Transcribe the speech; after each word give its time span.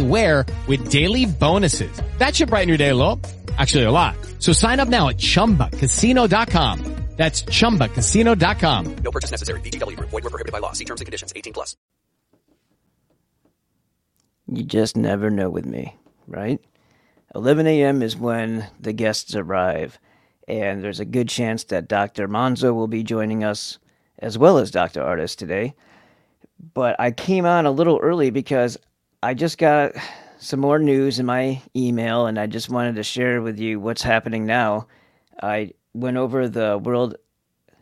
with 0.00 0.90
daily 0.90 1.26
bonuses. 1.26 2.00
That 2.18 2.34
should 2.36 2.48
brighten 2.48 2.68
your 2.68 2.78
day 2.78 2.90
a 2.90 2.94
little. 2.94 3.20
Actually, 3.58 3.84
a 3.84 3.90
lot. 3.90 4.16
So 4.38 4.52
sign 4.52 4.80
up 4.80 4.88
now 4.88 5.08
at 5.08 5.18
ChumbaCasino.com. 5.18 6.92
That's 7.16 7.42
ChumbaCasino.com. 7.42 8.96
No 8.96 9.10
purchase 9.10 9.30
necessary. 9.30 9.60
VGW. 9.60 9.96
Void 9.96 10.24
were 10.24 10.30
prohibited 10.30 10.52
by 10.52 10.58
law. 10.60 10.72
See 10.72 10.86
terms 10.86 11.00
and 11.00 11.06
conditions. 11.06 11.32
18 11.36 11.52
plus. 11.52 11.76
You 14.48 14.62
just 14.64 14.96
never 14.96 15.30
know 15.30 15.50
with 15.50 15.66
me, 15.66 15.96
right? 16.26 16.58
11 17.34 17.66
a.m. 17.66 18.02
is 18.02 18.16
when 18.16 18.66
the 18.80 18.92
guests 18.92 19.34
arrive, 19.36 19.98
and 20.48 20.82
there's 20.82 21.00
a 21.00 21.04
good 21.04 21.28
chance 21.28 21.64
that 21.64 21.88
Dr. 21.88 22.28
Monzo 22.28 22.74
will 22.74 22.88
be 22.88 23.02
joining 23.02 23.44
us 23.44 23.78
as 24.18 24.36
well 24.36 24.58
as 24.58 24.70
Dr. 24.70 25.00
Ardis 25.00 25.36
today. 25.36 25.74
But 26.74 26.96
I 26.98 27.10
came 27.10 27.44
on 27.44 27.66
a 27.66 27.70
little 27.70 27.98
early 28.02 28.30
because 28.30 28.78
I 29.24 29.34
just 29.34 29.56
got 29.56 29.92
some 30.38 30.58
more 30.58 30.80
news 30.80 31.20
in 31.20 31.26
my 31.26 31.62
email, 31.76 32.26
and 32.26 32.40
I 32.40 32.48
just 32.48 32.68
wanted 32.68 32.96
to 32.96 33.04
share 33.04 33.40
with 33.40 33.60
you 33.60 33.78
what's 33.78 34.02
happening 34.02 34.46
now. 34.46 34.88
I 35.40 35.74
went 35.94 36.16
over 36.16 36.48
the 36.48 36.76
World 36.78 37.14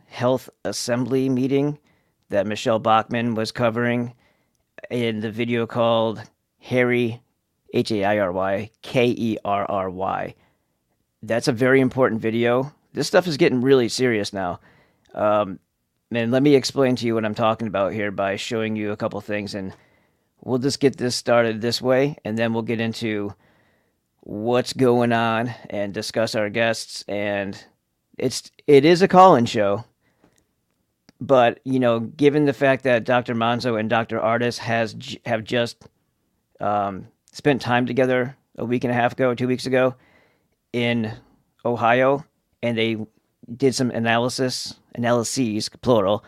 Health 0.05 0.51
Assembly 0.65 1.29
meeting 1.29 1.79
that 2.29 2.45
Michele 2.45 2.77
Bachmann 2.77 3.33
was 3.33 3.51
covering 3.51 4.13
in 4.91 5.21
the 5.21 5.31
video 5.31 5.65
called 5.65 6.21
Hairy, 6.59 7.23
H 7.73 7.91
A 7.91 8.05
I 8.05 8.19
R 8.19 8.31
Y, 8.31 8.69
K 8.83 9.07
E 9.07 9.37
R 9.43 9.65
R 9.65 9.89
Y. 9.89 10.35
That's 11.23 11.47
a 11.47 11.53
very 11.53 11.81
important 11.81 12.21
video. 12.21 12.71
This 12.93 13.07
stuff 13.07 13.25
is 13.25 13.37
getting 13.37 13.61
really 13.61 13.89
serious 13.89 14.31
now. 14.31 14.59
Um, 15.15 15.57
and 16.11 16.31
let 16.31 16.43
me 16.43 16.53
explain 16.53 16.95
to 16.97 17.07
you 17.07 17.15
what 17.15 17.25
I'm 17.25 17.33
talking 17.33 17.67
about 17.67 17.93
here 17.93 18.11
by 18.11 18.35
showing 18.35 18.75
you 18.75 18.91
a 18.91 18.97
couple 18.97 19.19
things. 19.21 19.55
And 19.55 19.73
we'll 20.41 20.59
just 20.59 20.79
get 20.79 20.97
this 20.97 21.15
started 21.15 21.61
this 21.61 21.81
way, 21.81 22.17
and 22.25 22.37
then 22.37 22.53
we'll 22.53 22.63
get 22.63 22.81
into 22.81 23.33
what's 24.21 24.73
going 24.73 25.11
on 25.11 25.53
and 25.69 25.93
discuss 25.93 26.35
our 26.35 26.49
guests. 26.49 27.03
And 27.07 27.61
it's 28.17 28.51
it 28.67 28.85
is 28.85 29.01
a 29.01 29.07
call-in 29.07 29.45
show, 29.45 29.85
but 31.19 31.59
you 31.63 31.79
know, 31.79 31.99
given 31.99 32.45
the 32.45 32.53
fact 32.53 32.83
that 32.83 33.03
Dr. 33.03 33.35
Monzo 33.35 33.79
and 33.79 33.89
Dr. 33.89 34.19
Ardis 34.19 34.57
has 34.57 34.95
have 35.25 35.43
just 35.43 35.87
um, 36.59 37.07
spent 37.31 37.61
time 37.61 37.85
together 37.85 38.35
a 38.57 38.65
week 38.65 38.83
and 38.83 38.91
a 38.91 38.95
half 38.95 39.13
ago, 39.13 39.33
two 39.33 39.47
weeks 39.47 39.65
ago, 39.65 39.95
in 40.73 41.13
Ohio, 41.65 42.25
and 42.61 42.77
they 42.77 42.97
did 43.55 43.75
some 43.75 43.91
analysis, 43.91 44.75
analyses, 44.95 45.69
plural, 45.81 46.23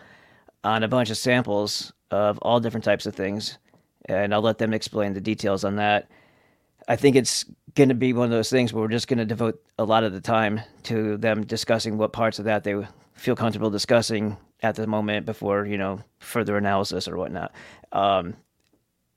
on 0.62 0.82
a 0.82 0.88
bunch 0.88 1.10
of 1.10 1.16
samples 1.16 1.92
of 2.10 2.38
all 2.38 2.60
different 2.60 2.84
types 2.84 3.06
of 3.06 3.14
things, 3.14 3.58
and 4.06 4.34
I'll 4.34 4.42
let 4.42 4.58
them 4.58 4.74
explain 4.74 5.14
the 5.14 5.20
details 5.20 5.64
on 5.64 5.76
that. 5.76 6.08
I 6.88 6.96
think 6.96 7.16
it's 7.16 7.44
going 7.74 7.88
to 7.88 7.94
be 7.94 8.12
one 8.12 8.26
of 8.26 8.30
those 8.30 8.50
things 8.50 8.72
where 8.72 8.82
we're 8.82 8.88
just 8.88 9.08
going 9.08 9.18
to 9.18 9.24
devote 9.24 9.62
a 9.78 9.84
lot 9.84 10.04
of 10.04 10.12
the 10.12 10.20
time 10.20 10.60
to 10.84 11.16
them 11.16 11.44
discussing 11.44 11.96
what 11.96 12.12
parts 12.12 12.38
of 12.38 12.44
that 12.44 12.64
they 12.64 12.86
feel 13.14 13.34
comfortable 13.36 13.70
discussing 13.70 14.36
at 14.62 14.76
the 14.76 14.86
moment 14.86 15.26
before 15.26 15.66
you 15.66 15.78
know 15.78 16.00
further 16.18 16.56
analysis 16.56 17.08
or 17.08 17.16
whatnot. 17.16 17.52
Um, 17.92 18.34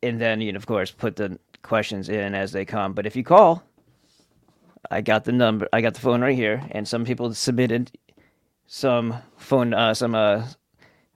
and 0.04 0.20
then 0.22 0.42
you 0.42 0.54
know, 0.54 0.58
of 0.58 0.66
course, 0.66 0.92
put 0.92 1.16
the 1.16 1.40
questions 1.62 2.10
in 2.10 2.36
as 2.36 2.52
they 2.52 2.66
come. 2.66 2.94
But 2.94 3.06
if 3.06 3.16
you 3.16 3.24
call, 3.24 3.64
I 4.90 5.02
got 5.02 5.26
the 5.26 5.32
number. 5.32 5.68
I 5.74 5.82
got 5.82 5.94
the 5.94 6.02
phone 6.02 6.22
right 6.22 6.36
here, 6.36 6.64
and 6.72 6.88
some 6.88 7.06
people 7.06 7.34
submitted 7.34 7.92
some 8.68 9.16
phone, 9.38 9.74
uh, 9.74 9.94
some 9.94 10.16
uh, 10.16 10.48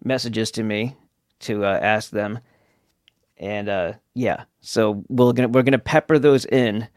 messages 0.04 0.52
to 0.52 0.64
me 0.64 0.96
to 1.40 1.66
uh, 1.66 1.80
ask 1.82 2.12
them, 2.12 2.40
and 3.42 3.68
uh, 3.68 3.94
yeah, 4.14 4.46
so 4.62 5.04
we're 5.10 5.34
gonna 5.34 5.50
we're 5.50 5.64
gonna 5.64 5.80
pepper 5.80 6.20
those 6.20 6.46
in, 6.46 6.88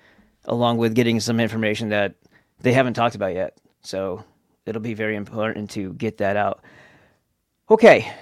along 0.44 0.76
with 0.76 0.94
getting 0.94 1.18
some 1.18 1.40
information 1.40 1.88
that 1.88 2.14
they 2.60 2.72
haven't 2.72 2.94
talked 2.94 3.14
about 3.14 3.34
yet. 3.34 3.58
So 3.80 4.22
it'll 4.66 4.82
be 4.82 4.94
very 4.94 5.16
important 5.16 5.70
to 5.70 5.94
get 5.94 6.18
that 6.18 6.36
out. 6.36 6.62
Okay, 7.70 8.12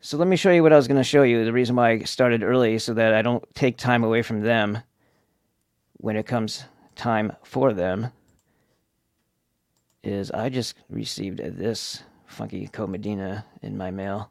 so 0.00 0.16
let 0.16 0.28
me 0.28 0.36
show 0.36 0.52
you 0.52 0.62
what 0.62 0.72
I 0.72 0.76
was 0.76 0.86
going 0.86 1.00
to 1.00 1.04
show 1.04 1.24
you. 1.24 1.44
The 1.44 1.52
reason 1.52 1.74
why 1.74 1.90
I 1.90 1.98
started 2.00 2.44
early 2.44 2.78
so 2.78 2.94
that 2.94 3.12
I 3.12 3.22
don't 3.22 3.42
take 3.54 3.76
time 3.76 4.04
away 4.04 4.22
from 4.22 4.42
them 4.42 4.78
when 5.94 6.16
it 6.16 6.26
comes 6.26 6.64
time 6.94 7.32
for 7.42 7.72
them 7.72 8.12
is 10.04 10.30
I 10.30 10.48
just 10.48 10.76
received 10.88 11.38
this 11.38 12.04
funky 12.26 12.68
Comedina 12.68 13.42
in 13.62 13.76
my 13.76 13.90
mail 13.90 14.30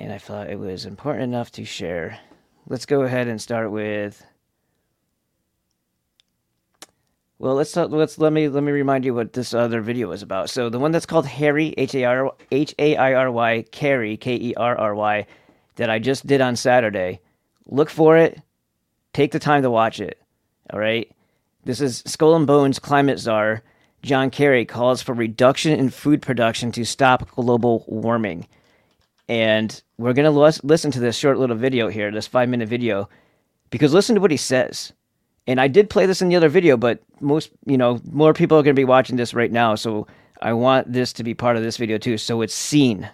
and 0.00 0.12
I 0.12 0.18
thought 0.18 0.50
it 0.50 0.58
was 0.58 0.86
important 0.86 1.24
enough 1.24 1.52
to 1.52 1.64
share. 1.64 2.18
Let's 2.66 2.86
go 2.86 3.02
ahead 3.02 3.28
and 3.28 3.40
start 3.40 3.70
with 3.70 4.24
well, 7.38 7.54
let's 7.54 7.72
talk, 7.72 7.90
let's 7.90 8.18
let 8.18 8.32
me 8.32 8.48
let 8.48 8.62
me 8.62 8.72
remind 8.72 9.04
you 9.04 9.14
what 9.14 9.34
this 9.34 9.54
other 9.54 9.80
video 9.80 10.10
is 10.12 10.22
about. 10.22 10.50
So 10.50 10.68
the 10.68 10.78
one 10.78 10.90
that's 10.90 11.06
called 11.06 11.26
Hairy 11.26 11.74
H 11.76 11.94
A 11.94 12.04
R 12.04 12.32
H 12.50 12.74
A 12.78 12.96
I 12.96 13.14
R 13.14 13.30
Y 13.30 13.64
Kerry 13.70 14.16
K 14.16 14.34
E 14.34 14.54
R 14.56 14.76
R 14.76 14.94
Y 14.94 15.26
that 15.76 15.90
I 15.90 15.98
just 15.98 16.26
did 16.26 16.40
on 16.40 16.56
Saturday. 16.56 17.20
Look 17.66 17.90
for 17.90 18.16
it. 18.16 18.40
Take 19.12 19.32
the 19.32 19.38
time 19.38 19.62
to 19.62 19.70
watch 19.70 20.00
it. 20.00 20.20
All 20.72 20.80
right. 20.80 21.10
This 21.64 21.80
is 21.80 22.02
Skull 22.06 22.36
and 22.36 22.46
Bones 22.46 22.78
climate 22.78 23.18
czar 23.18 23.62
John 24.02 24.30
Kerry 24.30 24.64
calls 24.64 25.02
for 25.02 25.14
reduction 25.14 25.78
in 25.78 25.90
food 25.90 26.22
production 26.22 26.72
to 26.72 26.84
stop 26.84 27.30
global 27.32 27.84
warming. 27.86 28.46
And 29.30 29.80
we're 29.96 30.12
going 30.12 30.24
to 30.24 30.60
listen 30.64 30.90
to 30.90 30.98
this 30.98 31.16
short 31.16 31.38
little 31.38 31.54
video 31.54 31.88
here, 31.88 32.10
this 32.10 32.28
5-minute 32.28 32.68
video 32.68 33.08
because 33.70 33.94
listen 33.94 34.16
to 34.16 34.20
what 34.20 34.32
he 34.32 34.36
says. 34.36 34.92
And 35.46 35.60
I 35.60 35.68
did 35.68 35.88
play 35.88 36.04
this 36.06 36.20
in 36.20 36.28
the 36.28 36.34
other 36.34 36.48
video, 36.48 36.76
but 36.76 37.00
most, 37.20 37.52
you 37.64 37.78
know, 37.78 38.00
more 38.10 38.34
people 38.34 38.58
are 38.58 38.64
going 38.64 38.74
to 38.74 38.80
be 38.80 38.84
watching 38.84 39.14
this 39.14 39.32
right 39.32 39.52
now. 39.52 39.76
So 39.76 40.08
I 40.42 40.52
want 40.54 40.92
this 40.92 41.12
to 41.12 41.22
be 41.22 41.32
part 41.34 41.56
of 41.56 41.62
this 41.62 41.76
video 41.76 41.96
too. 41.96 42.18
So 42.18 42.42
it's 42.42 42.52
seen. 42.52 43.08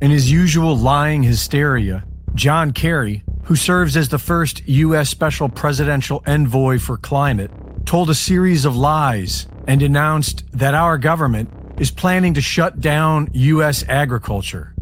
In 0.00 0.10
his 0.10 0.28
usual 0.28 0.76
lying 0.76 1.22
hysteria, 1.22 2.04
John 2.34 2.72
Kerry, 2.72 3.22
who 3.44 3.56
serves 3.56 3.96
as 3.96 4.08
the 4.08 4.18
first 4.18 4.66
U.S. 4.68 5.08
Special 5.08 5.48
Presidential 5.48 6.22
Envoy 6.26 6.78
for 6.78 6.96
Climate, 6.96 7.50
told 7.84 8.10
a 8.10 8.14
series 8.14 8.64
of 8.64 8.76
lies 8.76 9.46
and 9.66 9.82
announced 9.82 10.44
that 10.52 10.74
our 10.74 10.98
government 10.98 11.50
is 11.78 11.90
planning 11.90 12.34
to 12.34 12.40
shut 12.40 12.80
down 12.80 13.28
U.S. 13.32 13.84
agriculture. 13.88 14.74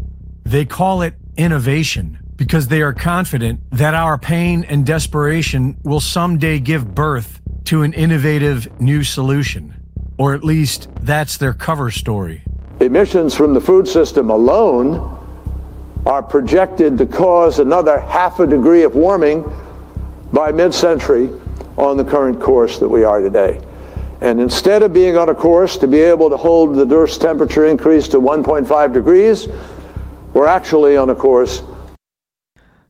They 0.45 0.65
call 0.65 1.03
it 1.03 1.15
innovation 1.37 2.19
because 2.37 2.69
they 2.69 2.83
are 2.83 2.93
confident 2.93 3.61
that 3.73 3.95
our 3.95 4.17
pain 4.17 4.65
and 4.65 4.87
desperation 4.87 5.77
will 5.83 6.01
someday 6.01 6.59
give 6.59 6.95
birth 6.95 7.41
to 7.65 7.83
an 7.83 7.93
innovative 7.93 8.81
new 8.81 9.03
solution. 9.05 9.75
Or 10.19 10.35
at 10.35 10.43
least 10.43 10.89
that's 11.01 11.37
their 11.37 11.53
cover 11.53 11.91
story. 11.91 12.43
Emissions 12.81 13.35
from 13.35 13.55
the 13.55 13.61
food 13.61 13.87
system 13.87 14.31
alone 14.31 15.18
are 16.07 16.23
projected 16.23 16.99
to 16.99 17.07
cause 17.07 17.59
another 17.59 18.01
half 18.01 18.41
a 18.41 18.47
degree 18.47 18.83
of 18.83 18.95
warming 18.95 19.45
by 20.33 20.53
mid 20.53 20.75
century 20.75 21.31
on 21.77 21.97
the 21.97 22.05
current 22.05 22.41
course 22.41 22.79
that 22.79 22.89
we 22.89 23.05
are 23.05 23.21
today. 23.21 23.61
And 24.21 24.41
instead 24.41 24.83
of 24.83 24.93
being 24.93 25.17
on 25.17 25.29
a 25.29 25.35
course 25.35 25.77
to 25.79 25.87
be 25.87 26.01
able 26.01 26.29
to 26.31 26.37
hold 26.37 26.75
the 26.75 26.95
Earth's 26.95 27.19
temperature 27.19 27.67
increase 27.67 28.09
to 28.09 28.19
1.5 28.19 28.93
degrees, 28.93 29.47
we're 30.35 30.47
actually 30.47 30.97
on 30.97 31.11
a 31.11 31.15
course. 31.15 31.63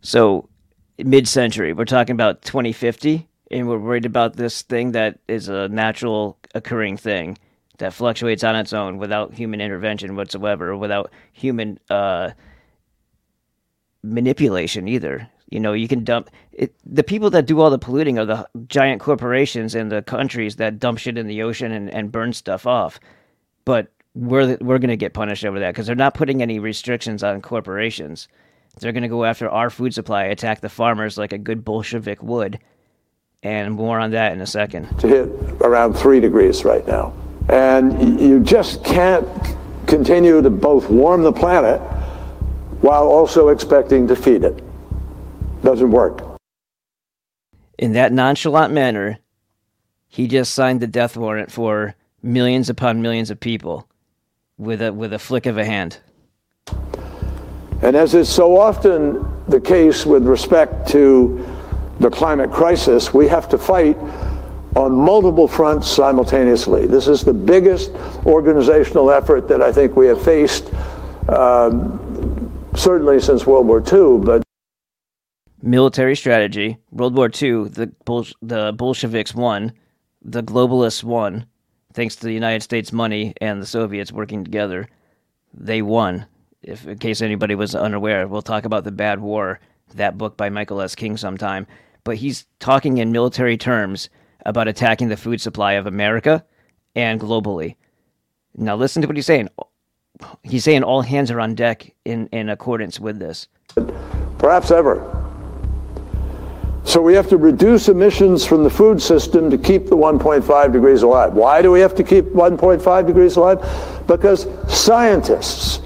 So, 0.00 0.48
mid 0.96 1.28
century, 1.28 1.72
we're 1.72 1.84
talking 1.84 2.14
about 2.14 2.42
2050. 2.42 3.28
and 3.50 3.68
we're 3.68 3.78
worried 3.78 4.06
about 4.06 4.36
this 4.36 4.62
thing 4.62 4.92
that 4.92 5.18
is 5.26 5.48
a 5.48 5.68
natural 5.68 6.38
occurring 6.54 6.96
thing 6.96 7.38
that 7.78 7.94
fluctuates 7.94 8.44
on 8.44 8.56
its 8.56 8.72
own 8.72 8.98
without 8.98 9.34
human 9.34 9.60
intervention 9.60 10.16
whatsoever, 10.16 10.76
without 10.76 11.10
human 11.32 11.78
uh, 11.88 12.30
manipulation 14.08 14.88
either. 14.88 15.28
You 15.50 15.60
know, 15.60 15.72
you 15.72 15.88
can 15.88 16.04
dump 16.04 16.30
it. 16.52 16.74
The 16.84 17.02
people 17.02 17.30
that 17.30 17.46
do 17.46 17.60
all 17.60 17.70
the 17.70 17.78
polluting 17.78 18.18
are 18.18 18.26
the 18.26 18.48
giant 18.66 19.00
corporations 19.00 19.74
and 19.74 19.90
the 19.90 20.02
countries 20.02 20.56
that 20.56 20.78
dump 20.78 20.98
shit 20.98 21.16
in 21.16 21.26
the 21.26 21.42
ocean 21.42 21.72
and, 21.72 21.88
and 21.90 22.12
burn 22.12 22.32
stuff 22.32 22.66
off. 22.66 23.00
But 23.64 23.90
we're 24.14 24.58
we're 24.60 24.78
gonna 24.78 24.96
get 24.96 25.14
punished 25.14 25.44
over 25.44 25.58
that 25.60 25.70
because 25.72 25.86
they're 25.86 25.96
not 25.96 26.14
putting 26.14 26.42
any 26.42 26.58
restrictions 26.58 27.22
on 27.22 27.40
corporations. 27.40 28.28
They're 28.80 28.92
gonna 28.92 29.08
go 29.08 29.24
after 29.24 29.48
our 29.48 29.70
food 29.70 29.94
supply, 29.94 30.24
attack 30.24 30.60
the 30.60 30.68
farmers 30.68 31.16
like 31.16 31.32
a 31.32 31.38
good 31.38 31.64
Bolshevik 31.64 32.22
would, 32.22 32.58
and 33.42 33.74
more 33.74 33.98
on 33.98 34.10
that 34.10 34.32
in 34.32 34.40
a 34.40 34.46
second. 34.46 34.98
To 35.00 35.08
hit 35.08 35.28
around 35.62 35.94
three 35.94 36.20
degrees 36.20 36.64
right 36.64 36.86
now, 36.86 37.14
and 37.48 38.20
you 38.20 38.40
just 38.40 38.84
can't 38.84 39.26
continue 39.86 40.42
to 40.42 40.50
both 40.50 40.90
warm 40.90 41.22
the 41.22 41.32
planet 41.32 41.80
while 42.80 43.08
also 43.08 43.48
expecting 43.48 44.06
to 44.08 44.16
feed 44.16 44.44
it. 44.44 44.62
Doesn't 45.62 45.90
work. 45.90 46.22
In 47.78 47.92
that 47.92 48.12
nonchalant 48.12 48.72
manner, 48.72 49.18
he 50.08 50.26
just 50.26 50.54
signed 50.54 50.80
the 50.80 50.86
death 50.86 51.16
warrant 51.16 51.50
for 51.50 51.94
millions 52.22 52.68
upon 52.68 53.02
millions 53.02 53.30
of 53.30 53.38
people 53.38 53.88
with 54.56 54.82
a 54.82 54.92
with 54.92 55.12
a 55.12 55.18
flick 55.18 55.46
of 55.46 55.58
a 55.58 55.64
hand. 55.64 55.98
And 57.82 57.94
as 57.94 58.14
is 58.14 58.28
so 58.28 58.56
often 58.58 59.24
the 59.46 59.60
case 59.60 60.04
with 60.04 60.26
respect 60.26 60.88
to 60.88 61.46
the 62.00 62.10
climate 62.10 62.50
crisis, 62.50 63.14
we 63.14 63.28
have 63.28 63.48
to 63.50 63.58
fight 63.58 63.96
on 64.76 64.92
multiple 64.92 65.48
fronts 65.48 65.88
simultaneously. 65.88 66.86
This 66.86 67.08
is 67.08 67.22
the 67.24 67.32
biggest 67.32 67.90
organizational 68.26 69.10
effort 69.10 69.48
that 69.48 69.62
I 69.62 69.72
think 69.72 69.96
we 69.96 70.06
have 70.06 70.22
faced, 70.22 70.72
um, 71.28 72.07
certainly 72.78 73.20
since 73.20 73.46
World 73.46 73.66
War 73.66 73.80
II, 73.80 74.24
but 74.24 74.42
military 75.62 76.16
strategy. 76.16 76.78
World 76.90 77.16
War 77.16 77.26
II, 77.26 77.68
the 77.68 77.92
Bol- 78.04 78.26
the 78.40 78.72
Bolsheviks 78.72 79.34
won, 79.34 79.72
the 80.22 80.42
globalists 80.42 81.02
won, 81.02 81.46
thanks 81.92 82.16
to 82.16 82.26
the 82.26 82.32
United 82.32 82.62
States 82.62 82.92
money 82.92 83.34
and 83.40 83.60
the 83.60 83.66
Soviets 83.66 84.12
working 84.12 84.44
together. 84.44 84.88
They 85.52 85.82
won. 85.82 86.26
If 86.62 86.86
in 86.86 86.98
case 86.98 87.22
anybody 87.22 87.54
was 87.54 87.74
unaware, 87.74 88.26
we'll 88.26 88.42
talk 88.42 88.64
about 88.64 88.84
the 88.84 88.92
Bad 88.92 89.20
War, 89.20 89.60
that 89.94 90.18
book 90.18 90.36
by 90.36 90.50
Michael 90.50 90.80
S. 90.80 90.94
King 90.94 91.16
sometime. 91.16 91.66
But 92.04 92.16
he's 92.16 92.46
talking 92.58 92.98
in 92.98 93.12
military 93.12 93.56
terms 93.56 94.08
about 94.46 94.68
attacking 94.68 95.08
the 95.08 95.16
food 95.16 95.40
supply 95.40 95.72
of 95.74 95.86
America 95.86 96.44
and 96.94 97.20
globally. 97.20 97.76
Now 98.56 98.76
listen 98.76 99.02
to 99.02 99.08
what 99.08 99.16
he's 99.16 99.26
saying. 99.26 99.48
He's 100.42 100.64
saying 100.64 100.82
all 100.82 101.02
hands 101.02 101.30
are 101.30 101.40
on 101.40 101.54
deck 101.54 101.92
in, 102.04 102.28
in 102.28 102.48
accordance 102.48 102.98
with 102.98 103.18
this. 103.18 103.48
perhaps 104.38 104.70
ever. 104.70 105.14
So 106.84 107.02
we 107.02 107.12
have 107.14 107.28
to 107.28 107.36
reduce 107.36 107.88
emissions 107.88 108.46
from 108.46 108.64
the 108.64 108.70
food 108.70 109.02
system 109.02 109.50
to 109.50 109.58
keep 109.58 109.88
the 109.88 109.96
1.5 109.96 110.72
degrees 110.72 111.02
alive. 111.02 111.34
Why 111.34 111.60
do 111.60 111.70
we 111.70 111.80
have 111.80 111.94
to 111.96 112.02
keep 112.02 112.24
1.5 112.26 113.06
degrees 113.06 113.36
alive? 113.36 113.58
Because 114.06 114.46
scientists, 114.68 115.82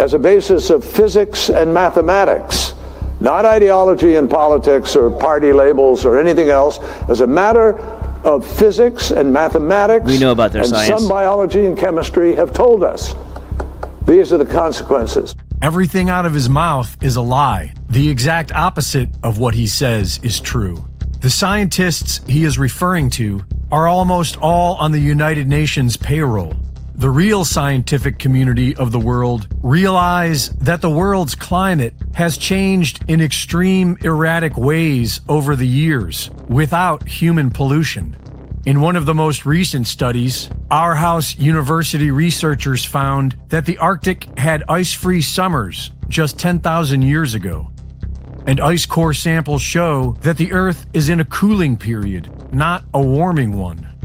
as 0.00 0.14
a 0.14 0.18
basis 0.18 0.70
of 0.70 0.82
physics 0.82 1.50
and 1.50 1.74
mathematics, 1.74 2.72
not 3.20 3.44
ideology 3.44 4.16
and 4.16 4.30
politics 4.30 4.96
or 4.96 5.10
party 5.10 5.52
labels 5.52 6.04
or 6.04 6.18
anything 6.18 6.48
else, 6.48 6.78
as 7.08 7.20
a 7.20 7.26
matter 7.26 7.72
of 8.24 8.46
physics 8.46 9.10
and 9.10 9.32
mathematics 9.32 10.04
We 10.04 10.18
know 10.18 10.32
about 10.32 10.52
their 10.52 10.62
and 10.62 10.70
science. 10.70 11.00
some 11.00 11.08
biology 11.08 11.66
and 11.66 11.76
chemistry 11.76 12.34
have 12.34 12.52
told 12.52 12.82
us 12.82 13.14
these 14.06 14.32
are 14.32 14.38
the 14.38 14.46
consequences. 14.46 15.34
Everything 15.62 16.10
out 16.10 16.26
of 16.26 16.34
his 16.34 16.48
mouth 16.48 16.96
is 17.02 17.16
a 17.16 17.22
lie. 17.22 17.72
The 17.88 18.08
exact 18.08 18.52
opposite 18.52 19.08
of 19.22 19.38
what 19.38 19.54
he 19.54 19.66
says 19.66 20.20
is 20.22 20.38
true. 20.40 20.86
The 21.20 21.30
scientists 21.30 22.20
he 22.28 22.44
is 22.44 22.58
referring 22.58 23.10
to 23.10 23.42
are 23.72 23.88
almost 23.88 24.36
all 24.36 24.76
on 24.76 24.92
the 24.92 25.00
United 25.00 25.48
Nations 25.48 25.96
payroll. 25.96 26.54
The 26.98 27.10
real 27.10 27.44
scientific 27.44 28.18
community 28.18 28.74
of 28.74 28.90
the 28.90 28.98
world 28.98 29.48
realize 29.62 30.48
that 30.52 30.80
the 30.80 30.88
world's 30.88 31.34
climate 31.34 31.92
has 32.14 32.38
changed 32.38 33.04
in 33.06 33.20
extreme 33.20 33.98
erratic 34.00 34.56
ways 34.56 35.20
over 35.28 35.56
the 35.56 35.66
years 35.66 36.30
without 36.48 37.06
human 37.06 37.50
pollution. 37.50 38.16
In 38.64 38.80
one 38.80 38.96
of 38.96 39.04
the 39.04 39.14
most 39.14 39.44
recent 39.44 39.86
studies, 39.86 40.48
Aarhus 40.70 41.38
University 41.38 42.10
researchers 42.10 42.82
found 42.82 43.36
that 43.48 43.66
the 43.66 43.76
Arctic 43.76 44.26
had 44.38 44.64
ice 44.66 44.94
free 44.94 45.20
summers 45.20 45.90
just 46.08 46.38
10,000 46.38 47.02
years 47.02 47.34
ago. 47.34 47.70
And 48.46 48.58
ice 48.58 48.86
core 48.86 49.12
samples 49.12 49.60
show 49.60 50.16
that 50.22 50.38
the 50.38 50.50
Earth 50.50 50.86
is 50.94 51.10
in 51.10 51.20
a 51.20 51.26
cooling 51.26 51.76
period, 51.76 52.54
not 52.54 52.84
a 52.94 53.02
warming 53.02 53.58
one. 53.58 53.95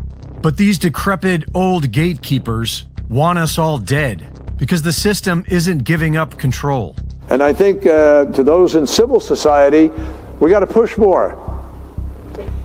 But 0.41 0.57
these 0.57 0.79
decrepit 0.79 1.43
old 1.53 1.91
gatekeepers 1.91 2.85
want 3.09 3.38
us 3.38 3.59
all 3.59 3.77
dead 3.77 4.27
because 4.57 4.81
the 4.81 4.93
system 4.93 5.45
isn't 5.47 5.83
giving 5.83 6.17
up 6.17 6.38
control. 6.38 6.95
And 7.29 7.43
I 7.43 7.53
think 7.53 7.85
uh, 7.85 8.25
to 8.25 8.43
those 8.43 8.75
in 8.75 8.88
civil 8.88 9.19
society, 9.19 9.91
we 10.39 10.49
got 10.49 10.61
to 10.61 10.67
push 10.67 10.97
more. 10.97 11.38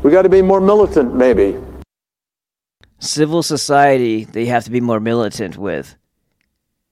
We 0.03 0.11
got 0.11 0.23
to 0.23 0.29
be 0.29 0.41
more 0.43 0.61
militant, 0.61 1.15
maybe. 1.15 1.57
civil 2.99 3.43
society 3.43 4.25
they 4.25 4.47
have 4.47 4.65
to 4.65 4.71
be 4.71 4.81
more 4.81 5.01
militant 5.01 5.57
with. 5.59 5.97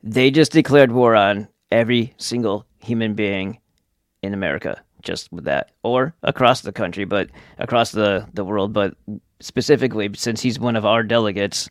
They 0.02 0.30
just 0.30 0.52
declared 0.52 0.92
war 0.92 1.14
on 1.14 1.48
every 1.70 2.14
single 2.18 2.66
human 2.78 3.14
being 3.14 3.58
in 4.22 4.34
America, 4.34 4.82
just 5.04 5.32
with 5.32 5.44
that, 5.44 5.70
or 5.82 6.14
across 6.22 6.62
the 6.62 6.72
country, 6.72 7.04
but 7.04 7.30
across 7.58 7.92
the, 7.92 8.26
the 8.34 8.44
world. 8.44 8.72
But 8.72 8.94
specifically, 9.40 10.10
since 10.14 10.40
he's 10.40 10.58
one 10.58 10.76
of 10.76 10.84
our 10.84 11.02
delegates, 11.02 11.70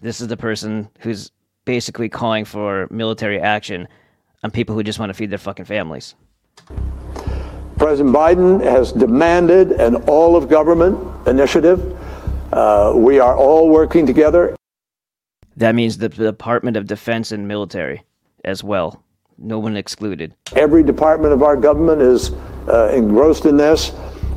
this 0.00 0.20
is 0.20 0.28
the 0.28 0.36
person 0.36 0.88
who's 1.00 1.32
basically 1.64 2.08
calling 2.08 2.44
for 2.44 2.86
military 2.90 3.40
action 3.40 3.88
on 4.42 4.50
people 4.50 4.74
who 4.74 4.82
just 4.82 4.98
want 4.98 5.10
to 5.10 5.14
feed 5.14 5.30
their 5.30 5.38
fucking 5.38 5.64
families. 5.64 6.14
President 7.78 8.14
Biden 8.14 8.62
has 8.62 8.92
demanded 8.92 9.72
an 9.72 9.96
all 10.06 10.36
of 10.36 10.48
government 10.48 10.98
initiative. 11.26 11.98
Uh, 12.52 12.92
we 12.94 13.18
are 13.18 13.36
all 13.36 13.68
working 13.68 14.06
together. 14.06 14.54
That 15.56 15.74
means 15.74 15.98
the 15.98 16.08
Department 16.08 16.76
of 16.76 16.86
Defense 16.86 17.32
and 17.32 17.48
military 17.48 18.02
as 18.44 18.62
well. 18.62 19.02
No 19.38 19.58
one 19.58 19.76
excluded. 19.76 20.34
Every 20.54 20.82
department 20.82 21.32
of 21.32 21.42
our 21.42 21.56
government 21.56 22.00
is 22.00 22.30
uh, 22.68 22.88
engrossed 22.88 23.46
in 23.46 23.56
this. 23.56 23.92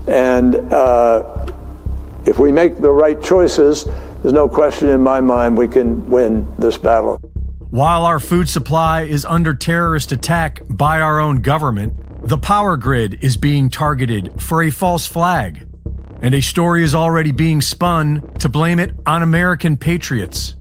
And 0.08 0.56
uh, 0.74 1.46
if 2.26 2.40
we 2.40 2.52
make 2.52 2.80
the 2.80 2.92
right 2.92 3.22
choices, 3.22 3.86
there's 4.22 4.34
no 4.34 4.50
question 4.50 4.90
in 4.90 5.02
my 5.02 5.22
mind 5.22 5.58
we 5.58 5.68
can 5.68 6.10
win 6.10 6.48
this 6.58 6.78
battle. 6.78 7.18
While 7.70 8.06
our 8.06 8.20
food 8.20 8.48
supply 8.48 9.04
is 9.04 9.26
under 9.26 9.54
terrorist 9.54 10.12
attack 10.12 10.62
by 10.70 11.02
our 11.02 11.20
own 11.20 11.42
government, 11.42 11.94
the 12.28 12.38
power 12.38 12.78
grid 12.78 13.20
is 13.22 13.38
being 13.38 13.70
targeted 13.70 14.42
for 14.42 14.64
a 14.64 14.72
false 14.72 15.06
flag. 15.06 15.68
And 16.22 16.34
a 16.34 16.42
story 16.42 16.84
is 16.84 16.96
already 16.96 17.32
being 17.32 17.62
spun 17.62 18.22
to 18.40 18.50
blame 18.50 18.80
it 18.80 18.92
on 19.06 19.22
American 19.22 19.78
patriots. 19.78 20.56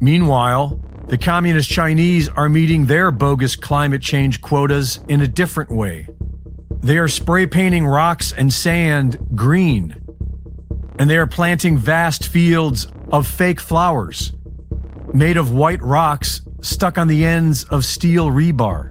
Meanwhile, 0.00 0.80
the 1.08 1.18
communist 1.18 1.68
Chinese 1.68 2.28
are 2.28 2.48
meeting 2.48 2.86
their 2.86 3.10
bogus 3.10 3.56
climate 3.56 4.00
change 4.00 4.40
quotas 4.40 5.00
in 5.08 5.20
a 5.20 5.28
different 5.28 5.70
way. 5.70 6.06
They 6.80 6.98
are 6.98 7.08
spray 7.08 7.46
painting 7.46 7.86
rocks 7.86 8.32
and 8.32 8.52
sand 8.52 9.18
green, 9.34 9.96
and 10.98 11.08
they 11.08 11.16
are 11.16 11.26
planting 11.26 11.78
vast 11.78 12.28
fields 12.28 12.86
of 13.10 13.26
fake 13.26 13.60
flowers 13.60 14.32
made 15.14 15.36
of 15.36 15.52
white 15.52 15.82
rocks 15.82 16.42
stuck 16.62 16.98
on 16.98 17.08
the 17.08 17.24
ends 17.24 17.64
of 17.64 17.84
steel 17.84 18.28
rebar. 18.28 18.90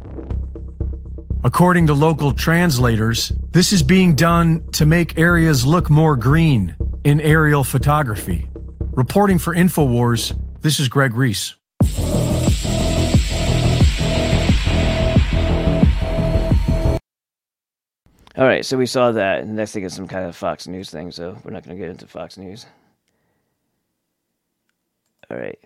According 1.44 1.88
to 1.88 1.94
local 1.94 2.32
translators, 2.32 3.32
this 3.52 3.74
is 3.74 3.82
being 3.82 4.16
done 4.16 4.64
to 4.74 4.86
make 4.86 5.18
areas 5.18 5.66
look 5.66 5.90
more 5.90 6.16
green 6.16 6.76
in 7.04 7.20
aerial 7.20 7.64
photography. 7.64 8.48
Reporting 8.92 9.40
for 9.40 9.56
InfoWars, 9.56 10.40
this 10.62 10.80
is 10.80 10.88
Greg 10.88 11.16
Reese. 11.16 11.56
All 18.38 18.46
right, 18.46 18.66
so 18.66 18.78
we 18.78 18.86
saw 18.86 19.12
that. 19.12 19.40
and 19.40 19.56
Next 19.56 19.74
thing 19.74 19.84
is 19.84 19.94
some 19.94 20.08
kind 20.08 20.26
of 20.26 20.36
Fox 20.36 20.68
News 20.68 20.90
thing, 20.90 21.12
so 21.12 21.38
we're 21.44 21.52
not 21.52 21.64
going 21.64 21.76
to 21.76 21.82
get 21.82 21.90
into 21.90 22.08
Fox 22.08 22.38
News. 22.38 22.66
All 25.30 25.38
right. 25.38 25.60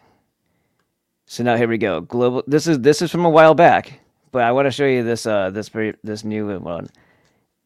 So 1.28 1.44
now 1.44 1.58
here 1.58 1.68
we 1.68 1.78
go. 1.78 2.02
Global. 2.02 2.44
This 2.48 2.68
is 2.68 2.80
this 2.80 3.02
is 3.02 3.12
from 3.12 3.26
a 3.26 3.30
while 3.30 3.56
back, 3.56 4.00
but 4.32 4.44
I 4.44 4.52
want 4.52 4.68
to 4.68 4.72
show 4.72 4.86
you 4.86 5.04
this 5.04 5.26
uh 5.26 5.50
this 5.50 5.72
this 6.04 6.24
new 6.24 6.60
one. 6.60 6.88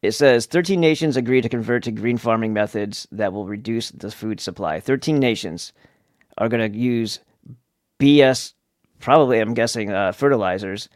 It 0.02 0.12
says 0.12 0.46
13 0.46 0.80
nations 0.80 1.16
agree 1.18 1.42
to 1.42 1.48
convert 1.48 1.82
to 1.84 1.90
green 1.90 2.16
farming 2.16 2.54
methods 2.54 3.06
that 3.12 3.34
will 3.34 3.46
reduce 3.46 3.90
the 3.90 4.10
food 4.10 4.40
supply. 4.40 4.80
13 4.80 5.18
nations 5.18 5.74
are 6.38 6.48
going 6.48 6.72
to 6.72 6.78
use 6.78 7.20
BS, 7.98 8.54
probably, 8.98 9.40
I'm 9.40 9.52
guessing, 9.52 9.90
uh, 9.92 10.12
fertilizers 10.12 10.88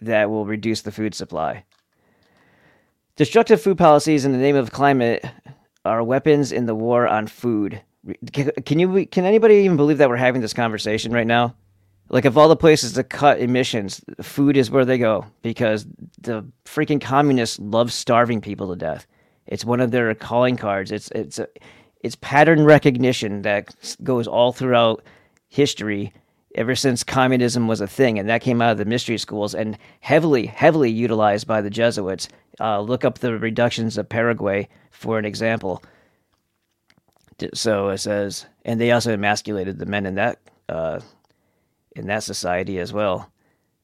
that 0.00 0.30
will 0.30 0.46
reduce 0.46 0.80
the 0.80 0.92
food 0.92 1.14
supply. 1.14 1.64
Destructive 3.16 3.62
food 3.62 3.78
policies 3.78 4.24
in 4.24 4.32
the 4.32 4.38
name 4.38 4.56
of 4.56 4.72
climate 4.72 5.24
are 5.84 6.02
weapons 6.02 6.50
in 6.50 6.66
the 6.66 6.74
war 6.74 7.06
on 7.06 7.28
food. 7.28 7.80
Can 8.32 8.80
you 8.80 9.06
can 9.06 9.24
anybody 9.24 9.54
even 9.54 9.76
believe 9.76 9.98
that 9.98 10.08
we're 10.08 10.16
having 10.16 10.40
this 10.40 10.52
conversation 10.52 11.12
right 11.12 11.26
now? 11.26 11.54
Like 12.08 12.24
of 12.24 12.36
all 12.36 12.48
the 12.48 12.56
places 12.56 12.94
to 12.94 13.04
cut 13.04 13.38
emissions, 13.38 14.04
food 14.20 14.56
is 14.56 14.68
where 14.70 14.84
they 14.84 14.98
go 14.98 15.26
because 15.42 15.86
the 16.20 16.44
freaking 16.64 17.00
communists 17.00 17.60
love 17.60 17.92
starving 17.92 18.40
people 18.40 18.70
to 18.70 18.76
death. 18.76 19.06
It's 19.46 19.64
one 19.64 19.80
of 19.80 19.92
their 19.92 20.12
calling 20.16 20.56
cards. 20.56 20.90
It's 20.90 21.08
it's 21.12 21.38
it's 22.00 22.16
pattern 22.16 22.64
recognition 22.64 23.42
that 23.42 23.74
goes 24.02 24.26
all 24.26 24.52
throughout 24.52 25.04
history 25.48 26.12
ever 26.54 26.74
since 26.74 27.02
communism 27.02 27.66
was 27.66 27.80
a 27.80 27.86
thing, 27.86 28.18
and 28.18 28.28
that 28.28 28.42
came 28.42 28.62
out 28.62 28.72
of 28.72 28.78
the 28.78 28.84
mystery 28.84 29.18
schools 29.18 29.54
and 29.54 29.76
heavily, 30.00 30.46
heavily 30.46 30.90
utilized 30.90 31.46
by 31.46 31.60
the 31.60 31.70
Jesuits. 31.70 32.28
Uh, 32.60 32.80
look 32.80 33.04
up 33.04 33.18
the 33.18 33.36
reductions 33.38 33.98
of 33.98 34.08
Paraguay 34.08 34.68
for 34.90 35.18
an 35.18 35.24
example. 35.24 35.82
So 37.52 37.88
it 37.88 37.98
says, 37.98 38.46
and 38.64 38.80
they 38.80 38.92
also 38.92 39.12
emasculated 39.12 39.78
the 39.78 39.86
men 39.86 40.06
in 40.06 40.14
that 40.14 40.38
uh, 40.68 41.00
in 41.96 42.06
that 42.06 42.22
society 42.22 42.78
as 42.78 42.92
well, 42.92 43.30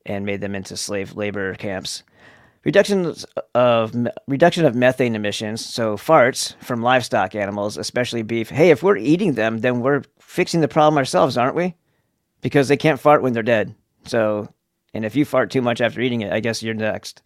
and 0.07 0.25
made 0.25 0.41
them 0.41 0.55
into 0.55 0.77
slave 0.77 1.17
labor 1.17 1.55
camps. 1.55 2.03
Reductions 2.63 3.25
of 3.55 3.95
reduction 4.29 4.67
of 4.67 4.75
methane 4.75 5.15
emissions, 5.15 5.65
so 5.65 5.97
farts 5.97 6.55
from 6.63 6.83
livestock 6.83 7.35
animals, 7.35 7.77
especially 7.77 8.23
beef. 8.23 8.51
Hey, 8.51 8.71
if 8.71 8.83
we're 8.83 8.99
eating 8.99 9.33
them, 9.33 9.61
then 9.61 9.81
we're 9.81 10.03
fixing 10.21 10.61
the 10.61 10.69
problem 10.69 10.99
ourselves, 10.99 11.37
aren't 11.37 11.57
we? 11.57 11.75
Because 12.41 12.69
they 12.69 12.77
can't 12.77 13.01
fart 13.01 13.23
when 13.23 13.33
they're 13.33 13.43
dead. 13.43 13.75
So, 14.07 14.49
and 14.95 15.05
if 15.05 15.15
you 15.15 15.25
fart 15.25 15.51
too 15.51 15.63
much 15.63 15.81
after 15.81 16.01
eating 16.01 16.23
it, 16.23 16.33
I 16.33 16.41
guess 16.41 16.63
you're 16.63 16.75
next. 16.75 17.23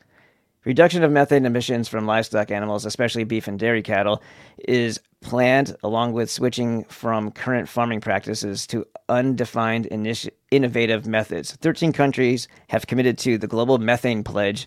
Reduction 0.65 1.03
of 1.03 1.13
methane 1.13 1.45
emissions 1.45 1.89
from 1.89 2.07
livestock 2.07 2.51
animals, 2.51 2.87
especially 2.87 3.25
beef 3.25 3.47
and 3.49 3.59
dairy 3.59 3.83
cattle, 3.83 4.23
is 4.67 4.99
planned 5.21 5.77
along 5.83 6.15
with 6.15 6.31
switching 6.31 6.85
from 6.85 7.31
current 7.31 7.69
farming 7.69 8.01
practices 8.01 8.67
to 8.69 8.87
undefined 9.09 9.87
initi- 9.91 10.31
innovative 10.51 11.07
methods. 11.07 11.53
13 11.57 11.93
countries 11.93 12.49
have 12.69 12.87
committed 12.87 13.19
to 13.19 13.37
the 13.37 13.47
Global 13.47 13.77
Methane 13.79 14.25
Pledge, 14.25 14.67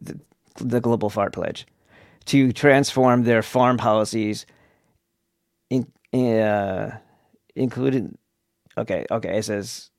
the, 0.00 0.20
the 0.56 0.80
Global 0.80 1.08
Fart 1.08 1.32
Pledge, 1.32 1.66
to 2.26 2.52
transform 2.52 3.24
their 3.24 3.42
farm 3.42 3.78
policies, 3.78 4.44
in, 5.70 5.86
uh, 6.12 6.98
including. 7.54 8.18
Okay, 8.76 9.06
okay, 9.10 9.38
it 9.38 9.44
says 9.44 9.90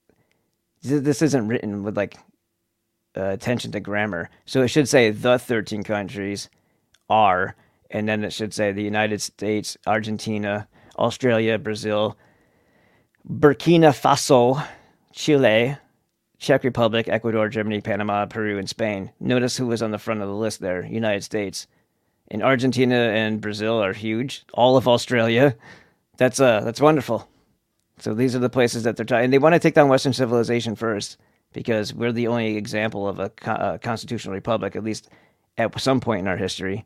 this 0.82 1.22
isn't 1.22 1.48
written 1.48 1.84
with 1.84 1.96
like 1.96 2.18
uh, 3.15 3.25
attention 3.25 3.72
to 3.72 3.80
grammar. 3.80 4.30
So 4.46 4.62
it 4.62 4.70
should 4.70 4.89
say 4.89 5.12
the 5.12 5.38
13 5.39 5.84
countries 5.84 6.50
are, 7.10 7.56
and 7.92 8.08
then 8.08 8.24
it 8.24 8.34
should 8.34 8.53
say 8.53 8.72
the 8.72 8.84
United 8.84 9.22
States, 9.22 9.77
Argentina, 9.86 10.68
Australia, 10.98 11.58
Brazil, 11.58 12.18
Burkina 13.30 13.92
Faso, 13.92 14.65
Chile, 15.13 15.77
Czech 16.39 16.63
Republic, 16.63 17.08
Ecuador, 17.08 17.48
Germany, 17.48 17.80
Panama, 17.80 18.25
Peru, 18.25 18.58
and 18.58 18.68
Spain. 18.68 19.12
Notice 19.20 19.56
who 19.56 19.68
was 19.68 19.82
on 19.82 19.92
the 19.92 20.00
front 20.00 20.22
of 20.22 20.27
the 20.27 20.34
list 20.34 20.60
there 20.60 20.86
United 20.86 21.24
States. 21.24 21.68
And 22.30 22.42
Argentina 22.42 22.96
and 22.96 23.39
Brazil 23.39 23.82
are 23.82 23.94
huge. 23.94 24.44
All 24.53 24.75
of 24.75 24.88
Australia. 24.88 25.56
That's 26.18 26.39
uh 26.39 26.62
that's 26.62 26.82
wonderful. 26.82 27.27
So 28.03 28.13
these 28.13 28.36
are 28.36 28.39
the 28.39 28.50
places 28.50 28.83
that 28.83 28.98
they're 28.98 29.05
trying. 29.05 29.24
And 29.24 29.33
they 29.33 29.38
want 29.38 29.53
to 29.53 29.60
take 29.60 29.75
down 29.75 29.88
Western 29.88 30.12
civilization 30.12 30.75
first 30.75 31.15
because 31.53 31.93
we're 31.93 32.12
the 32.12 32.27
only 32.27 32.57
example 32.57 33.07
of 33.07 33.17
a, 33.17 33.31
a 33.45 33.79
constitutional 33.79 34.33
republic, 34.33 34.75
at 34.75 34.83
least 34.83 35.07
at 35.57 35.79
some 35.79 36.01
point 36.01 36.19
in 36.19 36.27
our 36.27 36.36
history, 36.36 36.86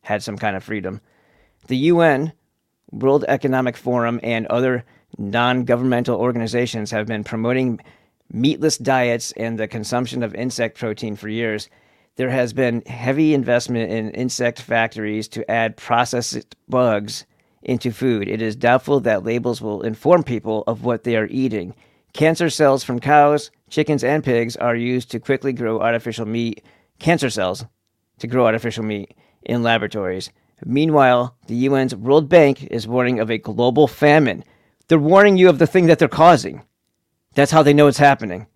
had 0.00 0.24
some 0.24 0.36
kind 0.36 0.56
of 0.56 0.64
freedom. 0.64 1.00
The 1.68 1.76
UN, 1.76 2.32
World 2.90 3.24
Economic 3.28 3.76
Forum, 3.76 4.18
and 4.24 4.44
other 4.48 4.84
non 5.16 5.66
governmental 5.66 6.18
organizations 6.18 6.90
have 6.90 7.06
been 7.06 7.22
promoting 7.22 7.78
meatless 8.32 8.76
diets 8.76 9.30
and 9.36 9.60
the 9.60 9.68
consumption 9.68 10.24
of 10.24 10.34
insect 10.34 10.80
protein 10.80 11.14
for 11.14 11.28
years. 11.28 11.68
There 12.16 12.30
has 12.30 12.52
been 12.52 12.82
heavy 12.86 13.34
investment 13.34 13.92
in 13.92 14.10
insect 14.10 14.60
factories 14.60 15.28
to 15.28 15.48
add 15.48 15.76
processed 15.76 16.56
bugs 16.68 17.24
into 17.66 17.90
food. 17.90 18.28
It 18.28 18.40
is 18.40 18.56
doubtful 18.56 19.00
that 19.00 19.24
labels 19.24 19.60
will 19.60 19.82
inform 19.82 20.22
people 20.22 20.64
of 20.66 20.84
what 20.84 21.04
they 21.04 21.16
are 21.16 21.26
eating. 21.26 21.74
Cancer 22.12 22.48
cells 22.48 22.82
from 22.82 23.00
cows, 23.00 23.50
chickens, 23.68 24.02
and 24.02 24.24
pigs 24.24 24.56
are 24.56 24.74
used 24.74 25.10
to 25.10 25.20
quickly 25.20 25.52
grow 25.52 25.80
artificial 25.80 26.24
meat, 26.26 26.64
cancer 26.98 27.28
cells 27.28 27.66
to 28.20 28.26
grow 28.26 28.46
artificial 28.46 28.84
meat 28.84 29.14
in 29.42 29.62
laboratories. 29.62 30.30
Meanwhile, 30.64 31.36
the 31.48 31.66
UN's 31.66 31.94
World 31.94 32.28
Bank 32.28 32.62
is 32.70 32.88
warning 32.88 33.20
of 33.20 33.30
a 33.30 33.36
global 33.36 33.86
famine. 33.86 34.44
They're 34.88 34.98
warning 34.98 35.36
you 35.36 35.48
of 35.48 35.58
the 35.58 35.66
thing 35.66 35.86
that 35.86 35.98
they're 35.98 36.08
causing. 36.08 36.62
That's 37.34 37.50
how 37.50 37.62
they 37.62 37.74
know 37.74 37.88
it's 37.88 37.98
happening. 37.98 38.46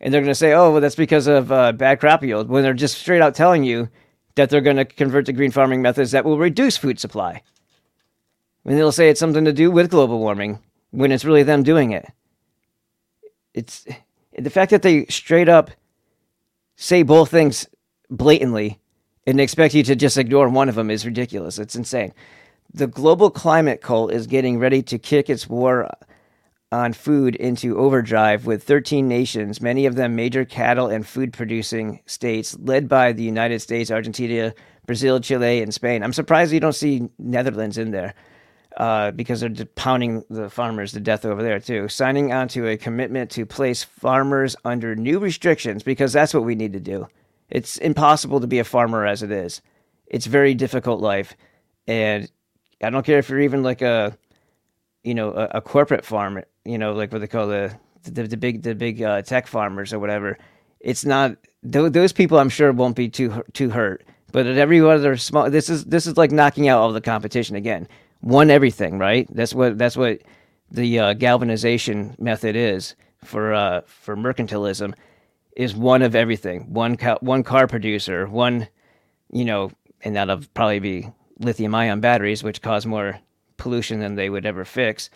And 0.00 0.14
they're 0.14 0.20
going 0.20 0.30
to 0.30 0.34
say, 0.34 0.52
oh, 0.52 0.72
well, 0.72 0.80
that's 0.80 0.94
because 0.94 1.26
of 1.26 1.50
uh, 1.50 1.72
bad 1.72 1.98
crop 1.98 2.22
yield, 2.22 2.48
when 2.48 2.62
they're 2.62 2.74
just 2.74 2.98
straight 2.98 3.20
out 3.20 3.34
telling 3.34 3.64
you 3.64 3.88
that 4.36 4.48
they're 4.48 4.60
going 4.60 4.76
to 4.76 4.84
convert 4.84 5.26
to 5.26 5.32
green 5.32 5.50
farming 5.50 5.82
methods 5.82 6.12
that 6.12 6.24
will 6.24 6.38
reduce 6.38 6.76
food 6.76 7.00
supply. 7.00 7.42
And 8.64 8.78
they'll 8.78 8.92
say 8.92 9.08
it's 9.08 9.20
something 9.20 9.44
to 9.44 9.52
do 9.52 9.70
with 9.70 9.90
global 9.90 10.18
warming 10.18 10.58
when 10.90 11.12
it's 11.12 11.24
really 11.24 11.42
them 11.42 11.62
doing 11.62 11.92
it 11.92 12.06
it's 13.54 13.86
the 14.38 14.50
fact 14.50 14.70
that 14.70 14.82
they 14.82 15.06
straight 15.06 15.48
up 15.48 15.70
say 16.76 17.02
both 17.02 17.30
things 17.30 17.68
blatantly 18.10 18.78
and 19.26 19.40
expect 19.40 19.74
you 19.74 19.82
to 19.82 19.96
just 19.96 20.16
ignore 20.16 20.48
one 20.48 20.68
of 20.68 20.74
them 20.74 20.90
is 20.90 21.04
ridiculous. 21.06 21.58
It's 21.58 21.76
insane. 21.76 22.12
The 22.72 22.86
global 22.86 23.30
climate 23.30 23.82
cult 23.82 24.12
is 24.12 24.26
getting 24.26 24.58
ready 24.58 24.82
to 24.84 24.98
kick 24.98 25.28
its 25.28 25.48
war 25.48 25.90
on 26.72 26.92
food 26.92 27.34
into 27.34 27.76
overdrive 27.78 28.46
with 28.46 28.62
13 28.62 29.08
nations, 29.08 29.60
many 29.60 29.86
of 29.86 29.96
them 29.96 30.14
major 30.14 30.44
cattle 30.44 30.86
and 30.86 31.04
food 31.04 31.32
producing 31.32 32.00
states, 32.06 32.56
led 32.60 32.88
by 32.88 33.12
the 33.12 33.24
United 33.24 33.58
States, 33.58 33.90
Argentina, 33.90 34.54
Brazil, 34.86 35.20
Chile, 35.20 35.62
and 35.62 35.74
Spain. 35.74 36.04
I'm 36.04 36.12
surprised 36.12 36.52
you 36.52 36.60
don't 36.60 36.72
see 36.72 37.08
Netherlands 37.18 37.76
in 37.76 37.90
there 37.90 38.14
uh, 38.76 39.10
because 39.10 39.40
they're 39.40 39.66
pounding 39.74 40.24
the 40.30 40.48
farmers 40.48 40.92
to 40.92 41.00
death 41.00 41.24
over 41.24 41.42
there 41.42 41.60
too. 41.60 41.88
Signing 41.88 42.32
on 42.32 42.48
to 42.48 42.68
a 42.68 42.76
commitment 42.76 43.30
to 43.32 43.44
place 43.44 43.82
farmers 43.82 44.56
under 44.64 44.94
new 44.94 45.18
restrictions 45.18 45.82
because 45.82 46.12
that's 46.12 46.32
what 46.32 46.44
we 46.44 46.54
need 46.54 46.72
to 46.72 46.80
do. 46.80 47.08
It's 47.48 47.78
impossible 47.78 48.40
to 48.40 48.46
be 48.46 48.60
a 48.60 48.64
farmer 48.64 49.06
as 49.06 49.22
it 49.22 49.30
is. 49.30 49.60
It's 50.06 50.26
very 50.26 50.54
difficult 50.54 51.00
life, 51.00 51.36
and 51.86 52.30
I 52.82 52.90
don't 52.90 53.04
care 53.04 53.18
if 53.18 53.28
you're 53.28 53.40
even 53.40 53.62
like 53.62 53.82
a, 53.82 54.16
you 55.02 55.14
know, 55.14 55.32
a, 55.32 55.44
a 55.56 55.60
corporate 55.60 56.04
farmer. 56.04 56.44
You 56.64 56.78
know, 56.78 56.92
like 56.92 57.12
what 57.12 57.20
they 57.20 57.26
call 57.26 57.48
the 57.48 57.76
the, 58.04 58.24
the 58.24 58.36
big 58.36 58.62
the 58.62 58.74
big 58.74 59.02
uh, 59.02 59.22
tech 59.22 59.46
farmers 59.46 59.92
or 59.92 59.98
whatever. 59.98 60.38
It's 60.80 61.04
not 61.04 61.36
th- 61.70 61.92
those 61.92 62.12
people. 62.12 62.38
I'm 62.38 62.48
sure 62.48 62.72
won't 62.72 62.96
be 62.96 63.08
too 63.08 63.42
too 63.52 63.70
hurt. 63.70 64.04
But 64.32 64.46
at 64.46 64.56
every 64.56 64.80
other 64.80 65.16
small, 65.16 65.50
this 65.50 65.68
is 65.68 65.84
this 65.86 66.06
is 66.06 66.16
like 66.16 66.30
knocking 66.30 66.68
out 66.68 66.80
all 66.80 66.92
the 66.92 67.00
competition 67.00 67.56
again 67.56 67.88
one 68.20 68.50
everything, 68.50 68.98
right? 68.98 69.28
That's 69.34 69.54
what 69.54 69.78
that's 69.78 69.96
what 69.96 70.22
the 70.70 70.98
uh, 70.98 71.12
galvanization 71.14 72.16
method 72.18 72.56
is 72.56 72.94
for 73.24 73.54
uh, 73.54 73.82
for 73.86 74.16
mercantilism 74.16 74.94
is 75.56 75.74
one 75.74 76.02
of 76.02 76.14
everything. 76.14 76.72
One 76.72 76.96
ca- 76.96 77.18
one 77.20 77.42
car 77.42 77.66
producer, 77.66 78.26
one 78.26 78.68
you 79.32 79.44
know, 79.44 79.70
and 80.02 80.16
that'll 80.16 80.42
probably 80.54 80.80
be 80.80 81.08
lithium 81.38 81.74
ion 81.74 82.00
batteries, 82.00 82.42
which 82.42 82.62
cause 82.62 82.86
more 82.86 83.18
pollution 83.56 84.00
than 84.00 84.14
they 84.14 84.30
would 84.30 84.46
ever 84.46 84.64
fix 84.64 85.10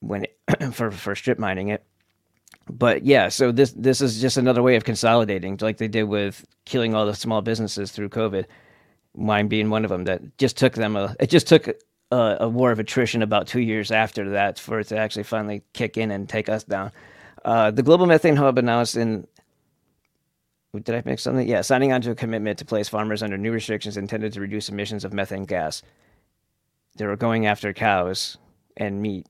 when 0.00 0.24
it, 0.24 0.38
for 0.74 0.90
for 0.90 1.14
strip 1.14 1.38
mining 1.38 1.68
it. 1.68 1.84
But 2.70 3.04
yeah, 3.04 3.28
so 3.28 3.52
this 3.52 3.72
this 3.72 4.00
is 4.00 4.20
just 4.20 4.36
another 4.36 4.62
way 4.62 4.76
of 4.76 4.84
consolidating, 4.84 5.58
like 5.60 5.78
they 5.78 5.88
did 5.88 6.04
with 6.04 6.46
killing 6.64 6.94
all 6.94 7.06
the 7.06 7.14
small 7.14 7.42
businesses 7.42 7.92
through 7.92 8.08
COVID 8.10 8.46
mine 9.16 9.48
being 9.48 9.70
one 9.70 9.84
of 9.84 9.90
them 9.90 10.04
that 10.04 10.36
just 10.38 10.56
took 10.56 10.74
them 10.74 10.96
a 10.96 11.14
it 11.20 11.30
just 11.30 11.46
took 11.46 11.68
a, 12.10 12.36
a, 12.40 12.48
war 12.48 12.70
of 12.70 12.78
attrition 12.78 13.22
about 13.22 13.46
two 13.46 13.60
years 13.60 13.90
after 13.90 14.30
that 14.30 14.58
for 14.58 14.80
it 14.80 14.88
to 14.88 14.96
actually 14.96 15.22
finally 15.22 15.62
kick 15.72 15.96
in 15.96 16.10
and 16.10 16.28
take 16.28 16.48
us 16.48 16.64
down. 16.64 16.90
Uh, 17.44 17.70
the 17.70 17.82
Global 17.82 18.06
Methane 18.06 18.36
Hub 18.36 18.58
announced 18.58 18.96
in 18.96 19.26
did 20.82 20.94
I 20.94 21.02
make 21.04 21.20
something? 21.20 21.48
Yeah, 21.48 21.60
signing 21.60 21.92
on 21.92 22.00
to 22.02 22.10
a 22.10 22.14
commitment 22.16 22.58
to 22.58 22.64
place 22.64 22.88
farmers 22.88 23.22
under 23.22 23.38
new 23.38 23.52
restrictions 23.52 23.96
intended 23.96 24.32
to 24.32 24.40
reduce 24.40 24.68
emissions 24.68 25.04
of 25.04 25.12
methane 25.12 25.44
gas. 25.44 25.82
They 26.96 27.06
were 27.06 27.16
going 27.16 27.46
after 27.46 27.72
cows 27.72 28.38
and 28.76 29.00
meat 29.00 29.26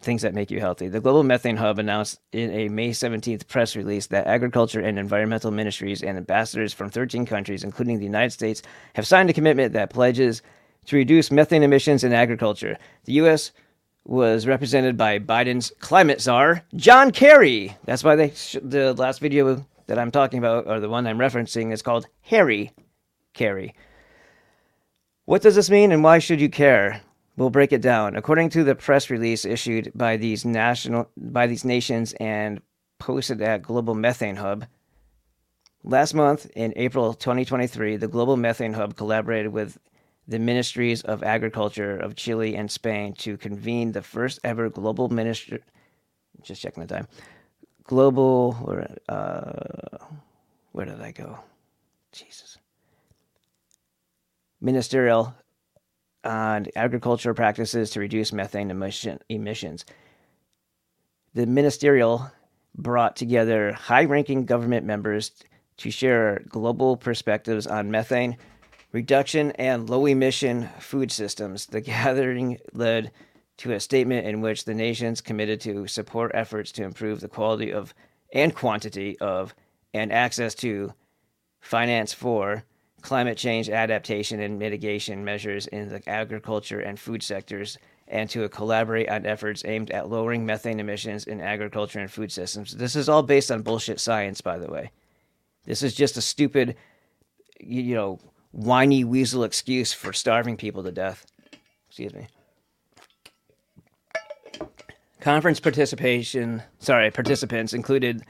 things 0.00 0.22
that 0.22 0.34
make 0.34 0.50
you 0.50 0.60
healthy. 0.60 0.88
The 0.88 1.00
Global 1.00 1.24
Methane 1.24 1.56
Hub 1.56 1.78
announced 1.78 2.20
in 2.32 2.50
a 2.52 2.68
May 2.68 2.90
17th 2.90 3.48
press 3.48 3.74
release 3.74 4.06
that 4.08 4.26
agriculture 4.26 4.80
and 4.80 4.98
environmental 4.98 5.50
ministries 5.50 6.02
and 6.02 6.16
ambassadors 6.16 6.72
from 6.72 6.88
13 6.90 7.26
countries, 7.26 7.64
including 7.64 7.98
the 7.98 8.04
United 8.04 8.30
States, 8.30 8.62
have 8.94 9.06
signed 9.06 9.28
a 9.28 9.32
commitment 9.32 9.72
that 9.72 9.90
pledges 9.90 10.42
to 10.86 10.96
reduce 10.96 11.30
methane 11.30 11.64
emissions 11.64 12.04
in 12.04 12.12
agriculture. 12.12 12.78
The 13.04 13.14
U.S. 13.14 13.50
was 14.04 14.46
represented 14.46 14.96
by 14.96 15.18
Biden's 15.18 15.72
climate 15.80 16.20
czar, 16.20 16.64
John 16.76 17.10
Kerry. 17.10 17.76
That's 17.84 18.04
why 18.04 18.14
they 18.14 18.30
sh- 18.30 18.56
the 18.62 18.94
last 18.94 19.18
video 19.20 19.66
that 19.86 19.98
I'm 19.98 20.12
talking 20.12 20.38
about, 20.38 20.66
or 20.68 20.78
the 20.78 20.88
one 20.88 21.06
I'm 21.06 21.18
referencing, 21.18 21.72
is 21.72 21.82
called 21.82 22.06
Hairy 22.20 22.70
Kerry. 23.34 23.74
What 25.24 25.42
does 25.42 25.56
this 25.56 25.70
mean 25.70 25.90
and 25.92 26.04
why 26.04 26.20
should 26.20 26.40
you 26.40 26.48
care? 26.48 27.02
We'll 27.38 27.50
break 27.50 27.72
it 27.72 27.82
down. 27.82 28.16
According 28.16 28.50
to 28.50 28.64
the 28.64 28.74
press 28.74 29.10
release 29.10 29.44
issued 29.44 29.92
by 29.94 30.16
these 30.16 30.44
national 30.44 31.08
by 31.16 31.46
these 31.46 31.64
nations 31.64 32.12
and 32.14 32.60
posted 32.98 33.40
at 33.40 33.62
Global 33.62 33.94
Methane 33.94 34.34
Hub, 34.34 34.66
last 35.84 36.14
month 36.14 36.50
in 36.56 36.72
April 36.74 37.14
2023, 37.14 37.96
the 37.96 38.08
Global 38.08 38.36
Methane 38.36 38.72
Hub 38.72 38.96
collaborated 38.96 39.52
with 39.52 39.78
the 40.26 40.40
Ministries 40.40 41.02
of 41.02 41.22
Agriculture 41.22 41.96
of 41.96 42.16
Chile 42.16 42.56
and 42.56 42.68
Spain 42.68 43.12
to 43.18 43.36
convene 43.36 43.92
the 43.92 44.02
first 44.02 44.40
ever 44.42 44.68
global 44.68 45.08
minister 45.08 45.60
Just 46.42 46.60
checking 46.60 46.84
the 46.84 46.92
time. 46.92 47.06
Global, 47.84 48.84
uh, 49.08 49.98
where 50.72 50.86
did 50.86 51.00
I 51.00 51.12
go? 51.12 51.38
Jesus. 52.10 52.58
Ministerial 54.60 55.36
Uh, 56.28 56.30
on 56.30 56.66
agricultural 56.76 57.34
practices 57.34 57.88
to 57.88 58.00
reduce 58.00 58.34
methane 58.34 58.70
emission, 58.70 59.18
emissions. 59.30 59.86
The 61.32 61.46
ministerial 61.46 62.30
brought 62.76 63.16
together 63.16 63.72
high 63.72 64.04
ranking 64.04 64.44
government 64.44 64.84
members 64.84 65.32
to 65.78 65.90
share 65.90 66.42
global 66.50 66.98
perspectives 66.98 67.66
on 67.66 67.90
methane 67.90 68.36
reduction 68.92 69.52
and 69.52 69.88
low 69.88 70.04
emission 70.04 70.68
food 70.78 71.10
systems. 71.10 71.64
The 71.64 71.80
gathering 71.80 72.58
led 72.74 73.10
to 73.58 73.72
a 73.72 73.80
statement 73.80 74.26
in 74.26 74.42
which 74.42 74.66
the 74.66 74.74
nations 74.74 75.22
committed 75.22 75.62
to 75.62 75.86
support 75.86 76.32
efforts 76.34 76.72
to 76.72 76.84
improve 76.84 77.20
the 77.20 77.28
quality 77.28 77.72
of 77.72 77.94
and 78.34 78.54
quantity 78.54 79.18
of 79.20 79.54
and 79.94 80.12
access 80.12 80.54
to 80.56 80.92
finance 81.60 82.12
for 82.12 82.64
climate 83.02 83.38
change 83.38 83.68
adaptation 83.68 84.40
and 84.40 84.58
mitigation 84.58 85.24
measures 85.24 85.66
in 85.68 85.88
the 85.88 86.08
agriculture 86.08 86.80
and 86.80 86.98
food 86.98 87.22
sectors, 87.22 87.78
and 88.08 88.28
to 88.30 88.48
collaborate 88.48 89.08
on 89.08 89.26
efforts 89.26 89.64
aimed 89.64 89.90
at 89.90 90.08
lowering 90.08 90.46
methane 90.46 90.80
emissions 90.80 91.24
in 91.24 91.40
agriculture 91.40 92.00
and 92.00 92.10
food 92.10 92.32
systems. 92.32 92.72
This 92.74 92.96
is 92.96 93.08
all 93.08 93.22
based 93.22 93.50
on 93.50 93.62
bullshit 93.62 94.00
science, 94.00 94.40
by 94.40 94.58
the 94.58 94.70
way. 94.70 94.90
This 95.64 95.82
is 95.82 95.94
just 95.94 96.16
a 96.16 96.22
stupid, 96.22 96.76
you 97.60 97.94
know, 97.94 98.18
whiny 98.52 99.04
weasel 99.04 99.44
excuse 99.44 99.92
for 99.92 100.12
starving 100.12 100.56
people 100.56 100.82
to 100.82 100.92
death. 100.92 101.26
Excuse 101.88 102.14
me. 102.14 102.26
Conference 105.20 105.60
participation, 105.60 106.62
sorry, 106.78 107.10
participants 107.10 107.72
included 107.72 108.22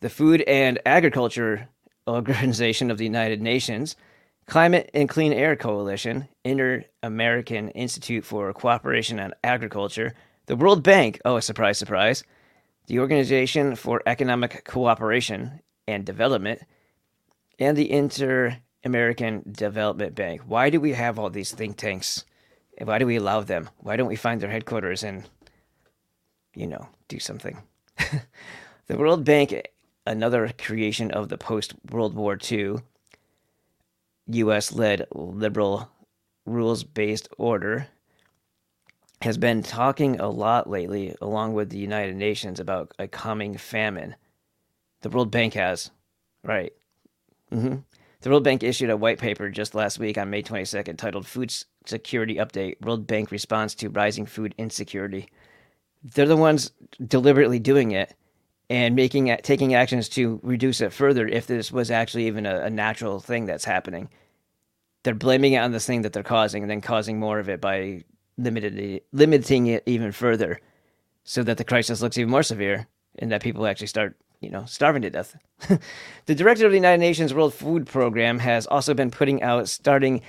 the 0.00 0.10
Food 0.10 0.40
and 0.42 0.80
Agriculture 0.86 1.68
Organization 2.08 2.90
of 2.90 2.98
the 2.98 3.04
United 3.04 3.40
Nations, 3.40 3.94
Climate 4.46 4.90
and 4.94 5.08
Clean 5.08 5.32
Air 5.32 5.54
Coalition, 5.56 6.28
Inter 6.44 6.84
American 7.02 7.68
Institute 7.70 8.24
for 8.24 8.52
Cooperation 8.52 9.20
on 9.20 9.32
Agriculture, 9.44 10.14
the 10.46 10.56
World 10.56 10.82
Bank, 10.82 11.20
oh, 11.24 11.36
a 11.36 11.42
surprise, 11.42 11.78
surprise, 11.78 12.24
the 12.86 12.98
Organization 12.98 13.76
for 13.76 14.02
Economic 14.06 14.64
Cooperation 14.64 15.60
and 15.86 16.04
Development, 16.04 16.60
and 17.60 17.76
the 17.76 17.90
Inter 17.90 18.58
American 18.84 19.44
Development 19.52 20.14
Bank. 20.14 20.42
Why 20.46 20.70
do 20.70 20.80
we 20.80 20.94
have 20.94 21.18
all 21.18 21.30
these 21.30 21.52
think 21.52 21.76
tanks? 21.76 22.24
And 22.78 22.88
why 22.88 22.98
do 22.98 23.06
we 23.06 23.16
allow 23.16 23.42
them? 23.42 23.68
Why 23.78 23.96
don't 23.96 24.08
we 24.08 24.16
find 24.16 24.40
their 24.40 24.50
headquarters 24.50 25.04
and, 25.04 25.28
you 26.54 26.66
know, 26.66 26.88
do 27.08 27.20
something? 27.20 27.62
the 28.86 28.96
World 28.96 29.24
Bank, 29.24 29.54
another 30.06 30.50
creation 30.58 31.10
of 31.10 31.28
the 31.28 31.38
post 31.38 31.74
World 31.90 32.14
War 32.14 32.38
II 32.50 32.76
US 34.34 34.72
led 34.72 35.06
liberal 35.12 35.90
rules 36.46 36.84
based 36.84 37.28
order, 37.38 37.88
has 39.22 39.36
been 39.36 39.62
talking 39.62 40.18
a 40.18 40.28
lot 40.28 40.68
lately, 40.68 41.14
along 41.20 41.52
with 41.52 41.70
the 41.70 41.78
United 41.78 42.16
Nations, 42.16 42.58
about 42.58 42.92
a 42.98 43.06
coming 43.06 43.56
famine. 43.56 44.16
The 45.02 45.10
World 45.10 45.30
Bank 45.30 45.54
has, 45.54 45.90
right? 46.42 46.72
Mm-hmm. 47.52 47.76
The 48.22 48.30
World 48.30 48.44
Bank 48.44 48.62
issued 48.62 48.90
a 48.90 48.96
white 48.96 49.18
paper 49.18 49.48
just 49.50 49.74
last 49.74 49.98
week 49.98 50.18
on 50.18 50.30
May 50.30 50.42
22nd 50.42 50.96
titled 50.96 51.26
Food 51.26 51.54
Security 51.86 52.36
Update 52.36 52.80
World 52.82 53.06
Bank 53.06 53.30
Response 53.30 53.74
to 53.76 53.88
Rising 53.88 54.26
Food 54.26 54.54
Insecurity. 54.58 55.28
They're 56.02 56.26
the 56.26 56.36
ones 56.36 56.70
deliberately 57.06 57.58
doing 57.58 57.92
it 57.92 58.14
and 58.70 58.94
making 58.94 59.34
taking 59.42 59.74
actions 59.74 60.08
to 60.10 60.38
reduce 60.42 60.80
it 60.80 60.92
further 60.92 61.26
if 61.26 61.46
this 61.46 61.72
was 61.72 61.90
actually 61.90 62.26
even 62.26 62.46
a, 62.46 62.60
a 62.60 62.70
natural 62.70 63.20
thing 63.20 63.46
that's 63.46 63.64
happening. 63.64 64.08
They're 65.02 65.14
blaming 65.14 65.54
it 65.54 65.58
on 65.58 65.72
this 65.72 65.86
thing 65.86 66.02
that 66.02 66.12
they're 66.12 66.22
causing 66.22 66.62
and 66.62 66.70
then 66.70 66.80
causing 66.80 67.18
more 67.18 67.38
of 67.38 67.48
it 67.48 67.60
by 67.60 68.04
limited, 68.36 69.02
limiting 69.12 69.66
it 69.66 69.82
even 69.86 70.12
further 70.12 70.60
so 71.24 71.42
that 71.42 71.56
the 71.56 71.64
crisis 71.64 72.02
looks 72.02 72.18
even 72.18 72.30
more 72.30 72.42
severe 72.42 72.86
and 73.18 73.32
that 73.32 73.42
people 73.42 73.66
actually 73.66 73.86
start 73.86 74.16
you 74.40 74.48
know, 74.48 74.64
starving 74.64 75.02
to 75.02 75.10
death. 75.10 75.36
the 76.26 76.34
director 76.34 76.64
of 76.64 76.72
the 76.72 76.78
United 76.78 77.00
Nations 77.00 77.34
World 77.34 77.54
Food 77.54 77.86
Program 77.86 78.38
has 78.38 78.66
also 78.66 78.94
been 78.94 79.10
putting 79.10 79.42
out, 79.42 79.68
starting 79.68 80.22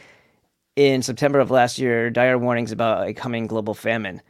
in 0.75 1.01
September 1.01 1.39
of 1.39 1.51
last 1.51 1.79
year, 1.79 2.09
dire 2.09 2.37
warnings 2.37 2.71
about 2.71 3.07
a 3.07 3.13
coming 3.13 3.47
global 3.47 3.73
famine. 3.73 4.21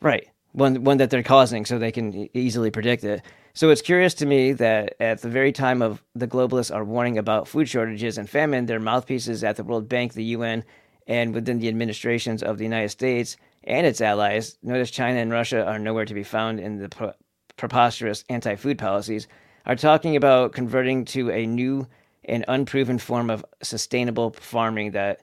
Right, 0.00 0.28
one 0.52 0.84
one 0.84 0.98
that 0.98 1.10
they're 1.10 1.22
causing, 1.22 1.64
so 1.64 1.78
they 1.78 1.92
can 1.92 2.28
easily 2.34 2.70
predict 2.70 3.04
it. 3.04 3.22
So 3.54 3.70
it's 3.70 3.82
curious 3.82 4.14
to 4.14 4.26
me 4.26 4.52
that 4.52 4.94
at 5.00 5.20
the 5.22 5.28
very 5.28 5.52
time 5.52 5.82
of 5.82 6.02
the 6.14 6.28
globalists 6.28 6.74
are 6.74 6.84
warning 6.84 7.18
about 7.18 7.48
food 7.48 7.68
shortages 7.68 8.18
and 8.18 8.28
famine, 8.28 8.66
their 8.66 8.80
mouthpieces 8.80 9.42
at 9.42 9.56
the 9.56 9.64
World 9.64 9.88
Bank, 9.88 10.14
the 10.14 10.24
UN, 10.24 10.64
and 11.06 11.34
within 11.34 11.58
the 11.58 11.68
administrations 11.68 12.42
of 12.42 12.58
the 12.58 12.64
United 12.64 12.90
States 12.90 13.36
and 13.64 13.86
its 13.86 14.00
allies, 14.00 14.58
notice 14.62 14.90
China 14.90 15.18
and 15.18 15.32
Russia 15.32 15.64
are 15.66 15.78
nowhere 15.78 16.04
to 16.04 16.14
be 16.14 16.22
found 16.22 16.60
in 16.60 16.78
the 16.78 17.14
preposterous 17.56 18.24
anti 18.28 18.54
food 18.54 18.78
policies, 18.78 19.26
are 19.66 19.76
talking 19.76 20.16
about 20.16 20.52
converting 20.52 21.04
to 21.04 21.30
a 21.30 21.46
new 21.46 21.86
and 22.24 22.44
unproven 22.48 22.98
form 22.98 23.30
of 23.30 23.44
sustainable 23.62 24.30
farming 24.30 24.92
that 24.92 25.22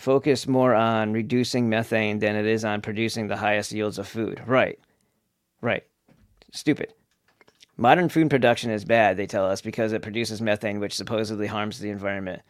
focus 0.00 0.46
more 0.46 0.74
on 0.74 1.12
reducing 1.12 1.68
methane 1.68 2.18
than 2.20 2.34
it 2.34 2.46
is 2.46 2.64
on 2.64 2.80
producing 2.80 3.28
the 3.28 3.36
highest 3.36 3.70
yields 3.70 3.98
of 3.98 4.08
food. 4.08 4.42
Right. 4.46 4.78
Right. 5.60 5.84
Stupid. 6.52 6.94
Modern 7.76 8.08
food 8.08 8.30
production 8.30 8.70
is 8.70 8.84
bad, 8.84 9.16
they 9.16 9.26
tell 9.26 9.46
us, 9.46 9.60
because 9.60 9.92
it 9.92 10.02
produces 10.02 10.42
methane, 10.42 10.80
which 10.80 10.96
supposedly 10.96 11.46
harms 11.46 11.78
the 11.78 11.90
environment. 11.90 12.42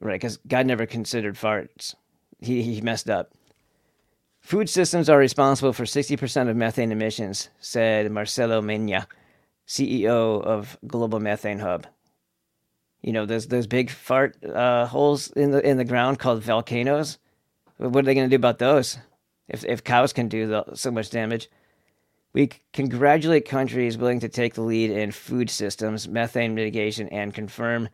Right, 0.00 0.14
because 0.14 0.38
God 0.46 0.66
never 0.66 0.86
considered 0.86 1.34
farts. 1.34 1.94
He, 2.38 2.62
he 2.62 2.80
messed 2.80 3.10
up. 3.10 3.32
Food 4.40 4.70
systems 4.70 5.08
are 5.08 5.18
responsible 5.18 5.72
for 5.72 5.84
60% 5.84 6.48
of 6.48 6.56
methane 6.56 6.92
emissions, 6.92 7.48
said 7.60 8.10
Marcelo 8.10 8.62
Mena, 8.62 9.08
CEO 9.66 10.42
of 10.42 10.78
Global 10.86 11.20
Methane 11.20 11.58
Hub. 11.58 11.86
You 13.02 13.12
know, 13.12 13.26
those 13.26 13.46
those 13.46 13.66
big 13.66 13.90
fart 13.90 14.42
uh, 14.44 14.86
holes 14.86 15.30
in 15.32 15.50
the 15.50 15.66
in 15.66 15.76
the 15.76 15.84
ground 15.84 16.18
called 16.18 16.42
volcanoes. 16.42 17.18
What 17.76 17.96
are 17.96 18.02
they 18.02 18.14
going 18.14 18.28
to 18.28 18.36
do 18.36 18.40
about 18.40 18.58
those? 18.58 18.98
If 19.48 19.64
if 19.64 19.84
cows 19.84 20.12
can 20.12 20.28
do 20.28 20.46
the, 20.46 20.64
so 20.74 20.90
much 20.90 21.10
damage, 21.10 21.48
we 22.32 22.50
congratulate 22.72 23.48
countries 23.48 23.96
willing 23.96 24.20
to 24.20 24.28
take 24.28 24.54
the 24.54 24.62
lead 24.62 24.90
in 24.90 25.12
food 25.12 25.48
systems, 25.48 26.08
methane 26.08 26.54
mitigation, 26.54 27.08
and 27.08 27.32
confirm 27.32 27.88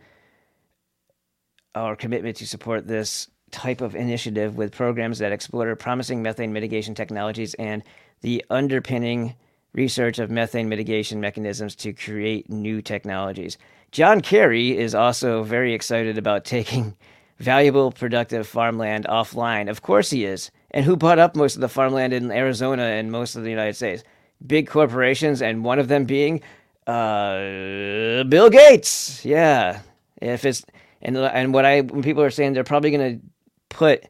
our 1.74 1.96
commitment 1.96 2.36
to 2.36 2.46
support 2.46 2.86
this 2.86 3.28
type 3.50 3.80
of 3.80 3.94
initiative 3.94 4.56
with 4.56 4.72
programs 4.72 5.18
that 5.18 5.32
explore 5.32 5.74
promising 5.76 6.22
methane 6.22 6.52
mitigation 6.52 6.94
technologies 6.94 7.54
and 7.54 7.82
the 8.20 8.44
underpinning 8.50 9.34
research 9.72 10.18
of 10.18 10.30
methane 10.30 10.68
mitigation 10.68 11.20
mechanisms 11.20 11.74
to 11.76 11.92
create 11.92 12.48
new 12.48 12.80
technologies. 12.80 13.58
John 13.94 14.20
Kerry 14.20 14.76
is 14.76 14.94
also 14.94 15.44
very 15.44 15.72
excited 15.72 16.18
about 16.18 16.44
taking 16.44 16.96
valuable, 17.38 17.92
productive 17.92 18.46
farmland 18.46 19.06
offline. 19.08 19.70
Of 19.70 19.80
course, 19.80 20.10
he 20.10 20.26
is. 20.26 20.50
And 20.72 20.84
who 20.84 20.96
bought 20.96 21.18
up 21.18 21.34
most 21.34 21.54
of 21.54 21.60
the 21.60 21.68
farmland 21.68 22.12
in 22.12 22.30
Arizona 22.30 22.82
and 22.82 23.10
most 23.10 23.36
of 23.36 23.44
the 23.44 23.50
United 23.50 23.76
States? 23.76 24.04
big 24.46 24.68
corporations, 24.68 25.42
and 25.42 25.64
one 25.64 25.78
of 25.78 25.88
them 25.88 26.04
being 26.04 26.40
uh, 26.86 28.24
Bill 28.24 28.50
Gates. 28.50 29.24
Yeah, 29.24 29.80
if 30.20 30.44
it's 30.44 30.64
and 31.02 31.16
and 31.16 31.54
what 31.54 31.64
I 31.64 31.80
when 31.82 32.02
people 32.02 32.22
are 32.22 32.30
saying 32.30 32.52
they're 32.52 32.64
probably 32.64 32.90
going 32.90 33.20
to 33.20 33.26
put, 33.68 34.04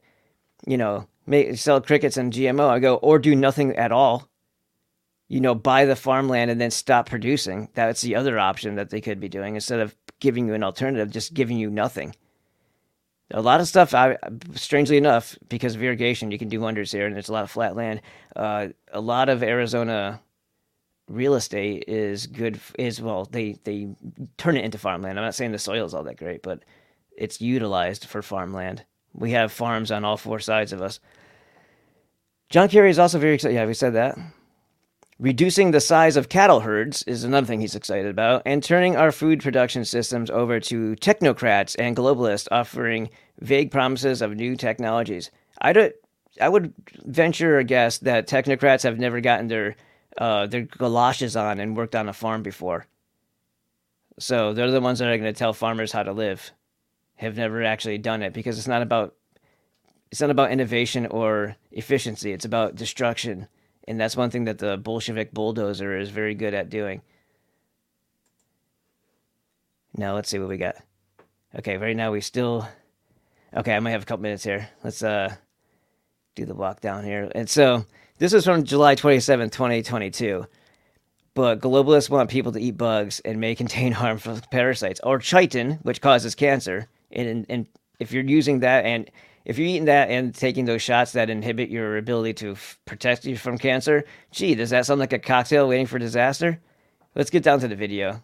you 0.67 0.77
know, 0.77 1.07
make 1.27 1.57
sell 1.57 1.81
crickets 1.81 2.17
and 2.17 2.33
GMO, 2.33 2.69
I 2.69 2.79
go 2.79 2.97
or 2.97 3.19
do 3.19 3.35
nothing 3.35 3.77
at 3.77 3.93
all. 3.93 4.29
You 5.29 5.41
know, 5.41 5.55
buy 5.55 5.85
the 5.85 5.97
farmland 5.97 6.51
and 6.51 6.61
then 6.61 6.71
stop 6.71 7.09
producing. 7.09 7.69
That's 7.75 8.03
the 8.03 8.17
other 8.17 8.39
option 8.39 8.77
that 8.77 8.91
they 8.91 9.01
could 9.01 9.21
be 9.21 9.29
doing 9.29 9.55
instead 9.55 9.81
of 9.81 9.95
giving 10.21 10.47
you 10.47 10.55
an 10.55 10.63
alternative, 10.63 11.11
just 11.11 11.35
giving 11.35 11.59
you 11.59 11.71
nothing. 11.71 12.15
A 13.31 13.41
lot 13.41 13.61
of 13.61 13.67
stuff, 13.67 13.95
I, 13.95 14.19
strangely 14.55 14.97
enough, 14.97 15.37
because 15.49 15.75
of 15.75 15.83
irrigation, 15.83 16.31
you 16.31 16.39
can 16.39 16.49
do 16.49 16.61
wonders 16.61 16.93
here, 16.93 17.07
and 17.07 17.15
there's 17.15 17.31
a 17.31 17.33
lot 17.33 17.43
of 17.43 17.51
flat 17.51 17.75
land. 17.75 18.03
Uh, 18.37 18.69
a 18.93 19.01
lot 19.01 19.29
of 19.29 19.43
Arizona 19.43 20.21
real 21.09 21.35
estate 21.35 21.85
is 21.89 22.27
good. 22.27 22.61
Is 22.79 23.01
well, 23.01 23.25
they 23.25 23.59
they 23.65 23.89
turn 24.37 24.57
it 24.57 24.65
into 24.65 24.79
farmland. 24.79 25.19
I'm 25.19 25.25
not 25.25 25.35
saying 25.35 25.53
the 25.53 25.59
soil 25.59 25.87
is 25.87 25.95
all 25.95 26.05
that 26.05 26.19
great, 26.19 26.43
but 26.43 26.65
it's 27.17 27.41
utilized 27.41 28.05
for 28.05 28.23
farmland. 28.23 28.85
We 29.15 29.31
have 29.31 29.53
farms 29.53 29.91
on 29.91 30.05
all 30.05 30.17
four 30.17 30.39
sides 30.39 30.73
of 30.73 30.83
us. 30.83 31.01
John 32.51 32.69
Kerry 32.69 32.91
is 32.91 32.99
also 32.99 33.19
very 33.19 33.35
excited. 33.35 33.55
Yeah, 33.55 33.67
we 33.67 33.75
said 33.75 33.95
that. 33.95 34.19
Reducing 35.21 35.71
the 35.71 35.81
size 35.81 36.17
of 36.17 36.29
cattle 36.29 36.61
herds 36.61 37.05
is 37.05 37.23
another 37.23 37.47
thing 37.47 37.61
he's 37.61 37.77
excited 37.77 38.11
about, 38.11 38.43
and 38.45 38.63
turning 38.63 38.97
our 38.97 39.13
food 39.13 39.41
production 39.41 39.85
systems 39.85 40.29
over 40.29 40.59
to 40.59 40.97
technocrats 40.97 41.77
and 41.79 41.97
globalists 41.97 42.49
offering 42.51 43.09
vague 43.41 43.71
promises 43.71 44.21
of 44.21 44.35
new 44.35 44.57
technologies. 44.57 45.31
I, 45.61 45.73
do, 45.73 45.93
I 46.41 46.49
would 46.49 46.75
venture 47.05 47.59
a 47.59 47.65
guess 47.65 47.99
that 47.99 48.27
technocrats 48.27 48.83
have 48.83 48.99
never 48.99 49.21
gotten 49.21 49.47
their 49.47 49.77
uh, 50.19 50.47
their 50.47 50.63
galoshes 50.63 51.37
on 51.37 51.59
and 51.59 51.77
worked 51.77 51.97
on 51.97 52.09
a 52.09 52.13
farm 52.13 52.43
before. 52.43 52.87
So 54.19 54.53
they're 54.53 54.71
the 54.71 54.81
ones 54.81 55.01
that 55.01 55.09
are 55.09 55.19
going 55.19 55.33
to 55.33 55.39
tell 55.39 55.53
farmers 55.53 55.91
how 55.91 56.05
to 56.05 56.13
live. 56.13 56.53
Have 57.17 57.37
never 57.37 57.63
actually 57.63 57.99
done 57.99 58.23
it 58.23 58.33
because 58.33 58.59
it's 58.59 58.69
not 58.69 58.83
about 58.83 59.15
it's 60.11 60.21
not 60.21 60.31
about 60.31 60.51
innovation 60.51 61.07
or 61.07 61.57
efficiency. 61.71 62.33
It's 62.33 62.45
about 62.45 62.75
destruction, 62.75 63.49
and 63.87 64.01
that's 64.01 64.17
one 64.17 64.31
thing 64.31 64.45
that 64.45 64.59
the 64.59 64.77
Bolshevik 64.77 65.33
bulldozer 65.33 65.97
is 65.97 66.11
very 66.11 66.35
good 66.35 66.55
at 66.55 66.71
doing. 66.71 67.03
Now 69.97 70.15
let's 70.15 70.29
see 70.29 70.39
what 70.39 70.49
we 70.49 70.57
got. 70.57 70.77
Okay, 71.57 71.77
right 71.77 71.97
now 71.97 72.13
we 72.13 72.21
still. 72.21 72.67
Okay, 73.57 73.75
I 73.75 73.81
might 73.81 73.93
have 73.93 74.03
a 74.03 74.07
couple 74.07 74.23
minutes 74.23 74.43
here. 74.45 74.69
Let's 74.83 75.03
uh 75.03 75.35
do 76.35 76.45
the 76.45 76.55
walk 76.55 76.81
down 76.81 77.05
here. 77.05 77.31
And 77.35 77.49
so 77.49 77.85
this 78.19 78.33
is 78.33 78.45
from 78.45 78.65
July 78.65 78.95
27, 78.95 79.51
2022. 79.51 80.47
But 81.35 81.61
globalists 81.61 82.11
want 82.11 82.31
people 82.31 82.53
to 82.53 82.61
eat 82.61 82.77
bugs 82.77 83.21
and 83.21 83.41
may 83.41 83.55
contain 83.57 83.93
harmful 83.93 84.41
parasites 84.51 85.01
or 85.05 85.19
chitin, 85.19 85.79
which 85.83 86.01
causes 86.01 86.35
cancer. 86.35 86.89
And, 87.11 87.47
and 87.49 87.67
if 88.01 88.13
you're 88.13 88.25
using 88.25 88.61
that 88.61 88.85
and 88.85 89.11
if 89.45 89.59
you're 89.59 89.67
eating 89.69 89.85
that 89.87 90.09
and 90.11 90.35
taking 90.35 90.65
those 90.65 90.83
shots 90.83 91.13
that 91.13 91.29
inhibit 91.29 91.69
your 91.69 91.97
ability 91.99 92.33
to 92.35 92.53
f- 92.53 92.79
protect 92.87 93.25
you 93.27 93.37
from 93.37 93.59
cancer, 93.59 94.05
gee, 94.31 94.55
does 94.55 94.71
that 94.71 94.87
sound 94.87 95.01
like 95.01 95.13
a 95.13 95.19
cocktail 95.19 95.69
waiting 95.69 95.87
for 95.87 95.99
disaster? 95.99 96.61
Let's 97.15 97.31
get 97.31 97.43
down 97.43 97.61
to 97.61 97.69
the 97.69 97.77
video. 97.77 98.23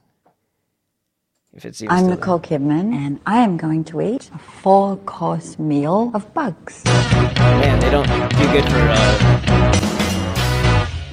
If 1.53 1.65
it 1.67 1.75
seems 1.75 1.91
I'm 1.93 2.07
Nicole 2.07 2.39
Kidman, 2.39 2.95
and 2.95 3.19
I 3.27 3.39
am 3.39 3.57
going 3.57 3.83
to 3.85 4.01
eat 4.01 4.31
a 4.33 4.39
four 4.39 4.97
course 4.99 5.59
meal 5.59 6.11
of 6.15 6.33
bugs. 6.33 6.85
Man, 6.85 7.81
they 7.81 7.91
don't 7.91 8.07
do 8.07 8.53
good 8.53 8.65
for. 8.65 8.79
Uh, 8.79 9.67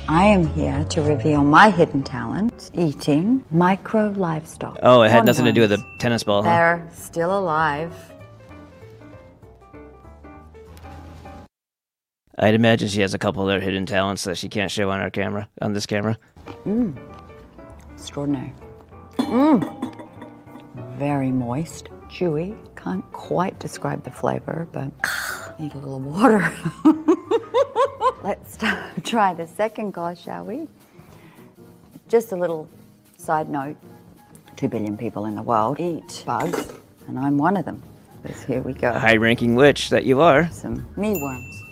I 0.10 0.24
am 0.26 0.46
here 0.54 0.86
to 0.91 1.02
reveal 1.02 1.43
my 1.43 1.70
hidden 1.70 2.02
talent 2.04 2.72
eating 2.76 3.43
micro 3.52 4.10
livestock. 4.12 4.80
oh, 4.84 5.02
it 5.02 5.10
had 5.10 5.26
nothing 5.26 5.43
to 5.46 5.52
do 5.52 5.62
with 5.62 5.72
the 5.72 5.84
tennis 6.00 6.24
ball. 6.24 6.43
Huh? 6.43 6.50
They're 6.50 6.88
still 6.93 7.38
alive. 7.38 7.93
I'd 12.39 12.54
imagine 12.54 12.88
she 12.88 13.02
has 13.02 13.15
a 13.15 13.17
couple 13.17 13.41
other 13.43 13.60
hidden 13.60 13.86
talents 13.88 14.23
that 14.26 14.38
she 14.38 14.47
can't 14.47 14.69
show 14.69 14.91
on 14.91 15.00
our 15.00 15.10
camera, 15.10 15.50
on 15.62 15.73
this 15.73 15.88
camera. 15.88 16.17
Mm. 16.65 16.95
Extraordinary. 17.93 18.54
Mmm. 19.17 20.08
Very 20.97 21.32
moist, 21.32 21.89
chewy. 22.10 22.56
Can't 22.76 23.04
quite 23.12 23.58
describe 23.60 24.04
the 24.04 24.12
flavor, 24.12 24.67
but 24.71 24.91
need 25.60 25.73
a 25.73 25.78
little 25.78 26.00
water. 26.00 26.54
Let's 28.23 28.58
try 29.04 29.34
the 29.34 29.47
second 29.47 29.93
course, 29.93 30.19
shall 30.19 30.45
we? 30.45 30.67
Just 32.08 32.32
a 32.32 32.36
little 32.36 32.69
side 33.17 33.50
note. 33.50 33.78
Two 34.56 34.67
billion 34.67 34.95
people 34.95 35.26
in 35.26 35.36
the 35.36 35.41
world 35.41 35.80
eat 35.80 36.23
bugs, 36.26 36.71
and 37.08 37.17
I'm 37.17 37.38
one 37.38 37.58
of 37.58 37.65
them. 37.65 37.82
Here 38.45 38.62
we 38.62 38.73
go. 38.73 38.91
High 38.91 39.17
ranking 39.17 39.56
witch 39.56 39.89
that 39.89 40.04
you 40.04 40.21
are. 40.21 40.50
Some 40.52 40.86
mealworms. 40.97 41.66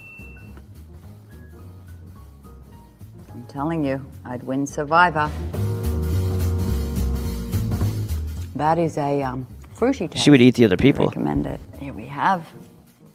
Telling 3.56 3.86
you, 3.86 4.06
I'd 4.26 4.44
win 4.44 4.68
Survivor. 4.68 5.32
That 8.54 8.78
is 8.78 8.98
a 8.98 9.24
um, 9.24 9.48
fruity 9.74 10.10
taste. 10.10 10.22
She 10.22 10.30
would 10.30 10.42
eat 10.42 10.56
the 10.56 10.66
other 10.66 10.76
people. 10.76 11.06
I 11.06 11.08
recommend 11.08 11.48
it. 11.48 11.62
Here 11.80 11.94
we 11.94 12.06
have. 12.08 12.46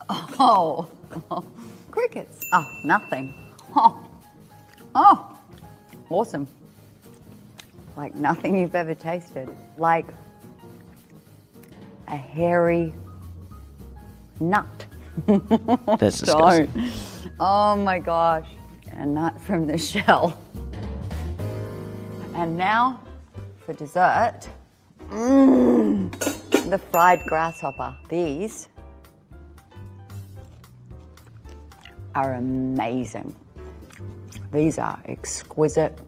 Oh, 0.08 0.88
crickets. 1.90 2.40
Oh, 2.54 2.64
nothing. 2.84 3.34
Oh, 3.76 4.02
oh, 4.94 5.38
awesome. 6.08 6.48
Like 7.98 8.14
nothing 8.14 8.58
you've 8.58 8.74
ever 8.74 8.94
tasted. 8.94 9.46
Like 9.76 10.06
a 12.08 12.16
hairy 12.16 12.94
nut. 14.40 14.86
That's 15.26 16.20
disgusting. 16.20 16.66
Don't. 16.68 17.32
Oh 17.38 17.76
my 17.76 17.98
gosh. 17.98 18.46
A 19.00 19.06
not 19.06 19.40
from 19.40 19.66
the 19.66 19.78
shell. 19.90 20.38
And 22.34 22.56
now 22.56 23.00
for 23.64 23.72
dessert. 23.72 24.48
Mmm. 25.08 26.10
The 26.70 26.78
fried 26.78 27.20
grasshopper. 27.26 27.96
These 28.08 28.68
are 32.14 32.34
amazing. 32.34 33.34
These 34.52 34.78
are 34.78 35.00
exquisite 35.06 35.98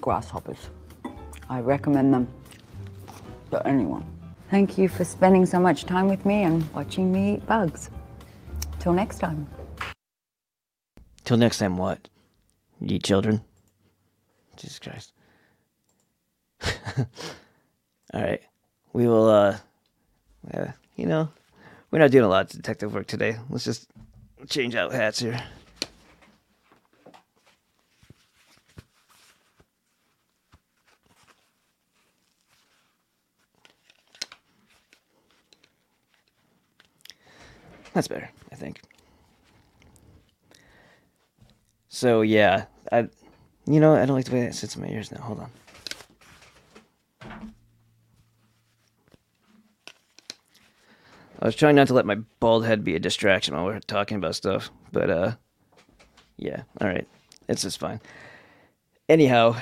grasshoppers. 0.00 0.68
I 1.50 1.60
recommend 1.60 2.14
them 2.14 2.28
to 3.50 3.66
anyone. 3.66 4.04
Thank 4.50 4.78
you 4.78 4.88
for 4.88 5.04
spending 5.04 5.46
so 5.46 5.58
much 5.58 5.84
time 5.84 6.08
with 6.08 6.24
me 6.24 6.44
and 6.44 6.72
watching 6.74 7.10
me 7.10 7.34
eat 7.34 7.46
bugs. 7.46 7.90
Till 8.78 8.92
next 8.92 9.18
time. 9.18 9.46
Till 11.24 11.36
next 11.36 11.58
time, 11.58 11.76
what? 11.76 12.08
Eat 12.80 13.04
children? 13.04 13.42
Jesus 14.56 14.78
Christ. 14.78 15.12
All 18.12 18.22
right. 18.22 18.40
We 18.92 19.06
will, 19.06 19.28
uh, 19.28 19.56
uh, 20.52 20.66
you 20.96 21.06
know, 21.06 21.28
we're 21.90 22.00
not 22.00 22.10
doing 22.10 22.24
a 22.24 22.28
lot 22.28 22.46
of 22.46 22.50
detective 22.50 22.92
work 22.94 23.06
today. 23.06 23.36
Let's 23.48 23.64
just 23.64 23.88
change 24.48 24.74
out 24.74 24.92
hats 24.92 25.20
here. 25.20 25.42
That's 37.94 38.08
better, 38.08 38.30
I 38.50 38.54
think. 38.54 38.80
So 41.94 42.22
yeah, 42.22 42.64
I, 42.90 43.06
you 43.66 43.78
know, 43.78 43.94
I 43.94 44.06
don't 44.06 44.16
like 44.16 44.24
the 44.24 44.32
way 44.32 44.40
that 44.40 44.54
sits 44.54 44.74
in 44.74 44.82
my 44.82 44.88
ears 44.88 45.12
now. 45.12 45.20
Hold 45.20 45.40
on. 45.40 45.50
I 51.38 51.44
was 51.44 51.54
trying 51.54 51.76
not 51.76 51.88
to 51.88 51.94
let 51.94 52.06
my 52.06 52.14
bald 52.40 52.64
head 52.64 52.82
be 52.82 52.96
a 52.96 52.98
distraction 52.98 53.54
while 53.54 53.66
we're 53.66 53.78
talking 53.80 54.16
about 54.16 54.34
stuff, 54.34 54.70
but 54.90 55.10
uh, 55.10 55.32
yeah, 56.38 56.62
all 56.80 56.88
right, 56.88 57.06
it's 57.46 57.60
just 57.62 57.78
fine. 57.78 58.00
Anyhow, 59.10 59.56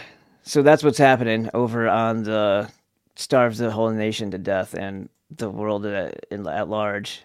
so 0.44 0.62
that's 0.62 0.84
what's 0.84 0.98
happening 0.98 1.50
over 1.52 1.88
on 1.88 2.22
the 2.22 2.70
starves 3.16 3.58
the 3.58 3.72
whole 3.72 3.90
nation 3.90 4.30
to 4.30 4.38
death 4.38 4.72
and 4.74 5.08
the 5.36 5.50
world 5.50 5.84
at, 5.84 6.26
at 6.30 6.68
large 6.68 7.24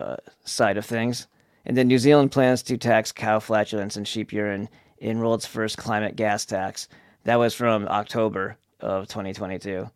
uh, 0.00 0.16
side 0.44 0.76
of 0.76 0.86
things. 0.86 1.26
And 1.68 1.76
then 1.76 1.86
New 1.86 1.98
Zealand 1.98 2.32
plans 2.32 2.62
to 2.64 2.78
tax 2.78 3.12
cow 3.12 3.38
flatulence 3.38 3.96
and 3.96 4.08
sheep 4.08 4.32
urine 4.32 4.70
in 4.96 5.18
world's 5.18 5.44
first 5.44 5.76
climate 5.76 6.16
gas 6.16 6.46
tax. 6.46 6.88
That 7.24 7.36
was 7.36 7.54
from 7.54 7.86
October 7.88 8.56
of 8.80 9.06
2022. 9.06 9.88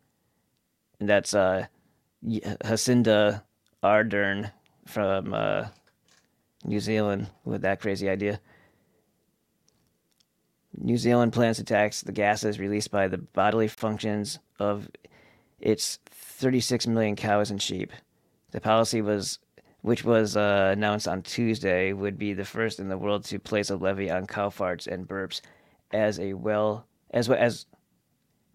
And 0.99 1.09
that's 1.09 1.33
uh, 1.33 1.65
Jacinda 2.23 3.41
Ardern 3.83 4.51
from 4.85 5.33
uh, 5.33 5.65
New 6.63 6.79
Zealand 6.79 7.31
with 7.43 7.63
that 7.63 7.81
crazy 7.81 8.07
idea. 8.07 8.39
New 10.77 10.97
Zealand 10.97 11.33
plans 11.33 11.57
to 11.57 11.63
tax 11.63 12.01
the 12.01 12.11
gases 12.11 12.59
released 12.59 12.91
by 12.91 13.07
the 13.07 13.17
bodily 13.17 13.67
functions 13.67 14.37
of 14.59 14.87
its 15.59 15.97
36 16.11 16.85
million 16.85 17.15
cows 17.15 17.49
and 17.49 17.61
sheep. 17.61 17.91
The 18.51 18.61
policy 18.61 19.01
was 19.01 19.39
which 19.83 20.05
was 20.05 20.37
uh, 20.37 20.69
announced 20.71 21.09
on 21.09 21.21
Tuesday, 21.21 21.91
would 21.91 22.17
be 22.17 22.33
the 22.33 22.45
first 22.45 22.79
in 22.79 22.87
the 22.87 22.97
world 22.97 23.25
to 23.25 23.37
place 23.37 23.69
a 23.69 23.75
levy 23.75 24.09
on 24.09 24.25
cow 24.25 24.49
farts 24.49 24.87
and 24.87 25.07
burps 25.07 25.41
as 25.91 26.19
a 26.19 26.33
well 26.33 26.87
as 27.11 27.29
well 27.29 27.37
as 27.37 27.65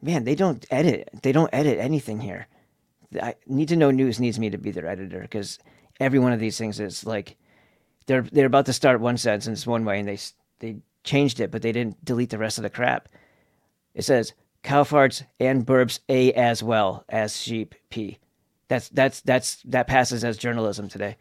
man 0.02 0.24
they 0.24 0.34
don't 0.34 0.66
edit 0.70 1.08
they 1.22 1.30
don't 1.30 1.52
edit 1.52 1.78
anything 1.78 2.18
here. 2.20 2.46
I 3.22 3.34
need 3.46 3.68
to 3.68 3.76
know 3.76 3.90
news 3.90 4.18
needs 4.18 4.38
me 4.38 4.48
to 4.50 4.58
be 4.58 4.70
their 4.70 4.86
editor 4.86 5.20
because 5.20 5.58
every 6.00 6.18
one 6.18 6.32
of 6.32 6.40
these 6.40 6.56
things 6.56 6.80
is 6.80 7.04
like 7.04 7.36
they're 8.06 8.22
they're 8.22 8.46
about 8.46 8.66
to 8.66 8.72
start 8.72 9.00
one 9.00 9.18
sentence 9.18 9.66
one 9.66 9.84
way 9.84 9.98
and 10.00 10.08
they 10.08 10.18
they 10.60 10.78
changed 11.04 11.40
it 11.40 11.50
but 11.50 11.60
they 11.60 11.72
didn't 11.72 12.02
delete 12.06 12.30
the 12.30 12.38
rest 12.38 12.56
of 12.56 12.62
the 12.62 12.70
crap. 12.70 13.06
It 13.94 14.02
says 14.02 14.32
cow 14.62 14.82
farts 14.82 15.24
and 15.38 15.66
burps 15.66 16.00
a 16.08 16.32
as 16.32 16.62
well 16.62 17.04
as 17.10 17.36
sheep 17.36 17.74
p. 17.90 18.18
That's 18.68 18.88
that's 18.90 19.20
that's 19.22 19.62
that 19.64 19.86
passes 19.86 20.24
as 20.24 20.36
journalism 20.36 20.88
today. 20.88 21.16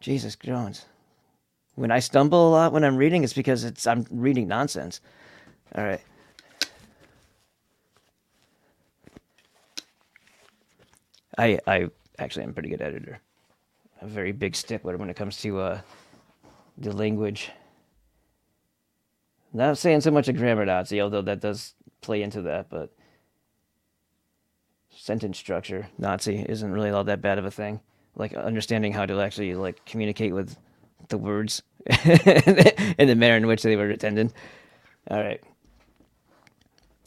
Jesus 0.00 0.36
Jones. 0.36 0.86
When 1.74 1.90
I 1.90 1.98
stumble 1.98 2.48
a 2.48 2.50
lot 2.50 2.72
when 2.72 2.84
I'm 2.84 2.96
reading, 2.96 3.24
it's 3.24 3.32
because 3.32 3.64
it's 3.64 3.86
I'm 3.86 4.06
reading 4.10 4.46
nonsense. 4.46 5.00
All 5.74 5.84
right. 5.84 6.00
I 11.36 11.58
I 11.66 11.88
actually 12.18 12.44
am 12.44 12.50
a 12.50 12.52
pretty 12.52 12.68
good 12.68 12.82
editor. 12.82 13.20
A 14.00 14.06
very 14.06 14.32
big 14.32 14.54
stickler 14.54 14.96
when 14.96 15.10
it 15.10 15.16
comes 15.16 15.40
to 15.42 15.58
uh, 15.58 15.80
the 16.78 16.92
language. 16.92 17.50
Not 19.52 19.78
saying 19.78 20.02
so 20.02 20.10
much 20.10 20.28
a 20.28 20.32
grammar 20.32 20.64
Nazi, 20.64 21.00
although 21.00 21.22
that 21.22 21.40
does 21.40 21.74
play 22.00 22.22
into 22.22 22.42
that, 22.42 22.68
but 22.68 22.92
sentence 24.96 25.38
structure 25.38 25.88
Nazi 25.98 26.44
isn't 26.48 26.72
really 26.72 26.90
all 26.90 27.04
that 27.04 27.20
bad 27.20 27.38
of 27.38 27.44
a 27.44 27.50
thing. 27.50 27.80
Like 28.16 28.34
understanding 28.34 28.92
how 28.92 29.06
to 29.06 29.20
actually 29.20 29.54
like 29.54 29.84
communicate 29.84 30.34
with 30.34 30.56
the 31.08 31.18
words 31.18 31.62
in 32.04 33.08
the 33.08 33.14
manner 33.16 33.36
in 33.36 33.46
which 33.46 33.62
they 33.62 33.76
were 33.76 33.90
intended. 33.90 34.32
All 35.10 35.22
right. 35.22 35.42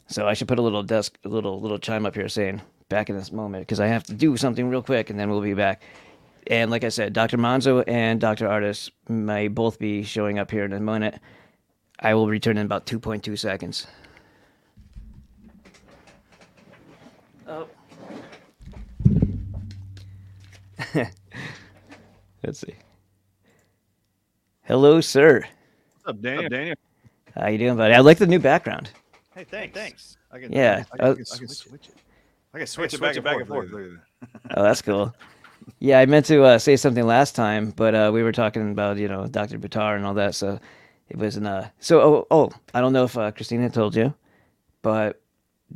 So 0.06 0.26
I 0.26 0.34
should 0.34 0.48
put 0.48 0.58
a 0.58 0.62
little 0.62 0.82
desk, 0.82 1.18
a 1.24 1.28
little 1.28 1.60
little 1.60 1.78
chime 1.78 2.06
up 2.06 2.14
here 2.14 2.28
saying 2.28 2.62
back 2.88 3.10
in 3.10 3.16
this 3.16 3.32
moment 3.32 3.62
because 3.62 3.80
I 3.80 3.86
have 3.86 4.04
to 4.04 4.14
do 4.14 4.36
something 4.36 4.68
real 4.68 4.82
quick 4.82 5.10
and 5.10 5.18
then 5.18 5.30
we'll 5.30 5.40
be 5.40 5.54
back. 5.54 5.82
And 6.46 6.70
like 6.70 6.84
I 6.84 6.88
said, 6.88 7.12
Dr. 7.12 7.36
Monzo 7.36 7.84
and 7.86 8.20
Dr. 8.20 8.46
Ardis 8.46 8.90
may 9.08 9.48
both 9.48 9.78
be 9.78 10.02
showing 10.02 10.38
up 10.38 10.50
here 10.50 10.64
in 10.64 10.72
a 10.72 10.80
minute. 10.80 11.20
I 12.00 12.14
will 12.14 12.28
return 12.28 12.56
in 12.56 12.64
about 12.64 12.86
2.2 12.86 13.38
seconds. 13.38 13.86
Let's 22.44 22.60
see. 22.60 22.74
Hello, 24.62 25.00
sir. 25.00 25.44
What's 25.94 26.08
up, 26.08 26.22
Daniel? 26.22 26.48
Daniel. 26.48 26.76
How 27.34 27.48
you 27.48 27.58
doing, 27.58 27.76
buddy? 27.76 27.94
I 27.94 28.00
like 28.00 28.18
the 28.18 28.26
new 28.26 28.38
background. 28.38 28.90
Hey, 29.34 29.44
thanks. 29.44 29.78
Thanks. 29.78 30.16
I 30.30 30.38
can, 30.38 30.52
Yeah, 30.52 30.84
I 30.92 30.96
can, 30.96 31.06
uh, 31.06 31.10
I 31.10 31.14
can 31.14 31.24
switch 31.24 31.88
it. 31.88 31.94
I 32.54 32.58
can 32.58 32.66
switch, 32.66 32.94
it 32.94 33.00
back 33.00 33.16
and 33.16 33.46
forth. 33.46 33.70
Look 33.70 33.82
at 33.82 33.88
that. 33.90 34.00
Oh, 34.56 34.62
that's 34.62 34.82
cool. 34.82 35.14
Yeah, 35.78 36.00
I 36.00 36.06
meant 36.06 36.26
to 36.26 36.42
uh, 36.42 36.58
say 36.58 36.76
something 36.76 37.06
last 37.06 37.34
time, 37.36 37.70
but 37.70 37.94
uh, 37.94 38.10
we 38.12 38.22
were 38.22 38.32
talking 38.32 38.70
about 38.70 38.96
you 38.96 39.06
know 39.06 39.26
Dr. 39.26 39.58
Batar 39.58 39.96
and 39.96 40.04
all 40.04 40.14
that, 40.14 40.34
so 40.34 40.58
it 41.08 41.16
wasn't. 41.16 41.46
Uh, 41.46 41.68
so 41.78 42.00
oh 42.00 42.26
oh, 42.30 42.50
I 42.74 42.80
don't 42.80 42.92
know 42.92 43.04
if 43.04 43.16
uh, 43.16 43.30
Christina 43.30 43.70
told 43.70 43.94
you, 43.94 44.12
but 44.82 45.20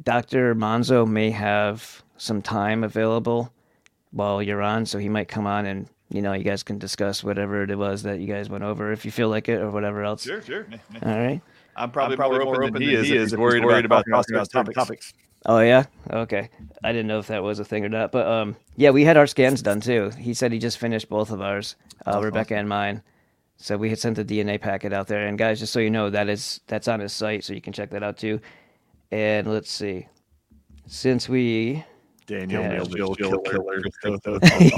Dr. 0.02 0.54
Monzo 0.54 1.06
may 1.06 1.30
have 1.30 2.02
some 2.16 2.42
time 2.42 2.82
available 2.82 3.52
while 4.12 4.42
you're 4.42 4.62
on, 4.62 4.86
so 4.86 4.98
he 4.98 5.08
might 5.08 5.28
come 5.28 5.46
on 5.46 5.66
and 5.66 5.88
you 6.10 6.22
know 6.22 6.32
you 6.32 6.44
guys 6.44 6.62
can 6.62 6.78
discuss 6.78 7.24
whatever 7.24 7.62
it 7.64 7.76
was 7.76 8.02
that 8.04 8.20
you 8.20 8.26
guys 8.26 8.48
went 8.48 8.64
over 8.64 8.92
if 8.92 9.04
you 9.04 9.10
feel 9.10 9.28
like 9.28 9.48
it 9.48 9.60
or 9.60 9.70
whatever 9.70 10.04
else. 10.04 10.22
Sure, 10.22 10.42
sure. 10.42 10.66
All 11.02 11.18
right. 11.18 11.40
I'm 11.74 11.90
probably, 11.90 12.14
I'm 12.14 12.18
probably 12.18 12.44
more 12.44 12.62
open, 12.62 12.74
than 12.74 12.82
he 12.82 12.94
is. 12.94 13.10
if 13.10 13.30
he's 13.30 13.36
worried, 13.36 13.64
worried 13.64 13.86
about, 13.86 14.06
about 14.06 14.28
about 14.30 14.50
topics. 14.50 14.74
topics. 14.74 15.14
Oh 15.46 15.58
yeah, 15.58 15.86
okay. 16.10 16.50
I 16.84 16.92
didn't 16.92 17.08
know 17.08 17.18
if 17.18 17.26
that 17.28 17.42
was 17.42 17.58
a 17.58 17.64
thing 17.64 17.84
or 17.84 17.88
not, 17.88 18.12
but 18.12 18.26
um, 18.28 18.56
yeah, 18.76 18.90
we 18.90 19.04
had 19.04 19.16
our 19.16 19.26
scans 19.26 19.62
done 19.62 19.80
too. 19.80 20.10
He 20.18 20.34
said 20.34 20.52
he 20.52 20.58
just 20.58 20.78
finished 20.78 21.08
both 21.08 21.30
of 21.30 21.40
ours, 21.40 21.76
uh, 22.06 22.20
Rebecca 22.22 22.56
and 22.56 22.68
mine. 22.68 23.02
So 23.56 23.76
we 23.76 23.90
had 23.90 23.98
sent 23.98 24.16
the 24.16 24.24
DNA 24.24 24.60
packet 24.60 24.92
out 24.92 25.08
there, 25.08 25.26
and 25.26 25.38
guys, 25.38 25.60
just 25.60 25.72
so 25.72 25.80
you 25.80 25.90
know, 25.90 26.10
that 26.10 26.28
is 26.28 26.60
that's 26.66 26.88
on 26.88 27.00
his 27.00 27.12
site, 27.12 27.44
so 27.44 27.54
you 27.54 27.60
can 27.60 27.72
check 27.72 27.90
that 27.90 28.02
out 28.02 28.18
too. 28.18 28.40
And 29.10 29.50
let's 29.50 29.70
see, 29.70 30.08
since 30.86 31.28
we 31.28 31.84
Daniel, 32.32 32.62
Yeah. 32.62 32.68
Neil, 32.68 32.86
Jill, 32.86 33.14
Jill, 33.14 33.38
Killer. 33.40 33.80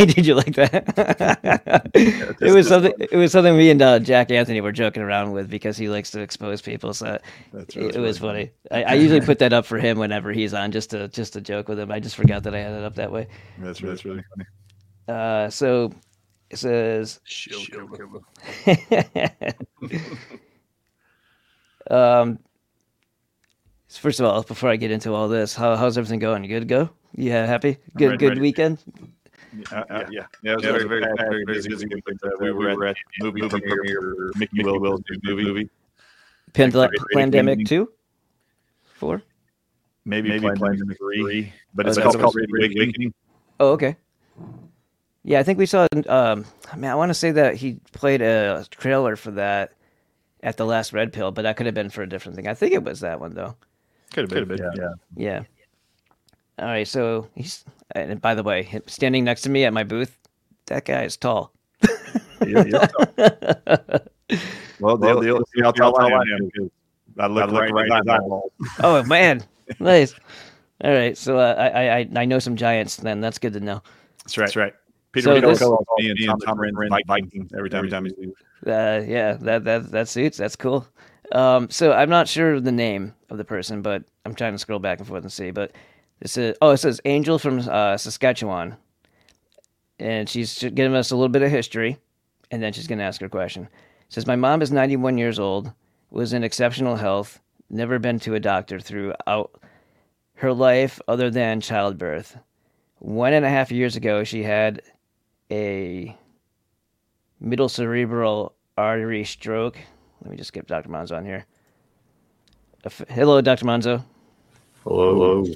did 0.06 0.26
you 0.26 0.34
like 0.34 0.56
that? 0.56 1.90
it 1.94 2.52
was 2.52 2.66
something. 2.66 2.92
It 2.98 3.16
was 3.16 3.30
something 3.30 3.56
me 3.56 3.70
and 3.70 3.80
uh, 3.80 4.00
Jack 4.00 4.32
Anthony 4.32 4.60
were 4.60 4.72
joking 4.72 5.04
around 5.04 5.30
with 5.30 5.48
because 5.48 5.76
he 5.76 5.88
likes 5.88 6.10
to 6.12 6.20
expose 6.20 6.60
people. 6.60 6.92
So 6.94 7.18
That's 7.52 7.76
it, 7.76 7.80
really 7.80 7.94
it 7.94 8.00
was 8.00 8.18
funny. 8.18 8.50
I, 8.72 8.82
I 8.82 8.94
usually 8.94 9.20
put 9.26 9.38
that 9.38 9.52
up 9.52 9.66
for 9.66 9.78
him 9.78 9.98
whenever 9.98 10.32
he's 10.32 10.52
on, 10.52 10.72
just 10.72 10.90
to 10.90 11.06
just 11.08 11.34
to 11.34 11.40
joke 11.40 11.68
with 11.68 11.78
him. 11.78 11.92
I 11.92 12.00
just 12.00 12.16
forgot 12.16 12.42
that 12.42 12.56
I 12.56 12.58
had 12.58 12.72
it 12.72 12.82
up 12.82 12.96
that 12.96 13.12
way. 13.12 13.28
That's 13.58 13.82
really, 13.82 13.92
that's 13.94 14.04
really 14.04 14.24
funny. 14.34 14.46
Uh, 15.06 15.48
so 15.48 15.92
it 16.50 16.58
says, 16.58 17.20
um, 21.90 22.38
first 23.88 24.18
of 24.18 24.26
all, 24.26 24.42
before 24.42 24.70
I 24.70 24.76
get 24.76 24.90
into 24.90 25.12
all 25.12 25.28
this, 25.28 25.54
how, 25.54 25.76
how's 25.76 25.96
everything 25.96 26.18
going? 26.18 26.42
You 26.42 26.48
good 26.48 26.60
to 26.60 26.66
go? 26.66 26.90
Yeah, 27.16 27.46
happy? 27.46 27.78
Good, 27.96 28.06
ready, 28.06 28.18
good 28.18 28.28
ready. 28.30 28.40
weekend. 28.40 28.78
Uh, 29.70 29.84
uh, 29.88 30.06
yeah, 30.10 30.26
yeah, 30.42 30.52
it 30.52 30.56
was 30.56 30.64
very, 30.64 30.84
very, 30.88 31.00
very, 31.16 31.44
very 31.44 31.62
busy. 31.62 31.86
But, 32.04 32.14
uh, 32.24 32.30
we 32.40 32.50
were 32.50 32.86
at 32.86 32.96
the 33.18 33.24
movie 33.24 33.48
premiere 33.48 34.00
for 34.00 34.32
Mikki 34.36 34.64
Willis' 34.64 35.00
new 35.22 35.36
movie. 35.36 35.70
Pandla- 36.52 36.88
Great- 36.88 37.00
great 37.00 37.14
pandemic 37.14 37.66
two, 37.66 37.90
four. 38.94 39.22
Maybe, 40.04 40.28
Maybe 40.28 40.46
Plandemic 40.46 40.98
3, 40.98 41.52
but 41.74 41.86
Oh, 41.86 41.88
it's 41.88 41.96
that's 41.96 42.14
called, 42.16 42.34
called 42.34 42.48
Great 42.50 42.76
Awakening. 42.76 43.14
Oh, 43.58 43.70
okay. 43.70 43.96
Yeah, 45.22 45.38
I 45.38 45.42
think 45.42 45.58
we 45.58 45.64
saw. 45.66 45.86
Um, 46.06 46.44
man, 46.76 46.90
I 46.90 46.94
want 46.96 47.08
to 47.10 47.14
say 47.14 47.30
that 47.30 47.56
he 47.56 47.80
played 47.92 48.20
a 48.20 48.66
trailer 48.70 49.16
for 49.16 49.30
that 49.32 49.72
at 50.42 50.58
the 50.58 50.66
last 50.66 50.92
Red 50.92 51.12
Pill, 51.14 51.30
but 51.30 51.42
that 51.42 51.56
could 51.56 51.64
have 51.64 51.74
been 51.74 51.88
for 51.88 52.02
a 52.02 52.08
different 52.08 52.36
thing. 52.36 52.46
I 52.46 52.52
think 52.54 52.74
it 52.74 52.82
was 52.84 53.00
that 53.00 53.18
one 53.20 53.34
though. 53.34 53.56
Could 54.12 54.30
have 54.30 54.48
been, 54.48 54.58
yeah. 54.76 54.88
Yeah. 55.16 55.42
All 56.58 56.66
right, 56.66 56.86
so 56.86 57.28
he's. 57.34 57.64
And 57.94 58.20
by 58.20 58.34
the 58.34 58.42
way, 58.42 58.68
standing 58.86 59.24
next 59.24 59.42
to 59.42 59.50
me 59.50 59.64
at 59.64 59.72
my 59.72 59.84
booth, 59.84 60.16
that 60.66 60.84
guy 60.84 61.04
is 61.04 61.16
tall. 61.16 61.52
Yeah, 62.46 62.64
yeah. 62.66 62.88
Well, 64.80 64.96
the, 64.96 65.14
the, 65.14 65.44
see 65.54 65.62
how 65.62 65.70
tall 65.70 65.96
I 66.02 66.06
am. 66.22 66.50
because 66.52 66.70
I 67.18 67.26
look, 67.28 67.50
right, 67.52 67.70
right, 67.72 67.86
in 67.86 67.96
his 67.96 68.08
eyeball. 68.08 68.52
Oh 68.80 69.02
man, 69.04 69.44
nice. 69.78 70.14
All 70.82 70.92
right, 70.92 71.16
so 71.16 71.38
uh, 71.38 71.54
I, 71.56 71.98
I 72.00 72.08
I 72.16 72.24
know 72.24 72.38
some 72.40 72.56
giants. 72.56 72.96
Then 72.96 73.20
that's 73.20 73.38
good 73.38 73.52
to 73.52 73.60
know. 73.60 73.82
That's 74.24 74.36
right. 74.36 74.46
That's 74.46 74.56
right. 74.56 74.72
Peter 75.12 75.24
So 75.26 75.34
Vito 75.34 75.48
this- 75.48 75.58
calls 75.60 75.86
me 75.98 76.10
and 76.10 76.18
Tom, 76.26 76.40
Tom 76.40 76.58
Renz 76.58 76.98
Viking 77.06 77.48
every 77.56 77.70
time, 77.70 77.78
every 77.78 77.90
time 77.90 78.04
he's 78.06 78.14
Uh, 78.66 79.04
yeah, 79.06 79.34
that 79.42 79.64
that 79.64 79.90
that 79.92 80.08
suits. 80.08 80.38
That's 80.38 80.56
cool. 80.56 80.86
Um, 81.32 81.70
so 81.70 81.92
I'm 81.92 82.10
not 82.10 82.26
sure 82.28 82.54
of 82.54 82.64
the 82.64 82.72
name 82.72 83.14
of 83.30 83.38
the 83.38 83.44
person, 83.44 83.80
but 83.80 84.02
I'm 84.26 84.34
trying 84.34 84.52
to 84.52 84.58
scroll 84.58 84.80
back 84.80 84.98
and 84.98 85.06
forth 85.06 85.22
and 85.22 85.32
see. 85.32 85.52
But 85.52 85.72
this 86.24 86.38
is 86.38 86.56
oh, 86.62 86.70
it 86.70 86.78
says 86.78 87.02
Angel 87.04 87.38
from 87.38 87.58
uh, 87.58 87.98
Saskatchewan, 87.98 88.78
and 89.98 90.26
she's 90.26 90.58
giving 90.58 90.94
us 90.94 91.10
a 91.10 91.16
little 91.16 91.28
bit 91.28 91.42
of 91.42 91.50
history, 91.50 91.98
and 92.50 92.62
then 92.62 92.72
she's 92.72 92.86
going 92.86 92.98
to 92.98 93.04
ask 93.04 93.20
her 93.20 93.28
question. 93.28 93.64
It 93.64 94.12
says 94.14 94.26
my 94.26 94.34
mom 94.34 94.62
is 94.62 94.72
91 94.72 95.18
years 95.18 95.38
old, 95.38 95.70
was 96.08 96.32
in 96.32 96.42
exceptional 96.42 96.96
health, 96.96 97.40
never 97.68 97.98
been 97.98 98.18
to 98.20 98.34
a 98.36 98.40
doctor 98.40 98.80
throughout 98.80 99.60
her 100.36 100.50
life 100.50 100.98
other 101.06 101.28
than 101.28 101.60
childbirth. 101.60 102.38
One 103.00 103.34
and 103.34 103.44
a 103.44 103.50
half 103.50 103.70
years 103.70 103.94
ago, 103.94 104.24
she 104.24 104.42
had 104.42 104.80
a 105.50 106.16
middle 107.38 107.68
cerebral 107.68 108.54
artery 108.78 109.24
stroke. 109.24 109.76
Let 110.22 110.30
me 110.30 110.38
just 110.38 110.54
get 110.54 110.66
Dr. 110.66 110.88
Monzo 110.88 111.18
on 111.18 111.26
here. 111.26 111.44
Hello, 113.10 113.42
Dr. 113.42 113.66
Monzo. 113.66 114.02
Hello. 114.84 115.46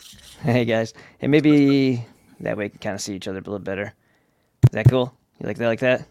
Hey, 0.43 0.65
guys. 0.65 0.95
Hey, 1.19 1.27
maybe 1.27 2.03
that 2.41 2.57
way 2.57 2.65
we 2.65 2.69
can 2.71 2.79
kind 2.79 2.95
of 2.95 3.03
see 3.03 3.15
each 3.15 3.29
other 3.29 3.41
a 3.41 3.43
little 3.43 3.59
better. 3.59 3.93
Is 4.65 4.71
that 4.73 4.89
cool? 4.89 5.15
You 5.39 5.47
like 5.47 5.59
that? 5.59 5.67
Like 5.67 5.81
that? 5.81 6.09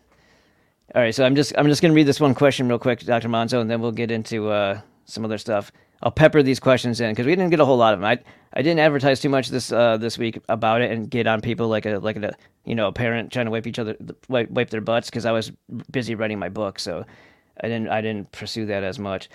All 0.94 1.02
right. 1.02 1.16
So 1.16 1.26
I'm 1.26 1.34
just 1.36 1.52
I'm 1.58 1.66
just 1.66 1.82
gonna 1.82 1.96
read 1.96 2.06
this 2.06 2.20
one 2.20 2.36
question 2.36 2.68
real 2.68 2.78
quick, 2.78 3.00
Dr. 3.00 3.28
Monzo, 3.28 3.60
and 3.60 3.72
then 3.72 3.82
we'll 3.82 3.92
get 3.92 4.12
into 4.12 4.52
uh, 4.52 4.82
some 5.06 5.26
other 5.26 5.40
stuff. 5.40 5.72
I'll 6.04 6.12
pepper 6.12 6.44
these 6.44 6.60
questions 6.60 7.02
in 7.02 7.10
because 7.10 7.26
we 7.26 7.32
didn't 7.36 7.50
get 7.50 7.60
a 7.60 7.66
whole 7.66 7.78
lot 7.78 7.96
of 7.96 8.02
them. 8.02 8.06
I 8.06 8.20
I 8.54 8.62
didn't 8.62 8.82
advertise 8.82 9.20
too 9.20 9.30
much 9.30 9.50
this 9.50 9.72
uh, 9.72 9.98
this 9.98 10.20
week 10.20 10.40
about 10.48 10.82
it 10.84 10.92
and 10.92 11.10
get 11.10 11.26
on 11.26 11.42
people 11.42 11.70
like 11.70 11.88
a 11.88 11.98
like 11.98 12.18
a 12.18 12.36
you 12.66 12.76
know 12.76 12.88
a 12.88 12.94
parent 12.94 13.32
trying 13.34 13.46
to 13.46 13.52
wipe 13.52 13.66
each 13.66 13.80
other 13.80 13.98
wipe, 14.30 14.52
wipe 14.52 14.70
their 14.70 14.82
butts 14.82 15.10
because 15.10 15.26
I 15.26 15.32
was 15.32 15.52
busy 15.92 16.14
writing 16.14 16.38
my 16.38 16.50
book, 16.50 16.78
so 16.78 17.04
I 17.64 17.68
didn't 17.68 17.90
I 17.90 18.02
didn't 18.02 18.32
pursue 18.32 18.68
that 18.68 18.84
as 18.84 19.00
much. 19.00 19.28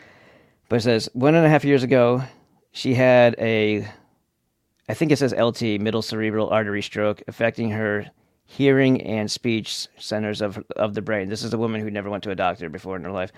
But 0.69 0.77
it 0.77 0.83
says 0.83 1.09
one 1.15 1.35
and 1.35 1.45
a 1.45 1.49
half 1.49 1.65
years 1.65 1.83
ago, 1.83 2.23
she 2.73 2.95
had 2.95 3.37
a 3.39 3.87
I 4.89 4.95
think 4.95 5.13
it 5.13 5.19
says 5.19 5.33
LT, 5.33 5.81
middle 5.81 6.03
cerebral 6.03 6.49
artery 6.51 6.83
stroke, 6.83 7.23
affecting 7.29 7.71
her 7.71 8.11
hearing 8.45 9.01
and 9.03 9.31
speech 9.31 9.87
centers 9.97 10.41
of 10.43 10.63
of 10.77 10.95
the 10.95 11.03
brain. 11.03 11.29
This 11.29 11.45
is 11.45 11.55
a 11.55 11.59
woman 11.59 11.81
who 11.81 11.91
never 11.91 12.11
went 12.11 12.25
to 12.25 12.31
a 12.31 12.35
doctor 12.35 12.69
before 12.69 12.97
in 12.97 13.05
her 13.05 13.13
life. 13.13 13.33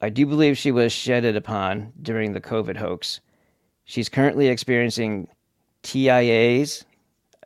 I 0.00 0.08
do 0.08 0.26
believe 0.26 0.58
she 0.58 0.72
was 0.72 0.92
shedded 0.92 1.36
upon 1.36 1.92
during 2.02 2.32
the 2.32 2.40
COVID 2.40 2.76
hoax. 2.76 3.20
She's 3.84 4.08
currently 4.08 4.48
experiencing 4.48 5.28
TIAs. 5.82 6.84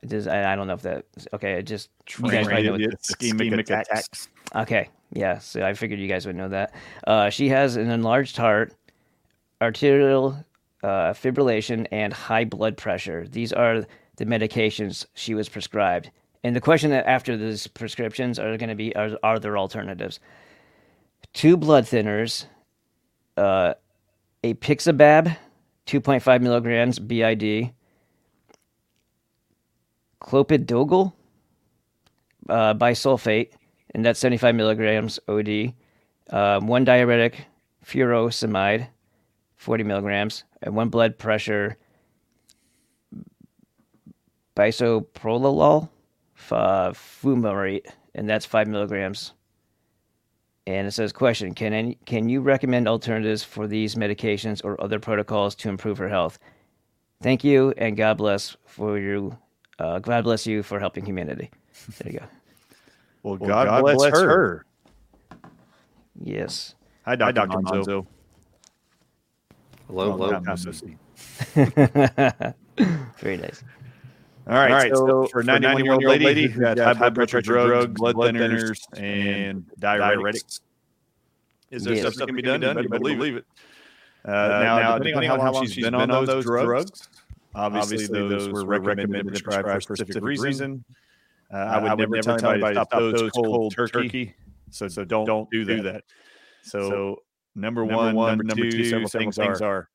Does, 0.06 0.26
I, 0.28 0.52
I 0.52 0.56
don't 0.56 0.68
know 0.68 0.74
if 0.74 0.82
that 0.82 1.04
okay. 1.32 1.56
I 1.56 1.62
just 1.62 1.90
you 2.18 2.30
guys 2.30 2.46
might 2.46 2.64
know 2.64 2.72
what- 2.72 2.80
ischemic, 2.80 3.68
attacks. 3.68 4.28
Okay. 4.54 4.88
Yeah. 5.12 5.38
So 5.38 5.62
I 5.62 5.74
figured 5.74 5.98
you 5.98 6.08
guys 6.08 6.26
would 6.26 6.36
know 6.36 6.48
that. 6.48 6.72
Uh, 7.06 7.30
she 7.30 7.48
has 7.48 7.76
an 7.76 7.90
enlarged 7.90 8.36
heart, 8.36 8.74
arterial 9.60 10.44
uh, 10.82 11.12
fibrillation, 11.12 11.86
and 11.90 12.12
high 12.12 12.44
blood 12.44 12.76
pressure. 12.76 13.26
These 13.28 13.52
are 13.52 13.86
the 14.16 14.26
medications 14.26 15.06
she 15.14 15.34
was 15.34 15.48
prescribed. 15.48 16.10
And 16.44 16.54
the 16.54 16.60
question 16.60 16.90
that 16.90 17.06
after 17.06 17.36
these 17.36 17.66
prescriptions 17.66 18.38
are 18.38 18.56
going 18.56 18.68
to 18.68 18.74
be 18.74 18.94
are, 18.94 19.18
are 19.22 19.38
there 19.38 19.58
alternatives? 19.58 20.20
Two 21.32 21.56
blood 21.56 21.84
thinners, 21.84 22.46
uh, 23.36 23.74
apixaban, 24.44 25.36
2.5 25.86 26.40
milligrams 26.42 26.98
BID, 26.98 27.72
clopidogrel, 30.22 31.12
uh, 32.48 32.74
bisulfate, 32.74 33.50
and 33.94 34.04
that's 34.04 34.20
75 34.20 34.54
milligrams 34.54 35.18
OD. 35.28 35.74
Um, 36.30 36.66
one 36.66 36.84
diuretic, 36.84 37.46
furosemide, 37.84 38.88
40 39.58 39.84
milligrams, 39.84 40.44
and 40.62 40.74
one 40.74 40.88
blood 40.88 41.18
pressure, 41.18 41.76
bisoprolol, 44.56 45.88
uh, 46.50 46.90
fumarate, 46.90 47.86
and 48.14 48.28
that's 48.28 48.46
5 48.46 48.68
milligrams. 48.68 49.34
And 50.66 50.86
it 50.86 50.92
says, 50.92 51.12
question, 51.12 51.54
can, 51.54 51.72
any, 51.72 51.98
can 52.06 52.28
you 52.28 52.40
recommend 52.40 52.86
alternatives 52.88 53.42
for 53.42 53.66
these 53.66 53.94
medications 53.94 54.64
or 54.64 54.80
other 54.80 54.98
protocols 54.98 55.54
to 55.56 55.68
improve 55.68 55.98
her 55.98 56.08
health? 56.08 56.38
Thank 57.22 57.42
you, 57.42 57.72
and 57.76 57.96
God 57.96 58.18
bless 58.18 58.56
for 58.66 58.98
you. 58.98 59.36
Uh, 59.78 59.98
God 59.98 60.24
bless 60.24 60.46
you 60.46 60.62
for 60.62 60.78
helping 60.78 61.04
humanity. 61.04 61.50
There 61.98 62.12
you 62.12 62.18
go. 62.20 62.26
Well, 63.22 63.36
Well, 63.38 63.48
God, 63.64 63.82
bless, 63.82 64.12
her. 64.12 64.64
Yes. 66.20 66.74
Hi, 67.04 67.16
Dr. 67.16 67.32
Monzo. 67.48 67.62
Hello, 67.70 67.80
Oh, 67.80 67.84
hello. 67.84 68.06
Long 69.88 70.44
time 70.44 70.58
no 70.64 70.72
see. 70.72 70.96
Very 73.20 73.36
nice. 73.36 73.62
All 74.46 74.54
right, 74.54 74.70
All 74.70 74.76
right, 74.76 74.92
so, 74.94 75.06
so 75.06 75.26
for 75.26 75.28
for 75.28 75.42
91 75.42 75.84
year 75.84 75.92
old 75.92 76.02
91-year-old 76.02 76.04
lady 76.22 76.24
lady 76.24 76.46
who's 76.48 76.74
got 76.74 76.78
high 76.78 77.10
blood 77.10 77.14
pressure 77.28 77.42
drugs, 77.42 78.00
blood 78.00 78.16
thinners, 78.16 78.80
and 78.96 79.66
diuretics, 79.78 80.60
is 81.70 81.84
there 81.84 81.94
Yes. 81.94 82.02
stuff 82.02 82.14
that 82.14 82.26
can 82.26 82.36
be 82.36 82.42
done? 82.42 82.62
You 82.62 82.74
better 82.74 82.88
believe 82.88 83.36
it. 83.36 83.44
Uh, 84.24 84.30
now, 84.30 84.98
depending 84.98 85.30
on 85.30 85.40
how 85.40 85.52
long 85.52 85.66
she's 85.66 85.84
been 85.84 85.94
on 85.94 86.08
those 86.08 86.44
drugs, 86.44 87.08
obviously 87.54 88.06
those 88.06 88.48
were 88.48 88.64
recommended 88.64 89.26
and 89.26 89.42
prescribed 89.42 89.68
for 89.86 89.92
a 89.92 89.96
specific 89.96 90.22
reason. 90.22 90.84
Uh, 91.52 91.56
I 91.56 91.94
would 91.94 91.98
never 91.98 92.20
tell 92.20 92.34
anybody 92.34 92.74
to 92.74 92.84
stop 92.84 92.90
those 92.90 93.30
cold 93.32 93.74
turkey. 93.74 94.34
So, 94.70 94.86
so 94.88 95.04
don't 95.04 95.24
don't 95.24 95.50
do 95.50 95.64
that. 95.82 96.04
So, 96.62 97.22
number 97.60 97.84
one, 97.84 98.14
number, 98.14 98.54
two, 98.54 98.84
several 98.84 99.08
things 99.08 99.38
are 99.38 99.88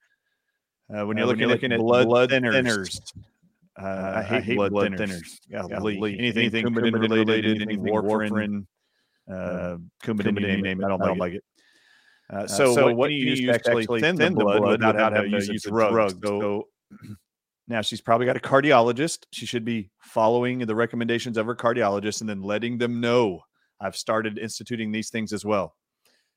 uh, 0.93 1.05
when 1.05 1.17
you're 1.17 1.25
looking, 1.25 1.47
looking 1.47 1.71
at 1.71 1.79
blood, 1.79 2.07
thinners. 2.29 2.99
Uh, 3.81 4.23
I, 4.29 4.41
hate 4.41 4.57
blood, 4.57 4.71
thinners. 4.71 5.39
Golly. 5.51 5.97
Anything, 6.19 6.43
anything 6.43 6.65
Coumadin 6.67 6.99
related, 6.99 7.61
anything 7.61 7.83
warfarin, 7.83 8.65
uh, 9.31 9.77
Coumadin, 10.03 10.39
you 10.39 10.61
name 10.61 10.81
it. 10.81 10.85
I 10.85 10.89
don't, 10.89 11.01
I 11.01 11.07
don't 11.07 11.17
like 11.17 11.33
it. 11.33 11.43
Uh, 12.29 12.47
so, 12.47 12.73
so, 12.73 12.93
what 12.93 13.07
do 13.07 13.13
you 13.13 13.31
use 13.31 13.39
to 13.41 13.49
actually 13.49 14.01
thin, 14.01 14.15
the 14.15 14.29
blood 14.31 14.61
without 14.61 14.95
having 14.95 15.31
to 15.31 15.53
use 15.53 15.63
drugs? 15.63 16.15
So, 16.23 16.67
now 17.67 17.81
she's 17.81 18.01
probably 18.01 18.25
got 18.25 18.37
a 18.37 18.41
cardiologist. 18.41 19.25
She 19.31 19.45
should 19.45 19.65
be 19.65 19.89
following 19.99 20.59
the 20.59 20.75
recommendations 20.75 21.37
of 21.37 21.45
her 21.45 21.55
cardiologist 21.55 22.21
and 22.21 22.29
then 22.29 22.41
letting 22.41 22.77
them 22.77 23.01
know 23.01 23.41
I've 23.79 23.95
started 23.95 24.37
instituting 24.37 24.91
these 24.91 25.09
things 25.09 25.33
as 25.33 25.43
well. 25.43 25.75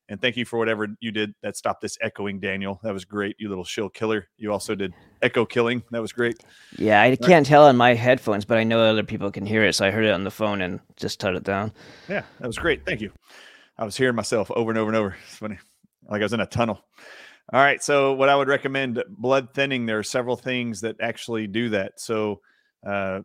And 0.08 0.20
thank 0.20 0.36
you 0.36 0.44
for 0.44 0.58
whatever 0.58 0.86
you 1.00 1.10
did 1.10 1.34
that 1.42 1.56
stopped 1.56 1.80
this 1.80 1.98
echoing, 2.00 2.38
Daniel. 2.38 2.78
That 2.82 2.92
was 2.92 3.04
great. 3.04 3.34
You 3.38 3.48
little 3.48 3.64
shill 3.64 3.88
killer. 3.88 4.28
You 4.36 4.52
also 4.52 4.74
did 4.74 4.94
echo 5.20 5.44
killing. 5.44 5.82
That 5.90 6.00
was 6.00 6.12
great. 6.12 6.44
Yeah, 6.78 7.02
I 7.02 7.16
can't 7.16 7.44
tell 7.44 7.66
on 7.66 7.76
my 7.76 7.94
headphones, 7.94 8.44
but 8.44 8.56
I 8.56 8.64
know 8.64 8.80
other 8.80 9.02
people 9.02 9.32
can 9.32 9.44
hear 9.44 9.64
it, 9.64 9.74
so 9.74 9.84
I 9.84 9.90
heard 9.90 10.04
it 10.04 10.12
on 10.12 10.22
the 10.22 10.30
phone 10.30 10.60
and 10.60 10.78
just 10.96 11.18
turned 11.18 11.36
it 11.36 11.42
down. 11.42 11.72
Yeah, 12.08 12.22
that 12.38 12.46
was 12.46 12.58
great. 12.58 12.86
Thank 12.86 13.00
you. 13.00 13.10
I 13.78 13.84
was 13.84 13.96
hearing 13.96 14.14
myself 14.14 14.50
over 14.52 14.70
and 14.70 14.78
over 14.78 14.88
and 14.88 14.96
over. 14.96 15.16
It's 15.26 15.36
funny. 15.36 15.58
Like 16.08 16.20
I 16.20 16.24
was 16.24 16.32
in 16.32 16.40
a 16.40 16.46
tunnel. 16.46 16.84
All 17.52 17.60
right. 17.60 17.82
So, 17.82 18.12
what 18.12 18.28
I 18.28 18.36
would 18.36 18.48
recommend 18.48 19.02
blood 19.08 19.54
thinning, 19.54 19.86
there 19.86 19.98
are 19.98 20.04
several 20.04 20.36
things 20.36 20.80
that 20.80 20.96
actually 21.00 21.46
do 21.46 21.68
that. 21.70 22.00
So, 22.00 22.40
uh, 22.84 23.20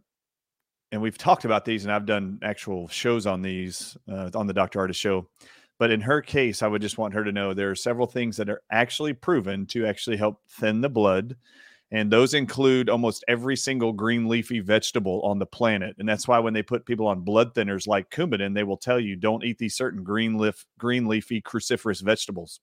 and 0.92 1.02
we've 1.02 1.18
talked 1.18 1.46
about 1.46 1.66
these, 1.66 1.86
and 1.86 1.94
I've 1.94 2.06
done 2.06 2.40
actual 2.44 2.88
shows 2.88 3.26
on 3.26 3.42
these 3.42 3.98
uh, 4.12 4.30
on 4.36 4.46
the 4.46 4.54
Dr. 4.54 4.80
Ardis 4.80 4.96
show. 4.96 5.28
But 5.82 5.90
in 5.90 6.02
her 6.02 6.22
case, 6.22 6.62
I 6.62 6.68
would 6.68 6.84
just 6.84 7.00
want 7.00 7.16
her 7.16 7.24
to 7.24 7.32
know 7.32 7.56
there 7.56 7.72
are 7.72 7.76
several 7.76 8.06
things 8.06 8.38
that 8.38 8.52
are 8.52 8.62
actually 8.72 9.14
proven 9.14 9.66
to 9.66 9.88
actually 9.88 10.16
help 10.16 10.40
thin 10.48 10.82
the 10.82 10.90
blood. 10.90 11.38
And 11.90 12.12
those 12.12 12.36
include 12.36 12.88
almost 12.88 13.26
every 13.28 13.58
single 13.58 13.92
green 13.92 14.30
leafy 14.30 14.60
vegetable 14.60 15.24
on 15.24 15.40
the 15.40 15.48
planet. 15.48 15.96
And 15.98 16.08
that's 16.08 16.28
why 16.28 16.38
when 16.38 16.54
they 16.54 16.62
put 16.62 16.86
people 16.86 17.08
on 17.08 17.22
blood 17.22 17.56
thinners 17.56 17.88
like 17.88 18.12
Coumadin, 18.12 18.54
they 18.54 18.62
will 18.62 18.78
tell 18.78 19.00
you 19.00 19.16
don't 19.16 19.44
eat 19.44 19.58
these 19.58 19.74
certain 19.74 20.04
green 20.04 20.38
leaf, 20.38 20.68
green 20.78 21.08
leafy 21.08 21.42
cruciferous 21.42 22.04
vegetables. 22.04 22.60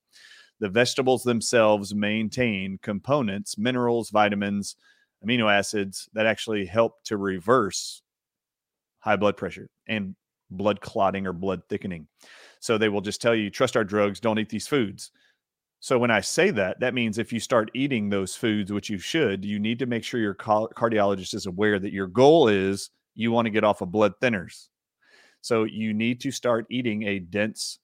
The 0.61 0.69
vegetables 0.69 1.23
themselves 1.23 1.93
maintain 1.93 2.79
components, 2.81 3.57
minerals, 3.57 4.11
vitamins, 4.11 4.77
amino 5.27 5.53
acids 5.53 6.07
that 6.13 6.25
actually 6.25 6.65
help 6.67 7.03
to 7.03 7.17
reverse 7.17 8.01
high 8.99 9.17
blood 9.17 9.35
pressure 9.35 9.67
and 9.89 10.15
blood 10.51 10.81
clotting 10.81 11.27
or 11.27 11.33
blood 11.33 11.61
thickening. 11.69 12.07
So 12.59 12.77
they 12.77 12.89
will 12.89 13.01
just 13.01 13.21
tell 13.21 13.35
you, 13.35 13.49
trust 13.49 13.77
our 13.77 13.83
drugs, 13.83 14.19
don't 14.19 14.39
eat 14.39 14.49
these 14.49 14.67
foods. 14.67 15.11
So 15.79 15.97
when 15.97 16.11
I 16.11 16.19
say 16.19 16.51
that, 16.51 16.81
that 16.81 16.93
means 16.93 17.17
if 17.17 17.31
you 17.31 17.39
start 17.39 17.71
eating 17.73 18.09
those 18.09 18.35
foods, 18.35 18.71
which 18.71 18.89
you 18.89 18.97
should, 18.97 19.45
you 19.45 19.59
need 19.59 19.79
to 19.79 19.85
make 19.85 20.03
sure 20.03 20.19
your 20.19 20.35
cardiologist 20.35 21.33
is 21.33 21.45
aware 21.45 21.79
that 21.79 21.93
your 21.93 22.07
goal 22.07 22.49
is 22.49 22.89
you 23.15 23.31
want 23.31 23.45
to 23.45 23.51
get 23.51 23.63
off 23.63 23.81
of 23.81 23.91
blood 23.91 24.13
thinners. 24.21 24.67
So 25.41 25.63
you 25.63 25.93
need 25.93 26.19
to 26.21 26.31
start 26.31 26.65
eating 26.69 27.03
a 27.03 27.19
dense 27.19 27.79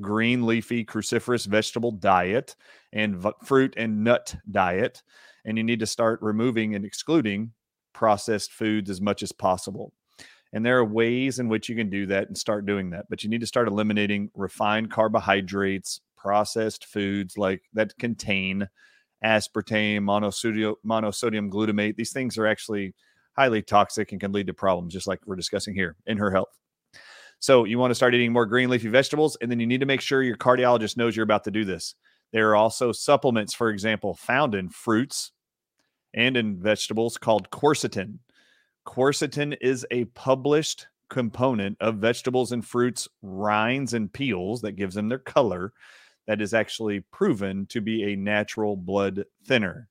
green 0.00 0.46
leafy 0.46 0.84
cruciferous 0.84 1.46
vegetable 1.46 1.92
diet 1.92 2.56
and 2.92 3.16
v- 3.16 3.30
fruit 3.44 3.74
and 3.76 4.02
nut 4.02 4.34
diet 4.50 5.02
and 5.44 5.56
you 5.56 5.64
need 5.64 5.80
to 5.80 5.86
start 5.86 6.18
removing 6.22 6.74
and 6.74 6.84
excluding 6.84 7.52
processed 7.92 8.52
foods 8.52 8.90
as 8.90 9.00
much 9.00 9.22
as 9.22 9.32
possible. 9.32 9.92
And 10.52 10.66
there 10.66 10.78
are 10.78 10.84
ways 10.84 11.38
in 11.38 11.48
which 11.48 11.68
you 11.68 11.76
can 11.76 11.90
do 11.90 12.06
that 12.06 12.26
and 12.26 12.36
start 12.36 12.66
doing 12.66 12.90
that. 12.90 13.06
But 13.08 13.22
you 13.22 13.30
need 13.30 13.40
to 13.40 13.46
start 13.46 13.68
eliminating 13.68 14.30
refined 14.34 14.90
carbohydrates, 14.90 16.00
processed 16.16 16.84
foods 16.84 17.38
like 17.38 17.62
that 17.72 17.96
contain 17.98 18.68
aspartame, 19.24 20.00
monosodium, 20.00 20.74
monosodium 20.84 21.50
glutamate. 21.50 21.96
These 21.96 22.12
things 22.12 22.36
are 22.36 22.46
actually 22.46 22.94
highly 23.36 23.62
toxic 23.62 24.12
and 24.12 24.20
can 24.20 24.32
lead 24.32 24.48
to 24.48 24.54
problems, 24.54 24.92
just 24.92 25.06
like 25.06 25.20
we're 25.24 25.36
discussing 25.36 25.74
here 25.74 25.96
in 26.06 26.18
her 26.18 26.30
health. 26.30 26.58
So 27.38 27.64
you 27.64 27.78
want 27.78 27.90
to 27.90 27.94
start 27.94 28.14
eating 28.14 28.32
more 28.32 28.44
green 28.44 28.68
leafy 28.68 28.88
vegetables, 28.88 29.36
and 29.40 29.50
then 29.50 29.60
you 29.60 29.66
need 29.66 29.80
to 29.80 29.86
make 29.86 30.02
sure 30.02 30.22
your 30.22 30.36
cardiologist 30.36 30.96
knows 30.96 31.16
you're 31.16 31.24
about 31.24 31.44
to 31.44 31.50
do 31.50 31.64
this. 31.64 31.94
There 32.32 32.50
are 32.50 32.56
also 32.56 32.92
supplements, 32.92 33.54
for 33.54 33.70
example, 33.70 34.14
found 34.14 34.54
in 34.54 34.68
fruits 34.68 35.32
and 36.12 36.36
in 36.36 36.60
vegetables 36.60 37.16
called 37.16 37.50
quercetin. 37.50 38.18
Quercetin 38.86 39.56
is 39.60 39.86
a 39.90 40.06
published 40.06 40.86
component 41.08 41.76
of 41.80 41.96
vegetables 41.96 42.52
and 42.52 42.64
fruits, 42.64 43.08
rinds 43.22 43.94
and 43.94 44.12
peels 44.12 44.62
that 44.62 44.72
gives 44.72 44.94
them 44.94 45.08
their 45.08 45.18
color, 45.18 45.72
that 46.26 46.40
is 46.40 46.54
actually 46.54 47.00
proven 47.12 47.66
to 47.66 47.80
be 47.80 48.12
a 48.12 48.16
natural 48.16 48.76
blood 48.76 49.24
thinner. 49.44 49.88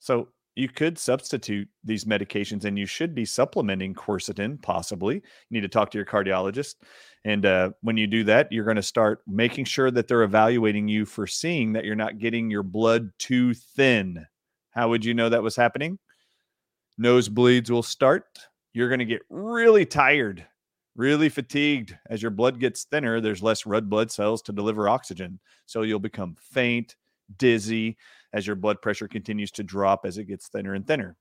So 0.00 0.28
you 0.54 0.68
could 0.68 0.98
substitute 0.98 1.68
these 1.82 2.04
medications 2.04 2.64
and 2.64 2.78
you 2.78 2.84
should 2.84 3.14
be 3.14 3.24
supplementing 3.24 3.94
quercetin, 3.94 4.60
possibly. 4.60 5.14
You 5.14 5.22
need 5.50 5.60
to 5.62 5.68
talk 5.68 5.90
to 5.92 5.98
your 5.98 6.04
cardiologist. 6.04 6.74
And 7.24 7.46
uh, 7.46 7.70
when 7.80 7.96
you 7.96 8.06
do 8.06 8.24
that, 8.24 8.50
you're 8.50 8.64
going 8.64 8.76
to 8.76 8.82
start 8.82 9.22
making 9.26 9.64
sure 9.64 9.90
that 9.90 10.08
they're 10.08 10.24
evaluating 10.24 10.88
you 10.88 11.06
for 11.06 11.26
seeing 11.26 11.72
that 11.72 11.84
you're 11.84 11.94
not 11.94 12.18
getting 12.18 12.50
your 12.50 12.64
blood 12.64 13.10
too 13.18 13.54
thin. 13.54 14.26
How 14.72 14.88
would 14.90 15.04
you 15.04 15.14
know 15.14 15.28
that 15.28 15.42
was 15.42 15.56
happening? 15.56 15.98
Nosebleeds 17.00 17.70
will 17.70 17.82
start. 17.82 18.24
You're 18.74 18.88
going 18.88 18.98
to 18.98 19.04
get 19.04 19.22
really 19.28 19.84
tired, 19.84 20.46
really 20.96 21.28
fatigued. 21.28 21.96
As 22.08 22.22
your 22.22 22.30
blood 22.30 22.58
gets 22.60 22.84
thinner, 22.84 23.20
there's 23.20 23.42
less 23.42 23.66
red 23.66 23.88
blood 23.88 24.10
cells 24.10 24.42
to 24.42 24.52
deliver 24.52 24.88
oxygen. 24.88 25.40
So 25.66 25.82
you'll 25.82 25.98
become 25.98 26.36
faint, 26.38 26.96
dizzy 27.38 27.96
as 28.32 28.46
your 28.46 28.56
blood 28.56 28.80
pressure 28.80 29.08
continues 29.08 29.50
to 29.52 29.62
drop 29.62 30.04
as 30.04 30.18
it 30.18 30.24
gets 30.24 30.48
thinner 30.48 30.74
and 30.74 30.86
thinner. 30.86 31.16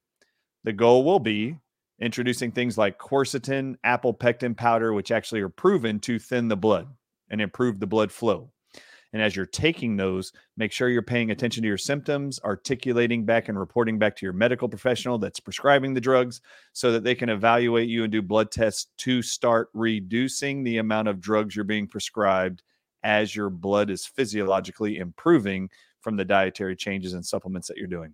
The 0.64 0.74
goal 0.74 1.04
will 1.04 1.20
be 1.20 1.58
introducing 2.00 2.52
things 2.52 2.78
like 2.78 3.00
quercetin, 3.00 3.76
apple 3.84 4.14
pectin 4.14 4.56
powder, 4.56 4.94
which 4.94 5.12
actually 5.12 5.42
are 5.42 5.50
proven 5.50 6.00
to 6.02 6.20
thin 6.20 6.48
the 6.48 6.58
blood 6.58 6.88
and 7.30 7.42
improve 7.42 7.80
the 7.80 7.88
blood 7.88 8.12
flow. 8.12 8.52
And 9.14 9.22
as 9.22 9.36
you're 9.36 9.46
taking 9.46 9.98
those, 9.98 10.32
make 10.56 10.72
sure 10.72 10.88
you're 10.88 11.02
paying 11.02 11.32
attention 11.32 11.64
to 11.64 11.68
your 11.68 11.78
symptoms, 11.78 12.40
articulating 12.44 13.26
back 13.26 13.50
and 13.50 13.60
reporting 13.60 14.00
back 14.00 14.16
to 14.16 14.26
your 14.26 14.34
medical 14.34 14.70
professional 14.70 15.18
that's 15.18 15.40
prescribing 15.40 15.94
the 15.94 16.02
drugs 16.02 16.40
so 16.72 16.92
that 16.94 17.04
they 17.04 17.16
can 17.16 17.30
evaluate 17.30 17.90
you 17.90 18.04
and 18.04 18.12
do 18.12 18.22
blood 18.22 18.52
tests 18.52 18.88
to 18.98 19.22
start 19.22 19.70
reducing 19.74 20.64
the 20.64 20.78
amount 20.78 21.10
of 21.10 21.20
drugs 21.20 21.56
you're 21.56 21.66
being 21.66 21.88
prescribed 21.88 22.64
as 23.04 23.36
your 23.36 23.50
blood 23.50 23.90
is 23.90 24.06
physiologically 24.06 24.98
improving 24.98 25.70
from 26.00 26.16
the 26.16 26.26
dietary 26.26 26.76
changes 26.76 27.14
and 27.14 27.26
supplements 27.26 27.68
that 27.68 27.78
you're 27.78 27.88
doing. 27.88 28.14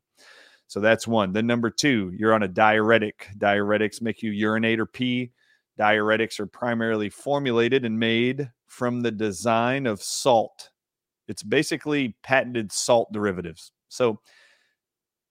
So 0.67 0.79
that's 0.79 1.07
one. 1.07 1.31
Then 1.31 1.47
number 1.47 1.69
two, 1.69 2.11
you're 2.17 2.33
on 2.33 2.43
a 2.43 2.47
diuretic. 2.47 3.29
Diuretics 3.37 4.01
make 4.01 4.21
you 4.21 4.31
urinate 4.31 4.79
or 4.79 4.85
pee. 4.85 5.31
Diuretics 5.79 6.39
are 6.39 6.47
primarily 6.47 7.09
formulated 7.09 7.85
and 7.85 7.97
made 7.97 8.49
from 8.65 9.01
the 9.01 9.11
design 9.11 9.85
of 9.85 10.01
salt. 10.01 10.71
It's 11.27 11.43
basically 11.43 12.15
patented 12.23 12.71
salt 12.71 13.11
derivatives. 13.11 13.71
So 13.89 14.19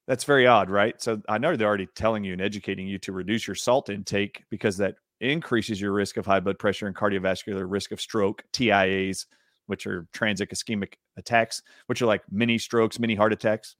that's 0.07 0.23
very 0.23 0.47
odd, 0.47 0.69
right? 0.69 1.01
So 1.01 1.21
I 1.27 1.37
know 1.37 1.55
they're 1.55 1.67
already 1.67 1.87
telling 1.95 2.23
you 2.23 2.33
and 2.33 2.41
educating 2.41 2.87
you 2.87 2.97
to 2.99 3.11
reduce 3.11 3.45
your 3.45 3.55
salt 3.55 3.89
intake 3.89 4.43
because 4.49 4.77
that 4.77 4.95
increases 5.19 5.81
your 5.81 5.91
risk 5.91 6.17
of 6.17 6.25
high 6.25 6.39
blood 6.39 6.59
pressure 6.59 6.87
and 6.87 6.95
cardiovascular 6.95 7.65
risk 7.67 7.91
of 7.91 7.99
stroke, 7.99 8.43
TIAs, 8.53 9.25
which 9.65 9.85
are 9.85 10.07
transient 10.13 10.49
ischemic 10.51 10.93
attacks, 11.17 11.61
which 11.87 12.01
are 12.01 12.05
like 12.05 12.23
mini 12.31 12.57
strokes, 12.57 12.99
mini 12.99 13.15
heart 13.15 13.33
attacks. 13.33 13.75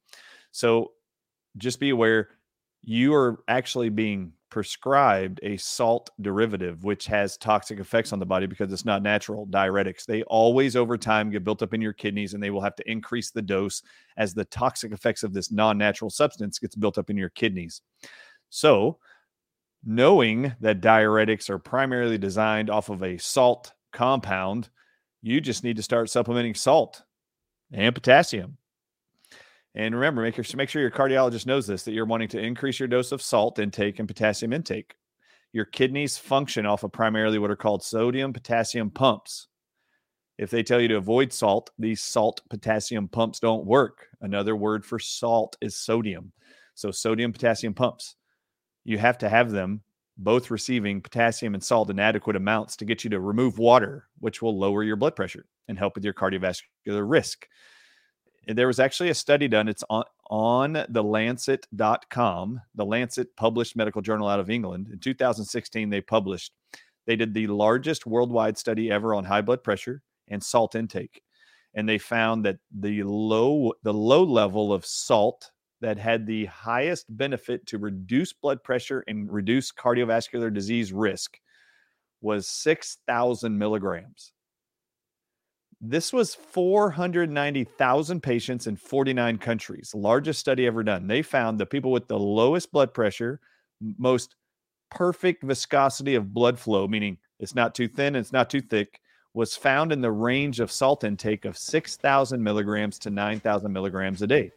So 0.52 0.92
just 1.58 1.80
be 1.80 1.92
aware 1.92 2.30
you 2.82 3.14
are 3.14 3.40
actually 3.48 3.90
being 3.90 4.34
prescribed 4.50 5.40
a 5.44 5.58
salt 5.58 6.10
derivative, 6.22 6.84
which 6.84 7.06
has 7.06 7.38
toxic 7.38 7.80
effects 7.80 8.14
on 8.14 8.20
the 8.20 8.26
body 8.26 8.46
because 8.46 8.72
it's 8.72 8.86
not 8.86 9.04
natural. 9.04 9.48
Diuretics, 9.48 10.06
they 10.06 10.24
always 10.24 10.76
over 10.76 10.98
time 10.98 11.30
get 11.30 11.44
built 11.44 11.62
up 11.62 11.74
in 11.74 11.82
your 11.82 11.94
kidneys 11.94 12.34
and 12.34 12.42
they 12.42 12.50
will 12.50 12.62
have 12.62 12.76
to 12.76 12.90
increase 12.90 13.32
the 13.32 13.42
dose 13.42 13.82
as 14.18 14.34
the 14.34 14.46
toxic 14.46 14.92
effects 14.92 15.24
of 15.24 15.34
this 15.34 15.52
non 15.52 15.78
natural 15.78 16.10
substance 16.10 16.60
gets 16.60 16.76
built 16.76 16.98
up 16.98 17.10
in 17.10 17.18
your 17.18 17.30
kidneys. 17.30 17.82
So, 18.50 19.00
knowing 19.86 20.54
that 20.62 20.82
diuretics 20.82 21.50
are 21.50 21.60
primarily 21.60 22.18
designed 22.18 22.70
off 22.70 22.90
of 22.90 23.04
a 23.04 23.18
salt 23.18 23.74
compound, 23.92 24.70
you 25.22 25.42
just 25.42 25.64
need 25.64 25.78
to 25.78 25.84
start 25.84 26.10
supplementing 26.10 26.56
salt 26.56 27.04
and 27.72 27.94
potassium. 27.94 28.58
And 29.78 29.94
remember, 29.94 30.24
make, 30.24 30.36
your, 30.36 30.46
make 30.56 30.70
sure 30.70 30.82
your 30.82 30.90
cardiologist 30.90 31.46
knows 31.46 31.68
this 31.68 31.84
that 31.84 31.94
you're 31.94 32.06
wanting 32.06 32.30
to 32.30 32.40
increase 32.40 32.80
your 32.80 32.88
dose 32.88 33.12
of 33.12 33.22
salt 33.22 33.60
intake 33.60 34.00
and 34.00 34.08
potassium 34.08 34.52
intake. 34.52 34.96
Your 35.54 35.66
kidneys 35.66 36.18
function 36.18 36.66
off 36.66 36.84
of 36.84 36.92
primarily 36.92 37.38
what 37.38 37.52
are 37.52 37.56
called 37.56 37.84
sodium 37.84 38.34
potassium 38.34 38.90
pumps. 38.90 39.48
If 40.40 40.50
they 40.50 40.64
tell 40.64 40.82
you 40.82 40.88
to 40.88 40.98
avoid 40.98 41.32
salt, 41.32 41.70
these 41.78 42.02
salt 42.02 42.42
potassium 42.50 43.08
pumps 43.08 43.40
don't 43.40 43.68
work. 43.68 44.08
Another 44.20 44.56
word 44.56 44.84
for 44.84 44.98
salt 44.98 45.56
is 45.62 45.76
sodium. 45.76 46.32
So, 46.74 46.90
sodium 46.90 47.32
potassium 47.32 47.76
pumps, 47.76 48.16
you 48.84 48.98
have 48.98 49.20
to 49.20 49.30
have 49.30 49.52
them 49.52 49.82
both 50.18 50.50
receiving 50.50 51.02
potassium 51.02 51.54
and 51.54 51.64
salt 51.64 51.92
in 51.92 52.00
adequate 52.00 52.36
amounts 52.36 52.78
to 52.78 52.86
get 52.86 53.04
you 53.04 53.12
to 53.12 53.20
remove 53.20 53.60
water, 53.60 54.08
which 54.20 54.42
will 54.42 54.58
lower 54.58 54.82
your 54.82 54.96
blood 54.96 55.16
pressure 55.16 55.46
and 55.68 55.78
help 55.78 55.94
with 55.94 56.04
your 56.04 56.16
cardiovascular 56.16 57.08
risk. 57.08 57.48
There 58.48 58.68
was 58.68 58.80
actually 58.80 59.10
a 59.10 59.16
study 59.16 59.50
done. 59.50 59.68
It's 59.68 59.84
on, 59.90 60.06
on 60.30 60.86
the 60.90 61.04
lancet.com. 61.04 62.62
The 62.76 62.86
Lancet 62.86 63.36
published 63.36 63.76
medical 63.76 64.02
journal 64.02 64.30
out 64.30 64.40
of 64.40 64.50
England. 64.50 64.88
In 64.92 65.00
2016, 65.00 65.90
they 65.90 66.00
published, 66.00 66.54
they 67.06 67.18
did 67.18 67.34
the 67.34 67.48
largest 67.48 68.06
worldwide 68.06 68.58
study 68.58 68.90
ever 68.90 69.14
on 69.14 69.26
high 69.26 69.42
blood 69.42 69.64
pressure 69.64 70.02
and 70.30 70.42
salt 70.42 70.76
intake. 70.76 71.22
And 71.74 71.88
they 71.88 71.98
found 71.98 72.46
that 72.46 72.58
the 72.72 73.04
low, 73.04 73.74
the 73.84 73.94
low 73.94 74.24
level 74.24 74.72
of 74.72 74.86
salt 74.86 75.52
that 75.82 75.98
had 75.98 76.26
the 76.26 76.46
highest 76.46 77.06
benefit 77.10 77.66
to 77.68 77.78
reduce 77.78 78.32
blood 78.32 78.64
pressure 78.64 79.04
and 79.08 79.32
reduce 79.32 79.72
cardiovascular 79.72 80.54
disease 80.54 80.94
risk 80.94 81.38
was 82.22 82.48
6,000 82.48 83.58
milligrams. 83.58 84.34
This 85.80 86.12
was 86.12 86.34
490,000 86.34 88.24
patients 88.24 88.66
in 88.66 88.76
49 88.76 89.38
countries, 89.38 89.94
largest 89.94 90.40
study 90.40 90.66
ever 90.66 90.84
done. 90.84 91.06
They 91.06 91.22
found 91.22 91.60
the 91.60 91.68
people 91.68 91.92
with 91.92 92.08
the 92.08 92.18
lowest 92.18 92.72
blood 92.72 92.94
pressure, 92.94 93.40
most 93.98 94.36
perfect 94.90 95.44
viscosity 95.44 96.16
of 96.16 96.34
blood 96.34 96.58
flow, 96.58 96.88
meaning 96.88 97.18
it's 97.40 97.54
not 97.54 97.76
too 97.76 97.88
thin, 97.88 98.16
it's 98.16 98.34
not 98.34 98.50
too 98.50 98.62
thick, 98.62 99.02
was 99.36 99.56
found 99.56 99.92
in 99.92 100.02
the 100.02 100.12
range 100.12 100.60
of 100.60 100.72
salt 100.72 101.04
intake 101.04 101.46
of 101.46 101.56
6,000 101.56 102.44
milligrams 102.44 102.98
to 103.00 103.12
9,000 103.12 103.72
milligrams 103.72 104.24
a 104.24 104.28
day. 104.28 104.52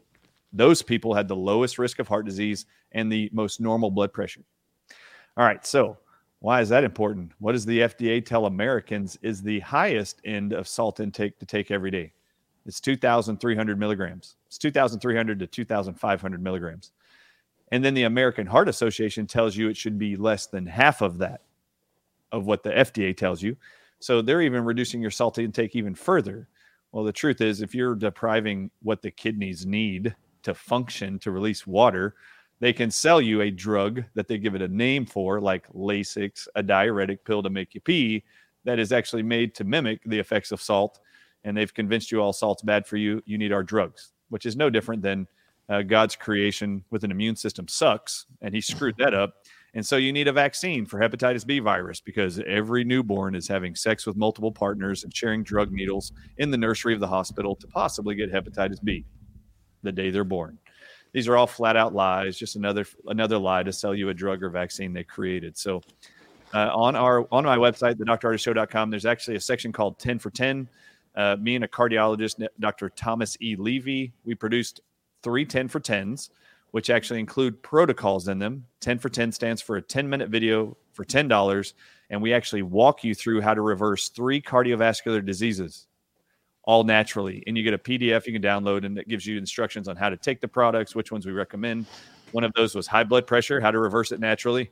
Those 0.54 0.80
people 0.80 1.12
had 1.12 1.28
the 1.28 1.36
lowest 1.36 1.78
risk 1.78 1.98
of 1.98 2.08
heart 2.08 2.24
disease 2.24 2.64
and 2.92 3.12
the 3.12 3.28
most 3.32 3.60
normal 3.60 3.90
blood 3.90 4.12
pressure. 4.12 4.42
All 5.36 5.44
right, 5.44 5.64
so 5.66 5.98
why 6.40 6.62
is 6.62 6.70
that 6.70 6.84
important? 6.84 7.32
What 7.38 7.52
does 7.52 7.66
the 7.66 7.80
FDA 7.80 8.24
tell 8.24 8.46
Americans 8.46 9.18
is 9.22 9.42
the 9.42 9.60
highest 9.60 10.20
end 10.24 10.52
of 10.52 10.66
salt 10.66 10.98
intake 10.98 11.38
to 11.38 11.46
take 11.46 11.70
every 11.70 11.90
day? 11.90 12.12
It's 12.66 12.80
2,300 12.80 13.78
milligrams. 13.78 14.36
It's 14.48 14.58
2,300 14.58 15.38
to 15.38 15.46
2,500 15.46 16.42
milligrams. 16.42 16.92
And 17.72 17.84
then 17.84 17.94
the 17.94 18.04
American 18.04 18.46
Heart 18.46 18.68
Association 18.68 19.26
tells 19.26 19.56
you 19.56 19.68
it 19.68 19.76
should 19.76 19.98
be 19.98 20.16
less 20.16 20.46
than 20.46 20.66
half 20.66 21.02
of 21.02 21.18
that, 21.18 21.42
of 22.32 22.46
what 22.46 22.62
the 22.62 22.70
FDA 22.70 23.16
tells 23.16 23.42
you. 23.42 23.56
So 23.98 24.22
they're 24.22 24.42
even 24.42 24.64
reducing 24.64 25.00
your 25.00 25.10
salt 25.10 25.38
intake 25.38 25.76
even 25.76 25.94
further. 25.94 26.48
Well, 26.92 27.04
the 27.04 27.12
truth 27.12 27.40
is, 27.40 27.60
if 27.60 27.74
you're 27.74 27.94
depriving 27.94 28.70
what 28.82 29.02
the 29.02 29.10
kidneys 29.10 29.66
need 29.66 30.14
to 30.42 30.54
function 30.54 31.18
to 31.20 31.30
release 31.30 31.66
water, 31.66 32.14
they 32.60 32.72
can 32.72 32.90
sell 32.90 33.20
you 33.20 33.40
a 33.40 33.50
drug 33.50 34.04
that 34.14 34.28
they 34.28 34.38
give 34.38 34.54
it 34.54 34.62
a 34.62 34.68
name 34.68 35.06
for, 35.06 35.40
like 35.40 35.66
Lasix, 35.72 36.46
a 36.54 36.62
diuretic 36.62 37.24
pill 37.24 37.42
to 37.42 37.50
make 37.50 37.74
you 37.74 37.80
pee, 37.80 38.22
that 38.64 38.78
is 38.78 38.92
actually 38.92 39.22
made 39.22 39.54
to 39.54 39.64
mimic 39.64 40.02
the 40.04 40.18
effects 40.18 40.52
of 40.52 40.60
salt. 40.60 41.00
And 41.44 41.56
they've 41.56 41.72
convinced 41.72 42.12
you 42.12 42.20
all 42.20 42.34
salt's 42.34 42.62
bad 42.62 42.86
for 42.86 42.98
you. 42.98 43.22
You 43.24 43.38
need 43.38 43.52
our 43.52 43.62
drugs, 43.62 44.12
which 44.28 44.44
is 44.44 44.56
no 44.56 44.68
different 44.68 45.02
than 45.02 45.26
uh, 45.70 45.82
God's 45.82 46.16
creation 46.16 46.84
with 46.90 47.02
an 47.02 47.10
immune 47.10 47.36
system 47.36 47.66
sucks, 47.66 48.26
and 48.42 48.54
He 48.54 48.60
screwed 48.60 48.96
that 48.98 49.14
up. 49.14 49.36
And 49.72 49.86
so 49.86 49.96
you 49.96 50.12
need 50.12 50.26
a 50.26 50.32
vaccine 50.32 50.84
for 50.84 50.98
hepatitis 50.98 51.46
B 51.46 51.60
virus 51.60 52.00
because 52.00 52.40
every 52.40 52.82
newborn 52.82 53.36
is 53.36 53.46
having 53.46 53.76
sex 53.76 54.04
with 54.04 54.16
multiple 54.16 54.50
partners 54.50 55.04
and 55.04 55.14
sharing 55.14 55.44
drug 55.44 55.70
needles 55.70 56.12
in 56.38 56.50
the 56.50 56.58
nursery 56.58 56.92
of 56.92 56.98
the 56.98 57.06
hospital 57.06 57.54
to 57.54 57.68
possibly 57.68 58.16
get 58.16 58.32
hepatitis 58.32 58.82
B 58.82 59.04
the 59.82 59.92
day 59.92 60.10
they're 60.10 60.24
born. 60.24 60.58
These 61.12 61.28
are 61.28 61.36
all 61.36 61.46
flat 61.46 61.76
out 61.76 61.94
lies, 61.94 62.36
just 62.36 62.56
another 62.56 62.86
another 63.06 63.38
lie 63.38 63.62
to 63.62 63.72
sell 63.72 63.94
you 63.94 64.08
a 64.10 64.14
drug 64.14 64.42
or 64.42 64.50
vaccine 64.50 64.92
they 64.92 65.04
created. 65.04 65.56
So 65.58 65.82
uh, 66.54 66.70
on 66.72 66.96
our 66.96 67.26
on 67.32 67.44
my 67.44 67.56
website, 67.56 67.98
the 67.98 68.04
there's 68.90 69.06
actually 69.06 69.36
a 69.36 69.40
section 69.40 69.72
called 69.72 69.98
10 69.98 70.18
for 70.18 70.30
10. 70.30 70.68
Uh, 71.16 71.36
me 71.40 71.56
and 71.56 71.64
a 71.64 71.68
cardiologist, 71.68 72.46
Dr. 72.60 72.88
Thomas 72.90 73.36
E. 73.40 73.56
Levy, 73.56 74.12
we 74.24 74.34
produced 74.34 74.80
three 75.22 75.44
10 75.44 75.68
for 75.68 75.80
10s, 75.80 76.30
which 76.70 76.88
actually 76.88 77.18
include 77.18 77.62
protocols 77.62 78.28
in 78.28 78.38
them. 78.38 78.66
10 78.80 78.98
for 78.98 79.08
10 79.08 79.32
stands 79.32 79.60
for 79.60 79.76
a 79.76 79.82
10 79.82 80.08
minute 80.08 80.28
video 80.28 80.76
for 80.92 81.04
$10. 81.04 81.72
And 82.10 82.22
we 82.22 82.32
actually 82.32 82.62
walk 82.62 83.04
you 83.04 83.14
through 83.14 83.40
how 83.40 83.54
to 83.54 83.60
reverse 83.60 84.08
three 84.08 84.40
cardiovascular 84.40 85.24
diseases 85.24 85.86
all 86.64 86.84
naturally. 86.84 87.42
And 87.46 87.56
you 87.56 87.62
get 87.62 87.74
a 87.74 87.78
PDF 87.78 88.26
you 88.26 88.32
can 88.32 88.42
download, 88.42 88.84
and 88.84 88.98
it 88.98 89.08
gives 89.08 89.26
you 89.26 89.38
instructions 89.38 89.88
on 89.88 89.96
how 89.96 90.10
to 90.10 90.16
take 90.16 90.40
the 90.40 90.48
products, 90.48 90.94
which 90.94 91.10
ones 91.10 91.26
we 91.26 91.32
recommend. 91.32 91.86
One 92.32 92.44
of 92.44 92.52
those 92.54 92.74
was 92.74 92.86
high 92.86 93.04
blood 93.04 93.26
pressure, 93.26 93.60
how 93.60 93.70
to 93.70 93.78
reverse 93.78 94.12
it 94.12 94.20
naturally, 94.20 94.70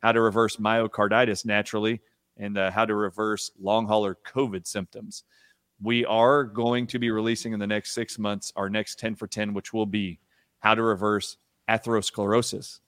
how 0.00 0.12
to 0.12 0.20
reverse 0.20 0.56
myocarditis 0.56 1.44
naturally, 1.44 2.00
and 2.36 2.56
uh, 2.56 2.70
how 2.70 2.84
to 2.84 2.94
reverse 2.94 3.50
long 3.60 3.86
hauler 3.86 4.16
COVID 4.26 4.66
symptoms. 4.66 5.24
We 5.82 6.04
are 6.04 6.44
going 6.44 6.86
to 6.88 6.98
be 6.98 7.10
releasing 7.10 7.52
in 7.52 7.58
the 7.58 7.66
next 7.66 7.92
six 7.92 8.18
months 8.18 8.52
our 8.54 8.68
next 8.68 8.98
10 8.98 9.14
for 9.14 9.26
10, 9.26 9.54
which 9.54 9.72
will 9.72 9.86
be 9.86 10.20
how 10.60 10.74
to 10.74 10.82
reverse 10.82 11.38
atherosclerosis 11.68 12.80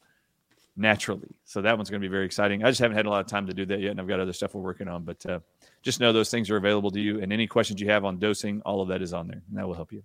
naturally. 0.77 1.37
So 1.45 1.63
that 1.63 1.77
one's 1.77 1.91
going 1.91 2.01
to 2.01 2.09
be 2.09 2.11
very 2.11 2.25
exciting. 2.25 2.65
I 2.65 2.69
just 2.69 2.81
haven't 2.81 2.97
had 2.97 3.07
a 3.07 3.11
lot 3.11 3.21
of 3.21 3.27
time 3.27 3.47
to 3.47 3.55
do 3.55 3.67
that 3.67 3.81
yet, 3.81 3.91
and 3.91 4.01
I've 4.01 4.09
got 4.09 4.21
other 4.21 4.33
stuff 4.33 4.55
we're 4.55 4.63
working 4.63 4.89
on. 4.89 5.05
But 5.05 5.25
uh, 5.27 5.41
just 5.83 6.01
know 6.01 6.13
those 6.13 6.31
things 6.31 6.51
are 6.51 6.57
available 6.57 6.91
to 6.91 7.01
you, 7.01 7.21
and 7.21 7.33
any 7.33 7.47
questions 7.47 7.81
you 7.81 7.91
have 7.91 8.05
on 8.05 8.19
dosing, 8.19 8.63
all 8.63 8.81
of 8.81 8.89
that 8.89 9.03
is 9.03 9.13
on 9.13 9.29
there, 9.29 9.43
and 9.49 9.59
that 9.59 9.67
will 9.67 9.75
help 9.75 9.93
you. 9.93 10.03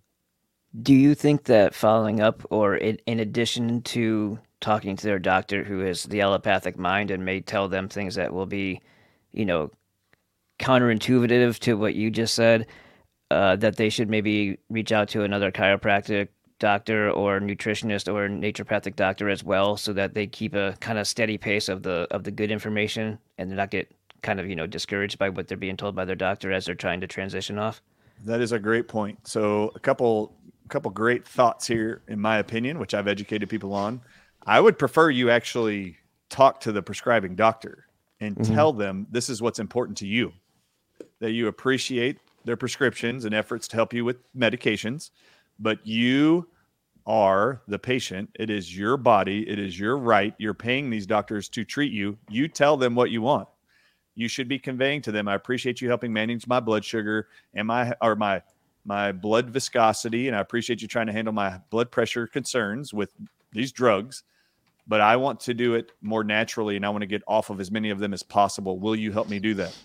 Do 0.82 0.94
you 0.94 1.16
think 1.16 1.46
that 1.46 1.74
following 1.74 2.20
up, 2.20 2.44
or 2.50 2.76
in, 2.76 2.98
in 3.06 3.20
addition 3.20 3.82
to 3.84 4.40
talking 4.60 4.96
to 4.96 5.06
their 5.06 5.20
doctor 5.20 5.64
who 5.64 5.80
has 5.80 6.04
the 6.04 6.22
allopathic 6.22 6.78
mind 6.78 7.12
and 7.12 7.24
may 7.24 7.40
tell 7.40 7.68
them 7.68 7.88
things 7.88 8.16
that 8.16 8.34
will 8.34 8.46
be, 8.46 8.82
you 9.32 9.46
know, 9.46 9.72
counterintuitive 10.60 11.60
to 11.60 11.76
what 11.76 11.96
you 11.96 12.10
just 12.10 12.34
said, 12.34 12.68
uh, 13.32 13.56
that 13.56 13.78
they 13.78 13.90
should 13.90 14.10
maybe 14.10 14.58
reach 14.70 14.92
out 14.92 15.08
to 15.10 15.24
another 15.24 15.52
chiropractic 15.52 16.30
doctor 16.60 17.10
or 17.12 17.40
nutritionist 17.40 18.12
or 18.14 18.28
naturopathic 18.30 18.96
doctor 18.96 19.30
as 19.30 19.44
well, 19.44 19.78
so 19.78 19.94
that 19.94 20.14
they 20.14 20.28
keep 20.28 20.54
a 20.56 20.76
kind 20.80 20.98
of 21.00 21.08
steady 21.08 21.38
pace 21.38 21.70
of 21.70 21.84
the 21.84 22.08
of 22.12 22.24
the 22.24 22.32
good 22.32 22.52
information 22.52 23.20
and 23.38 23.52
they 23.52 23.56
not 23.56 23.72
get 23.72 23.92
kind 24.22 24.40
of 24.40 24.48
you 24.50 24.56
know 24.56 24.68
discouraged 24.68 25.18
by 25.20 25.30
what 25.30 25.48
they're 25.48 25.58
being 25.58 25.78
told 25.78 25.96
by 25.96 26.06
their 26.06 26.16
doctor 26.16 26.52
as 26.52 26.66
they're 26.66 26.76
trying 26.76 27.02
to 27.02 27.08
transition 27.08 27.58
off. 27.60 27.82
That 28.26 28.42
is 28.42 28.52
a 28.52 28.60
great 28.60 28.88
point. 28.88 29.28
So 29.28 29.72
a 29.76 29.80
couple 29.80 30.36
a 30.66 30.70
couple 30.70 30.92
great 30.92 31.26
thoughts 31.28 31.68
here, 31.68 32.04
in 32.08 32.20
my 32.20 32.38
opinion, 32.38 32.80
which 32.80 32.94
I've 32.94 33.08
educated 33.08 33.50
people 33.50 33.74
on. 33.74 34.02
I 34.46 34.60
would 34.60 34.78
prefer 34.80 35.10
you 35.10 35.30
actually 35.30 35.98
talk 36.30 36.60
to 36.62 36.72
the 36.72 36.82
prescribing 36.82 37.36
doctor 37.36 37.86
and 38.20 38.36
Mhm. 38.36 38.44
tell 38.44 38.74
them 38.74 39.08
this 39.10 39.30
is 39.30 39.42
what's 39.42 39.60
important 39.60 39.98
to 40.00 40.08
you, 40.08 40.34
that 41.20 41.32
you 41.32 41.48
appreciate 41.48 42.20
their 42.46 42.58
prescriptions 42.58 43.26
and 43.26 43.36
efforts 43.36 43.68
to 43.70 43.76
help 43.76 43.94
you 43.94 44.04
with 44.06 44.18
medications, 44.34 45.12
but 45.60 45.86
you 45.86 46.48
are 47.06 47.62
the 47.68 47.80
patient. 47.80 48.30
It 48.40 48.50
is 48.50 48.78
your 48.78 48.98
body, 48.98 49.48
it 49.50 49.60
is 49.60 49.80
your 49.80 49.98
right. 49.98 50.34
You're 50.38 50.54
paying 50.54 50.90
these 50.90 51.06
doctors 51.08 51.50
to 51.50 51.64
treat 51.64 51.92
you. 51.94 52.18
You 52.30 52.48
tell 52.48 52.78
them 52.78 52.96
what 52.96 53.12
you 53.12 53.22
want. 53.22 53.48
You 54.16 54.28
should 54.28 54.48
be 54.48 54.60
conveying 54.60 55.02
to 55.04 55.12
them, 55.12 55.28
I 55.28 55.36
appreciate 55.36 55.80
you 55.82 55.88
helping 55.88 56.12
manage 56.12 56.48
my 56.48 56.60
blood 56.60 56.84
sugar 56.84 57.30
and 57.54 57.68
my 57.68 57.94
or 58.02 58.16
my 58.16 58.42
my 58.86 59.12
blood 59.12 59.50
viscosity, 59.50 60.28
and 60.28 60.36
I 60.36 60.40
appreciate 60.40 60.82
you 60.82 60.88
trying 60.88 61.08
to 61.08 61.14
handle 61.14 61.34
my 61.34 61.60
blood 61.70 61.92
pressure 61.92 62.26
concerns 62.26 62.94
with 62.94 63.12
these 63.52 63.72
drugs 63.72 64.24
but 64.88 65.02
I 65.02 65.16
want 65.18 65.40
to 65.42 65.54
do 65.54 65.76
it 65.76 65.92
more 66.02 66.24
naturally 66.24 66.76
and 66.78 66.86
I 66.86 66.90
want 66.90 67.02
to 67.02 67.08
get 67.08 67.22
off 67.28 67.50
of 67.50 67.60
as 67.60 67.72
many 67.72 67.90
of 67.90 68.00
them 68.00 68.14
as 68.14 68.24
possible. 68.24 68.80
Will 68.80 68.96
you 68.96 69.12
help 69.12 69.30
me 69.30 69.40
do 69.40 69.54
that? 69.56 69.78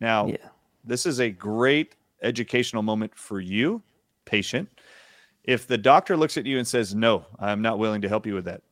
Now, 0.00 0.26
Yeah. 0.28 0.48
this 0.84 1.04
is 1.06 1.20
a 1.20 1.30
great 1.30 1.96
educational 2.22 2.82
moment 2.82 3.14
for 3.16 3.40
you, 3.40 3.82
patient. 4.24 4.73
If 5.44 5.66
the 5.66 5.78
doctor 5.78 6.16
looks 6.16 6.36
at 6.36 6.46
you 6.46 6.58
and 6.58 6.66
says, 6.66 6.94
No, 6.94 7.26
I'm 7.38 7.62
not 7.62 7.78
willing 7.78 8.02
to 8.02 8.08
help 8.08 8.26
you 8.26 8.34
with 8.34 8.46
that, 8.46 8.62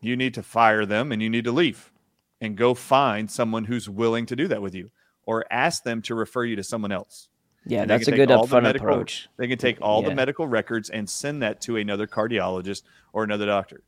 you 0.00 0.16
need 0.16 0.34
to 0.34 0.42
fire 0.42 0.86
them 0.86 1.12
and 1.12 1.20
you 1.22 1.28
need 1.28 1.44
to 1.44 1.52
leave 1.52 1.92
and 2.40 2.56
go 2.56 2.74
find 2.74 3.30
someone 3.30 3.64
who's 3.64 3.88
willing 3.88 4.26
to 4.26 4.36
do 4.36 4.48
that 4.48 4.62
with 4.62 4.74
you 4.74 4.90
or 5.24 5.44
ask 5.50 5.84
them 5.84 6.02
to 6.02 6.14
refer 6.14 6.44
you 6.44 6.56
to 6.56 6.62
someone 6.62 6.92
else. 6.92 7.28
Yeah, 7.64 7.84
that's 7.84 8.08
a 8.08 8.12
good 8.12 8.28
upfront 8.28 8.64
medical- 8.64 8.88
approach. 8.88 9.28
They 9.36 9.46
can 9.46 9.58
take 9.58 9.80
all 9.80 10.02
the 10.02 10.14
medical 10.14 10.48
records 10.48 10.90
and 10.90 11.08
send 11.08 11.42
that 11.42 11.60
to 11.62 11.76
another 11.76 12.08
cardiologist 12.08 12.82
or 13.12 13.22
another 13.22 13.46
doctor. 13.46 13.82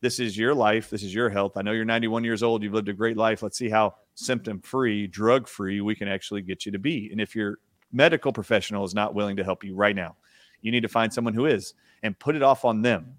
This 0.00 0.18
is 0.18 0.36
your 0.36 0.54
life. 0.54 0.90
This 0.90 1.02
is 1.02 1.14
your 1.14 1.28
health. 1.28 1.56
I 1.56 1.62
know 1.62 1.72
you're 1.72 1.84
91 1.84 2.24
years 2.24 2.42
old. 2.42 2.62
You've 2.62 2.72
lived 2.72 2.88
a 2.88 2.92
great 2.92 3.16
life. 3.16 3.42
Let's 3.42 3.58
see 3.58 3.68
how 3.68 3.94
symptom 4.14 4.60
free, 4.60 5.06
drug 5.06 5.46
free 5.46 5.80
we 5.80 5.94
can 5.94 6.08
actually 6.08 6.42
get 6.42 6.64
you 6.66 6.72
to 6.72 6.78
be. 6.78 7.10
And 7.12 7.20
if 7.20 7.36
your 7.36 7.58
medical 7.92 8.32
professional 8.32 8.84
is 8.84 8.94
not 8.94 9.14
willing 9.14 9.36
to 9.36 9.44
help 9.44 9.62
you 9.62 9.74
right 9.74 9.94
now, 9.94 10.16
you 10.62 10.70
need 10.70 10.82
to 10.82 10.88
find 10.88 11.12
someone 11.12 11.34
who 11.34 11.46
is 11.46 11.74
and 12.02 12.18
put 12.18 12.36
it 12.36 12.42
off 12.42 12.64
on 12.64 12.82
them. 12.82 13.16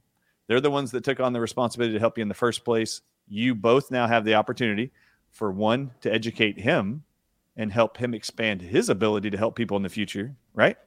They're 0.48 0.62
the 0.62 0.72
ones 0.72 0.92
that 0.92 1.04
took 1.04 1.20
on 1.20 1.34
the 1.34 1.40
responsibility 1.40 1.94
to 1.94 2.00
help 2.00 2.18
you 2.18 2.22
in 2.22 2.28
the 2.28 2.34
first 2.34 2.66
place. 2.66 3.02
You 3.28 3.56
both 3.56 3.92
now 3.92 4.08
have 4.08 4.26
the 4.26 4.36
opportunity 4.36 4.92
for 5.30 5.52
one 5.52 5.92
to 6.02 6.14
educate 6.14 6.60
him 6.60 7.04
and 7.56 7.72
help 7.72 7.98
him 7.98 8.14
expand 8.14 8.62
his 8.62 8.90
ability 8.90 9.30
to 9.30 9.38
help 9.38 9.56
people 9.56 9.78
in 9.78 9.84
the 9.84 9.90
future, 9.90 10.36
right? 10.54 10.78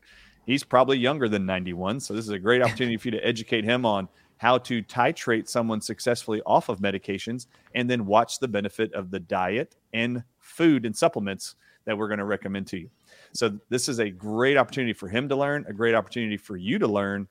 He's 0.45 0.65
probably 0.65 0.99
younger 0.99 1.29
than 1.29 1.47
91. 1.47 2.01
So 2.01 2.15
this 2.15 2.25
is 2.25 2.31
a 2.31 2.39
great 2.39 2.63
opportunity 2.63 2.97
for 2.97 3.09
you 3.09 3.13
to 3.13 3.27
educate 3.27 3.65
him 3.65 3.87
on 3.87 4.09
how 4.37 4.59
to 4.59 4.83
titrate 4.83 5.49
someone 5.49 5.81
successfully 5.81 6.43
off 6.45 6.69
of 6.69 6.81
medications 6.81 7.47
and 7.75 7.89
then 7.89 8.05
watch 8.05 8.41
the 8.41 8.49
benefit 8.49 8.93
of 8.93 9.11
the 9.11 9.21
diet 9.21 9.77
and 9.93 10.25
food 10.39 10.85
and 10.85 10.95
supplements 10.95 11.55
that 11.87 11.97
we're 11.97 12.09
going 12.09 12.19
to 12.19 12.25
recommend 12.25 12.67
to 12.67 12.79
you. 12.79 12.91
So 13.35 13.59
this 13.69 13.89
is 13.89 13.99
a 13.99 14.11
great 14.11 14.57
opportunity 14.57 14.93
for 14.93 15.09
him 15.09 15.29
to 15.29 15.37
learn, 15.37 15.67
a 15.69 15.73
great 15.73 15.95
opportunity 15.95 16.37
for 16.37 16.57
you 16.57 16.79
to 16.79 16.87
learn 16.87 17.27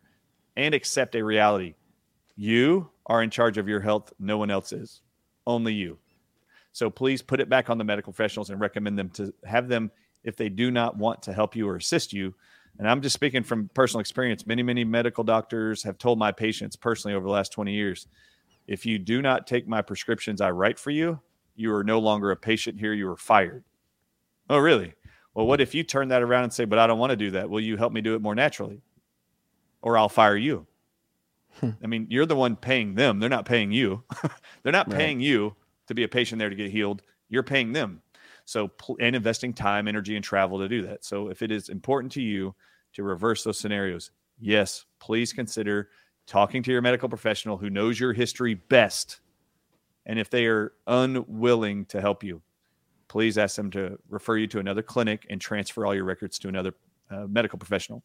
and 0.58 0.76
accept 0.76 1.16
a 1.16 1.24
reality. 1.24 1.76
You 2.36 2.90
are 3.06 3.24
in 3.24 3.30
charge 3.30 3.58
of 3.58 3.68
your 3.68 3.80
health. 3.80 4.12
No 4.20 4.38
one 4.38 4.52
else 4.52 4.74
is. 4.74 5.02
Only 5.48 5.74
you. 5.74 5.98
So 6.74 6.90
please 6.90 7.22
put 7.22 7.40
it 7.40 7.50
back 7.50 7.70
on 7.70 7.78
the 7.78 7.84
medical 7.84 8.12
professionals 8.12 8.50
and 8.50 8.60
recommend 8.60 9.00
them 9.00 9.10
to 9.12 9.34
have 9.46 9.70
them 9.70 9.92
if 10.24 10.36
they 10.36 10.50
do 10.50 10.72
not 10.72 10.98
want 10.98 11.22
to 11.24 11.34
help 11.34 11.56
you 11.56 11.70
or 11.70 11.78
assist 11.78 12.12
you. 12.12 12.34
And 12.80 12.90
I'm 12.90 13.02
just 13.02 13.14
speaking 13.14 13.44
from 13.44 13.70
personal 13.74 14.02
experience. 14.02 14.46
Many, 14.46 14.64
many 14.64 14.84
medical 14.84 15.24
doctors 15.24 15.84
have 15.84 15.98
told 15.98 16.18
my 16.18 16.32
patients 16.32 16.76
personally 16.76 17.16
over 17.16 17.26
the 17.26 17.32
last 17.32 17.52
20 17.52 17.72
years 17.72 18.08
if 18.68 18.86
you 18.86 18.98
do 18.98 19.22
not 19.22 19.46
take 19.46 19.68
my 19.68 19.82
prescriptions 19.82 20.42
I 20.42 20.52
write 20.52 20.80
for 20.80 20.90
you, 20.90 21.20
you 21.56 21.74
are 21.74 21.84
no 21.84 22.00
longer 22.00 22.32
a 22.32 22.36
patient 22.36 22.80
here. 22.80 22.94
You 22.94 23.10
are 23.10 23.18
fired. 23.18 23.64
Oh, 24.50 24.58
really? 24.58 24.94
Well, 25.34 25.48
what 25.48 25.62
if 25.62 25.74
you 25.74 25.84
turn 25.84 26.10
that 26.10 26.22
around 26.22 26.44
and 26.44 26.54
say, 26.54 26.66
but 26.66 26.78
I 26.80 26.88
don't 26.88 27.00
want 27.00 27.10
to 27.10 27.16
do 27.16 27.32
that? 27.32 27.50
Will 27.50 27.60
you 27.60 27.76
help 27.78 27.92
me 27.92 28.02
do 28.02 28.16
it 28.16 28.22
more 28.22 28.36
naturally? 28.36 28.82
Or 29.82 29.98
I'll 29.98 30.10
fire 30.10 30.38
you. 30.38 30.68
Hmm. 31.60 31.72
I 31.84 31.88
mean, 31.88 32.08
you're 32.10 32.26
the 32.26 32.36
one 32.36 32.56
paying 32.56 32.96
them. 32.96 33.20
They're 33.20 33.30
not 33.30 33.46
paying 33.46 33.72
you. 33.72 34.04
They're 34.64 34.72
not 34.72 34.88
Right. 34.90 34.98
paying 34.98 35.20
you 35.20 35.56
to 35.88 35.96
be 35.96 36.04
a 36.04 36.08
patient 36.08 36.40
there 36.40 36.50
to 36.50 36.56
get 36.56 36.72
healed. 36.72 37.02
You're 37.30 37.44
paying 37.44 37.74
them. 37.74 38.02
So, 38.46 38.72
and 39.00 39.16
investing 39.16 39.54
time, 39.54 39.88
energy, 39.88 40.16
and 40.16 40.24
travel 40.24 40.60
to 40.60 40.68
do 40.68 40.82
that. 40.84 41.06
So, 41.06 41.30
if 41.30 41.42
it 41.42 41.52
is 41.52 41.70
important 41.70 42.12
to 42.14 42.22
you 42.22 42.56
to 42.94 43.04
reverse 43.04 43.44
those 43.44 43.58
scenarios, 43.60 44.12
yes, 44.40 44.86
please 45.00 45.32
consider 45.32 45.90
talking 46.28 46.62
to 46.64 46.72
your 46.72 46.82
medical 46.82 47.08
professional 47.10 47.58
who 47.58 47.70
knows 47.70 48.00
your 48.00 48.14
history 48.14 48.54
best. 48.54 49.20
And 50.06 50.20
if 50.20 50.30
they 50.30 50.46
are 50.48 50.74
unwilling 50.88 51.86
to 51.86 52.02
help 52.02 52.24
you, 52.24 52.42
please 53.14 53.38
ask 53.38 53.56
them 53.56 53.70
to 53.70 53.96
refer 54.10 54.38
you 54.38 54.48
to 54.48 54.58
another 54.58 54.82
clinic 54.82 55.28
and 55.30 55.40
transfer 55.40 55.86
all 55.86 55.94
your 55.94 56.04
records 56.04 56.40
to 56.40 56.48
another 56.48 56.74
uh, 57.12 57.28
medical 57.28 57.60
professional. 57.60 58.04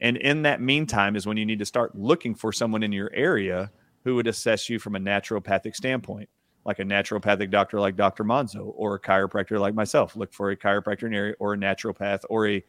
And 0.00 0.16
in 0.16 0.40
that 0.42 0.62
meantime, 0.62 1.16
is 1.16 1.26
when 1.26 1.36
you 1.36 1.44
need 1.44 1.58
to 1.58 1.66
start 1.66 1.94
looking 1.94 2.34
for 2.34 2.50
someone 2.50 2.82
in 2.82 2.90
your 2.90 3.10
area 3.12 3.70
who 4.04 4.14
would 4.14 4.26
assess 4.26 4.70
you 4.70 4.78
from 4.78 4.96
a 4.96 4.98
naturopathic 4.98 5.76
standpoint, 5.76 6.30
like 6.64 6.78
a 6.78 6.82
naturopathic 6.82 7.50
doctor 7.50 7.78
like 7.78 7.94
Dr. 7.94 8.24
Monzo 8.24 8.72
or 8.74 8.94
a 8.94 8.98
chiropractor 8.98 9.60
like 9.60 9.74
myself. 9.74 10.16
Look 10.16 10.32
for 10.32 10.50
a 10.50 10.56
chiropractor 10.56 11.02
in 11.02 11.12
area 11.12 11.34
or 11.38 11.52
a 11.52 11.58
naturopath 11.58 12.24
or 12.30 12.48
a 12.48 12.64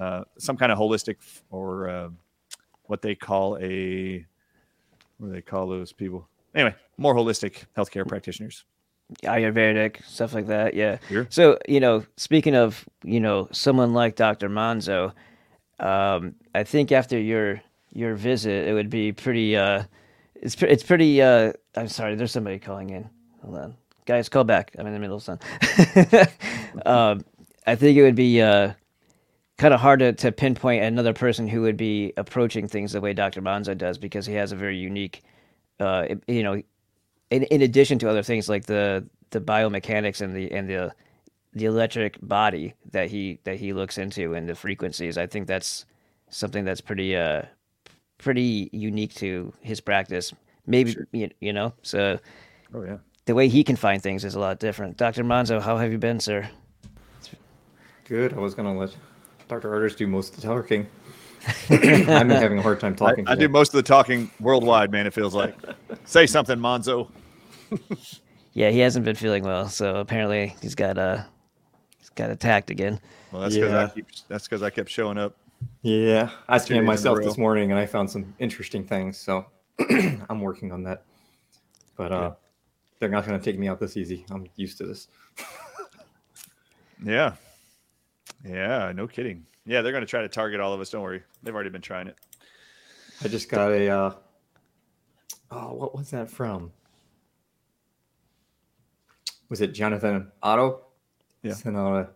uh, 0.00 0.24
some 0.38 0.56
kind 0.56 0.72
of 0.72 0.78
holistic 0.78 1.16
or 1.50 1.90
uh, 1.90 2.08
what 2.84 3.02
they 3.02 3.14
call 3.14 3.58
a 3.60 4.24
what 5.18 5.26
do 5.26 5.32
they 5.34 5.42
call 5.42 5.68
those 5.68 5.92
people? 5.92 6.26
Anyway, 6.54 6.74
more 6.96 7.14
holistic 7.14 7.66
healthcare 7.76 8.08
practitioners. 8.08 8.64
Ayurvedic 9.24 10.04
stuff 10.04 10.34
like 10.34 10.46
that. 10.48 10.74
Yeah. 10.74 10.98
Sure. 11.08 11.26
So 11.30 11.58
you 11.68 11.80
know, 11.80 12.04
speaking 12.16 12.54
of 12.54 12.84
you 13.04 13.20
know 13.20 13.48
someone 13.52 13.94
like 13.94 14.16
Dr. 14.16 14.48
Monzo, 14.48 15.12
um, 15.80 16.34
I 16.54 16.64
think 16.64 16.92
after 16.92 17.18
your 17.18 17.62
your 17.92 18.14
visit, 18.14 18.68
it 18.68 18.74
would 18.74 18.90
be 18.90 19.12
pretty. 19.12 19.56
Uh, 19.56 19.84
it's 20.34 20.54
pre- 20.54 20.68
it's 20.68 20.82
pretty. 20.82 21.22
Uh, 21.22 21.52
I'm 21.74 21.88
sorry. 21.88 22.14
There's 22.14 22.32
somebody 22.32 22.58
calling 22.58 22.90
in. 22.90 23.08
Hold 23.42 23.58
on, 23.58 23.76
guys. 24.06 24.28
Call 24.28 24.44
back. 24.44 24.72
I'm 24.78 24.86
in 24.86 24.92
the 24.92 24.98
middle 24.98 25.16
of 25.16 25.22
something. 25.22 25.48
um, 26.86 27.24
I 27.66 27.74
think 27.74 27.96
it 27.96 28.02
would 28.02 28.14
be 28.14 28.40
uh, 28.42 28.72
kind 29.58 29.74
of 29.74 29.80
hard 29.80 30.00
to, 30.00 30.12
to 30.12 30.32
pinpoint 30.32 30.84
another 30.84 31.12
person 31.12 31.48
who 31.48 31.62
would 31.62 31.76
be 31.76 32.12
approaching 32.16 32.68
things 32.68 32.92
the 32.92 33.00
way 33.00 33.12
Dr. 33.12 33.42
Monzo 33.42 33.76
does 33.76 33.98
because 33.98 34.26
he 34.26 34.34
has 34.34 34.52
a 34.52 34.56
very 34.56 34.76
unique. 34.76 35.22
Uh, 35.80 36.06
you 36.26 36.42
know, 36.42 36.62
in, 37.30 37.42
in 37.44 37.62
addition 37.62 37.98
to 38.00 38.08
other 38.08 38.22
things 38.22 38.48
like 38.48 38.66
the 38.66 39.06
the 39.30 39.40
biomechanics 39.40 40.20
and 40.20 40.34
the 40.34 40.50
and 40.52 40.68
the 40.68 40.92
the 41.52 41.64
electric 41.64 42.18
body 42.20 42.74
that 42.92 43.08
he 43.10 43.38
that 43.44 43.56
he 43.56 43.72
looks 43.72 43.98
into 43.98 44.34
and 44.34 44.48
the 44.48 44.54
frequencies, 44.54 45.18
I 45.18 45.26
think 45.26 45.46
that's 45.46 45.84
something 46.30 46.64
that's 46.64 46.80
pretty 46.80 47.16
uh 47.16 47.42
pretty 48.18 48.68
unique 48.72 49.14
to 49.14 49.52
his 49.60 49.80
practice. 49.80 50.32
Maybe 50.66 50.94
you, 51.12 51.30
you 51.40 51.52
know, 51.52 51.72
so 51.82 52.18
Oh 52.74 52.82
yeah. 52.82 52.98
the 53.26 53.34
way 53.34 53.48
he 53.48 53.64
can 53.64 53.76
find 53.76 54.02
things 54.02 54.24
is 54.24 54.34
a 54.34 54.40
lot 54.40 54.58
different. 54.58 54.96
Dr. 54.98 55.24
Monzo, 55.24 55.60
how 55.60 55.76
have 55.78 55.90
you 55.92 55.98
been, 55.98 56.20
sir? 56.20 56.48
Good. 58.04 58.32
I 58.32 58.38
was 58.38 58.54
gonna 58.54 58.76
let 58.76 58.94
Dr. 59.48 59.70
Ardis 59.70 59.96
do 59.96 60.06
most 60.06 60.34
of 60.34 60.40
the 60.40 60.46
talking. 60.46 60.86
I've 61.70 61.80
been 61.80 62.30
having 62.30 62.58
a 62.58 62.62
hard 62.62 62.80
time 62.80 62.94
talking. 62.96 63.26
I 63.26 63.34
today. 63.34 63.46
do 63.46 63.48
most 63.52 63.68
of 63.68 63.76
the 63.76 63.82
talking 63.82 64.30
worldwide, 64.40 64.90
man. 64.90 65.06
It 65.06 65.14
feels 65.14 65.34
like. 65.34 65.54
Say 66.04 66.26
something, 66.26 66.58
Monzo. 66.58 67.08
Yeah, 68.54 68.70
he 68.70 68.80
hasn't 68.80 69.04
been 69.04 69.14
feeling 69.14 69.44
well, 69.44 69.68
so 69.68 69.96
apparently 69.96 70.56
he's 70.60 70.74
got 70.74 70.98
uh 70.98 71.22
he's 72.00 72.08
got 72.08 72.30
attacked 72.30 72.70
again. 72.70 72.98
Well, 73.30 73.42
that's 73.42 73.54
because 73.54 73.72
I 73.72 73.94
keep. 73.94 74.06
That's 74.26 74.48
because 74.48 74.64
I 74.64 74.70
kept 74.70 74.90
showing 74.90 75.16
up. 75.16 75.36
Yeah, 75.82 76.30
I 76.48 76.58
Two 76.58 76.64
scanned 76.64 76.86
myself 76.86 77.20
this 77.20 77.38
morning 77.38 77.70
and 77.70 77.78
I 77.78 77.86
found 77.86 78.10
some 78.10 78.34
interesting 78.40 78.84
things. 78.84 79.16
So 79.16 79.46
I'm 80.28 80.40
working 80.40 80.72
on 80.72 80.82
that. 80.84 81.04
But 81.96 82.10
uh, 82.10 82.32
they're 82.98 83.08
not 83.08 83.26
going 83.26 83.38
to 83.38 83.44
take 83.44 83.60
me 83.60 83.68
out 83.68 83.78
this 83.78 83.96
easy. 83.96 84.24
I'm 84.30 84.48
used 84.56 84.78
to 84.78 84.86
this. 84.86 85.06
Yeah. 87.04 87.34
Yeah. 88.44 88.92
No 88.92 89.06
kidding. 89.06 89.46
Yeah, 89.68 89.82
they're 89.82 89.92
going 89.92 90.02
to 90.02 90.08
try 90.08 90.22
to 90.22 90.28
target 90.28 90.60
all 90.60 90.72
of 90.72 90.80
us. 90.80 90.88
Don't 90.88 91.02
worry. 91.02 91.22
They've 91.42 91.54
already 91.54 91.68
been 91.68 91.82
trying 91.82 92.08
it. 92.08 92.16
I 93.22 93.28
just 93.28 93.50
got 93.50 93.70
a. 93.70 93.88
Uh, 93.88 94.14
oh, 95.50 95.74
what 95.74 95.94
was 95.94 96.10
that 96.10 96.30
from? 96.30 96.72
Was 99.50 99.60
it 99.60 99.74
Jonathan 99.74 100.32
Otto? 100.42 100.86
Yeah. 101.42 101.52
Sent 101.52 101.76
out 101.76 101.96
a 101.96 102.08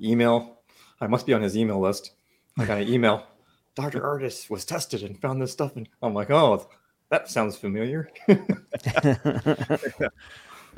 email. 0.00 0.60
I 1.00 1.08
must 1.08 1.26
be 1.26 1.32
on 1.32 1.42
his 1.42 1.56
email 1.56 1.80
list. 1.80 2.12
I 2.56 2.64
got 2.64 2.80
an 2.80 2.88
email 2.88 3.26
Dr. 3.74 4.00
Ardis 4.00 4.48
was 4.48 4.64
tested 4.64 5.02
and 5.02 5.20
found 5.20 5.42
this 5.42 5.52
stuff. 5.52 5.76
And 5.76 5.88
I'm 6.00 6.14
like, 6.14 6.30
oh, 6.30 6.68
that 7.10 7.28
sounds 7.28 7.56
familiar. 7.56 8.10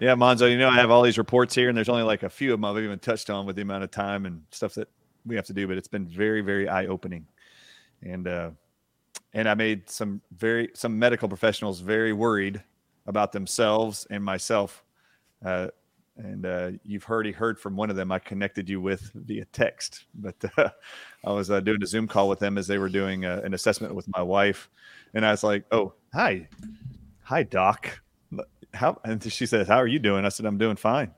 Yeah, 0.00 0.14
Monzo, 0.14 0.48
you 0.48 0.58
know, 0.58 0.68
I 0.68 0.76
have 0.76 0.92
all 0.92 1.02
these 1.02 1.18
reports 1.18 1.56
here, 1.56 1.68
and 1.68 1.76
there's 1.76 1.88
only 1.88 2.04
like 2.04 2.22
a 2.22 2.30
few 2.30 2.52
of 2.52 2.60
them 2.60 2.64
I've 2.64 2.78
even 2.78 3.00
touched 3.00 3.30
on 3.30 3.46
with 3.46 3.56
the 3.56 3.62
amount 3.62 3.82
of 3.82 3.90
time 3.90 4.26
and 4.26 4.44
stuff 4.52 4.74
that 4.74 4.88
we 5.26 5.36
have 5.36 5.46
to 5.46 5.52
do, 5.52 5.66
but 5.66 5.76
it's 5.76 5.88
been 5.88 6.06
very, 6.06 6.40
very 6.40 6.68
eye 6.68 6.86
opening. 6.86 7.26
And, 8.02 8.26
uh, 8.26 8.50
and 9.34 9.48
I 9.48 9.54
made 9.54 9.90
some 9.90 10.20
very, 10.36 10.70
some 10.74 10.98
medical 10.98 11.28
professionals 11.28 11.80
very 11.80 12.12
worried 12.12 12.62
about 13.06 13.32
themselves 13.32 14.06
and 14.10 14.22
myself. 14.24 14.84
Uh, 15.44 15.68
and 16.16 16.46
uh, 16.46 16.70
you've 16.82 17.08
already 17.08 17.32
heard 17.32 17.60
from 17.60 17.76
one 17.76 17.90
of 17.90 17.96
them 17.96 18.10
I 18.10 18.18
connected 18.18 18.68
you 18.68 18.80
with 18.80 19.10
via 19.14 19.44
text, 19.46 20.06
but 20.14 20.36
uh, 20.56 20.70
I 21.24 21.32
was 21.32 21.50
uh, 21.50 21.60
doing 21.60 21.82
a 21.82 21.86
Zoom 21.86 22.08
call 22.08 22.28
with 22.28 22.40
them 22.40 22.58
as 22.58 22.66
they 22.66 22.78
were 22.78 22.88
doing 22.88 23.24
uh, 23.24 23.40
an 23.44 23.54
assessment 23.54 23.94
with 23.94 24.08
my 24.08 24.22
wife. 24.22 24.68
And 25.14 25.24
I 25.24 25.30
was 25.30 25.44
like, 25.44 25.64
oh, 25.70 25.94
hi. 26.12 26.48
Hi, 27.22 27.42
doc 27.42 28.00
how 28.74 28.98
and 29.04 29.22
she 29.32 29.46
says 29.46 29.66
how 29.68 29.76
are 29.76 29.86
you 29.86 29.98
doing 29.98 30.24
i 30.24 30.28
said 30.28 30.46
i'm 30.46 30.58
doing 30.58 30.76
fine 30.76 31.10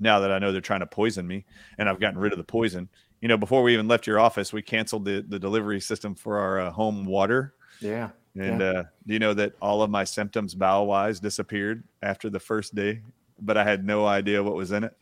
now 0.00 0.20
that 0.20 0.32
i 0.32 0.38
know 0.38 0.52
they're 0.52 0.60
trying 0.60 0.80
to 0.80 0.86
poison 0.86 1.26
me 1.26 1.44
and 1.78 1.88
i've 1.88 2.00
gotten 2.00 2.18
rid 2.18 2.32
of 2.32 2.38
the 2.38 2.44
poison 2.44 2.88
you 3.20 3.28
know 3.28 3.36
before 3.36 3.62
we 3.62 3.72
even 3.72 3.88
left 3.88 4.06
your 4.06 4.18
office 4.18 4.52
we 4.52 4.62
canceled 4.62 5.04
the, 5.04 5.24
the 5.28 5.38
delivery 5.38 5.80
system 5.80 6.14
for 6.14 6.38
our 6.38 6.60
uh, 6.60 6.70
home 6.70 7.04
water 7.04 7.54
yeah 7.80 8.10
and 8.34 8.60
yeah. 8.60 8.66
uh, 8.66 8.82
do 9.06 9.12
you 9.12 9.18
know 9.18 9.34
that 9.34 9.52
all 9.60 9.82
of 9.82 9.90
my 9.90 10.04
symptoms 10.04 10.54
bowel 10.54 10.86
wise 10.86 11.20
disappeared 11.20 11.82
after 12.02 12.30
the 12.30 12.40
first 12.40 12.74
day 12.74 13.00
but 13.40 13.56
i 13.56 13.64
had 13.64 13.84
no 13.84 14.06
idea 14.06 14.42
what 14.42 14.54
was 14.54 14.72
in 14.72 14.84
it 14.84 14.96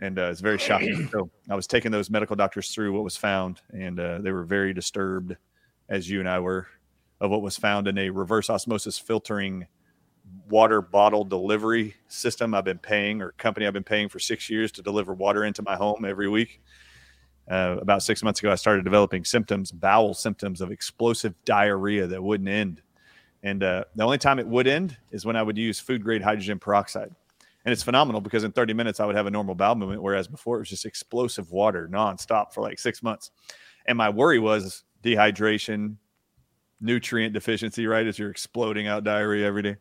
and 0.00 0.18
uh, 0.18 0.24
it's 0.24 0.40
very 0.40 0.58
shocking 0.58 1.08
so 1.12 1.30
i 1.50 1.54
was 1.54 1.66
taking 1.66 1.90
those 1.90 2.10
medical 2.10 2.36
doctors 2.36 2.70
through 2.70 2.92
what 2.92 3.04
was 3.04 3.16
found 3.16 3.60
and 3.72 3.98
uh, 3.98 4.18
they 4.18 4.32
were 4.32 4.44
very 4.44 4.72
disturbed 4.72 5.36
as 5.88 6.08
you 6.08 6.20
and 6.20 6.28
i 6.28 6.38
were 6.38 6.66
of 7.20 7.30
what 7.30 7.42
was 7.42 7.56
found 7.56 7.88
in 7.88 7.98
a 7.98 8.10
reverse 8.10 8.50
osmosis 8.50 8.98
filtering 8.98 9.66
water 10.48 10.80
bottle 10.80 11.24
delivery 11.24 11.94
system 12.08 12.54
I've 12.54 12.64
been 12.64 12.78
paying 12.78 13.22
or 13.22 13.32
company 13.32 13.66
I've 13.66 13.72
been 13.72 13.84
paying 13.84 14.08
for 14.08 14.18
six 14.18 14.48
years 14.48 14.72
to 14.72 14.82
deliver 14.82 15.12
water 15.14 15.44
into 15.44 15.62
my 15.62 15.76
home 15.76 16.04
every 16.04 16.28
week. 16.28 16.60
Uh, 17.48 17.76
about 17.80 18.02
six 18.02 18.22
months 18.22 18.40
ago, 18.40 18.50
I 18.50 18.56
started 18.56 18.84
developing 18.84 19.24
symptoms, 19.24 19.70
bowel 19.70 20.14
symptoms 20.14 20.60
of 20.60 20.70
explosive 20.72 21.34
diarrhea 21.44 22.06
that 22.06 22.22
wouldn't 22.22 22.48
end. 22.48 22.82
And 23.42 23.62
uh, 23.62 23.84
the 23.94 24.04
only 24.04 24.18
time 24.18 24.38
it 24.38 24.46
would 24.46 24.66
end 24.66 24.96
is 25.12 25.24
when 25.24 25.36
I 25.36 25.42
would 25.42 25.56
use 25.56 25.78
food 25.78 26.02
grade 26.02 26.22
hydrogen 26.22 26.58
peroxide. 26.58 27.14
And 27.64 27.72
it's 27.72 27.82
phenomenal 27.82 28.20
because 28.20 28.44
in 28.44 28.52
30 28.52 28.74
minutes, 28.74 29.00
I 29.00 29.06
would 29.06 29.16
have 29.16 29.26
a 29.26 29.30
normal 29.30 29.54
bowel 29.54 29.74
movement, 29.74 30.02
whereas 30.02 30.28
before 30.28 30.56
it 30.56 30.60
was 30.60 30.70
just 30.70 30.86
explosive 30.86 31.50
water 31.50 31.88
nonstop 31.92 32.52
for 32.52 32.60
like 32.60 32.78
six 32.78 33.02
months. 33.02 33.30
And 33.86 33.98
my 33.98 34.08
worry 34.08 34.38
was 34.38 34.84
dehydration, 35.02 35.96
nutrient 36.80 37.34
deficiency, 37.34 37.86
right? 37.86 38.06
As 38.06 38.18
you're 38.18 38.30
exploding 38.30 38.86
out 38.86 39.04
diarrhea 39.04 39.46
every 39.46 39.62
day 39.62 39.76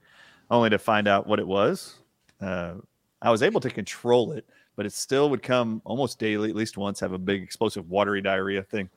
only 0.49 0.70
to 0.70 0.78
find 0.78 1.07
out 1.07 1.28
what 1.28 1.39
it 1.39 1.47
was. 1.47 1.95
Uh, 2.41 2.76
I 3.22 3.32
was 3.32 3.41
able 3.41 3.61
to 3.61 3.70
control 3.70 4.34
it, 4.34 4.45
but 4.76 4.86
it 4.86 4.93
still 4.93 5.30
would 5.30 5.41
come 5.41 5.82
almost 5.86 6.19
daily, 6.19 6.49
at 6.49 6.55
least 6.55 6.78
once, 6.78 6.99
have 6.99 7.13
a 7.13 7.17
big 7.17 7.41
explosive 7.41 7.89
watery 7.89 8.21
diarrhea 8.21 8.63
thing. 8.63 8.89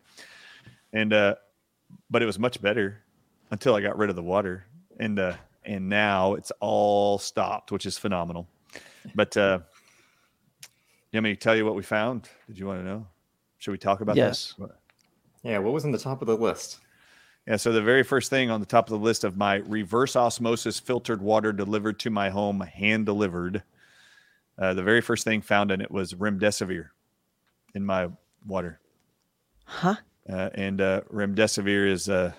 And, 0.93 1.13
uh, 1.13 1.37
but 2.11 2.23
it 2.23 2.27
was 2.27 2.39
much 2.39 2.61
better 2.61 3.03
until 3.51 3.75
I 3.75 3.81
got 3.81 3.97
rid 3.97 4.11
of 4.11 4.17
the 4.17 4.23
water. 4.23 4.65
And, 4.99 5.19
uh, 5.19 5.35
and 5.65 5.89
now 5.89 6.35
it's 6.35 6.51
all 6.61 7.19
stopped, 7.19 7.73
which 7.73 7.87
is 7.87 7.99
phenomenal. 7.99 8.49
But, 9.15 9.37
uh, 9.37 9.61
you 11.11 11.19
want 11.19 11.25
me 11.25 11.35
to 11.35 11.41
tell 11.41 11.57
you 11.57 11.65
what 11.65 11.75
we 11.75 11.83
found? 11.83 12.29
Did 12.47 12.59
you 12.59 12.67
want 12.67 12.81
to 12.81 12.85
know? 12.85 13.07
Should 13.59 13.71
we 13.71 13.79
talk 13.79 14.01
about 14.01 14.17
yes. 14.17 14.55
that? 14.59 14.71
Yeah. 15.43 15.59
What 15.59 15.73
was 15.73 15.85
on 15.85 15.93
the 15.93 15.99
top 15.99 16.21
of 16.21 16.27
the 16.27 16.37
list? 16.37 16.81
Yeah, 17.47 17.57
so 17.57 17.73
the 17.73 17.81
very 17.81 18.03
first 18.03 18.29
thing 18.29 18.51
on 18.51 18.61
the 18.61 18.67
top 18.67 18.87
of 18.87 18.91
the 18.91 19.03
list 19.03 19.25
of 19.25 19.39
my 19.39 19.57
reverse 19.57 20.17
osmosis 20.17 20.79
filtered 20.79 21.23
water 21.23 21.51
delivered 21.51 21.99
to 22.01 22.11
my 22.11 22.29
home, 22.29 22.61
hand 22.61 23.07
delivered, 23.07 23.63
uh, 24.59 24.75
the 24.75 24.83
very 24.83 25.01
first 25.01 25.25
thing 25.25 25.41
found 25.41 25.71
in 25.71 25.81
it 25.81 25.91
was 25.91 26.15
remdesivir 26.15 26.89
in 27.75 27.85
my 27.85 28.09
water. 28.47 28.81
Huh? 29.65 29.97
Uh, 30.29 30.51
and 30.55 30.81
uh, 30.81 31.03
remdesivir 31.13 31.89
is, 31.89 32.09
uh, 32.09 32.33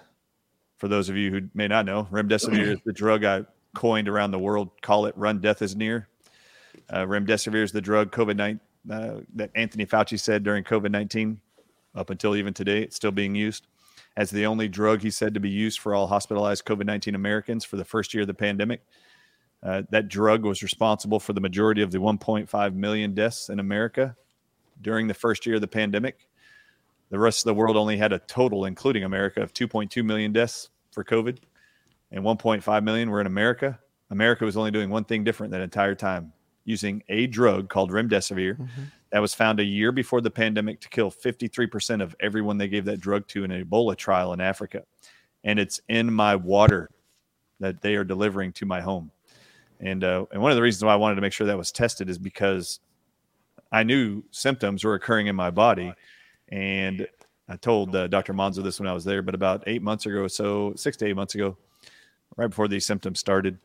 for 0.78 0.88
those 0.88 1.10
of 1.10 1.18
you 1.18 1.32
who 1.32 1.42
may 1.54 1.68
not 1.68 1.86
know, 1.86 2.08
remdesivir 2.12 2.74
is 2.74 2.80
the 2.86 2.94
drug 2.94 3.24
I 3.24 3.46
coined 3.74 4.08
around 4.08 4.32
the 4.32 4.40
world. 4.40 4.70
Call 4.82 5.06
it 5.06 5.18
"Run, 5.18 5.40
death 5.40 5.62
is 5.62 5.76
near." 5.76 6.08
Uh, 6.90 7.06
remdesivir 7.06 7.64
is 7.64 7.72
the 7.72 7.82
drug 7.82 8.12
COVID 8.12 8.36
nine 8.36 8.60
uh, 8.92 9.22
that 9.36 9.52
Anthony 9.56 9.86
Fauci 9.86 10.20
said 10.20 10.44
during 10.44 10.64
COVID 10.64 10.92
nineteen. 10.92 11.40
Up 11.96 12.12
until 12.12 12.36
even 12.36 12.54
today, 12.54 12.84
it's 12.84 12.96
still 12.96 13.12
being 13.12 13.34
used 13.34 13.66
as 14.20 14.30
the 14.30 14.46
only 14.46 14.68
drug 14.68 15.02
he 15.02 15.10
said 15.10 15.34
to 15.34 15.40
be 15.40 15.50
used 15.50 15.80
for 15.80 15.96
all 15.96 16.06
hospitalized 16.06 16.66
COVID 16.66 16.86
19 16.86 17.16
Americans 17.16 17.64
for 17.64 17.78
the 17.78 17.86
first 17.86 18.14
year 18.14 18.22
of 18.22 18.28
the 18.28 18.34
pandemic. 18.34 18.82
Uh, 19.62 19.84
that 19.90 20.08
drug 20.08 20.46
was 20.46 20.64
responsible 20.64 21.20
for 21.20 21.34
the 21.34 21.42
majority 21.42 21.82
of 21.82 21.92
the 21.92 21.98
1.5 21.98 22.74
million 22.76 23.14
deaths 23.14 23.50
in 23.50 23.60
America 23.60 24.16
during 24.82 25.08
the 25.08 25.14
first 25.14 25.46
year 25.46 25.56
of 25.56 25.62
the 25.62 25.68
pandemic. 25.68 26.28
The 27.10 27.20
rest 27.20 27.40
of 27.40 27.46
the 27.46 27.54
world 27.54 27.76
only 27.76 27.98
had 27.98 28.14
a 28.14 28.20
total, 28.20 28.66
including 28.66 29.04
America, 29.04 29.42
of 29.42 29.54
2.2 29.54 30.04
million 30.06 30.32
deaths 30.32 30.70
for 30.92 31.04
COVID, 31.04 31.40
and 32.12 32.24
1.5 32.24 32.84
million 32.84 33.10
were 33.10 33.20
in 33.20 33.28
America. 33.28 33.80
America 34.10 34.46
was 34.46 34.56
only 34.56 34.72
doing 34.72 34.90
one 34.90 35.04
thing 35.04 35.24
different 35.24 35.52
that 35.52 35.62
entire 35.62 35.96
time 35.96 36.32
using 36.64 37.04
a 37.10 37.28
drug 37.28 37.68
called 37.68 37.92
remdesivir 37.92 38.56
mm-hmm 38.56 38.84
that 39.12 39.20
was 39.20 39.34
found 39.34 39.60
a 39.60 39.64
year 39.64 39.92
before 39.92 40.22
the 40.22 40.32
pandemic 40.32 40.80
to 40.82 40.90
kill 40.90 41.12
53% 41.12 42.02
of 42.02 42.16
everyone 42.20 42.58
they 42.58 42.68
gave 42.68 42.86
that 42.86 43.00
drug 43.00 43.28
to 43.30 43.44
in 43.44 43.52
an 43.52 43.66
Ebola 43.66 43.96
trial 43.96 44.34
in 44.34 44.42
Africa. 44.42 44.84
And 45.44 45.60
it's 45.60 45.82
in 45.90 46.14
my 46.14 46.36
water 46.36 46.90
that 47.60 47.82
they 47.82 47.96
are 47.96 48.04
delivering 48.04 48.54
to 48.54 48.66
my 48.66 48.82
home. 48.82 49.12
And, 49.80 50.04
uh, 50.04 50.26
and 50.32 50.42
one 50.42 50.52
of 50.52 50.56
the 50.56 50.62
reasons 50.62 50.84
why 50.84 50.94
I 50.94 50.98
wanted 50.98 51.16
to 51.16 51.22
make 51.22 51.34
sure 51.34 51.48
that 51.48 51.58
was 51.58 51.72
tested 51.72 52.10
is 52.10 52.18
because 52.18 52.80
I 53.72 53.84
knew 53.84 54.24
symptoms 54.32 54.84
were 54.84 54.96
occurring 54.96 55.28
in 55.28 55.36
my 55.36 55.52
body. 55.52 55.94
And 56.50 57.08
I 57.48 57.56
told 57.56 57.96
uh, 57.96 58.08
Dr. 58.08 58.34
Monzo 58.34 58.64
this 58.64 58.80
when 58.80 58.90
I 58.90 58.94
was 58.94 59.06
there, 59.06 59.22
but 59.22 59.36
about 59.36 59.64
eight 59.68 59.82
months 59.82 60.06
ago, 60.06 60.28
so 60.28 60.74
six 60.76 60.98
to 60.98 61.08
eight 61.08 61.16
months 61.16 61.36
ago, 61.36 61.58
right 62.36 62.48
before 62.48 62.68
these 62.68 62.86
symptoms 62.86 63.20
started, 63.20 63.58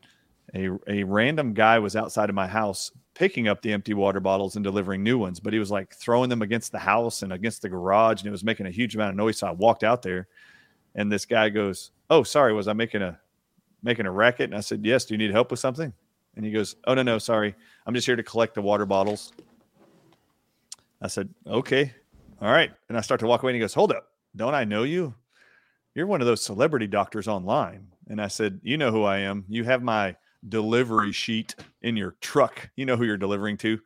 a, 0.53 0.69
a 0.87 1.03
random 1.03 1.53
guy 1.53 1.79
was 1.79 1.95
outside 1.95 2.29
of 2.29 2.35
my 2.35 2.47
house 2.47 2.91
picking 3.13 3.47
up 3.47 3.61
the 3.61 3.73
empty 3.73 3.93
water 3.93 4.19
bottles 4.19 4.55
and 4.55 4.63
delivering 4.63 5.01
new 5.01 5.17
ones, 5.17 5.39
but 5.39 5.53
he 5.53 5.59
was 5.59 5.71
like 5.71 5.95
throwing 5.95 6.29
them 6.29 6.41
against 6.41 6.71
the 6.71 6.79
house 6.79 7.23
and 7.23 7.33
against 7.33 7.61
the 7.61 7.69
garage, 7.69 8.21
and 8.21 8.27
it 8.27 8.31
was 8.31 8.43
making 8.43 8.67
a 8.67 8.71
huge 8.71 8.93
amount 8.93 9.11
of 9.11 9.15
noise. 9.15 9.39
So 9.39 9.47
I 9.47 9.51
walked 9.51 9.83
out 9.83 10.01
there, 10.01 10.27
and 10.93 11.11
this 11.11 11.25
guy 11.25 11.49
goes, 11.49 11.91
"Oh, 12.09 12.23
sorry, 12.23 12.53
was 12.53 12.67
I 12.67 12.73
making 12.73 13.01
a 13.01 13.19
making 13.81 14.05
a 14.05 14.11
racket?" 14.11 14.49
And 14.49 14.55
I 14.55 14.59
said, 14.59 14.85
"Yes. 14.85 15.05
Do 15.05 15.13
you 15.13 15.17
need 15.17 15.31
help 15.31 15.49
with 15.49 15.59
something?" 15.59 15.93
And 16.35 16.45
he 16.45 16.51
goes, 16.51 16.75
"Oh 16.85 16.93
no, 16.93 17.03
no, 17.03 17.17
sorry, 17.17 17.55
I'm 17.85 17.93
just 17.93 18.05
here 18.05 18.15
to 18.15 18.23
collect 18.23 18.55
the 18.55 18.61
water 18.61 18.85
bottles." 18.85 19.33
I 21.01 21.07
said, 21.07 21.29
"Okay, 21.47 21.93
all 22.41 22.51
right." 22.51 22.71
And 22.89 22.97
I 22.97 23.01
start 23.01 23.19
to 23.21 23.27
walk 23.27 23.43
away, 23.43 23.51
and 23.51 23.55
he 23.55 23.61
goes, 23.61 23.73
"Hold 23.73 23.91
up, 23.91 24.09
don't 24.35 24.55
I 24.55 24.63
know 24.63 24.83
you? 24.83 25.13
You're 25.93 26.07
one 26.07 26.21
of 26.21 26.27
those 26.27 26.43
celebrity 26.43 26.87
doctors 26.87 27.27
online." 27.27 27.87
And 28.09 28.21
I 28.21 28.27
said, 28.27 28.59
"You 28.63 28.77
know 28.77 28.91
who 28.91 29.03
I 29.03 29.19
am. 29.19 29.45
You 29.47 29.63
have 29.63 29.81
my." 29.81 30.15
delivery 30.49 31.11
sheet 31.11 31.55
in 31.81 31.97
your 31.97 32.15
truck. 32.21 32.69
You 32.75 32.85
know 32.85 32.95
who 32.95 33.05
you're 33.05 33.17
delivering 33.17 33.57
to. 33.57 33.79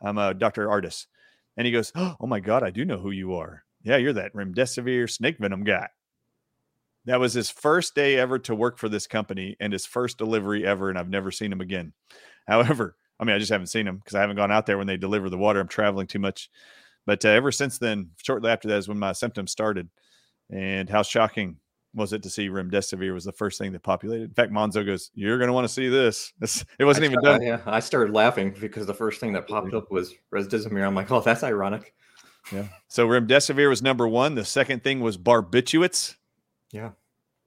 I'm 0.00 0.18
a 0.18 0.34
Dr. 0.34 0.68
Ardis. 0.68 1.06
And 1.56 1.66
he 1.66 1.72
goes, 1.72 1.92
Oh 1.94 2.16
my 2.20 2.40
God, 2.40 2.62
I 2.62 2.70
do 2.70 2.84
know 2.84 2.98
who 2.98 3.10
you 3.10 3.34
are. 3.34 3.64
Yeah, 3.82 3.96
you're 3.96 4.12
that 4.14 4.34
remdesivir 4.34 5.10
snake 5.10 5.38
venom 5.38 5.64
guy. 5.64 5.88
That 7.06 7.20
was 7.20 7.34
his 7.34 7.50
first 7.50 7.94
day 7.94 8.16
ever 8.18 8.38
to 8.40 8.54
work 8.54 8.78
for 8.78 8.88
this 8.88 9.06
company 9.06 9.56
and 9.60 9.72
his 9.72 9.86
first 9.86 10.18
delivery 10.18 10.66
ever. 10.66 10.88
And 10.88 10.98
I've 10.98 11.08
never 11.08 11.30
seen 11.30 11.52
him 11.52 11.60
again. 11.60 11.92
However, 12.46 12.96
I 13.18 13.24
mean, 13.24 13.36
I 13.36 13.38
just 13.38 13.52
haven't 13.52 13.68
seen 13.68 13.86
him 13.86 13.98
because 13.98 14.14
I 14.14 14.20
haven't 14.20 14.36
gone 14.36 14.52
out 14.52 14.66
there 14.66 14.78
when 14.78 14.86
they 14.86 14.96
deliver 14.96 15.30
the 15.30 15.38
water. 15.38 15.60
I'm 15.60 15.68
traveling 15.68 16.06
too 16.06 16.18
much. 16.18 16.50
But 17.06 17.24
uh, 17.24 17.28
ever 17.28 17.52
since 17.52 17.78
then, 17.78 18.10
shortly 18.22 18.50
after 18.50 18.68
that 18.68 18.78
is 18.78 18.88
when 18.88 18.98
my 18.98 19.12
symptoms 19.12 19.50
started. 19.50 19.88
And 20.50 20.88
how 20.88 21.02
shocking 21.02 21.56
was 21.94 22.12
it 22.12 22.22
to 22.22 22.30
see 22.30 22.48
remdesivir 22.48 23.12
was 23.12 23.24
the 23.24 23.32
first 23.32 23.58
thing 23.58 23.72
that 23.72 23.82
populated. 23.82 24.24
In 24.24 24.34
fact, 24.34 24.52
Monzo 24.52 24.84
goes, 24.84 25.10
"You're 25.14 25.38
going 25.38 25.48
to 25.48 25.52
want 25.52 25.66
to 25.66 25.72
see 25.72 25.88
this." 25.88 26.32
it 26.78 26.84
wasn't 26.84 27.04
I 27.04 27.06
even 27.08 27.22
done. 27.22 27.42
Yeah, 27.42 27.60
I 27.66 27.80
started 27.80 28.14
laughing 28.14 28.54
because 28.60 28.86
the 28.86 28.94
first 28.94 29.20
thing 29.20 29.32
that 29.34 29.48
popped 29.48 29.74
up 29.74 29.90
was 29.90 30.14
remdesivir. 30.32 30.86
I'm 30.86 30.94
like, 30.94 31.10
"Oh, 31.10 31.20
that's 31.20 31.42
ironic." 31.42 31.94
Yeah. 32.52 32.66
So 32.88 33.06
remdesivir 33.06 33.68
was 33.68 33.82
number 33.82 34.08
one. 34.08 34.34
The 34.34 34.44
second 34.44 34.82
thing 34.82 35.00
was 35.00 35.16
barbiturates. 35.16 36.16
Yeah. 36.72 36.90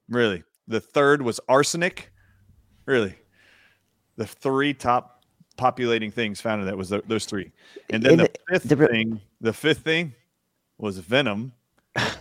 Really. 0.07 0.43
The 0.67 0.79
third 0.79 1.21
was 1.21 1.39
arsenic. 1.49 2.11
Really. 2.85 3.15
The 4.17 4.27
three 4.27 4.73
top 4.73 5.25
populating 5.57 6.11
things 6.11 6.39
found 6.41 6.61
in 6.61 6.67
that 6.67 6.77
was 6.77 6.89
the, 6.89 7.03
those 7.07 7.25
three. 7.25 7.51
And 7.89 8.03
then 8.03 8.17
the, 8.17 8.23
the 8.23 8.59
fifth 8.59 8.69
the, 8.69 8.87
thing, 8.87 9.21
the 9.41 9.53
fifth 9.53 9.79
thing 9.79 10.13
was 10.77 10.99
venom 10.99 11.53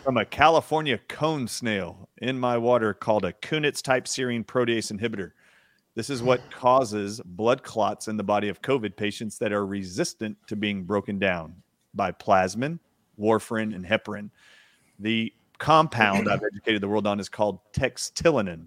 from 0.02 0.16
a 0.16 0.24
California 0.24 0.98
cone 1.08 1.48
snail 1.48 2.08
in 2.18 2.38
my 2.38 2.56
water 2.56 2.94
called 2.94 3.24
a 3.24 3.32
Kunitz 3.32 3.82
type 3.82 4.04
serine 4.04 4.44
protease 4.44 4.92
inhibitor. 4.92 5.32
This 5.94 6.10
is 6.10 6.22
what 6.22 6.40
causes 6.50 7.20
blood 7.24 7.62
clots 7.62 8.08
in 8.08 8.16
the 8.16 8.24
body 8.24 8.48
of 8.48 8.62
COVID 8.62 8.96
patients 8.96 9.38
that 9.38 9.52
are 9.52 9.64
resistant 9.64 10.36
to 10.48 10.56
being 10.56 10.82
broken 10.82 11.18
down 11.18 11.54
by 11.94 12.10
plasmin, 12.10 12.80
warfarin, 13.18 13.74
and 13.74 13.84
heparin. 13.86 14.30
The 14.98 15.32
compound 15.58 16.28
I've 16.28 16.42
educated 16.52 16.80
the 16.82 16.88
world 16.88 17.06
on 17.06 17.20
is 17.20 17.28
called 17.28 17.58
textilinin. 17.72 18.66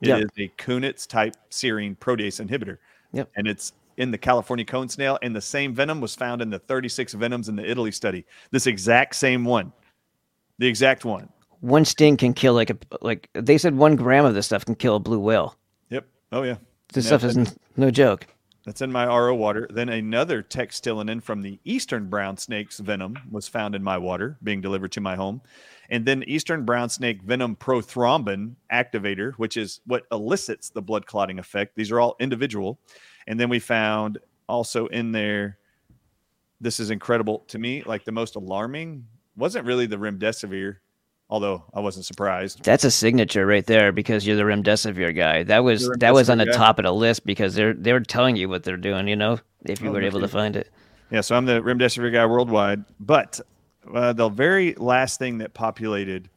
It 0.00 0.08
is 0.10 0.28
Yep. 0.36 0.50
a 0.58 0.62
Kunitz 0.62 1.06
type 1.08 1.34
serine 1.50 1.96
protease 1.98 2.44
inhibitor. 2.46 2.78
Yep. 3.12 3.30
And 3.36 3.46
it's 3.48 3.72
in 3.96 4.10
the 4.12 4.18
California 4.18 4.64
cone 4.64 4.88
snail, 4.88 5.18
and 5.22 5.34
the 5.34 5.40
same 5.40 5.74
venom 5.74 6.00
was 6.00 6.14
found 6.14 6.40
in 6.40 6.50
the 6.50 6.58
36 6.60 7.14
venoms 7.14 7.48
in 7.48 7.56
the 7.56 7.68
Italy 7.68 7.90
study. 7.90 8.24
This 8.52 8.66
exact 8.68 9.16
same 9.16 9.44
one. 9.44 9.72
The 10.58 10.68
exact 10.68 11.04
one. 11.04 11.28
One 11.60 11.84
sting 11.84 12.16
can 12.16 12.32
kill 12.34 12.54
like 12.54 12.70
a 12.70 12.76
like 13.00 13.28
they 13.34 13.58
said 13.58 13.76
one 13.76 13.96
gram 13.96 14.24
of 14.24 14.34
this 14.34 14.46
stuff 14.46 14.64
can 14.64 14.76
kill 14.76 14.94
a 14.94 15.00
blue 15.00 15.18
whale. 15.18 15.56
Yep. 15.90 16.06
Oh 16.30 16.42
yeah. 16.44 16.58
This 16.92 17.04
Yeah, 17.06 17.08
stuff 17.08 17.24
is 17.24 17.36
n- 17.36 17.48
no 17.76 17.90
joke. 17.90 18.26
That's 18.68 18.82
in 18.82 18.92
my 18.92 19.06
RO 19.06 19.34
water. 19.34 19.66
Then 19.70 19.88
another 19.88 20.42
textilinin 20.42 21.22
from 21.22 21.40
the 21.40 21.58
eastern 21.64 22.10
brown 22.10 22.36
snake's 22.36 22.78
venom 22.78 23.16
was 23.30 23.48
found 23.48 23.74
in 23.74 23.82
my 23.82 23.96
water, 23.96 24.36
being 24.42 24.60
delivered 24.60 24.92
to 24.92 25.00
my 25.00 25.16
home. 25.16 25.40
And 25.88 26.04
then 26.04 26.22
eastern 26.24 26.66
brown 26.66 26.90
snake 26.90 27.22
venom 27.22 27.56
prothrombin 27.56 28.56
activator, 28.70 29.32
which 29.36 29.56
is 29.56 29.80
what 29.86 30.04
elicits 30.12 30.68
the 30.68 30.82
blood 30.82 31.06
clotting 31.06 31.38
effect. 31.38 31.76
These 31.76 31.90
are 31.90 31.98
all 31.98 32.14
individual. 32.20 32.78
And 33.26 33.40
then 33.40 33.48
we 33.48 33.58
found 33.58 34.18
also 34.50 34.86
in 34.88 35.12
there, 35.12 35.56
this 36.60 36.78
is 36.78 36.90
incredible 36.90 37.44
to 37.48 37.58
me, 37.58 37.82
like 37.84 38.04
the 38.04 38.12
most 38.12 38.36
alarming 38.36 39.06
wasn't 39.34 39.64
really 39.64 39.86
the 39.86 39.96
remdesivir, 39.96 40.76
although 41.30 41.64
I 41.74 41.80
wasn't 41.80 42.06
surprised. 42.06 42.64
That's 42.64 42.84
a 42.84 42.90
signature 42.90 43.46
right 43.46 43.64
there 43.66 43.92
because 43.92 44.26
you're 44.26 44.36
the 44.36 44.42
remdesivir 44.42 45.14
guy. 45.14 45.42
That 45.42 45.64
was 45.64 45.88
that 45.98 46.14
was 46.14 46.30
on 46.30 46.38
the 46.38 46.46
guy. 46.46 46.52
top 46.52 46.78
of 46.78 46.84
the 46.84 46.92
list 46.92 47.26
because 47.26 47.54
they're 47.54 47.74
they're 47.74 48.00
telling 48.00 48.36
you 48.36 48.48
what 48.48 48.62
they're 48.64 48.76
doing. 48.76 49.08
You 49.08 49.16
know, 49.16 49.38
if 49.64 49.80
you 49.80 49.88
Oh, 49.90 49.92
were 49.92 50.02
able 50.02 50.20
to 50.20 50.28
find 50.28 50.56
it. 50.56 50.70
Yeah, 51.10 51.22
so 51.22 51.36
I'm 51.36 51.46
the 51.46 51.60
remdesivir 51.62 52.12
guy 52.12 52.26
worldwide. 52.26 52.84
But 53.00 53.40
uh, 53.92 54.12
the 54.12 54.28
very 54.28 54.74
last 54.74 55.18
thing 55.18 55.38
that 55.38 55.54
populated 55.54 56.28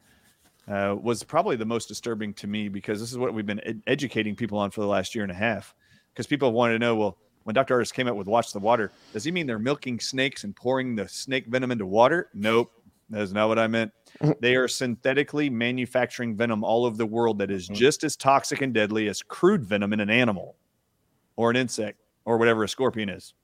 uh, 0.68 0.96
was 1.00 1.22
probably 1.22 1.56
the 1.56 1.66
most 1.66 1.88
disturbing 1.88 2.32
to 2.34 2.46
me 2.46 2.68
because 2.68 3.00
this 3.00 3.10
is 3.10 3.18
what 3.18 3.34
we've 3.34 3.44
been 3.46 3.60
ed- 3.66 3.82
educating 3.86 4.34
people 4.36 4.58
on 4.58 4.70
for 4.70 4.80
the 4.80 4.86
last 4.86 5.14
year 5.14 5.24
and 5.24 5.30
a 5.32 5.34
half. 5.34 5.74
Because 6.12 6.26
people 6.26 6.52
wanted 6.52 6.74
to 6.74 6.78
know, 6.78 6.94
well, 6.94 7.18
when 7.44 7.54
Dr. 7.54 7.76
Ardis 7.78 7.92
came 7.92 8.06
out 8.08 8.16
with 8.16 8.26
Watch 8.28 8.52
the 8.52 8.60
Water, 8.60 8.92
does 9.12 9.24
he 9.24 9.32
mean 9.32 9.46
they're 9.46 9.58
milking 9.58 9.98
snakes 9.98 10.44
and 10.44 10.54
pouring 10.54 10.94
the 10.94 11.08
snake 11.08 11.46
venom 11.46 11.70
into 11.72 11.84
water? 11.84 12.28
Nope. 12.32 12.70
That's 13.12 13.32
not 13.32 13.48
what 13.48 13.58
I 13.58 13.66
meant. 13.66 13.92
they 14.40 14.56
are 14.56 14.66
synthetically 14.66 15.50
manufacturing 15.50 16.34
venom 16.34 16.64
all 16.64 16.84
over 16.84 16.96
the 16.96 17.06
world 17.06 17.38
that 17.38 17.50
is 17.50 17.66
mm-hmm. 17.66 17.74
just 17.74 18.04
as 18.04 18.16
toxic 18.16 18.62
and 18.62 18.72
deadly 18.72 19.08
as 19.08 19.22
crude 19.22 19.64
venom 19.64 19.92
in 19.92 20.00
an 20.00 20.10
animal 20.10 20.56
or 21.36 21.50
an 21.50 21.56
insect 21.56 22.00
or 22.24 22.38
whatever 22.38 22.64
a 22.64 22.68
scorpion 22.68 23.08
is. 23.08 23.34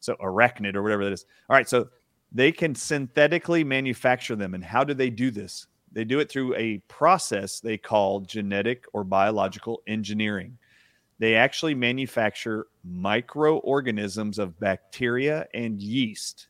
So 0.00 0.14
arachnid 0.16 0.74
or 0.74 0.82
whatever 0.82 1.04
that 1.04 1.12
is. 1.12 1.26
All 1.50 1.56
right, 1.56 1.68
so 1.68 1.88
they 2.30 2.52
can 2.52 2.74
synthetically 2.74 3.64
manufacture 3.64 4.36
them. 4.36 4.54
And 4.54 4.64
how 4.64 4.84
do 4.84 4.94
they 4.94 5.10
do 5.10 5.30
this? 5.30 5.66
They 5.92 6.04
do 6.04 6.20
it 6.20 6.30
through 6.30 6.54
a 6.54 6.78
process 6.88 7.60
they 7.60 7.76
call 7.76 8.20
genetic 8.20 8.84
or 8.92 9.04
biological 9.04 9.82
engineering. 9.86 10.56
They 11.18 11.34
actually 11.34 11.74
manufacture 11.74 12.66
microorganisms 12.84 14.38
of 14.38 14.58
bacteria 14.58 15.46
and 15.54 15.80
yeast 15.80 16.48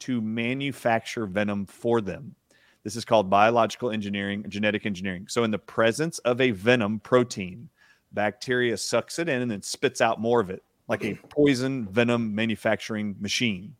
to 0.00 0.20
manufacture 0.20 1.26
venom 1.26 1.66
for 1.66 2.00
them. 2.00 2.34
This 2.82 2.96
is 2.96 3.04
called 3.04 3.28
biological 3.28 3.90
engineering, 3.90 4.44
genetic 4.48 4.86
engineering. 4.86 5.26
So, 5.28 5.44
in 5.44 5.50
the 5.50 5.58
presence 5.58 6.18
of 6.20 6.40
a 6.40 6.50
venom 6.50 6.98
protein, 7.00 7.68
bacteria 8.12 8.76
sucks 8.76 9.18
it 9.18 9.28
in 9.28 9.42
and 9.42 9.50
then 9.50 9.62
spits 9.62 10.00
out 10.00 10.20
more 10.20 10.40
of 10.40 10.50
it, 10.50 10.62
like 10.88 11.04
a 11.04 11.14
poison 11.28 11.86
venom 11.88 12.34
manufacturing 12.34 13.16
machine. 13.20 13.76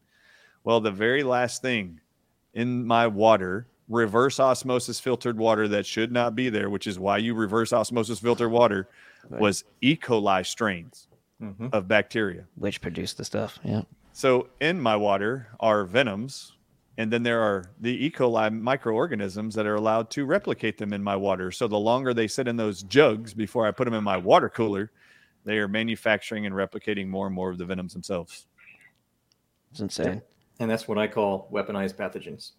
Well, 0.65 0.81
the 0.81 0.91
very 0.91 1.23
last 1.23 1.63
thing 1.63 2.01
in 2.53 2.85
my 2.85 3.07
water, 3.07 3.67
reverse 3.89 4.39
osmosis 4.39 5.01
filtered 5.01 5.39
water 5.39 5.67
that 5.69 5.87
should 5.87 6.13
not 6.13 6.35
be 6.37 6.49
there, 6.51 6.69
which 6.69 6.87
is 6.87 6.99
why 6.99 7.17
you 7.17 7.35
reverse 7.35 7.73
osmosis 7.73 8.21
filter 8.21 8.49
water, 8.49 8.89
was 9.31 9.65
E. 9.81 9.97
coli 9.97 10.45
strains 10.47 11.09
Mhm. 11.43 11.73
of 11.73 11.89
bacteria. 11.89 12.45
Which 12.57 12.81
produced 12.81 13.17
the 13.17 13.25
stuff? 13.25 13.59
Yeah. 13.65 13.83
So 14.21 14.49
in 14.61 14.79
my 14.79 14.97
water 14.97 15.49
are 15.61 15.87
venoms, 15.87 16.53
and 16.99 17.11
then 17.11 17.23
there 17.23 17.41
are 17.41 17.71
the 17.81 18.05
E. 18.05 18.11
coli 18.11 18.53
microorganisms 18.53 19.55
that 19.55 19.65
are 19.65 19.77
allowed 19.77 20.11
to 20.11 20.27
replicate 20.27 20.77
them 20.77 20.93
in 20.93 21.03
my 21.03 21.17
water. 21.17 21.51
So 21.51 21.67
the 21.67 21.79
longer 21.79 22.13
they 22.13 22.29
sit 22.29 22.47
in 22.47 22.55
those 22.55 22.83
jugs 22.83 23.33
before 23.33 23.67
I 23.67 23.71
put 23.71 23.87
them 23.87 23.95
in 23.95 24.05
my 24.05 24.19
water 24.19 24.51
cooler, 24.51 24.91
they 25.47 25.57
are 25.57 25.69
manufacturing 25.69 26.45
and 26.45 26.55
replicating 26.55 27.09
more 27.09 27.29
and 27.29 27.35
more 27.35 27.49
of 27.49 27.57
the 27.57 27.65
venoms 27.65 27.95
themselves. 27.95 28.45
It's 29.71 29.81
insane. 29.81 30.21
And 30.59 30.71
that's 30.71 30.87
what 30.87 30.99
I 30.99 31.07
call 31.07 31.49
weaponized 31.51 31.95
pathogens. 31.95 32.51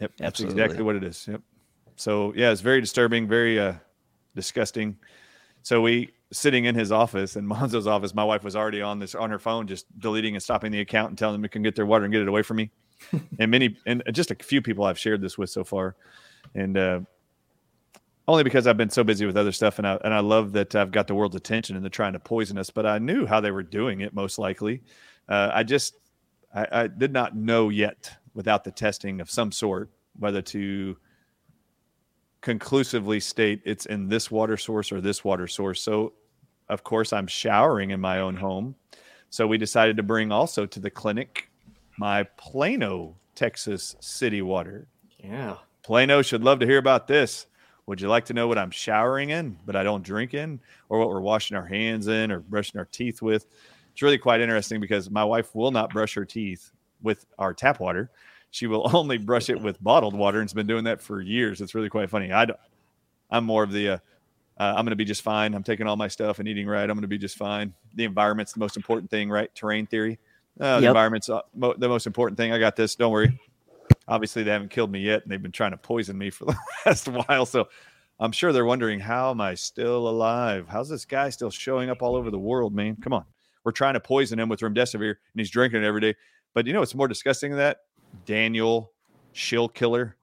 Yep, 0.00 0.14
that's 0.16 0.26
Absolutely. 0.40 0.60
exactly 0.60 0.82
what 0.82 0.96
it 0.96 1.04
is. 1.04 1.28
Yep. 1.28 1.42
So 1.94 2.32
yeah, 2.34 2.50
it's 2.50 2.60
very 2.60 2.80
disturbing, 2.80 3.28
very 3.28 3.60
uh, 3.60 3.74
disgusting. 4.34 4.96
So 5.62 5.80
we 5.80 6.10
sitting 6.32 6.64
in 6.64 6.74
his 6.74 6.92
office 6.92 7.36
in 7.36 7.46
Monzo's 7.48 7.86
office. 7.86 8.14
My 8.14 8.24
wife 8.24 8.44
was 8.44 8.56
already 8.56 8.82
on 8.82 8.98
this 8.98 9.14
on 9.14 9.30
her 9.30 9.38
phone, 9.38 9.66
just 9.66 9.86
deleting 9.98 10.34
and 10.34 10.42
stopping 10.42 10.72
the 10.72 10.80
account 10.80 11.10
and 11.10 11.18
telling 11.18 11.34
them 11.34 11.42
to 11.42 11.48
can 11.48 11.62
get 11.62 11.76
their 11.76 11.86
water 11.86 12.04
and 12.04 12.12
get 12.12 12.22
it 12.22 12.28
away 12.28 12.42
from 12.42 12.58
me. 12.58 12.70
and 13.38 13.50
many 13.50 13.76
and 13.86 14.02
just 14.12 14.30
a 14.30 14.34
few 14.36 14.62
people 14.62 14.84
I've 14.84 14.98
shared 14.98 15.20
this 15.20 15.36
with 15.36 15.50
so 15.50 15.64
far, 15.64 15.96
and 16.54 16.76
uh, 16.76 17.00
only 18.26 18.44
because 18.44 18.66
I've 18.66 18.76
been 18.76 18.90
so 18.90 19.04
busy 19.04 19.26
with 19.26 19.36
other 19.36 19.52
stuff, 19.52 19.78
and 19.78 19.86
I 19.86 19.98
and 20.04 20.14
I 20.14 20.20
love 20.20 20.52
that 20.52 20.74
I've 20.74 20.92
got 20.92 21.06
the 21.06 21.14
world's 21.14 21.36
attention 21.36 21.76
and 21.76 21.84
they're 21.84 21.90
trying 21.90 22.14
to 22.14 22.20
poison 22.20 22.56
us. 22.56 22.70
But 22.70 22.86
I 22.86 22.98
knew 22.98 23.26
how 23.26 23.40
they 23.40 23.50
were 23.50 23.62
doing 23.62 24.00
it 24.00 24.14
most 24.14 24.38
likely. 24.38 24.82
Uh, 25.28 25.50
I 25.52 25.62
just 25.62 25.96
I, 26.54 26.66
I 26.72 26.86
did 26.86 27.12
not 27.12 27.36
know 27.36 27.68
yet 27.68 28.10
without 28.34 28.64
the 28.64 28.70
testing 28.70 29.20
of 29.20 29.30
some 29.30 29.52
sort 29.52 29.90
whether 30.18 30.42
to 30.42 30.96
conclusively 32.44 33.18
state 33.18 33.62
it's 33.64 33.86
in 33.86 34.06
this 34.06 34.30
water 34.30 34.56
source 34.58 34.92
or 34.92 35.00
this 35.00 35.24
water 35.24 35.48
source. 35.48 35.80
So, 35.80 36.12
of 36.68 36.84
course, 36.84 37.12
I'm 37.12 37.26
showering 37.26 37.90
in 37.90 38.00
my 38.00 38.20
own 38.20 38.36
home. 38.36 38.76
So, 39.30 39.46
we 39.46 39.58
decided 39.58 39.96
to 39.96 40.02
bring 40.02 40.30
also 40.30 40.66
to 40.66 40.78
the 40.78 40.90
clinic 40.90 41.50
my 41.98 42.24
Plano, 42.36 43.16
Texas 43.34 43.96
city 44.00 44.42
water. 44.42 44.86
Yeah. 45.18 45.56
Plano 45.82 46.22
should 46.22 46.44
love 46.44 46.60
to 46.60 46.66
hear 46.66 46.78
about 46.78 47.06
this. 47.06 47.46
Would 47.86 48.00
you 48.00 48.08
like 48.08 48.26
to 48.26 48.34
know 48.34 48.46
what 48.46 48.58
I'm 48.58 48.70
showering 48.70 49.30
in, 49.30 49.58
but 49.66 49.76
I 49.76 49.82
don't 49.82 50.02
drink 50.02 50.34
in, 50.34 50.60
or 50.88 50.98
what 50.98 51.08
we're 51.08 51.20
washing 51.20 51.56
our 51.56 51.66
hands 51.66 52.08
in 52.08 52.30
or 52.30 52.40
brushing 52.40 52.78
our 52.78 52.86
teeth 52.86 53.22
with? 53.22 53.46
It's 53.92 54.02
really 54.02 54.18
quite 54.18 54.40
interesting 54.40 54.80
because 54.80 55.10
my 55.10 55.24
wife 55.24 55.54
will 55.54 55.70
not 55.70 55.92
brush 55.92 56.14
her 56.14 56.24
teeth 56.24 56.72
with 57.02 57.26
our 57.38 57.54
tap 57.54 57.80
water. 57.80 58.10
She 58.54 58.66
will 58.66 58.90
only 58.96 59.18
brush 59.18 59.50
it 59.50 59.60
with 59.60 59.82
bottled 59.82 60.14
water 60.14 60.40
and 60.40 60.48
has 60.48 60.54
been 60.54 60.66
doing 60.66 60.84
that 60.84 61.00
for 61.00 61.20
years. 61.20 61.60
It's 61.60 61.74
really 61.74 61.88
quite 61.88 62.10
funny. 62.10 62.32
I 62.32 62.46
I'm 63.30 63.44
more 63.44 63.64
of 63.64 63.72
the, 63.72 63.88
uh, 63.88 63.98
uh, 64.58 64.74
I'm 64.76 64.84
going 64.84 64.90
to 64.90 64.96
be 64.96 65.04
just 65.04 65.22
fine. 65.22 65.54
I'm 65.54 65.64
taking 65.64 65.86
all 65.86 65.96
my 65.96 66.08
stuff 66.08 66.38
and 66.38 66.46
eating 66.46 66.68
right. 66.68 66.82
I'm 66.82 66.96
going 66.96 67.02
to 67.02 67.08
be 67.08 67.18
just 67.18 67.36
fine. 67.36 67.74
The 67.94 68.04
environment's 68.04 68.52
the 68.52 68.60
most 68.60 68.76
important 68.76 69.10
thing, 69.10 69.28
right? 69.28 69.52
Terrain 69.54 69.86
theory. 69.86 70.20
Uh, 70.60 70.78
the 70.78 70.86
environment's 70.86 71.28
uh, 71.28 71.40
mo- 71.54 71.74
the 71.76 71.88
most 71.88 72.06
important 72.06 72.38
thing. 72.38 72.52
I 72.52 72.58
got 72.58 72.76
this. 72.76 72.94
Don't 72.94 73.10
worry 73.10 73.36
obviously 74.08 74.42
they 74.42 74.50
haven't 74.50 74.70
killed 74.70 74.90
me 74.90 75.00
yet 75.00 75.22
and 75.22 75.30
they've 75.30 75.42
been 75.42 75.52
trying 75.52 75.70
to 75.70 75.76
poison 75.76 76.16
me 76.16 76.30
for 76.30 76.46
the 76.46 76.56
last 76.86 77.08
while 77.08 77.46
so 77.46 77.68
i'm 78.20 78.32
sure 78.32 78.52
they're 78.52 78.64
wondering 78.64 79.00
how 79.00 79.30
am 79.30 79.40
i 79.40 79.54
still 79.54 80.08
alive 80.08 80.66
how's 80.68 80.88
this 80.88 81.04
guy 81.04 81.30
still 81.30 81.50
showing 81.50 81.90
up 81.90 82.02
all 82.02 82.16
over 82.16 82.30
the 82.30 82.38
world 82.38 82.74
man 82.74 82.96
come 82.96 83.12
on 83.12 83.24
we're 83.64 83.72
trying 83.72 83.94
to 83.94 84.00
poison 84.00 84.38
him 84.38 84.48
with 84.48 84.60
remdesivir 84.60 85.10
and 85.10 85.36
he's 85.36 85.50
drinking 85.50 85.82
it 85.82 85.86
every 85.86 86.00
day 86.00 86.14
but 86.52 86.66
you 86.66 86.72
know 86.72 86.80
what's 86.80 86.94
more 86.94 87.08
disgusting 87.08 87.50
than 87.50 87.58
that 87.58 87.78
daniel 88.24 88.92
shill 89.32 89.68
killer 89.68 90.16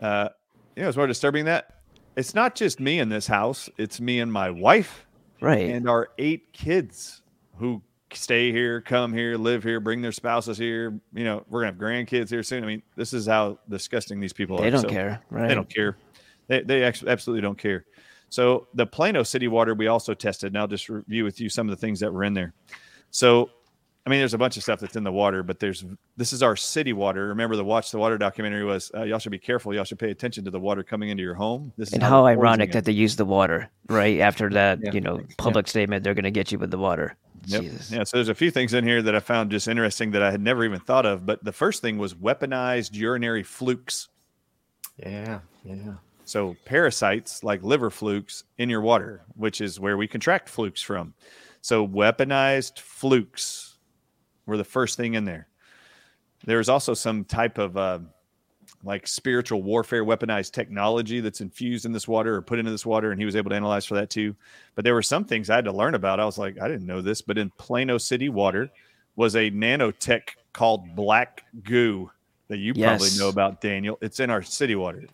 uh 0.00 0.28
you 0.76 0.82
know 0.82 0.88
it's 0.88 0.96
more 0.96 1.06
disturbing 1.06 1.44
that 1.44 1.80
it's 2.16 2.34
not 2.34 2.54
just 2.54 2.80
me 2.80 2.98
in 2.98 3.08
this 3.08 3.26
house 3.26 3.68
it's 3.78 4.00
me 4.00 4.20
and 4.20 4.32
my 4.32 4.50
wife 4.50 5.06
Right. 5.40 5.70
and 5.70 5.88
our 5.88 6.08
eight 6.18 6.52
kids 6.52 7.20
who 7.58 7.82
stay 8.12 8.50
here, 8.52 8.80
come 8.80 9.12
here, 9.12 9.36
live 9.36 9.62
here, 9.62 9.78
bring 9.80 10.00
their 10.00 10.12
spouses 10.12 10.56
here. 10.56 10.98
You 11.12 11.24
know, 11.24 11.44
we're 11.50 11.60
gonna 11.62 11.72
have 11.72 11.80
grandkids 11.80 12.30
here 12.30 12.42
soon. 12.42 12.64
I 12.64 12.66
mean, 12.66 12.82
this 12.96 13.12
is 13.12 13.26
how 13.26 13.58
disgusting 13.68 14.20
these 14.20 14.32
people 14.32 14.56
they 14.56 14.62
are. 14.62 14.66
They 14.66 14.70
don't 14.70 14.82
So 14.82 14.88
care. 14.88 15.20
Right. 15.30 15.48
They 15.48 15.54
don't 15.54 15.68
care. 15.68 15.98
They 16.46 16.62
they 16.62 16.84
absolutely 16.84 17.42
don't 17.42 17.58
care. 17.58 17.84
So 18.30 18.68
the 18.74 18.86
Plano 18.86 19.22
city 19.22 19.48
water 19.48 19.74
we 19.74 19.88
also 19.88 20.14
tested. 20.14 20.52
And 20.52 20.58
I'll 20.58 20.68
just 20.68 20.88
review 20.88 21.24
with 21.24 21.40
you 21.40 21.48
some 21.50 21.68
of 21.68 21.76
the 21.76 21.80
things 21.80 22.00
that 22.00 22.12
were 22.12 22.24
in 22.24 22.32
there. 22.32 22.54
So 23.10 23.50
I 24.06 24.10
mean, 24.10 24.18
there's 24.18 24.34
a 24.34 24.38
bunch 24.38 24.58
of 24.58 24.62
stuff 24.62 24.80
that's 24.80 24.96
in 24.96 25.04
the 25.04 25.12
water, 25.12 25.42
but 25.42 25.60
there's 25.60 25.82
this 26.16 26.34
is 26.34 26.42
our 26.42 26.56
city 26.56 26.92
water. 26.92 27.28
Remember 27.28 27.56
the 27.56 27.64
Watch 27.64 27.90
the 27.90 27.98
Water 27.98 28.18
documentary 28.18 28.62
was 28.64 28.90
uh, 28.94 29.02
y'all 29.04 29.18
should 29.18 29.32
be 29.32 29.38
careful. 29.38 29.72
Y'all 29.74 29.84
should 29.84 29.98
pay 29.98 30.10
attention 30.10 30.44
to 30.44 30.50
the 30.50 30.60
water 30.60 30.82
coming 30.82 31.08
into 31.08 31.22
your 31.22 31.34
home. 31.34 31.72
This 31.78 31.88
is 31.88 31.94
And 31.94 32.02
how 32.02 32.10
how 32.10 32.26
ironic 32.26 32.72
that 32.72 32.80
it. 32.80 32.84
they 32.84 32.92
use 32.92 33.16
the 33.16 33.24
water 33.24 33.70
right 33.88 34.20
after 34.20 34.50
that, 34.50 34.78
Yeah. 34.82 34.92
you 34.92 35.00
know, 35.00 35.22
public 35.38 35.68
statement. 35.68 36.04
They're 36.04 36.12
going 36.14 36.24
to 36.24 36.30
get 36.30 36.52
you 36.52 36.58
with 36.58 36.70
the 36.70 36.76
water. 36.78 37.16
Yep. 37.46 37.62
Jesus. 37.62 37.90
Yeah, 37.90 38.04
so 38.04 38.18
there's 38.18 38.28
a 38.28 38.34
few 38.34 38.50
things 38.50 38.72
in 38.74 38.84
here 38.84 39.00
that 39.02 39.14
I 39.14 39.20
found 39.20 39.50
just 39.50 39.68
interesting 39.68 40.10
that 40.12 40.22
I 40.22 40.30
had 40.30 40.40
never 40.40 40.64
even 40.64 40.80
thought 40.80 41.06
of. 41.06 41.24
But 41.26 41.42
the 41.44 41.52
first 41.52 41.80
thing 41.82 41.96
was 41.98 42.14
weaponized 42.14 42.94
urinary 42.94 43.42
flukes. 43.42 44.08
Yeah. 44.98 45.40
Yeah. 45.64 45.94
So 46.26 46.56
parasites 46.66 47.42
like 47.42 47.62
liver 47.62 47.90
flukes 47.90 48.44
in 48.58 48.68
your 48.70 48.80
water, 48.80 49.22
which 49.36 49.60
is 49.60 49.78
where 49.80 49.96
we 49.96 50.06
contract 50.08 50.48
flukes 50.48 50.80
from. 50.82 51.14
So 51.60 51.86
weaponized 51.86 52.78
flukes 52.80 53.73
were 54.46 54.56
the 54.56 54.64
first 54.64 54.96
thing 54.96 55.14
in 55.14 55.24
there. 55.24 55.48
There 56.44 56.58
was 56.58 56.68
also 56.68 56.94
some 56.94 57.24
type 57.24 57.58
of 57.58 57.76
uh, 57.76 58.00
like 58.84 59.06
spiritual 59.06 59.62
warfare 59.62 60.04
weaponized 60.04 60.52
technology 60.52 61.20
that's 61.20 61.40
infused 61.40 61.86
in 61.86 61.92
this 61.92 62.06
water 62.06 62.36
or 62.36 62.42
put 62.42 62.58
into 62.58 62.70
this 62.70 62.84
water 62.84 63.10
and 63.10 63.20
he 63.20 63.24
was 63.24 63.36
able 63.36 63.50
to 63.50 63.56
analyze 63.56 63.86
for 63.86 63.94
that 63.94 64.10
too. 64.10 64.34
But 64.74 64.84
there 64.84 64.94
were 64.94 65.02
some 65.02 65.24
things 65.24 65.50
i 65.50 65.56
had 65.56 65.64
to 65.64 65.72
learn 65.72 65.94
about. 65.94 66.20
I 66.20 66.24
was 66.24 66.38
like 66.38 66.60
i 66.60 66.68
didn't 66.68 66.86
know 66.86 67.00
this 67.00 67.22
but 67.22 67.38
in 67.38 67.50
plano 67.50 67.98
city 67.98 68.28
water 68.28 68.70
was 69.16 69.36
a 69.36 69.50
nanotech 69.50 70.30
called 70.52 70.94
black 70.94 71.44
goo 71.62 72.10
that 72.48 72.58
you 72.58 72.74
probably 72.74 73.08
know 73.18 73.28
about 73.28 73.60
daniel. 73.60 73.98
It's 74.02 74.20
in 74.20 74.30
our 74.30 74.42
city 74.42 74.74
water 74.74 75.04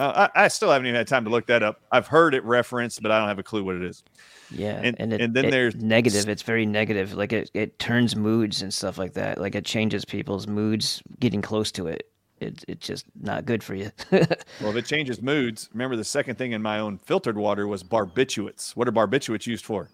uh, 0.00 0.28
I, 0.34 0.44
I 0.44 0.48
still 0.48 0.70
haven't 0.70 0.86
even 0.86 0.96
had 0.96 1.06
time 1.06 1.24
to 1.24 1.30
look 1.30 1.46
that 1.46 1.62
up 1.62 1.80
i've 1.92 2.06
heard 2.06 2.34
it 2.34 2.42
referenced 2.44 3.02
but 3.02 3.10
i 3.12 3.18
don't 3.18 3.28
have 3.28 3.38
a 3.38 3.42
clue 3.42 3.62
what 3.62 3.76
it 3.76 3.82
is 3.84 4.02
Yeah, 4.50 4.80
And- 4.82 4.96
and, 4.98 5.12
it, 5.12 5.20
and 5.20 5.34
then 5.34 5.44
it- 5.46 5.50
there's- 5.52 5.74
negative. 5.76 6.28
It's 6.28 6.42
very 6.42 6.66
negative. 6.66 7.14
Like 7.14 7.32
it, 7.32 7.50
it 7.54 7.78
turns 7.78 8.16
moods 8.16 8.62
and 8.62 8.74
stuff 8.74 8.98
like 8.98 9.12
that. 9.14 9.38
Like 9.38 9.54
it 9.54 9.64
changes 9.64 10.04
people's 10.04 10.48
moods 10.48 11.00
getting 11.20 11.40
close 11.40 11.70
to 11.72 11.86
it. 11.86 12.08
It, 12.40 12.64
it's 12.66 12.84
just 12.84 13.04
not 13.20 13.44
good 13.44 13.62
for 13.62 13.74
you. 13.76 13.92
well 14.10 14.70
if 14.70 14.76
it 14.76 14.86
changes 14.86 15.20
moods 15.22 15.68
remember 15.72 15.94
the 15.94 16.02
second 16.04 16.36
thing 16.36 16.50
in 16.52 16.62
my 16.62 16.80
own 16.80 16.98
filtered 16.98 17.36
water 17.36 17.68
was 17.68 17.84
barbiturates 17.84 18.74
what 18.74 18.88
are 18.88 18.92
barbiturates 18.92 19.46
used 19.46 19.64
for 19.64 19.88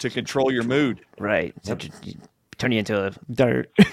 to 0.00 0.10
control 0.10 0.50
your 0.52 0.64
mood 0.64 1.00
right. 1.18 1.54
So 1.62 1.76
turn 2.58 2.72
you 2.72 2.78
into 2.78 3.06
a 3.06 3.12
dirt. 3.30 3.70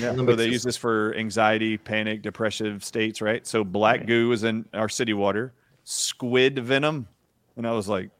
Yeah, 0.00 0.12
Number 0.12 0.32
so 0.32 0.36
they 0.36 0.48
use 0.48 0.62
this 0.62 0.76
for 0.76 1.14
anxiety, 1.16 1.78
panic, 1.78 2.22
depressive 2.22 2.84
states, 2.84 3.22
right? 3.22 3.46
So 3.46 3.64
black 3.64 4.06
goo 4.06 4.32
is 4.32 4.44
in 4.44 4.66
our 4.74 4.88
city 4.88 5.14
water. 5.14 5.54
Squid 5.84 6.58
venom, 6.58 7.08
and 7.56 7.66
I 7.66 7.72
was 7.72 7.88
like, 7.88 8.10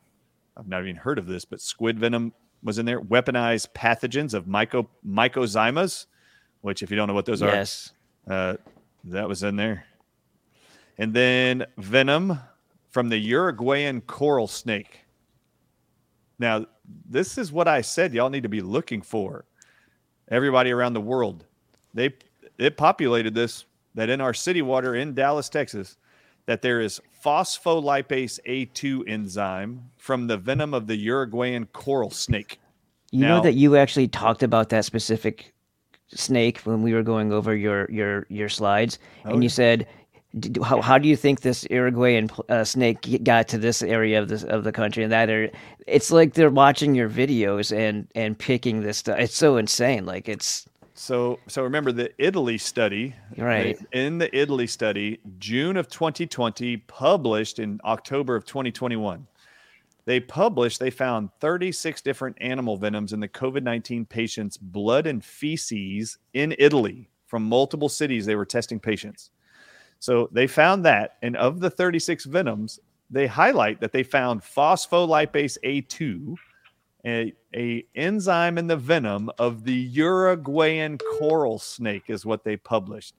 I've 0.56 0.68
not 0.68 0.82
even 0.82 0.96
heard 0.96 1.18
of 1.18 1.26
this, 1.26 1.44
but 1.44 1.60
squid 1.60 1.98
venom 1.98 2.32
was 2.62 2.78
in 2.78 2.86
there. 2.86 3.00
Weaponized 3.00 3.68
pathogens 3.74 4.32
of 4.32 4.46
myco 4.46 4.86
mycozymas, 5.06 6.06
which 6.62 6.82
if 6.82 6.90
you 6.90 6.96
don't 6.96 7.08
know 7.08 7.14
what 7.14 7.26
those 7.26 7.42
yes. 7.42 7.92
are, 8.26 8.32
uh, 8.32 8.56
that 9.04 9.28
was 9.28 9.42
in 9.42 9.56
there. 9.56 9.84
And 10.98 11.12
then 11.12 11.66
venom 11.76 12.38
from 12.90 13.08
the 13.08 13.18
Uruguayan 13.18 14.00
coral 14.02 14.48
snake. 14.48 15.05
Now, 16.38 16.66
this 17.08 17.38
is 17.38 17.50
what 17.52 17.68
I 17.68 17.80
said 17.80 18.12
y'all 18.12 18.30
need 18.30 18.42
to 18.42 18.48
be 18.48 18.60
looking 18.60 19.02
for. 19.02 19.44
Everybody 20.28 20.70
around 20.72 20.94
the 20.94 21.00
world. 21.00 21.44
They 21.94 22.14
it 22.58 22.76
populated 22.76 23.34
this 23.34 23.64
that 23.94 24.10
in 24.10 24.20
our 24.20 24.34
city 24.34 24.60
water 24.62 24.94
in 24.94 25.14
Dallas, 25.14 25.48
Texas, 25.48 25.96
that 26.46 26.62
there 26.62 26.80
is 26.80 27.00
phospholipase 27.24 28.38
A2 28.46 29.08
enzyme 29.08 29.90
from 29.96 30.26
the 30.26 30.36
venom 30.36 30.74
of 30.74 30.86
the 30.86 30.96
Uruguayan 30.96 31.66
coral 31.66 32.10
snake. 32.10 32.58
You 33.10 33.20
Now- 33.22 33.36
know 33.38 33.42
that 33.44 33.54
you 33.54 33.76
actually 33.76 34.08
talked 34.08 34.42
about 34.42 34.68
that 34.70 34.84
specific 34.84 35.54
snake 36.08 36.58
when 36.60 36.82
we 36.82 36.92
were 36.92 37.02
going 37.02 37.32
over 37.32 37.54
your 37.56 37.90
your 37.90 38.26
your 38.28 38.48
slides, 38.48 38.98
Oh, 39.24 39.30
and 39.30 39.42
you 39.42 39.48
said, 39.48 39.80
"D- 39.80 39.86
"How 40.62 40.80
how 40.80 40.98
do 40.98 41.08
you 41.08 41.16
think 41.16 41.40
this 41.40 41.66
Uruguayan 41.70 42.30
uh, 42.48 42.64
snake 42.64 43.24
got 43.24 43.48
to 43.48 43.58
this 43.58 43.82
area 43.82 44.20
of 44.20 44.28
this 44.28 44.44
of 44.44 44.64
the 44.64 44.72
country 44.72 45.02
and 45.02 45.12
that 45.12 45.30
area?" 45.30 45.50
It's 45.86 46.10
like 46.10 46.34
they're 46.34 46.50
watching 46.50 46.94
your 46.94 47.08
videos 47.08 47.76
and 47.76 48.08
and 48.14 48.38
picking 48.38 48.82
this 48.82 48.98
stuff. 48.98 49.18
It's 49.18 49.36
so 49.36 49.56
insane. 49.56 50.04
Like 50.06 50.28
it's 50.28 50.66
So, 50.94 51.38
so 51.46 51.62
remember 51.62 51.92
the 51.92 52.10
Italy 52.18 52.56
study, 52.58 53.14
Right. 53.36 53.78
In 53.92 54.18
the 54.18 54.34
Italy 54.36 54.66
study, 54.66 55.20
June 55.38 55.76
of 55.76 55.88
2020, 55.88 56.78
published 56.78 57.58
in 57.58 57.80
October 57.84 58.34
of 58.34 58.46
2021, 58.46 59.26
they 60.06 60.20
published 60.20 60.80
they 60.80 60.90
found 60.90 61.30
36 61.40 62.00
different 62.00 62.36
animal 62.40 62.76
venoms 62.76 63.12
in 63.12 63.20
the 63.20 63.28
COVID 63.28 63.62
19 63.62 64.06
patients' 64.06 64.56
blood 64.56 65.06
and 65.06 65.22
feces 65.24 66.18
in 66.32 66.54
Italy 66.58 67.10
from 67.26 67.42
multiple 67.42 67.88
cities. 67.88 68.24
They 68.24 68.36
were 68.36 68.46
testing 68.46 68.80
patients. 68.80 69.30
So 69.98 70.28
they 70.32 70.46
found 70.46 70.84
that, 70.84 71.16
and 71.22 71.36
of 71.36 71.60
the 71.60 71.70
36 71.70 72.24
venoms, 72.26 72.80
they 73.10 73.26
highlight 73.26 73.80
that 73.80 73.92
they 73.92 74.02
found 74.02 74.42
phospholipase 74.42 75.58
A2, 75.64 76.36
a, 77.06 77.32
a 77.54 77.86
enzyme 77.94 78.58
in 78.58 78.66
the 78.66 78.76
venom 78.76 79.30
of 79.38 79.64
the 79.64 79.74
Uruguayan 79.74 80.98
coral 80.98 81.58
snake 81.58 82.04
is 82.08 82.26
what 82.26 82.42
they 82.42 82.56
published. 82.56 83.14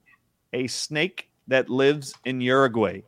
A 0.52 0.66
snake 0.66 1.30
that 1.46 1.70
lives 1.70 2.14
in 2.24 2.40
Uruguay. 2.40 3.02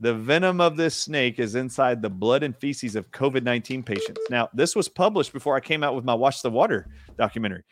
The 0.00 0.14
venom 0.14 0.60
of 0.60 0.76
this 0.76 0.96
snake 0.96 1.38
is 1.38 1.54
inside 1.54 2.02
the 2.02 2.10
blood 2.10 2.42
and 2.42 2.56
feces 2.56 2.96
of 2.96 3.12
COVID 3.12 3.44
19 3.44 3.84
patients. 3.84 4.20
Now, 4.30 4.48
this 4.52 4.74
was 4.74 4.88
published 4.88 5.32
before 5.32 5.54
I 5.54 5.60
came 5.60 5.84
out 5.84 5.94
with 5.94 6.04
my 6.04 6.14
Watch 6.14 6.42
the 6.42 6.50
Water 6.50 6.88
documentary. 7.16 7.62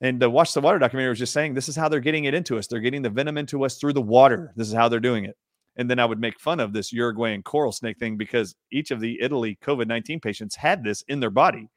And 0.00 0.20
the 0.20 0.30
Watch 0.30 0.54
the 0.54 0.60
Water 0.60 0.78
documentary 0.78 1.10
was 1.10 1.18
just 1.18 1.32
saying 1.32 1.54
this 1.54 1.68
is 1.68 1.76
how 1.76 1.88
they're 1.88 2.00
getting 2.00 2.24
it 2.24 2.34
into 2.34 2.58
us. 2.58 2.66
They're 2.66 2.80
getting 2.80 3.02
the 3.02 3.10
venom 3.10 3.36
into 3.36 3.64
us 3.64 3.76
through 3.76 3.92
the 3.92 4.00
water. 4.00 4.52
This 4.56 4.68
is 4.68 4.74
how 4.74 4.88
they're 4.88 5.00
doing 5.00 5.24
it. 5.24 5.36
And 5.76 5.90
then 5.90 5.98
I 5.98 6.04
would 6.04 6.20
make 6.20 6.40
fun 6.40 6.58
of 6.58 6.72
this 6.72 6.92
Uruguayan 6.92 7.42
coral 7.42 7.72
snake 7.72 7.98
thing 7.98 8.16
because 8.16 8.54
each 8.72 8.90
of 8.90 9.00
the 9.00 9.20
Italy 9.20 9.58
COVID 9.62 9.86
19 9.86 10.20
patients 10.20 10.56
had 10.56 10.82
this 10.82 11.02
in 11.08 11.20
their 11.20 11.30
body. 11.30 11.68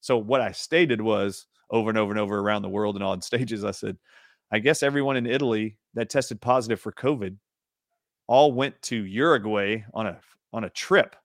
So 0.00 0.18
what 0.18 0.40
I 0.40 0.52
stated 0.52 1.00
was 1.00 1.46
over 1.70 1.88
and 1.88 1.98
over 1.98 2.12
and 2.12 2.20
over 2.20 2.38
around 2.38 2.62
the 2.62 2.68
world 2.68 2.96
and 2.96 3.04
on 3.04 3.22
stages, 3.22 3.64
I 3.64 3.72
said, 3.72 3.96
I 4.52 4.60
guess 4.60 4.82
everyone 4.82 5.16
in 5.16 5.26
Italy 5.26 5.78
that 5.94 6.10
tested 6.10 6.40
positive 6.40 6.80
for 6.80 6.92
COVID 6.92 7.36
all 8.26 8.52
went 8.52 8.80
to 8.82 9.04
Uruguay 9.04 9.84
on 9.92 10.06
a 10.06 10.20
on 10.52 10.64
a 10.64 10.70
trip 10.70 11.16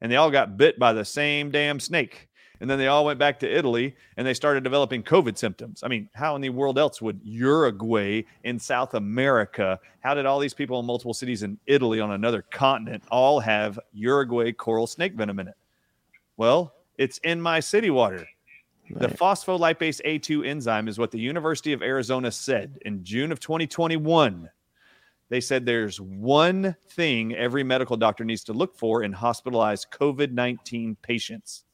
and 0.00 0.10
they 0.10 0.16
all 0.16 0.30
got 0.30 0.56
bit 0.56 0.78
by 0.78 0.92
the 0.92 1.04
same 1.04 1.50
damn 1.50 1.78
snake. 1.78 2.28
And 2.60 2.68
then 2.68 2.78
they 2.78 2.88
all 2.88 3.06
went 3.06 3.18
back 3.18 3.40
to 3.40 3.50
Italy 3.50 3.96
and 4.16 4.26
they 4.26 4.34
started 4.34 4.62
developing 4.62 5.02
COVID 5.02 5.38
symptoms. 5.38 5.82
I 5.82 5.88
mean, 5.88 6.10
how 6.12 6.36
in 6.36 6.42
the 6.42 6.50
world 6.50 6.78
else 6.78 7.00
would 7.00 7.18
Uruguay 7.24 8.24
in 8.44 8.58
South 8.58 8.94
America, 8.94 9.80
how 10.00 10.12
did 10.12 10.26
all 10.26 10.38
these 10.38 10.52
people 10.52 10.78
in 10.78 10.84
multiple 10.84 11.14
cities 11.14 11.42
in 11.42 11.58
Italy 11.66 12.00
on 12.00 12.10
another 12.10 12.42
continent 12.42 13.02
all 13.10 13.40
have 13.40 13.78
Uruguay 13.94 14.52
coral 14.52 14.86
snake 14.86 15.14
venom 15.14 15.40
in 15.40 15.48
it? 15.48 15.54
Well, 16.36 16.74
it's 16.98 17.18
in 17.18 17.40
my 17.40 17.60
city 17.60 17.88
water. 17.90 18.26
The 18.90 19.08
phospholipase 19.08 20.02
A2 20.04 20.46
enzyme 20.46 20.88
is 20.88 20.98
what 20.98 21.12
the 21.12 21.20
University 21.20 21.72
of 21.72 21.80
Arizona 21.80 22.30
said 22.30 22.78
in 22.84 23.04
June 23.04 23.32
of 23.32 23.40
2021. 23.40 24.50
They 25.30 25.40
said 25.40 25.64
there's 25.64 26.00
one 26.00 26.74
thing 26.88 27.34
every 27.36 27.62
medical 27.62 27.96
doctor 27.96 28.24
needs 28.24 28.42
to 28.44 28.52
look 28.52 28.76
for 28.76 29.04
in 29.04 29.12
hospitalized 29.12 29.86
COVID 29.92 30.32
19 30.32 30.96
patients 31.02 31.64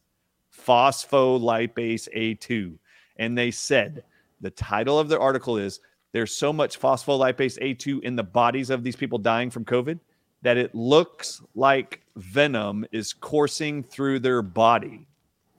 phospholipase 0.57 2.09
A2. 2.15 2.75
And 3.19 3.37
they 3.37 3.51
said 3.51 4.05
the 4.41 4.51
title 4.51 4.99
of 4.99 5.09
their 5.09 5.21
article 5.21 5.57
is 5.57 5.81
There's 6.13 6.35
so 6.35 6.53
much 6.53 6.81
phospholipase 6.81 7.59
A2 7.61 8.03
in 8.03 8.17
the 8.17 8.23
bodies 8.23 8.71
of 8.71 8.83
these 8.83 8.97
people 8.97 9.19
dying 9.19 9.51
from 9.51 9.65
COVID 9.65 9.99
that 10.43 10.57
it 10.57 10.75
looks 10.75 11.43
like 11.55 12.03
venom 12.17 12.87
is 12.93 13.13
coursing 13.13 13.83
through 13.83 14.21
their 14.21 14.43
body. 14.43 15.07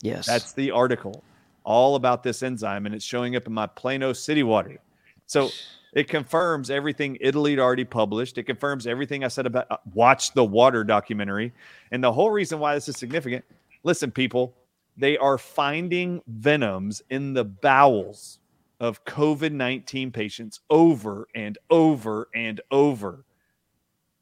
yes. 0.02 0.28
That's 0.28 0.54
the 0.54 0.72
article 0.72 1.24
all 1.64 1.96
about 1.96 2.24
this 2.24 2.44
enzyme, 2.44 2.86
and 2.86 2.96
it's 2.96 3.04
showing 3.04 3.36
up 3.36 3.46
in 3.46 3.54
my 3.54 3.68
Plano 3.68 4.14
city 4.14 4.44
water. 4.44 4.78
So 5.26 5.50
it 5.94 6.08
confirms 6.08 6.70
everything 6.70 7.18
Italy 7.20 7.52
had 7.52 7.60
already 7.60 7.84
published. 7.84 8.38
It 8.38 8.44
confirms 8.44 8.88
everything 8.88 9.26
I 9.26 9.28
said 9.28 9.46
about 9.46 9.68
uh, 9.70 9.78
watch 9.94 10.34
the 10.34 10.46
water 10.46 10.84
documentary. 10.86 11.52
And 11.92 12.02
the 12.02 12.12
whole 12.12 12.32
reason 12.32 12.60
why 12.60 12.76
this 12.76 12.88
is 12.88 12.98
significant 12.98 13.44
listen, 13.84 14.12
people, 14.12 14.54
they 14.98 15.18
are 15.18 15.38
finding 15.38 16.22
venoms 16.28 17.02
in 17.10 17.34
the 17.34 17.46
bowels 17.46 18.40
of 18.80 19.04
COVID 19.06 19.52
19 19.52 20.12
patients 20.12 20.60
over 20.70 21.28
and 21.36 21.58
over 21.70 22.30
and 22.34 22.62
over. 22.72 23.26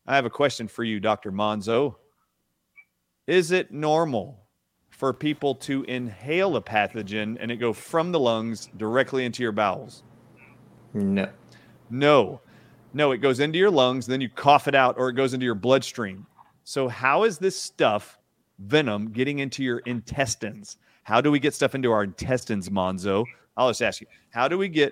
I 0.08 0.16
have 0.16 0.26
a 0.26 0.30
question 0.30 0.68
for 0.68 0.84
you, 0.84 1.00
Dr. 1.00 1.32
Monzo. 1.32 1.96
Is 3.28 3.52
it 3.52 3.72
normal 3.72 4.40
for 4.90 5.12
people 5.14 5.56
to 5.56 5.84
inhale 5.84 6.56
a 6.56 6.62
pathogen 6.62 7.38
and 7.40 7.52
it 7.52 7.58
go 7.58 7.74
from 7.74 8.12
the 8.12 8.20
lungs 8.20 8.70
directly 8.78 9.26
into 9.26 9.42
your 9.44 9.52
bowels? 9.52 10.04
No. 10.94 11.30
No. 11.90 12.42
No, 12.94 13.12
it 13.12 13.18
goes 13.18 13.42
into 13.42 13.58
your 13.58 13.72
lungs, 13.72 14.06
then 14.06 14.22
you 14.22 14.30
cough 14.30 14.70
it 14.70 14.76
out, 14.76 14.98
or 14.98 15.10
it 15.10 15.14
goes 15.14 15.34
into 15.34 15.46
your 15.46 15.56
bloodstream. 15.56 16.26
So, 16.64 16.88
how 16.88 17.26
is 17.26 17.38
this 17.38 17.60
stuff, 17.60 18.18
venom, 18.60 19.12
getting 19.12 19.40
into 19.40 19.64
your 19.64 19.80
intestines? 19.80 20.78
How 21.04 21.22
do 21.22 21.32
we 21.32 21.40
get 21.40 21.54
stuff 21.54 21.76
into 21.76 21.92
our 21.92 22.04
intestines, 22.04 22.70
Monzo? 22.70 23.26
I'll 23.58 23.70
just 23.70 23.82
ask 23.82 24.02
you, 24.02 24.08
how 24.32 24.48
do 24.48 24.58
we 24.58 24.68
get 24.68 24.92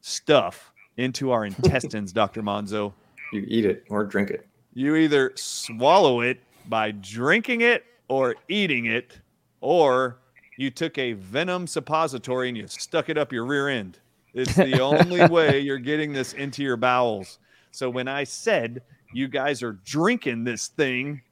stuff 0.00 0.72
into 0.96 1.30
our 1.30 1.44
intestines, 1.44 2.12
Dr. 2.14 2.42
Monzo? 2.42 2.92
You 3.32 3.44
eat 3.46 3.64
it 3.66 3.84
or 3.90 4.04
drink 4.04 4.30
it. 4.30 4.46
You 4.74 4.96
either 4.96 5.32
swallow 5.34 6.20
it 6.20 6.40
by 6.68 6.92
drinking 6.92 7.60
it 7.62 7.84
or 8.08 8.36
eating 8.48 8.86
it, 8.86 9.20
or 9.60 10.18
you 10.56 10.70
took 10.70 10.96
a 10.98 11.12
venom 11.12 11.66
suppository 11.66 12.48
and 12.48 12.56
you 12.56 12.66
stuck 12.66 13.08
it 13.08 13.18
up 13.18 13.32
your 13.32 13.44
rear 13.44 13.68
end. 13.68 13.98
It's 14.34 14.54
the 14.54 14.80
only 14.80 15.26
way 15.30 15.60
you're 15.60 15.78
getting 15.78 16.12
this 16.12 16.32
into 16.32 16.62
your 16.62 16.76
bowels. 16.76 17.38
So 17.70 17.90
when 17.90 18.08
I 18.08 18.24
said 18.24 18.82
you 19.12 19.28
guys 19.28 19.62
are 19.62 19.72
drinking 19.84 20.44
this 20.44 20.68
thing, 20.68 21.22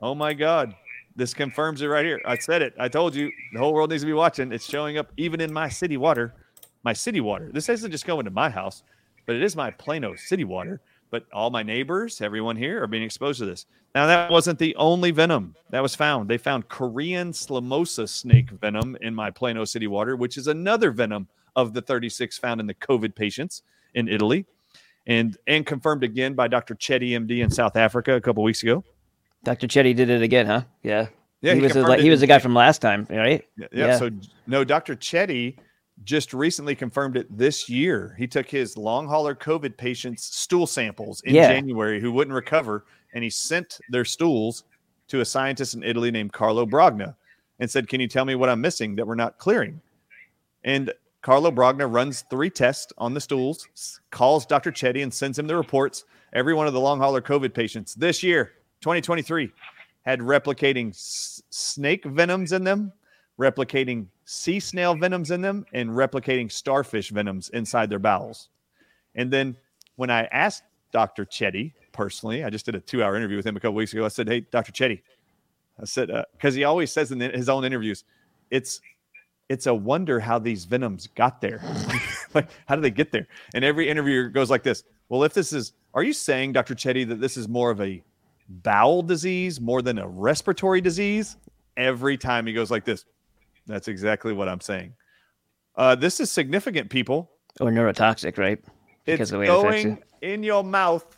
oh 0.00 0.14
my 0.14 0.34
God, 0.34 0.74
this 1.16 1.34
confirms 1.34 1.82
it 1.82 1.86
right 1.86 2.04
here. 2.04 2.20
I 2.24 2.36
said 2.38 2.62
it. 2.62 2.74
I 2.78 2.88
told 2.88 3.14
you 3.14 3.30
the 3.52 3.58
whole 3.58 3.74
world 3.74 3.90
needs 3.90 4.02
to 4.02 4.06
be 4.06 4.12
watching. 4.12 4.52
It's 4.52 4.68
showing 4.68 4.98
up 4.98 5.12
even 5.16 5.40
in 5.40 5.52
my 5.52 5.68
city 5.68 5.96
water. 5.96 6.34
my 6.84 6.92
city 6.92 7.20
water. 7.20 7.50
This 7.52 7.68
isn't 7.68 7.90
just 7.90 8.06
going 8.06 8.24
to 8.24 8.30
my 8.30 8.48
house, 8.48 8.84
but 9.26 9.34
it 9.34 9.42
is 9.42 9.56
my 9.56 9.70
Plano 9.72 10.14
city 10.14 10.44
water. 10.44 10.80
But 11.10 11.24
all 11.32 11.50
my 11.50 11.62
neighbors, 11.62 12.20
everyone 12.20 12.54
here, 12.54 12.82
are 12.82 12.86
being 12.86 13.02
exposed 13.02 13.38
to 13.40 13.46
this. 13.46 13.66
Now, 13.94 14.06
that 14.06 14.30
wasn't 14.30 14.58
the 14.58 14.76
only 14.76 15.10
venom 15.10 15.54
that 15.70 15.82
was 15.82 15.94
found. 15.94 16.28
They 16.28 16.38
found 16.38 16.68
Korean 16.68 17.32
Salmosa 17.32 18.08
snake 18.08 18.50
venom 18.50 18.96
in 19.00 19.14
my 19.14 19.30
Plano 19.30 19.64
city 19.64 19.86
water, 19.86 20.16
which 20.16 20.36
is 20.36 20.46
another 20.46 20.90
venom 20.90 21.26
of 21.56 21.72
the 21.72 21.80
36 21.80 22.38
found 22.38 22.60
in 22.60 22.66
the 22.66 22.74
COVID 22.74 23.14
patients 23.14 23.62
in 23.94 24.06
Italy, 24.06 24.44
and 25.06 25.36
and 25.46 25.64
confirmed 25.64 26.04
again 26.04 26.34
by 26.34 26.46
Dr. 26.46 26.74
Chetty, 26.74 27.10
MD, 27.10 27.42
in 27.42 27.50
South 27.50 27.76
Africa 27.76 28.14
a 28.14 28.20
couple 28.20 28.42
weeks 28.42 28.62
ago. 28.62 28.84
Dr. 29.44 29.66
Chetty 29.66 29.94
did 29.94 30.10
it 30.10 30.22
again, 30.22 30.46
huh? 30.46 30.62
Yeah. 30.82 31.08
Yeah, 31.40 31.54
he, 31.54 31.60
he 31.60 31.66
was 31.66 31.76
like, 31.76 32.00
he 32.00 32.10
was 32.10 32.20
the 32.20 32.26
guy 32.26 32.40
from 32.40 32.54
last 32.54 32.80
time, 32.80 33.06
right? 33.08 33.44
Yeah, 33.56 33.66
yeah. 33.72 33.98
So 33.98 34.10
no, 34.48 34.64
Dr. 34.64 34.96
Chetty 34.96 35.56
just 36.04 36.34
recently 36.34 36.74
confirmed 36.74 37.16
it 37.16 37.26
this 37.36 37.68
year. 37.68 38.14
He 38.18 38.26
took 38.26 38.48
his 38.48 38.76
long 38.76 39.06
hauler 39.06 39.34
COVID 39.34 39.76
patients' 39.76 40.24
stool 40.36 40.66
samples 40.66 41.20
in 41.22 41.34
Yeah. 41.34 41.48
January 41.48 42.00
who 42.00 42.10
wouldn't 42.12 42.34
recover, 42.34 42.86
and 43.14 43.22
he 43.22 43.30
sent 43.30 43.78
their 43.90 44.04
stools 44.04 44.64
to 45.08 45.20
a 45.20 45.24
scientist 45.24 45.74
in 45.74 45.82
Italy 45.82 46.10
named 46.10 46.32
Carlo 46.32 46.66
Brogna 46.66 47.14
and 47.60 47.70
said, 47.70 47.88
Can 47.88 48.00
you 48.00 48.08
tell 48.08 48.24
me 48.24 48.34
what 48.34 48.48
I'm 48.48 48.60
missing 48.60 48.96
that 48.96 49.06
we're 49.06 49.14
not 49.14 49.38
clearing? 49.38 49.80
And 50.64 50.92
Carlo 51.22 51.50
Brogna 51.50 51.92
runs 51.92 52.24
three 52.30 52.50
tests 52.50 52.92
on 52.98 53.14
the 53.14 53.20
stools, 53.20 53.68
calls 54.10 54.44
Dr. 54.46 54.70
Chetty 54.72 55.02
and 55.02 55.12
sends 55.12 55.38
him 55.38 55.46
the 55.46 55.56
reports. 55.56 56.04
Every 56.32 56.54
one 56.54 56.66
of 56.66 56.74
the 56.74 56.80
long 56.80 56.98
hauler 56.98 57.22
COVID 57.22 57.54
patients 57.54 57.94
this 57.94 58.22
year, 58.22 58.52
2023, 58.80 59.50
had 60.02 60.20
replicating 60.20 60.90
s- 60.90 61.42
snake 61.50 62.04
venoms 62.04 62.52
in 62.52 62.64
them, 62.64 62.92
replicating 63.38 64.06
sea 64.24 64.60
snail 64.60 64.94
venoms 64.94 65.30
in 65.30 65.40
them, 65.40 65.64
and 65.72 65.90
replicating 65.90 66.50
starfish 66.50 67.10
venoms 67.10 67.48
inside 67.50 67.90
their 67.90 67.98
bowels. 67.98 68.48
And 69.14 69.30
then 69.32 69.56
when 69.96 70.10
I 70.10 70.24
asked 70.26 70.62
Dr. 70.92 71.24
Chetty 71.24 71.72
personally, 71.92 72.44
I 72.44 72.50
just 72.50 72.64
did 72.66 72.74
a 72.74 72.80
two 72.80 73.02
hour 73.02 73.16
interview 73.16 73.36
with 73.36 73.46
him 73.46 73.56
a 73.56 73.60
couple 73.60 73.74
weeks 73.74 73.92
ago. 73.92 74.04
I 74.04 74.08
said, 74.08 74.28
Hey, 74.28 74.40
Dr. 74.40 74.72
Chetty, 74.72 75.02
I 75.80 75.84
said, 75.84 76.10
uh, 76.10 76.24
because 76.32 76.54
he 76.54 76.64
always 76.64 76.90
says 76.92 77.10
in 77.12 77.18
the- 77.18 77.28
his 77.30 77.48
own 77.48 77.64
interviews, 77.64 78.04
it's 78.50 78.80
it's 79.48 79.66
a 79.66 79.74
wonder 79.74 80.20
how 80.20 80.38
these 80.38 80.66
venoms 80.66 81.06
got 81.14 81.40
there. 81.40 81.62
like, 82.34 82.48
how 82.66 82.74
do 82.76 82.82
they 82.82 82.90
get 82.90 83.12
there? 83.12 83.26
And 83.54 83.64
every 83.64 83.88
interviewer 83.88 84.28
goes 84.28 84.50
like 84.50 84.62
this. 84.62 84.84
Well, 85.08 85.24
if 85.24 85.32
this 85.32 85.54
is, 85.54 85.72
are 85.94 86.02
you 86.02 86.12
saying, 86.12 86.52
Dr. 86.52 86.74
Chetty, 86.74 87.08
that 87.08 87.18
this 87.18 87.38
is 87.38 87.48
more 87.48 87.70
of 87.70 87.80
a 87.80 88.02
bowel 88.48 89.02
disease 89.02 89.60
more 89.60 89.82
than 89.82 89.98
a 89.98 90.08
respiratory 90.08 90.80
disease? 90.80 91.36
Every 91.76 92.16
time 92.16 92.46
he 92.46 92.52
goes 92.52 92.70
like 92.70 92.84
this. 92.84 93.04
That's 93.66 93.88
exactly 93.88 94.32
what 94.32 94.48
I'm 94.48 94.60
saying. 94.60 94.94
Uh, 95.76 95.94
this 95.94 96.18
is 96.18 96.30
significant, 96.30 96.90
people. 96.90 97.30
Or 97.60 97.70
neurotoxic, 97.70 98.38
right? 98.38 98.58
It's 99.06 99.22
of 99.22 99.28
the 99.28 99.38
way 99.38 99.44
it 99.44 99.48
going 99.48 100.02
in 100.22 100.42
your 100.42 100.64
mouth, 100.64 101.16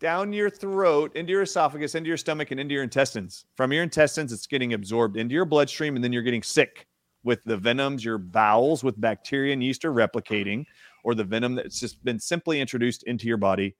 down 0.00 0.32
your 0.32 0.50
throat, 0.50 1.14
into 1.14 1.32
your 1.32 1.42
esophagus, 1.42 1.94
into 1.94 2.08
your 2.08 2.16
stomach, 2.16 2.50
and 2.50 2.58
into 2.58 2.74
your 2.74 2.82
intestines. 2.82 3.44
From 3.56 3.72
your 3.72 3.82
intestines, 3.82 4.32
it's 4.32 4.46
getting 4.46 4.72
absorbed 4.72 5.16
into 5.16 5.34
your 5.34 5.44
bloodstream, 5.44 5.94
and 5.94 6.04
then 6.04 6.12
you're 6.12 6.22
getting 6.22 6.42
sick 6.42 6.86
with 7.24 7.44
the 7.44 7.56
venoms, 7.56 8.04
your 8.04 8.18
bowels 8.18 8.82
with 8.82 9.00
bacteria 9.00 9.52
and 9.52 9.62
yeast 9.62 9.84
are 9.84 9.92
replicating, 9.92 10.64
or 11.04 11.14
the 11.14 11.24
venom 11.24 11.54
that's 11.54 11.78
just 11.78 12.02
been 12.04 12.18
simply 12.18 12.60
introduced 12.60 13.04
into 13.04 13.28
your 13.28 13.36
body 13.36 13.76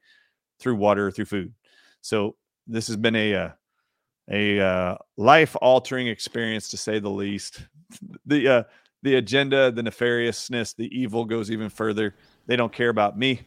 through 0.60 0.76
water 0.76 1.08
or 1.08 1.10
through 1.10 1.24
food. 1.24 1.52
So 2.00 2.36
this 2.66 2.86
has 2.86 2.96
been 2.96 3.16
a 3.16 3.34
uh, 3.34 3.48
a 4.30 4.60
uh, 4.60 4.96
life 5.16 5.56
altering 5.60 6.06
experience 6.06 6.68
to 6.68 6.76
say 6.76 6.98
the 6.98 7.10
least. 7.10 7.62
The 8.26 8.48
uh, 8.48 8.62
the 9.02 9.16
agenda, 9.16 9.70
the 9.70 9.82
nefariousness, 9.82 10.76
the 10.76 10.86
evil 10.96 11.24
goes 11.24 11.50
even 11.50 11.68
further. 11.68 12.14
They 12.46 12.56
don't 12.56 12.72
care 12.72 12.88
about 12.88 13.18
me. 13.18 13.40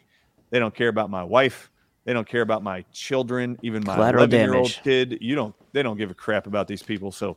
They 0.51 0.59
don't 0.59 0.75
care 0.75 0.89
about 0.89 1.09
my 1.09 1.23
wife. 1.23 1.69
They 2.05 2.13
don't 2.13 2.27
care 2.27 2.41
about 2.41 2.61
my 2.61 2.85
children, 2.91 3.57
even 3.63 3.83
my 3.83 3.95
Collateral 3.95 4.25
11 4.25 4.39
year 4.39 4.55
old 4.55 4.79
kid. 4.83 5.17
You 5.21 5.33
don't. 5.33 5.55
They 5.73 5.81
don't 5.81 5.97
give 5.97 6.11
a 6.11 6.13
crap 6.13 6.45
about 6.45 6.67
these 6.67 6.83
people. 6.83 7.11
So 7.11 7.35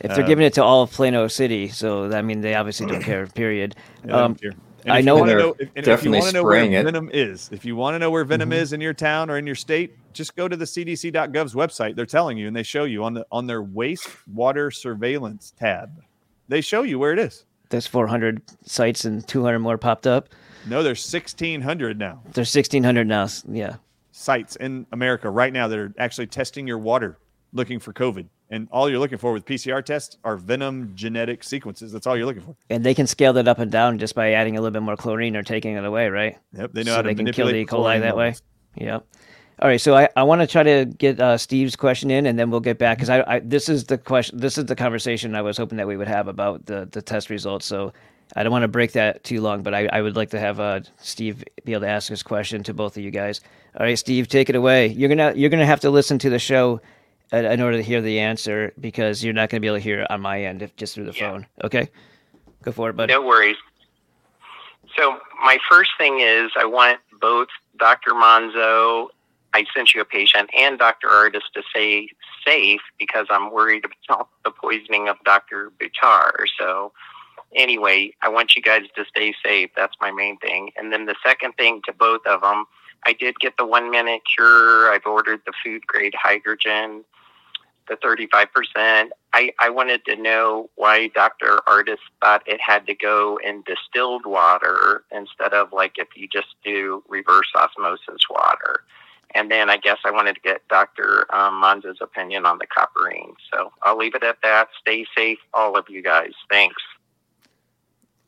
If 0.00 0.14
they're 0.14 0.24
uh, 0.24 0.26
giving 0.26 0.44
it 0.44 0.52
to 0.54 0.62
all 0.62 0.82
of 0.82 0.90
Plano 0.92 1.26
City, 1.26 1.68
so 1.68 2.12
I 2.12 2.20
mean, 2.20 2.42
they 2.42 2.54
obviously 2.54 2.86
don't 2.86 3.02
care. 3.02 3.26
Period. 3.26 3.76
Yeah, 3.76 4.06
they 4.06 4.12
don't 4.12 4.22
Um, 4.22 4.34
care. 4.34 4.52
And 4.84 4.92
I 4.92 4.98
if 5.00 5.04
know- 5.04 5.18
You 5.18 5.26
They're 5.26 5.38
know 5.38 5.56
if, 5.58 5.60
and 5.60 5.70
if 5.70 5.76
you 5.76 5.82
definitely 5.82 6.18
want 6.18 6.30
to 6.30 6.36
know 6.36 6.44
where 6.44 6.64
it. 6.64 6.84
venom 6.84 7.10
is, 7.12 7.48
if 7.52 7.64
you 7.64 7.76
want 7.76 7.94
to 7.94 7.98
know 7.98 8.10
where 8.10 8.24
venom 8.24 8.50
mm-hmm. 8.50 8.58
is 8.58 8.72
in 8.72 8.80
your 8.80 8.94
town 8.94 9.30
or 9.30 9.38
in 9.38 9.46
your 9.46 9.54
state, 9.54 9.96
just 10.12 10.36
go 10.36 10.48
to 10.48 10.56
the 10.56 10.64
CDC.gov's 10.64 11.54
website. 11.54 11.96
They're 11.96 12.06
telling 12.06 12.38
you, 12.38 12.46
and 12.46 12.56
they 12.56 12.62
show 12.62 12.84
you 12.84 13.04
on 13.04 13.14
the 13.14 13.26
on 13.30 13.46
their 13.46 13.62
wastewater 13.62 14.74
surveillance 14.74 15.52
tab. 15.58 16.02
They 16.48 16.60
show 16.60 16.82
you 16.82 16.98
where 16.98 17.12
it 17.12 17.18
is. 17.18 17.44
There's 17.68 17.86
400 17.86 18.42
sites 18.64 19.04
and 19.04 19.26
200 19.26 19.60
more 19.60 19.78
popped 19.78 20.06
up. 20.06 20.30
No, 20.66 20.82
there's 20.82 21.10
1,600 21.10 21.98
now 21.98 22.20
There's 22.32 22.54
1,600 22.54 23.06
now. 23.06 23.28
Yeah. 23.48 23.76
sites 24.12 24.56
in 24.56 24.86
America 24.92 25.30
right 25.30 25.52
now 25.52 25.68
that 25.68 25.78
are 25.78 25.94
actually 25.96 26.26
testing 26.26 26.66
your 26.66 26.78
water, 26.78 27.16
looking 27.52 27.78
for 27.78 27.92
COVID. 27.92 28.26
And 28.52 28.66
all 28.72 28.90
you're 28.90 28.98
looking 28.98 29.18
for 29.18 29.32
with 29.32 29.44
PCR 29.44 29.84
tests 29.84 30.16
are 30.24 30.36
venom 30.36 30.92
genetic 30.96 31.44
sequences. 31.44 31.92
That's 31.92 32.06
all 32.06 32.16
you're 32.16 32.26
looking 32.26 32.42
for. 32.42 32.56
And 32.68 32.84
they 32.84 32.94
can 32.94 33.06
scale 33.06 33.32
that 33.34 33.46
up 33.46 33.60
and 33.60 33.70
down 33.70 33.98
just 33.98 34.16
by 34.16 34.32
adding 34.32 34.56
a 34.56 34.60
little 34.60 34.72
bit 34.72 34.82
more 34.82 34.96
chlorine 34.96 35.36
or 35.36 35.44
taking 35.44 35.76
it 35.76 35.84
away, 35.84 36.08
right? 36.08 36.36
Yep, 36.54 36.72
they 36.72 36.82
know 36.82 36.90
so 36.90 36.96
how 36.96 37.02
to 37.02 37.08
they 37.08 37.14
can 37.14 37.32
kill 37.32 37.46
the 37.46 37.54
E. 37.54 37.66
coli 37.66 38.00
that 38.00 38.16
way. 38.16 38.24
levels. 38.24 38.42
Yep. 38.76 39.06
All 39.62 39.68
right, 39.68 39.80
so 39.80 39.94
I, 39.94 40.08
I 40.16 40.22
want 40.22 40.40
to 40.40 40.46
try 40.46 40.62
to 40.62 40.86
get 40.86 41.20
uh, 41.20 41.36
Steve's 41.36 41.76
question 41.76 42.10
in, 42.10 42.24
and 42.24 42.38
then 42.38 42.50
we'll 42.50 42.60
get 42.60 42.78
back 42.78 42.96
because 42.96 43.10
I, 43.10 43.22
I 43.26 43.40
this 43.40 43.68
is 43.68 43.84
the 43.84 43.98
question, 43.98 44.38
this 44.38 44.56
is 44.56 44.64
the 44.64 44.74
conversation 44.74 45.34
I 45.34 45.42
was 45.42 45.58
hoping 45.58 45.76
that 45.76 45.86
we 45.86 45.98
would 45.98 46.08
have 46.08 46.28
about 46.28 46.64
the 46.64 46.88
the 46.90 47.02
test 47.02 47.28
results. 47.28 47.66
So 47.66 47.92
I 48.34 48.42
don't 48.42 48.52
want 48.52 48.62
to 48.62 48.68
break 48.68 48.92
that 48.92 49.22
too 49.22 49.42
long, 49.42 49.62
but 49.62 49.74
I, 49.74 49.86
I 49.92 50.00
would 50.00 50.16
like 50.16 50.30
to 50.30 50.40
have 50.40 50.60
uh, 50.60 50.80
Steve 50.98 51.44
be 51.64 51.72
able 51.72 51.82
to 51.82 51.88
ask 51.88 52.08
his 52.08 52.22
question 52.22 52.62
to 52.64 52.74
both 52.74 52.96
of 52.96 53.02
you 53.02 53.10
guys. 53.10 53.42
All 53.78 53.84
right, 53.84 53.98
Steve, 53.98 54.28
take 54.28 54.48
it 54.48 54.56
away. 54.56 54.86
You're 54.86 55.10
gonna 55.10 55.34
you're 55.36 55.50
gonna 55.50 55.66
have 55.66 55.80
to 55.80 55.90
listen 55.90 56.18
to 56.20 56.30
the 56.30 56.38
show 56.38 56.80
in 57.32 57.60
order 57.60 57.76
to 57.76 57.82
hear 57.82 58.00
the 58.00 58.18
answer 58.18 58.72
because 58.80 59.22
you're 59.22 59.34
not 59.34 59.50
gonna 59.50 59.60
be 59.60 59.66
able 59.66 59.76
to 59.76 59.82
hear 59.82 60.00
it 60.00 60.10
on 60.10 60.20
my 60.20 60.42
end 60.42 60.62
if 60.62 60.74
just 60.76 60.94
through 60.94 61.06
the 61.06 61.12
phone. 61.12 61.46
Okay, 61.62 61.88
go 62.62 62.72
for 62.72 62.90
it, 62.90 62.94
buddy. 62.94 63.12
No 63.12 63.22
worries. 63.22 63.56
So 64.96 65.18
my 65.42 65.58
first 65.70 65.90
thing 65.98 66.20
is 66.20 66.50
I 66.58 66.64
want 66.64 66.98
both 67.20 67.48
Dr. 67.78 68.10
Monzo, 68.12 69.08
I 69.54 69.64
sent 69.74 69.94
you 69.94 70.00
a 70.00 70.04
patient, 70.04 70.50
and 70.56 70.78
Dr. 70.78 71.08
Ardis 71.08 71.42
to 71.54 71.62
stay 71.70 72.08
safe 72.46 72.80
because 72.98 73.26
I'm 73.30 73.52
worried 73.52 73.84
about 74.08 74.28
the 74.44 74.50
poisoning 74.50 75.08
of 75.08 75.16
Dr. 75.24 75.72
Buttar. 75.80 76.32
So 76.58 76.92
anyway, 77.54 78.12
I 78.22 78.28
want 78.28 78.56
you 78.56 78.62
guys 78.62 78.82
to 78.94 79.04
stay 79.04 79.34
safe. 79.44 79.70
That's 79.76 79.94
my 80.00 80.10
main 80.10 80.38
thing. 80.38 80.70
And 80.76 80.92
then 80.92 81.06
the 81.06 81.16
second 81.24 81.52
thing 81.56 81.82
to 81.86 81.92
both 81.92 82.22
of 82.26 82.42
them, 82.42 82.64
I 83.04 83.12
did 83.12 83.38
get 83.40 83.56
the 83.56 83.66
one 83.66 83.90
minute 83.90 84.22
cure. 84.34 84.92
I've 84.92 85.06
ordered 85.06 85.40
the 85.46 85.52
food 85.64 85.86
grade 85.86 86.14
hydrogen 86.20 87.04
the 87.90 87.96
35%. 87.96 89.10
I, 89.32 89.52
I 89.60 89.68
wanted 89.68 90.04
to 90.06 90.16
know 90.16 90.70
why 90.76 91.08
Dr. 91.08 91.60
Ardis 91.66 91.98
thought 92.22 92.42
it 92.46 92.60
had 92.60 92.86
to 92.86 92.94
go 92.94 93.38
in 93.44 93.62
distilled 93.66 94.24
water 94.24 95.04
instead 95.12 95.52
of 95.52 95.72
like 95.72 95.94
if 95.96 96.08
you 96.16 96.26
just 96.26 96.54
do 96.64 97.02
reverse 97.08 97.48
osmosis 97.54 98.22
water. 98.30 98.84
And 99.34 99.50
then 99.50 99.70
I 99.70 99.76
guess 99.76 99.98
I 100.04 100.10
wanted 100.10 100.34
to 100.34 100.40
get 100.40 100.66
Dr. 100.68 101.32
Um, 101.34 101.60
Monzo's 101.62 101.98
opinion 102.00 102.46
on 102.46 102.58
the 102.58 102.66
copperine. 102.66 103.34
So 103.52 103.72
I'll 103.82 103.96
leave 103.98 104.14
it 104.14 104.24
at 104.24 104.38
that. 104.42 104.68
Stay 104.80 105.06
safe, 105.16 105.38
all 105.54 105.76
of 105.76 105.88
you 105.88 106.02
guys. 106.02 106.32
Thanks. 106.48 106.82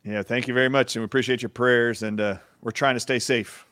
Yeah, 0.04 0.22
thank 0.22 0.48
you 0.48 0.54
very 0.54 0.68
much, 0.68 0.96
and 0.96 1.02
we 1.02 1.04
appreciate 1.04 1.42
your 1.42 1.48
prayers. 1.48 2.02
And 2.02 2.20
uh, 2.20 2.38
we're 2.60 2.72
trying 2.72 2.94
to 2.94 3.00
stay 3.00 3.18
safe. 3.18 3.66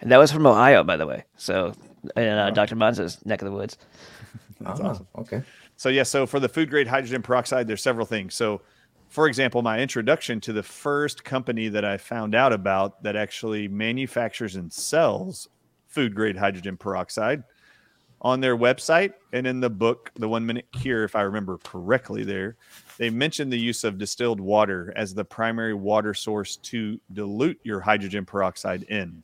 And 0.00 0.10
that 0.10 0.18
was 0.18 0.32
from 0.32 0.46
Ohio, 0.46 0.84
by 0.84 0.96
the 0.96 1.06
way. 1.06 1.24
So, 1.36 1.74
in 2.16 2.28
uh, 2.28 2.50
Dr. 2.50 2.76
Monzo's 2.76 3.24
neck 3.26 3.42
of 3.42 3.46
the 3.46 3.52
woods. 3.52 3.76
That's 4.60 4.80
ah. 4.80 4.88
awesome. 4.88 5.06
Okay. 5.18 5.42
So 5.76 5.88
yeah, 5.88 6.02
so 6.02 6.26
for 6.26 6.40
the 6.40 6.48
food 6.48 6.70
grade 6.70 6.86
hydrogen 6.86 7.22
peroxide, 7.22 7.66
there's 7.66 7.82
several 7.82 8.06
things. 8.06 8.34
So, 8.34 8.60
for 9.08 9.26
example, 9.26 9.62
my 9.62 9.80
introduction 9.80 10.40
to 10.42 10.52
the 10.52 10.62
first 10.62 11.24
company 11.24 11.68
that 11.68 11.84
I 11.84 11.96
found 11.96 12.34
out 12.34 12.52
about 12.52 13.02
that 13.02 13.16
actually 13.16 13.66
manufactures 13.66 14.56
and 14.56 14.72
sells 14.72 15.48
food 15.88 16.14
grade 16.14 16.36
hydrogen 16.36 16.76
peroxide 16.76 17.42
on 18.22 18.40
their 18.40 18.56
website 18.56 19.14
and 19.32 19.46
in 19.46 19.60
the 19.60 19.70
book, 19.70 20.10
The 20.16 20.28
One 20.28 20.44
Minute 20.44 20.66
Cure, 20.72 21.04
if 21.04 21.16
I 21.16 21.22
remember 21.22 21.58
correctly, 21.58 22.22
there 22.22 22.56
they 22.98 23.08
mentioned 23.08 23.50
the 23.50 23.58
use 23.58 23.82
of 23.82 23.96
distilled 23.96 24.40
water 24.40 24.92
as 24.94 25.14
the 25.14 25.24
primary 25.24 25.72
water 25.72 26.12
source 26.12 26.56
to 26.56 27.00
dilute 27.14 27.58
your 27.62 27.80
hydrogen 27.80 28.26
peroxide 28.26 28.82
in. 28.84 29.22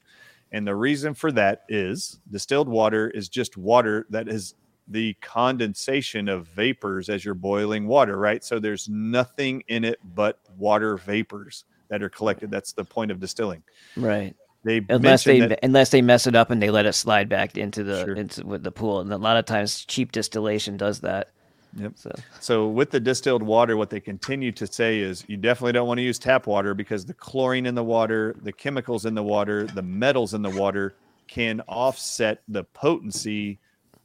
And 0.53 0.67
the 0.67 0.75
reason 0.75 1.13
for 1.13 1.31
that 1.33 1.65
is 1.69 2.21
distilled 2.31 2.69
water 2.69 3.11
is 3.11 3.29
just 3.29 3.59
water 3.59 4.07
that 4.09 4.29
is 4.29 4.55
the 4.89 5.15
condensation 5.15 6.29
of 6.29 6.47
vapors 6.49 7.09
as 7.09 7.25
you're 7.25 7.35
boiling 7.35 7.87
water, 7.87 8.17
right? 8.19 8.43
So 8.45 8.59
there's 8.59 8.89
nothing 8.89 9.63
in 9.69 9.85
it 9.85 9.99
but 10.15 10.39
water 10.57 10.97
vapors 10.97 11.65
that 11.89 12.03
are 12.03 12.09
collected. 12.09 12.51
That's 12.51 12.73
the 12.73 12.85
point 12.85 13.11
of 13.11 13.21
distilling. 13.21 13.63
Right. 13.97 14.35
They 14.65 14.85
Unless 14.89 15.25
they 15.25 15.41
that- 15.41 15.61
unless 15.63 15.91
they 15.91 16.03
mess 16.03 16.27
it 16.27 16.35
up 16.35 16.51
and 16.51 16.61
they 16.61 16.71
let 16.71 16.87
it 16.87 16.93
slide 16.95 17.29
back 17.29 17.57
into 17.57 17.85
the 17.85 18.05
Sure. 18.05 18.15
into 18.15 18.45
with 18.45 18.65
the 18.65 18.73
pool, 18.73 19.01
and 19.01 19.13
a 19.13 19.17
lot 19.17 19.37
of 19.37 19.45
times 19.45 19.85
cheap 19.85 20.11
distillation 20.13 20.77
does 20.77 21.01
that. 21.01 21.29
Yep. 21.77 21.93
So 21.97 22.11
So 22.41 22.69
with 22.69 22.91
the 22.91 22.99
distilled 22.99 23.43
water, 23.43 23.77
what 23.77 23.91
they 23.91 24.01
continue 24.01 24.51
to 24.53 24.67
say 24.67 24.99
is 24.99 25.25
you 25.29 25.37
definitely 25.37 25.73
don't 25.73 25.87
want 25.87 25.99
to 25.99 26.03
use 26.03 26.19
tap 26.19 26.47
water 26.47 26.75
because 26.75 27.05
the 27.05 27.15
chlorine 27.15 27.67
in 27.67 27.75
the 27.77 27.85
water, 27.85 28.35
the 28.43 28.53
chemicals 28.53 29.05
in 29.07 29.15
the 29.15 29.23
water, 29.23 29.67
the 29.67 29.83
metals 29.83 30.35
in 30.35 30.43
the 30.43 30.51
water 30.51 30.95
can 31.29 31.61
offset 31.69 32.43
the 32.49 32.65
potency 32.65 33.59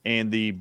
and 0.05 0.31
the 0.31 0.55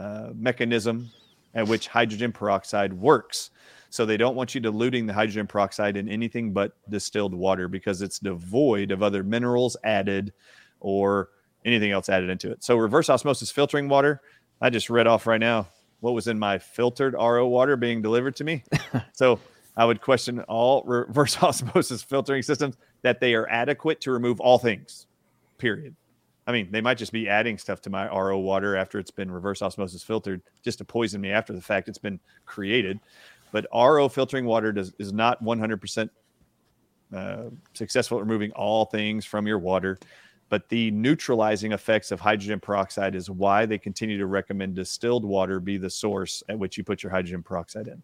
uh, 0.00 0.30
mechanism 0.34 1.10
at 1.54 1.68
which 1.68 1.88
hydrogen 1.88 2.32
peroxide 2.32 2.92
works. 2.92 3.50
So 3.90 4.06
they 4.06 4.16
don't 4.16 4.34
want 4.34 4.54
you 4.54 4.60
diluting 4.60 5.06
the 5.06 5.12
hydrogen 5.12 5.46
peroxide 5.46 5.96
in 5.96 6.08
anything 6.08 6.52
but 6.52 6.72
distilled 6.88 7.34
water 7.34 7.68
because 7.68 8.00
it's 8.00 8.18
devoid 8.18 8.92
of 8.92 9.02
other 9.02 9.22
minerals 9.22 9.76
added 9.84 10.32
or 10.78 11.28
anything 11.66 11.90
else 11.90 12.08
added 12.08 12.30
into 12.30 12.50
it. 12.50 12.64
So 12.64 12.76
reverse 12.76 13.10
osmosis 13.10 13.50
filtering 13.50 13.88
water, 13.88 14.22
I 14.62 14.70
just 14.70 14.88
read 14.88 15.06
off 15.06 15.26
right 15.26 15.40
now 15.40 15.66
what 15.98 16.12
was 16.12 16.28
in 16.28 16.38
my 16.38 16.58
filtered 16.58 17.12
RO 17.12 17.46
water 17.48 17.76
being 17.76 18.00
delivered 18.00 18.36
to 18.36 18.44
me. 18.44 18.64
so 19.12 19.38
I 19.76 19.84
would 19.84 20.00
question 20.00 20.40
all 20.42 20.82
reverse 20.86 21.36
osmosis 21.42 22.02
filtering 22.02 22.42
systems 22.42 22.76
that 23.02 23.20
they 23.20 23.34
are 23.34 23.46
adequate 23.50 24.00
to 24.02 24.12
remove 24.12 24.40
all 24.40 24.58
things. 24.58 25.06
Period. 25.58 25.94
I 26.50 26.52
mean, 26.52 26.68
they 26.72 26.80
might 26.80 26.98
just 26.98 27.12
be 27.12 27.28
adding 27.28 27.58
stuff 27.58 27.80
to 27.82 27.90
my 27.90 28.08
RO 28.08 28.38
water 28.38 28.74
after 28.74 28.98
it's 28.98 29.12
been 29.12 29.30
reverse 29.30 29.62
osmosis 29.62 30.02
filtered 30.02 30.42
just 30.64 30.78
to 30.78 30.84
poison 30.84 31.20
me 31.20 31.30
after 31.30 31.52
the 31.52 31.60
fact 31.60 31.88
it's 31.88 31.96
been 31.96 32.18
created. 32.44 32.98
But 33.52 33.68
RO 33.72 34.08
filtering 34.08 34.46
water 34.46 34.72
does, 34.72 34.92
is 34.98 35.12
not 35.12 35.42
100% 35.44 36.10
uh, 37.14 37.42
successful 37.72 38.18
at 38.18 38.24
removing 38.24 38.50
all 38.52 38.84
things 38.84 39.24
from 39.24 39.46
your 39.46 39.60
water. 39.60 39.96
But 40.48 40.68
the 40.68 40.90
neutralizing 40.90 41.70
effects 41.70 42.10
of 42.10 42.18
hydrogen 42.18 42.58
peroxide 42.58 43.14
is 43.14 43.30
why 43.30 43.64
they 43.64 43.78
continue 43.78 44.18
to 44.18 44.26
recommend 44.26 44.74
distilled 44.74 45.24
water 45.24 45.60
be 45.60 45.78
the 45.78 45.88
source 45.88 46.42
at 46.48 46.58
which 46.58 46.76
you 46.76 46.82
put 46.82 47.04
your 47.04 47.12
hydrogen 47.12 47.44
peroxide 47.44 47.86
in. 47.86 48.02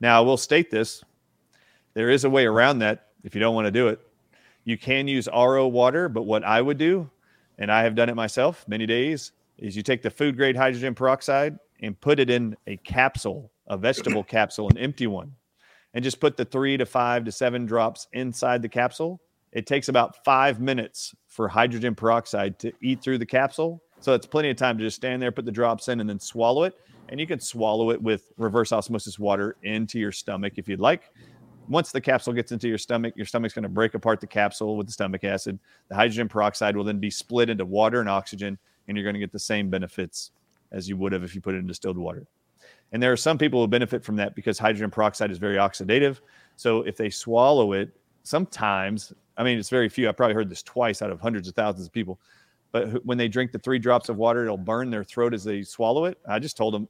Now, 0.00 0.16
I 0.16 0.20
will 0.24 0.38
state 0.38 0.70
this 0.70 1.04
there 1.92 2.08
is 2.08 2.24
a 2.24 2.30
way 2.30 2.46
around 2.46 2.78
that 2.78 3.08
if 3.22 3.34
you 3.34 3.40
don't 3.42 3.54
want 3.54 3.66
to 3.66 3.70
do 3.70 3.88
it. 3.88 4.00
You 4.64 4.78
can 4.78 5.06
use 5.06 5.28
RO 5.28 5.68
water, 5.68 6.08
but 6.08 6.22
what 6.22 6.42
I 6.42 6.60
would 6.62 6.78
do, 6.78 7.10
and 7.58 7.70
I 7.70 7.82
have 7.82 7.94
done 7.94 8.08
it 8.08 8.14
myself 8.14 8.66
many 8.66 8.86
days, 8.86 9.32
is 9.58 9.76
you 9.76 9.82
take 9.82 10.02
the 10.02 10.10
food 10.10 10.36
grade 10.36 10.56
hydrogen 10.56 10.94
peroxide 10.94 11.58
and 11.80 12.00
put 12.00 12.18
it 12.18 12.30
in 12.30 12.56
a 12.66 12.76
capsule, 12.78 13.52
a 13.66 13.76
vegetable 13.76 14.24
capsule, 14.28 14.68
an 14.70 14.78
empty 14.78 15.06
one, 15.06 15.32
and 15.92 16.02
just 16.02 16.18
put 16.18 16.36
the 16.36 16.44
three 16.44 16.76
to 16.78 16.86
five 16.86 17.24
to 17.24 17.32
seven 17.32 17.66
drops 17.66 18.08
inside 18.14 18.62
the 18.62 18.68
capsule. 18.68 19.20
It 19.52 19.66
takes 19.66 19.88
about 19.88 20.24
five 20.24 20.60
minutes 20.60 21.14
for 21.28 21.46
hydrogen 21.46 21.94
peroxide 21.94 22.58
to 22.60 22.72
eat 22.80 23.02
through 23.02 23.18
the 23.18 23.26
capsule. 23.26 23.82
So 24.00 24.14
it's 24.14 24.26
plenty 24.26 24.50
of 24.50 24.56
time 24.56 24.78
to 24.78 24.84
just 24.84 24.96
stand 24.96 25.22
there, 25.22 25.30
put 25.30 25.44
the 25.44 25.52
drops 25.52 25.88
in, 25.88 26.00
and 26.00 26.08
then 26.08 26.18
swallow 26.18 26.64
it. 26.64 26.74
And 27.10 27.20
you 27.20 27.26
can 27.26 27.38
swallow 27.38 27.90
it 27.90 28.02
with 28.02 28.32
reverse 28.38 28.72
osmosis 28.72 29.18
water 29.18 29.56
into 29.62 29.98
your 29.98 30.10
stomach 30.10 30.54
if 30.56 30.68
you'd 30.68 30.80
like 30.80 31.10
once 31.68 31.92
the 31.92 32.00
capsule 32.00 32.32
gets 32.32 32.52
into 32.52 32.68
your 32.68 32.78
stomach, 32.78 33.14
your 33.16 33.26
stomach's 33.26 33.54
going 33.54 33.62
to 33.64 33.68
break 33.68 33.94
apart 33.94 34.20
the 34.20 34.26
capsule 34.26 34.76
with 34.76 34.86
the 34.86 34.92
stomach 34.92 35.24
acid. 35.24 35.58
The 35.88 35.94
hydrogen 35.94 36.28
peroxide 36.28 36.76
will 36.76 36.84
then 36.84 36.98
be 36.98 37.10
split 37.10 37.50
into 37.50 37.64
water 37.64 38.00
and 38.00 38.08
oxygen, 38.08 38.58
and 38.88 38.96
you're 38.96 39.04
going 39.04 39.14
to 39.14 39.20
get 39.20 39.32
the 39.32 39.38
same 39.38 39.70
benefits 39.70 40.30
as 40.72 40.88
you 40.88 40.96
would 40.96 41.12
have 41.12 41.22
if 41.22 41.34
you 41.34 41.40
put 41.40 41.54
it 41.54 41.58
in 41.58 41.66
distilled 41.66 41.98
water. 41.98 42.26
And 42.92 43.02
there 43.02 43.12
are 43.12 43.16
some 43.16 43.38
people 43.38 43.60
who 43.60 43.68
benefit 43.68 44.04
from 44.04 44.16
that 44.16 44.34
because 44.34 44.58
hydrogen 44.58 44.90
peroxide 44.90 45.30
is 45.30 45.38
very 45.38 45.56
oxidative. 45.56 46.20
So 46.56 46.82
if 46.82 46.96
they 46.96 47.10
swallow 47.10 47.72
it, 47.72 47.90
sometimes, 48.22 49.12
I 49.36 49.42
mean, 49.42 49.58
it's 49.58 49.70
very 49.70 49.88
few. 49.88 50.08
I 50.08 50.12
probably 50.12 50.34
heard 50.34 50.48
this 50.48 50.62
twice 50.62 51.02
out 51.02 51.10
of 51.10 51.20
hundreds 51.20 51.48
of 51.48 51.54
thousands 51.54 51.86
of 51.86 51.92
people. 51.92 52.20
But 52.72 53.04
when 53.04 53.18
they 53.18 53.28
drink 53.28 53.52
the 53.52 53.58
three 53.58 53.78
drops 53.78 54.08
of 54.08 54.16
water, 54.16 54.44
it'll 54.44 54.56
burn 54.56 54.90
their 54.90 55.04
throat 55.04 55.34
as 55.34 55.44
they 55.44 55.62
swallow 55.62 56.04
it. 56.06 56.18
I 56.28 56.38
just 56.38 56.56
told 56.56 56.74
them, 56.74 56.88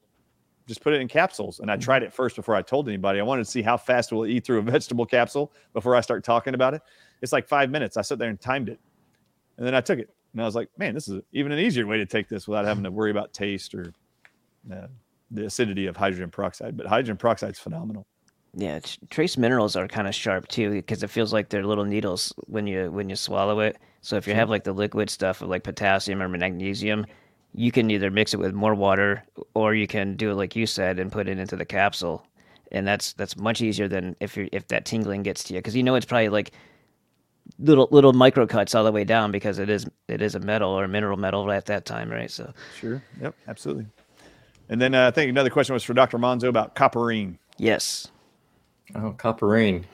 just 0.67 0.81
put 0.81 0.93
it 0.93 1.01
in 1.01 1.09
capsules. 1.09 1.61
And 1.61 1.71
I 1.71 1.77
tried 1.77 2.03
it 2.03 2.13
first 2.13 2.37
before 2.37 2.55
I 2.55 2.63
told 2.63 2.89
anybody. 2.89 3.21
I 3.21 3.23
wanted 3.23 3.45
to 3.45 3.51
see 3.51 3.63
how 3.63 3.77
fast 3.77 4.13
will 4.13 4.25
it 4.25 4.31
eat 4.31 4.45
through 4.45 4.59
a 4.59 4.63
vegetable 4.73 5.07
capsule 5.07 5.53
before 5.73 5.95
I 5.95 6.01
start 6.01 6.25
talking 6.25 6.55
about 6.55 6.75
it. 6.75 6.83
It's 7.23 7.33
like 7.33 7.47
five 7.47 7.71
minutes. 7.71 7.97
I 7.97 8.03
sat 8.03 8.19
there 8.19 8.31
and 8.31 8.41
timed 8.41 8.69
it. 8.69 8.81
And 9.57 9.67
then 9.67 9.75
I 9.75 9.81
took 9.81 9.99
it. 9.99 10.11
And 10.33 10.43
I 10.43 10.45
was 10.45 10.55
like, 10.55 10.69
man, 10.79 10.95
this 10.95 11.09
is 11.09 11.23
even 11.33 11.53
an 11.53 11.59
easier 11.59 11.87
way 11.87 11.99
to 11.99 12.07
take 12.07 12.29
this 12.29 12.49
without 12.49 12.65
having 12.65 12.85
to 12.85 12.91
worry 12.91 13.11
about 13.11 13.33
taste 13.33 13.75
or 13.75 13.93
uh, 14.73 14.89
the 15.31 15.47
acidity 15.47 15.87
of 15.87 15.97
hydrogen 15.97 16.31
peroxide. 16.31 16.77
But 16.77 16.87
hydrogen 16.87 17.17
peroxide 17.17 17.53
is 17.53 17.59
phenomenal. 17.59 18.07
Yeah, 18.57 18.81
tr- 18.81 18.99
trace 19.11 19.37
minerals 19.37 19.77
are 19.77 19.87
kind 19.89 20.09
of 20.09 20.15
sharp 20.15 20.49
too 20.49 20.71
because 20.71 21.03
it 21.03 21.11
feels 21.11 21.33
like 21.33 21.49
they're 21.49 21.65
little 21.65 21.85
needles 21.85 22.33
when 22.47 22.67
you 22.67 22.91
when 22.91 23.09
you 23.09 23.17
swallow 23.17 23.61
it. 23.61 23.79
So 24.01 24.17
if 24.17 24.27
you 24.29 24.35
have 24.35 24.51
like 24.51 24.65
the 24.65 24.73
liquid 24.73 25.11
stuff 25.11 25.43
of 25.43 25.49
like 25.49 25.65
potassium 25.65 26.23
or 26.23 26.29
magnesium, 26.29 27.07
you 27.55 27.71
can 27.71 27.91
either 27.91 28.11
mix 28.11 28.35
it 28.35 28.39
with 28.39 28.53
more 28.53 28.75
water 28.75 29.23
or 29.55 29.75
you 29.75 29.87
can 29.87 30.17
do 30.17 30.31
it 30.31 30.35
like 30.35 30.57
you 30.57 30.67
said 30.67 30.99
and 30.99 31.13
put 31.13 31.29
it 31.29 31.39
into 31.39 31.57
the 31.57 31.65
capsule. 31.65 32.27
And 32.73 32.87
that's 32.87 33.13
that's 33.13 33.37
much 33.37 33.61
easier 33.63 33.87
than 33.89 34.17
if 34.21 34.37
you 34.37 34.49
if 34.53 34.67
that 34.69 34.85
tingling 34.85 35.23
gets 35.23 35.45
to 35.45 35.55
you 35.55 35.61
because 35.61 35.77
you 35.77 35.83
know 35.83 35.95
it's 35.95 36.07
probably 36.07 36.29
like 36.31 36.51
little 37.59 37.87
little 37.93 38.13
micro 38.13 38.47
cuts 38.47 38.75
all 38.75 38.83
the 38.85 38.91
way 38.91 39.05
down 39.05 39.31
because 39.31 39.59
it 39.61 39.69
is 39.69 39.87
it 40.09 40.21
is 40.21 40.35
a 40.35 40.41
metal 40.41 40.71
or 40.71 40.85
a 40.85 40.89
mineral 40.89 41.17
metal 41.17 41.51
at 41.53 41.67
that 41.67 41.85
time, 41.85 42.11
right? 42.11 42.31
So 42.31 42.53
Sure. 42.81 43.03
Yep. 43.21 43.35
Absolutely. 43.47 43.87
And 44.69 44.81
then 44.81 44.95
uh, 44.95 45.07
I 45.07 45.11
think 45.13 45.29
another 45.29 45.51
question 45.51 45.75
was 45.75 45.85
for 45.85 45.95
Dr. 45.95 46.19
Monzo 46.19 46.49
about 46.49 46.75
copperine. 46.75 47.37
yes, 47.59 48.09
Oh, 48.95 49.15
copperine. 49.17 49.85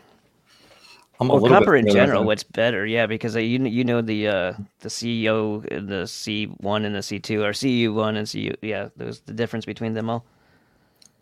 I'm 1.21 1.29
a 1.29 1.35
well, 1.35 1.43
little 1.43 1.59
bit 1.59 1.65
copper 1.65 1.77
in 1.77 1.87
general, 1.89 2.25
what's 2.25 2.43
better? 2.43 2.87
Yeah, 2.87 3.05
because 3.05 3.37
uh, 3.37 3.41
you 3.41 3.63
you 3.67 3.85
know 3.85 4.01
the 4.01 4.27
uh, 4.27 4.53
the 4.81 4.89
CEO 4.89 5.71
and 5.71 5.87
the 5.87 6.07
C 6.07 6.47
one 6.47 6.87
and 6.87 6.95
the 6.95 7.03
C 7.03 7.19
two 7.19 7.45
or 7.45 7.53
CU 7.53 7.93
one 7.93 8.17
and 8.17 8.31
CU. 8.31 8.55
Yeah, 8.63 8.89
there's 8.97 9.21
the 9.21 9.35
difference 9.35 9.67
between 9.67 9.93
them 9.93 10.09
all. 10.09 10.25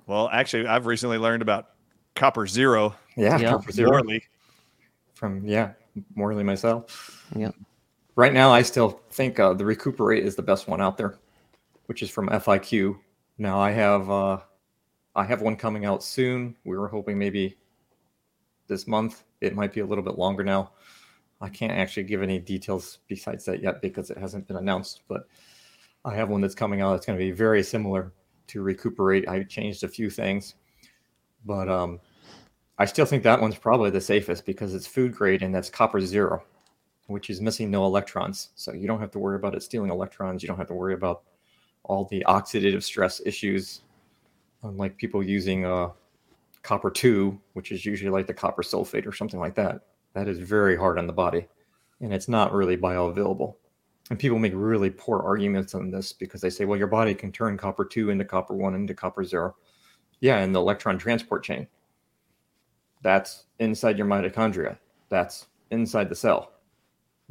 Well, 0.06 0.30
actually, 0.32 0.68
I've 0.68 0.86
recently 0.86 1.18
learned 1.18 1.42
about 1.42 1.70
copper 2.14 2.46
zero. 2.46 2.94
Yeah, 3.16 3.38
Yeah. 3.38 3.50
copper 3.50 3.72
zero. 3.72 3.90
Morley. 3.90 4.22
From 5.14 5.44
yeah, 5.44 5.72
Morley 6.14 6.44
myself. 6.44 7.26
Yeah. 7.34 7.50
Right 8.14 8.32
now, 8.32 8.52
I 8.52 8.62
still 8.62 9.00
think 9.10 9.40
uh, 9.40 9.52
the 9.52 9.64
Recuperate 9.64 10.24
is 10.24 10.36
the 10.36 10.42
best 10.42 10.68
one 10.68 10.80
out 10.80 10.96
there, 10.96 11.18
which 11.86 12.02
is 12.02 12.10
from 12.10 12.28
FIQ. 12.28 12.96
Now 13.38 13.58
I 13.58 13.72
have 13.72 14.08
uh, 14.08 14.38
I 15.16 15.24
have 15.24 15.42
one 15.42 15.56
coming 15.56 15.84
out 15.84 16.04
soon. 16.04 16.54
We 16.64 16.78
were 16.78 16.86
hoping 16.88 17.18
maybe 17.18 17.56
this 18.68 18.86
month. 18.86 19.24
It 19.40 19.54
might 19.54 19.72
be 19.72 19.80
a 19.80 19.86
little 19.86 20.04
bit 20.04 20.18
longer 20.18 20.44
now. 20.44 20.72
I 21.40 21.48
can't 21.48 21.72
actually 21.72 22.02
give 22.04 22.22
any 22.22 22.38
details 22.38 22.98
besides 23.06 23.44
that 23.44 23.62
yet 23.62 23.80
because 23.80 24.10
it 24.10 24.18
hasn't 24.18 24.48
been 24.48 24.56
announced. 24.56 25.02
But 25.08 25.28
I 26.04 26.14
have 26.14 26.28
one 26.28 26.40
that's 26.40 26.54
coming 26.54 26.80
out. 26.80 26.92
That's 26.92 27.06
going 27.06 27.18
to 27.18 27.24
be 27.24 27.30
very 27.30 27.62
similar 27.62 28.12
to 28.48 28.62
Recuperate. 28.62 29.28
I 29.28 29.44
changed 29.44 29.84
a 29.84 29.88
few 29.88 30.10
things, 30.10 30.54
but 31.44 31.68
um, 31.68 32.00
I 32.78 32.86
still 32.86 33.04
think 33.04 33.22
that 33.22 33.40
one's 33.40 33.58
probably 33.58 33.90
the 33.90 34.00
safest 34.00 34.46
because 34.46 34.74
it's 34.74 34.86
food 34.86 35.14
grade 35.14 35.42
and 35.42 35.54
that's 35.54 35.70
copper 35.70 36.00
zero, 36.00 36.42
which 37.06 37.30
is 37.30 37.40
missing 37.40 37.70
no 37.70 37.84
electrons. 37.84 38.50
So 38.54 38.72
you 38.72 38.86
don't 38.86 39.00
have 39.00 39.10
to 39.12 39.18
worry 39.18 39.36
about 39.36 39.54
it 39.54 39.62
stealing 39.62 39.90
electrons. 39.90 40.42
You 40.42 40.48
don't 40.48 40.58
have 40.58 40.68
to 40.68 40.74
worry 40.74 40.94
about 40.94 41.22
all 41.84 42.04
the 42.06 42.24
oxidative 42.26 42.82
stress 42.82 43.20
issues, 43.24 43.82
unlike 44.62 44.96
people 44.96 45.22
using 45.22 45.64
uh, 45.64 45.90
copper 46.62 46.90
two, 46.90 47.40
which 47.52 47.72
is 47.72 47.84
usually 47.84 48.10
like 48.10 48.26
the 48.26 48.34
copper 48.34 48.62
sulfate 48.62 49.06
or 49.06 49.12
something 49.12 49.40
like 49.40 49.54
that. 49.56 49.82
That 50.14 50.28
is 50.28 50.38
very 50.38 50.76
hard 50.76 50.98
on 50.98 51.06
the 51.06 51.12
body, 51.12 51.46
and 52.00 52.12
it's 52.12 52.28
not 52.28 52.52
really 52.52 52.76
bioavailable. 52.76 53.54
And 54.10 54.18
people 54.18 54.38
make 54.38 54.52
really 54.54 54.90
poor 54.90 55.20
arguments 55.20 55.74
on 55.74 55.90
this 55.90 56.12
because 56.12 56.40
they 56.40 56.50
say, 56.50 56.64
well, 56.64 56.78
your 56.78 56.86
body 56.86 57.14
can 57.14 57.30
turn 57.30 57.58
copper 57.58 57.84
two 57.84 58.10
into 58.10 58.24
copper 58.24 58.54
one 58.54 58.74
into 58.74 58.94
copper 58.94 59.24
zero. 59.24 59.54
Yeah, 60.20 60.42
in 60.42 60.52
the 60.52 60.60
electron 60.60 60.98
transport 60.98 61.44
chain. 61.44 61.68
That's 63.02 63.44
inside 63.58 63.98
your 63.98 64.06
mitochondria. 64.06 64.78
That's 65.08 65.46
inside 65.70 66.08
the 66.08 66.14
cell. 66.14 66.52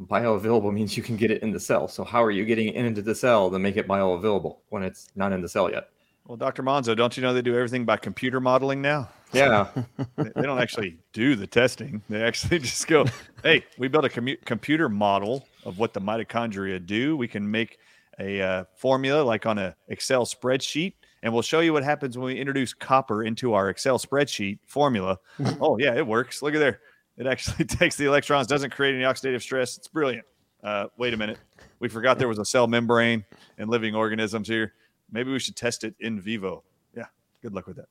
Bioavailable 0.00 0.72
means 0.72 0.96
you 0.96 1.02
can 1.02 1.16
get 1.16 1.30
it 1.30 1.42
in 1.42 1.50
the 1.50 1.60
cell. 1.60 1.88
So 1.88 2.04
how 2.04 2.22
are 2.22 2.30
you 2.30 2.44
getting 2.44 2.68
it 2.68 2.76
into 2.76 3.02
the 3.02 3.14
cell 3.14 3.50
to 3.50 3.58
make 3.58 3.76
it 3.76 3.88
bioavailable 3.88 4.58
when 4.68 4.84
it's 4.84 5.10
not 5.16 5.32
in 5.32 5.42
the 5.42 5.48
cell 5.48 5.70
yet? 5.70 5.88
Well, 6.26 6.36
Dr. 6.36 6.62
Monzo, 6.62 6.96
don't 6.96 7.16
you 7.16 7.22
know 7.22 7.34
they 7.34 7.42
do 7.42 7.56
everything 7.56 7.84
by 7.84 7.96
computer 7.96 8.40
modeling 8.40 8.80
now? 8.80 9.08
Yeah. 9.32 9.68
They 10.16 10.42
don't 10.42 10.58
actually 10.58 10.98
do 11.12 11.36
the 11.36 11.46
testing. 11.46 12.02
They 12.08 12.22
actually 12.22 12.58
just 12.60 12.86
go, 12.86 13.04
hey, 13.42 13.64
we 13.78 13.88
built 13.88 14.04
a 14.04 14.08
commu- 14.08 14.42
computer 14.44 14.88
model 14.88 15.46
of 15.64 15.78
what 15.78 15.92
the 15.92 16.00
mitochondria 16.00 16.84
do. 16.84 17.16
We 17.16 17.28
can 17.28 17.48
make 17.50 17.78
a 18.18 18.40
uh, 18.40 18.64
formula 18.76 19.22
like 19.22 19.46
on 19.46 19.58
a 19.58 19.76
Excel 19.88 20.24
spreadsheet, 20.26 20.94
and 21.22 21.32
we'll 21.32 21.42
show 21.42 21.60
you 21.60 21.72
what 21.72 21.84
happens 21.84 22.16
when 22.16 22.26
we 22.26 22.38
introduce 22.38 22.72
copper 22.74 23.24
into 23.24 23.54
our 23.54 23.70
Excel 23.70 23.98
spreadsheet 23.98 24.58
formula. 24.66 25.18
oh, 25.60 25.78
yeah, 25.78 25.94
it 25.94 26.06
works. 26.06 26.42
Look 26.42 26.54
at 26.54 26.58
there. 26.58 26.80
It 27.16 27.26
actually 27.26 27.64
takes 27.64 27.96
the 27.96 28.06
electrons, 28.06 28.46
doesn't 28.46 28.70
create 28.70 28.94
any 28.94 29.04
oxidative 29.04 29.42
stress. 29.42 29.76
It's 29.76 29.88
brilliant. 29.88 30.24
Uh, 30.62 30.86
wait 30.96 31.14
a 31.14 31.16
minute. 31.16 31.38
We 31.80 31.88
forgot 31.88 32.18
there 32.18 32.28
was 32.28 32.38
a 32.38 32.44
cell 32.44 32.66
membrane 32.66 33.24
and 33.58 33.70
living 33.70 33.94
organisms 33.94 34.48
here. 34.48 34.74
Maybe 35.10 35.32
we 35.32 35.38
should 35.38 35.56
test 35.56 35.84
it 35.84 35.94
in 36.00 36.20
vivo. 36.20 36.64
Yeah, 36.96 37.06
good 37.42 37.54
luck 37.54 37.66
with 37.66 37.76
that. 37.76 37.86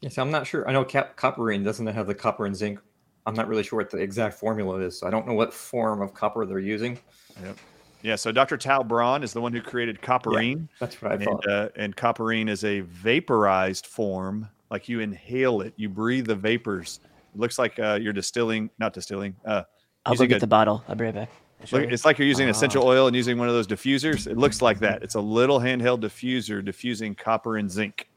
Yes, 0.00 0.18
I'm 0.18 0.30
not 0.30 0.46
sure. 0.46 0.68
I 0.68 0.72
know 0.72 0.84
cap- 0.84 1.16
copperine 1.16 1.64
doesn't 1.64 1.86
have 1.86 2.06
the 2.06 2.14
copper 2.14 2.46
and 2.46 2.54
zinc. 2.54 2.78
I'm 3.26 3.34
not 3.34 3.48
really 3.48 3.62
sure 3.62 3.78
what 3.78 3.90
the 3.90 3.98
exact 3.98 4.38
formula 4.38 4.78
is. 4.78 5.00
So 5.00 5.06
I 5.06 5.10
don't 5.10 5.26
know 5.26 5.32
what 5.34 5.52
form 5.52 6.00
of 6.00 6.14
copper 6.14 6.46
they're 6.46 6.58
using. 6.58 6.98
Yep. 7.42 7.56
Yeah, 8.02 8.14
so 8.14 8.30
Dr. 8.30 8.56
Tau 8.56 8.82
Braun 8.84 9.24
is 9.24 9.32
the 9.32 9.40
one 9.40 9.52
who 9.52 9.60
created 9.60 10.00
copperine. 10.00 10.68
That's 10.78 11.00
what 11.02 11.12
I 11.12 11.14
and, 11.16 11.24
thought. 11.24 11.48
uh, 11.48 11.68
and 11.74 11.96
copperine 11.96 12.48
is 12.48 12.62
a 12.62 12.80
vaporized 12.80 13.86
form, 13.86 14.48
like 14.70 14.88
you 14.88 15.00
inhale 15.00 15.60
it, 15.62 15.72
you 15.76 15.88
breathe 15.88 16.26
the 16.26 16.36
vapors. 16.36 17.00
It 17.34 17.40
looks 17.40 17.58
like 17.58 17.78
uh, 17.80 17.98
you're 18.00 18.12
distilling, 18.12 18.70
not 18.78 18.92
distilling. 18.92 19.34
Uh, 19.44 19.62
I'll 20.04 20.12
go 20.12 20.22
using 20.22 20.28
get 20.28 20.36
a- 20.36 20.40
the 20.40 20.46
bottle. 20.46 20.84
I'll 20.88 20.94
be 20.94 21.04
right 21.04 21.14
back. 21.14 21.30
Look, 21.72 21.90
it's 21.90 22.04
like 22.04 22.18
you're 22.18 22.28
using 22.28 22.48
essential 22.48 22.86
oil 22.86 23.06
and 23.06 23.16
using 23.16 23.38
one 23.38 23.48
of 23.48 23.54
those 23.54 23.66
diffusers. 23.66 24.26
It 24.30 24.36
looks 24.36 24.60
like 24.60 24.78
that. 24.80 25.02
It's 25.02 25.14
a 25.14 25.20
little 25.20 25.58
handheld 25.58 26.00
diffuser 26.00 26.62
diffusing 26.64 27.14
copper 27.14 27.56
and 27.56 27.68
zinc. 27.68 28.08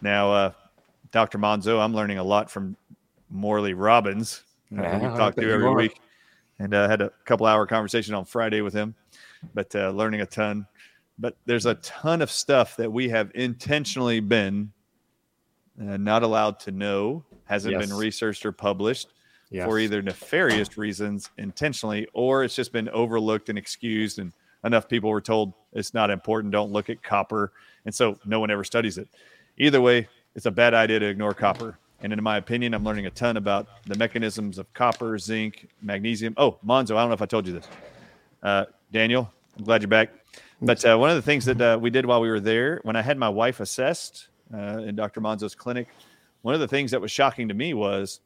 Now, 0.00 0.32
uh, 0.32 0.52
Dr. 1.10 1.38
Monzo, 1.38 1.80
I'm 1.80 1.94
learning 1.94 2.18
a 2.18 2.24
lot 2.24 2.50
from 2.50 2.76
Morley 3.30 3.74
Robbins, 3.74 4.42
uh, 4.76 4.82
Yeah, 4.82 4.98
we 4.98 5.06
I 5.06 5.16
talk 5.16 5.34
to 5.36 5.50
every 5.50 5.74
week, 5.74 6.00
and 6.58 6.74
uh, 6.74 6.88
had 6.88 7.00
a 7.00 7.10
couple 7.24 7.46
hour 7.46 7.66
conversation 7.66 8.14
on 8.14 8.24
Friday 8.24 8.60
with 8.60 8.74
him. 8.74 8.94
But 9.54 9.74
uh, 9.74 9.90
learning 9.90 10.20
a 10.20 10.26
ton. 10.26 10.66
But 11.18 11.36
there's 11.46 11.66
a 11.66 11.74
ton 11.76 12.22
of 12.22 12.30
stuff 12.30 12.76
that 12.76 12.92
we 12.92 13.08
have 13.08 13.30
intentionally 13.34 14.20
been 14.20 14.72
uh, 15.80 15.96
not 15.96 16.22
allowed 16.22 16.60
to 16.60 16.72
know, 16.72 17.24
hasn't 17.44 17.72
been 17.88 17.96
researched 17.96 18.44
or 18.44 18.52
published 18.52 19.08
for 19.66 19.78
either 19.78 20.02
nefarious 20.02 20.76
reasons 20.76 21.30
intentionally 21.38 22.06
or 22.12 22.44
it's 22.44 22.54
just 22.54 22.72
been 22.72 22.88
overlooked 22.90 23.48
and 23.48 23.56
excused 23.58 24.18
and 24.18 24.32
enough 24.64 24.88
people 24.88 25.08
were 25.08 25.20
told 25.22 25.54
it's 25.72 25.94
not 25.94 26.10
important 26.10 26.52
don't 26.52 26.70
look 26.70 26.90
at 26.90 27.02
copper 27.02 27.52
and 27.86 27.94
so 27.94 28.18
no 28.26 28.40
one 28.40 28.50
ever 28.50 28.62
studies 28.64 28.98
it 28.98 29.08
either 29.56 29.80
way 29.80 30.06
it's 30.38 30.46
a 30.46 30.52
bad 30.52 30.72
idea 30.72 31.00
to 31.00 31.06
ignore 31.06 31.34
copper 31.34 31.76
and 32.00 32.12
in 32.12 32.22
my 32.22 32.36
opinion 32.36 32.72
i'm 32.72 32.84
learning 32.84 33.06
a 33.06 33.10
ton 33.10 33.36
about 33.36 33.66
the 33.86 33.98
mechanisms 33.98 34.56
of 34.56 34.72
copper 34.72 35.18
zinc 35.18 35.66
magnesium 35.82 36.32
oh 36.36 36.56
monzo 36.64 36.96
i 36.96 37.00
don't 37.00 37.08
know 37.08 37.14
if 37.14 37.22
i 37.22 37.26
told 37.26 37.44
you 37.44 37.52
this 37.52 37.66
uh, 38.44 38.64
daniel 38.92 39.28
i'm 39.56 39.64
glad 39.64 39.82
you're 39.82 39.88
back 39.88 40.10
but 40.62 40.84
uh, 40.84 40.96
one 40.96 41.10
of 41.10 41.16
the 41.16 41.22
things 41.22 41.44
that 41.44 41.60
uh, 41.60 41.76
we 41.80 41.90
did 41.90 42.06
while 42.06 42.20
we 42.20 42.30
were 42.30 42.38
there 42.38 42.78
when 42.84 42.94
i 42.94 43.02
had 43.02 43.18
my 43.18 43.28
wife 43.28 43.58
assessed 43.58 44.28
uh, 44.54 44.78
in 44.78 44.94
dr 44.94 45.20
monzo's 45.20 45.56
clinic 45.56 45.88
one 46.42 46.54
of 46.54 46.60
the 46.60 46.68
things 46.68 46.92
that 46.92 47.00
was 47.00 47.10
shocking 47.10 47.48
to 47.48 47.54
me 47.54 47.74
was 47.74 48.20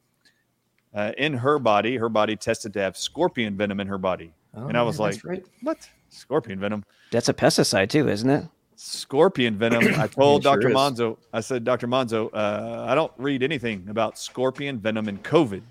uh, 0.93 1.11
in 1.17 1.33
her 1.33 1.57
body, 1.57 1.97
her 1.97 2.09
body 2.09 2.35
tested 2.35 2.73
to 2.73 2.79
have 2.79 2.95
scorpion 2.95 3.57
venom 3.57 3.79
in 3.79 3.87
her 3.87 3.97
body. 3.97 4.31
Oh, 4.55 4.67
and 4.67 4.77
I 4.77 4.83
was 4.83 4.99
yeah, 4.99 5.05
like, 5.05 5.25
right. 5.25 5.45
what? 5.61 5.89
Scorpion 6.09 6.59
venom? 6.59 6.83
That's 7.11 7.29
a 7.29 7.33
pesticide 7.33 7.89
too, 7.89 8.07
isn't 8.07 8.29
it? 8.29 8.45
Scorpion 8.85 9.57
venom. 9.57 9.95
I 9.97 10.07
told 10.07 10.43
sure 10.43 10.55
Dr. 10.57 10.69
is. 10.69 10.75
Monzo, 10.75 11.17
I 11.31 11.39
said, 11.39 11.63
Dr. 11.63 11.87
Monzo, 11.87 12.29
uh, 12.33 12.85
I 12.85 12.93
don't 12.93 13.13
read 13.17 13.41
anything 13.41 13.87
about 13.89 14.19
scorpion 14.19 14.77
venom 14.77 15.07
and 15.07 15.23
COVID. 15.23 15.61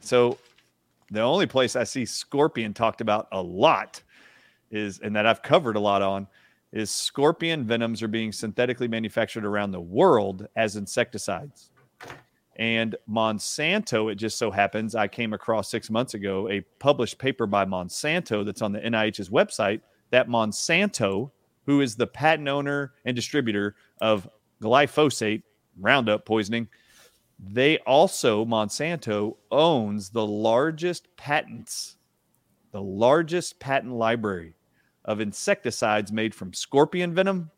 So 0.00 0.36
the 1.12 1.20
only 1.20 1.46
place 1.46 1.76
I 1.76 1.84
see 1.84 2.04
scorpion 2.04 2.74
talked 2.74 3.00
about 3.00 3.28
a 3.30 3.40
lot 3.40 4.02
is, 4.72 4.98
and 4.98 5.14
that 5.14 5.26
I've 5.26 5.42
covered 5.42 5.76
a 5.76 5.80
lot 5.80 6.02
on, 6.02 6.26
is 6.72 6.90
scorpion 6.90 7.64
venoms 7.64 8.02
are 8.02 8.08
being 8.08 8.32
synthetically 8.32 8.88
manufactured 8.88 9.44
around 9.44 9.70
the 9.70 9.80
world 9.80 10.48
as 10.56 10.74
insecticides. 10.74 11.70
And 12.56 12.96
Monsanto, 13.08 14.10
it 14.10 14.16
just 14.16 14.38
so 14.38 14.50
happens, 14.50 14.96
I 14.96 15.06
came 15.06 15.34
across 15.34 15.70
six 15.70 15.88
months 15.88 16.14
ago 16.14 16.48
a 16.48 16.62
published 16.80 17.18
paper 17.18 17.46
by 17.46 17.64
Monsanto 17.64 18.44
that's 18.44 18.60
on 18.60 18.72
the 18.72 18.80
NIH's 18.80 19.28
website 19.28 19.82
that 20.10 20.28
Monsanto, 20.28 21.30
who 21.68 21.82
is 21.82 21.96
the 21.96 22.06
patent 22.06 22.48
owner 22.48 22.94
and 23.04 23.14
distributor 23.14 23.76
of 24.00 24.26
glyphosate, 24.62 25.42
Roundup 25.78 26.24
poisoning, 26.24 26.66
they 27.38 27.76
also, 27.80 28.46
Monsanto, 28.46 29.36
owns 29.50 30.08
the 30.08 30.26
largest 30.26 31.14
patents, 31.18 31.98
the 32.72 32.80
largest 32.80 33.60
patent 33.60 33.92
library 33.92 34.54
of 35.04 35.20
insecticides 35.20 36.10
made 36.10 36.34
from 36.34 36.54
scorpion 36.54 37.12
venom, 37.14 37.50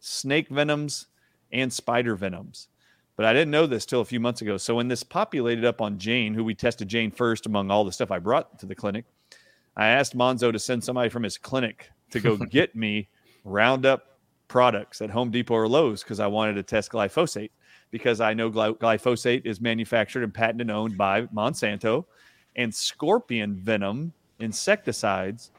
snake 0.00 0.50
venoms, 0.50 1.06
and 1.50 1.72
spider 1.72 2.14
venoms. 2.14 2.68
But 3.16 3.24
I 3.24 3.32
didn't 3.32 3.52
know 3.52 3.66
this 3.66 3.86
till 3.86 4.02
a 4.02 4.04
few 4.04 4.20
months 4.20 4.42
ago. 4.42 4.58
So 4.58 4.74
when 4.74 4.88
this 4.88 5.02
populated 5.02 5.64
up 5.64 5.80
on 5.80 5.96
Jane, 5.96 6.34
who 6.34 6.44
we 6.44 6.54
tested 6.54 6.88
Jane 6.88 7.10
first 7.10 7.46
among 7.46 7.70
all 7.70 7.86
the 7.86 7.92
stuff 7.92 8.10
I 8.10 8.18
brought 8.18 8.58
to 8.58 8.66
the 8.66 8.74
clinic, 8.74 9.06
I 9.74 9.86
asked 9.86 10.14
Monzo 10.14 10.52
to 10.52 10.58
send 10.58 10.84
somebody 10.84 11.08
from 11.08 11.22
his 11.22 11.38
clinic 11.38 11.90
to 12.10 12.20
go 12.20 12.36
get 12.50 12.76
me 12.76 13.08
Roundup 13.46 14.18
products 14.48 15.00
at 15.00 15.10
Home 15.10 15.30
Depot 15.30 15.54
or 15.54 15.68
Lowe's 15.68 16.02
because 16.02 16.20
I 16.20 16.26
wanted 16.26 16.54
to 16.54 16.62
test 16.62 16.90
glyphosate 16.90 17.50
because 17.90 18.20
I 18.20 18.34
know 18.34 18.50
gly- 18.50 18.72
glyphosate 18.72 19.46
is 19.46 19.60
manufactured 19.60 20.24
and 20.24 20.34
patented 20.34 20.68
and 20.68 20.70
owned 20.70 20.98
by 20.98 21.22
Monsanto, 21.26 22.04
and 22.56 22.74
scorpion 22.74 23.54
venom 23.54 24.12
insecticides 24.40 25.52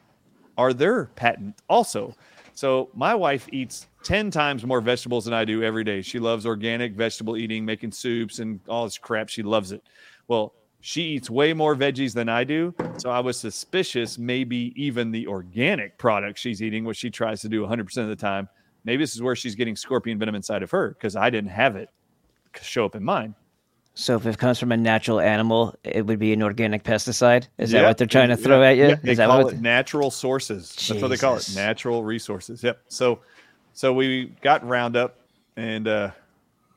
are 0.56 0.74
their 0.74 1.06
patent 1.06 1.60
also. 1.68 2.14
So 2.52 2.90
my 2.94 3.14
wife 3.14 3.48
eats 3.52 3.86
10 4.02 4.30
times 4.30 4.66
more 4.66 4.80
vegetables 4.80 5.24
than 5.24 5.34
I 5.34 5.44
do 5.44 5.62
every 5.62 5.84
day. 5.84 6.02
She 6.02 6.18
loves 6.18 6.44
organic 6.44 6.92
vegetable 6.94 7.36
eating, 7.36 7.64
making 7.64 7.92
soups 7.92 8.40
and 8.40 8.60
all 8.68 8.84
this 8.84 8.98
crap. 8.98 9.28
She 9.28 9.42
loves 9.42 9.72
it. 9.72 9.82
Well, 10.26 10.52
she 10.80 11.02
eats 11.02 11.28
way 11.28 11.52
more 11.52 11.74
veggies 11.74 12.14
than 12.14 12.28
I 12.28 12.44
do. 12.44 12.74
So 12.98 13.10
I 13.10 13.20
was 13.20 13.38
suspicious 13.38 14.18
maybe 14.18 14.72
even 14.76 15.10
the 15.10 15.26
organic 15.26 15.98
product 15.98 16.38
she's 16.38 16.62
eating, 16.62 16.84
which 16.84 16.98
she 16.98 17.10
tries 17.10 17.40
to 17.42 17.48
do 17.48 17.66
100% 17.66 17.96
of 17.98 18.08
the 18.08 18.16
time, 18.16 18.48
maybe 18.84 19.02
this 19.02 19.14
is 19.14 19.22
where 19.22 19.36
she's 19.36 19.54
getting 19.54 19.76
scorpion 19.76 20.18
venom 20.18 20.34
inside 20.34 20.62
of 20.62 20.70
her 20.70 20.90
because 20.90 21.16
I 21.16 21.30
didn't 21.30 21.50
have 21.50 21.76
it 21.76 21.90
show 22.60 22.84
up 22.84 22.94
in 22.94 23.04
mine. 23.04 23.34
So 23.94 24.14
if 24.14 24.26
it 24.26 24.38
comes 24.38 24.60
from 24.60 24.70
a 24.70 24.76
natural 24.76 25.18
animal, 25.18 25.74
it 25.82 26.06
would 26.06 26.20
be 26.20 26.32
an 26.32 26.40
organic 26.40 26.84
pesticide. 26.84 27.48
Is 27.58 27.72
that 27.72 27.84
what 27.84 27.98
they're 27.98 28.06
trying 28.06 28.28
to 28.28 28.36
yeah, 28.36 28.44
throw 28.44 28.62
at 28.62 28.76
you? 28.76 28.88
yeah, 28.90 28.94
they 29.02 29.10
Is 29.12 29.18
that 29.18 29.26
call 29.26 29.44
what? 29.44 29.54
it 29.54 29.60
natural 29.60 30.12
sources. 30.12 30.72
That's 30.88 31.02
what 31.02 31.08
they 31.08 31.16
call 31.16 31.36
it. 31.36 31.50
Natural 31.56 32.04
resources. 32.04 32.62
Yep. 32.62 32.80
So, 32.86 33.18
so 33.72 33.92
we 33.92 34.26
got 34.40 34.64
Roundup, 34.64 35.18
and 35.56 35.88
uh, 35.88 36.12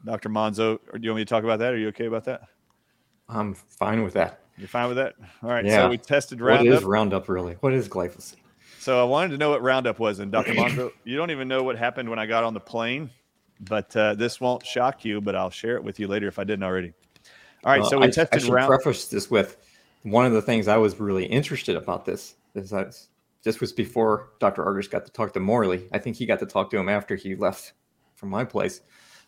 Dr. 0.03 0.29
Monzo. 0.29 0.79
Do 0.91 0.99
you 0.99 1.11
want 1.11 1.17
me 1.17 1.25
to 1.25 1.29
talk 1.29 1.43
about 1.43 1.59
that? 1.59 1.73
Are 1.73 1.77
you 1.77 1.89
okay 1.89 2.07
about 2.07 2.23
that? 2.25 2.41
I'm 3.31 3.53
fine 3.53 4.03
with 4.03 4.13
that. 4.13 4.41
You're 4.57 4.67
fine 4.67 4.87
with 4.89 4.97
that? 4.97 5.15
All 5.41 5.49
right. 5.49 5.65
Yeah. 5.65 5.77
So 5.77 5.89
we 5.89 5.97
tested 5.97 6.39
What 6.41 6.47
Roundup. 6.47 6.77
is 6.79 6.83
Roundup 6.83 7.29
really? 7.29 7.53
What 7.61 7.73
is 7.73 7.87
glyphosate? 7.89 8.35
So 8.79 8.99
I 8.99 9.03
wanted 9.03 9.29
to 9.31 9.37
know 9.37 9.49
what 9.49 9.61
Roundup 9.61 9.99
was, 9.99 10.19
and 10.19 10.31
Dr. 10.31 10.53
Monzo, 10.55 10.91
you 11.03 11.15
don't 11.17 11.31
even 11.31 11.47
know 11.47 11.63
what 11.63 11.77
happened 11.77 12.09
when 12.09 12.19
I 12.19 12.25
got 12.25 12.43
on 12.43 12.53
the 12.53 12.59
plane, 12.59 13.09
but 13.61 13.95
uh, 13.95 14.15
this 14.15 14.39
won't 14.41 14.65
shock 14.65 15.05
you. 15.05 15.21
But 15.21 15.35
I'll 15.35 15.49
share 15.49 15.75
it 15.75 15.83
with 15.83 15.99
you 15.99 16.07
later 16.07 16.27
if 16.27 16.37
I 16.39 16.43
didn't 16.43 16.63
already. 16.63 16.93
All 17.63 17.71
right. 17.71 17.81
Uh, 17.81 17.89
so 17.89 17.97
we 17.99 18.05
I, 18.05 18.07
I 18.07 18.11
tested 18.11 18.41
should 18.41 18.51
Roundup. 18.51 18.81
preface 18.81 19.07
this 19.07 19.31
with 19.31 19.57
one 20.03 20.25
of 20.25 20.33
the 20.33 20.41
things 20.41 20.67
I 20.67 20.77
was 20.77 20.99
really 20.99 21.25
interested 21.25 21.75
about 21.75 22.05
this 22.05 22.35
is 22.55 22.71
that 22.71 22.95
this 23.43 23.59
was 23.59 23.71
before 23.71 24.29
Dr. 24.39 24.63
Ardis 24.63 24.89
got 24.89 25.05
to 25.05 25.11
talk 25.11 25.33
to 25.33 25.39
Morley. 25.39 25.87
I 25.91 25.97
think 25.99 26.15
he 26.17 26.25
got 26.25 26.39
to 26.39 26.45
talk 26.45 26.69
to 26.71 26.77
him 26.77 26.89
after 26.89 27.15
he 27.15 27.35
left 27.35 27.73
from 28.15 28.29
my 28.29 28.43
place. 28.43 28.81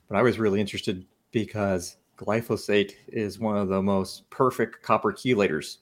But 0.09 0.17
I 0.17 0.21
was 0.21 0.37
really 0.39 0.59
interested 0.59 1.05
because 1.31 1.95
glyphosate 2.17 2.93
is 3.07 3.39
one 3.39 3.57
of 3.57 3.67
the 3.67 3.81
most 3.81 4.29
perfect 4.29 4.81
copper 4.81 5.11
chelators 5.11 5.77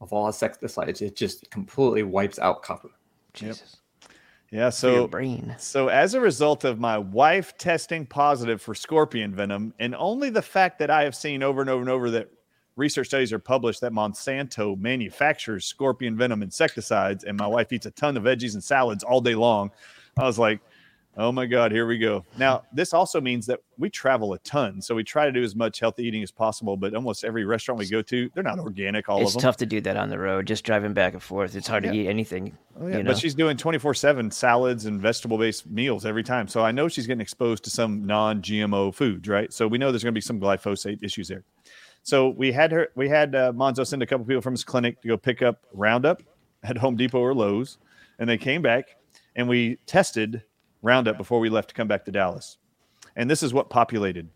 of 0.00 0.12
all 0.12 0.26
insecticides. 0.26 1.00
It 1.00 1.16
just 1.16 1.50
completely 1.50 2.02
wipes 2.02 2.38
out 2.38 2.62
copper. 2.62 2.90
Jesus. 3.34 3.76
Yeah. 4.50 4.68
So 4.68 5.06
brain. 5.06 5.54
So, 5.58 5.88
as 5.88 6.14
a 6.14 6.20
result 6.20 6.64
of 6.64 6.78
my 6.78 6.98
wife 6.98 7.56
testing 7.56 8.04
positive 8.04 8.60
for 8.60 8.74
scorpion 8.74 9.34
venom, 9.34 9.72
and 9.78 9.94
only 9.94 10.28
the 10.28 10.42
fact 10.42 10.78
that 10.80 10.90
I 10.90 11.04
have 11.04 11.14
seen 11.14 11.42
over 11.42 11.62
and 11.62 11.70
over 11.70 11.80
and 11.80 11.88
over 11.88 12.10
that 12.10 12.28
research 12.76 13.06
studies 13.08 13.32
are 13.32 13.38
published 13.38 13.80
that 13.80 13.92
Monsanto 13.92 14.78
manufactures 14.78 15.64
scorpion 15.64 16.16
venom 16.16 16.42
insecticides, 16.42 17.24
and 17.24 17.38
my 17.38 17.46
wife 17.46 17.72
eats 17.72 17.86
a 17.86 17.90
ton 17.92 18.16
of 18.16 18.24
veggies 18.24 18.54
and 18.54 18.62
salads 18.62 19.02
all 19.02 19.20
day 19.20 19.34
long, 19.34 19.70
I 20.18 20.24
was 20.24 20.38
like, 20.38 20.60
oh 21.16 21.32
my 21.32 21.46
God, 21.46 21.72
here 21.72 21.86
we 21.86 21.98
go. 21.98 22.24
Now, 22.38 22.62
this 22.72 22.92
also 22.94 23.20
means 23.20 23.46
that 23.46 23.60
we 23.78 23.90
travel 23.90 24.32
a 24.32 24.38
ton. 24.38 24.80
So, 24.80 24.94
we 24.94 25.04
try 25.04 25.26
to 25.26 25.32
do 25.32 25.42
as 25.42 25.54
much 25.54 25.80
healthy 25.80 26.04
eating 26.04 26.22
as 26.22 26.30
possible, 26.30 26.76
but 26.76 26.94
almost 26.94 27.24
every 27.24 27.44
restaurant 27.44 27.78
we 27.78 27.88
go 27.88 28.02
to, 28.02 28.30
they're 28.34 28.42
not 28.42 28.58
organic, 28.58 29.08
all 29.08 29.20
It's 29.20 29.30
of 29.30 29.34
them. 29.34 29.42
tough 29.42 29.56
to 29.58 29.66
do 29.66 29.80
that 29.82 29.96
on 29.96 30.08
the 30.08 30.18
road, 30.18 30.46
just 30.46 30.64
driving 30.64 30.92
back 30.92 31.12
and 31.12 31.22
forth. 31.22 31.54
It's 31.54 31.68
hard 31.68 31.82
to 31.84 31.92
eat 31.92 32.08
anything. 32.08 32.56
Oh, 32.80 32.86
yeah, 32.86 32.98
you 32.98 33.02
know? 33.02 33.10
but 33.10 33.18
she's 33.18 33.34
doing 33.34 33.56
24 33.56 33.94
7 33.94 34.30
salads 34.30 34.86
and 34.86 35.00
vegetable 35.00 35.38
based 35.38 35.66
meals 35.68 36.06
every 36.06 36.22
time. 36.22 36.48
So 36.48 36.64
I 36.64 36.72
know 36.72 36.88
she's 36.88 37.06
getting 37.06 37.20
exposed 37.20 37.64
to 37.64 37.70
some 37.70 38.06
non 38.06 38.40
GMO 38.42 38.94
foods, 38.94 39.28
right? 39.28 39.52
So 39.52 39.68
we 39.68 39.78
know 39.78 39.92
there's 39.92 40.02
going 40.02 40.14
to 40.14 40.18
be 40.18 40.22
some 40.22 40.40
glyphosate 40.40 41.02
issues 41.02 41.28
there. 41.28 41.44
So 42.02 42.30
we 42.30 42.50
had 42.50 42.72
her, 42.72 42.88
we 42.96 43.08
had 43.08 43.34
uh, 43.34 43.52
Monzo 43.52 43.86
send 43.86 44.02
a 44.02 44.06
couple 44.06 44.26
people 44.26 44.42
from 44.42 44.54
his 44.54 44.64
clinic 44.64 45.00
to 45.02 45.08
go 45.08 45.16
pick 45.16 45.42
up 45.42 45.64
Roundup 45.72 46.22
at 46.64 46.76
Home 46.78 46.96
Depot 46.96 47.20
or 47.20 47.34
Lowe's. 47.34 47.78
And 48.18 48.28
they 48.28 48.38
came 48.38 48.62
back 48.62 48.96
and 49.36 49.48
we 49.48 49.76
tested 49.86 50.42
Roundup 50.82 51.16
before 51.16 51.38
we 51.40 51.48
left 51.48 51.68
to 51.70 51.74
come 51.74 51.88
back 51.88 52.04
to 52.04 52.10
Dallas. 52.12 52.58
And 53.16 53.30
this 53.30 53.42
is 53.42 53.54
what 53.54 53.70
populated 53.70 54.28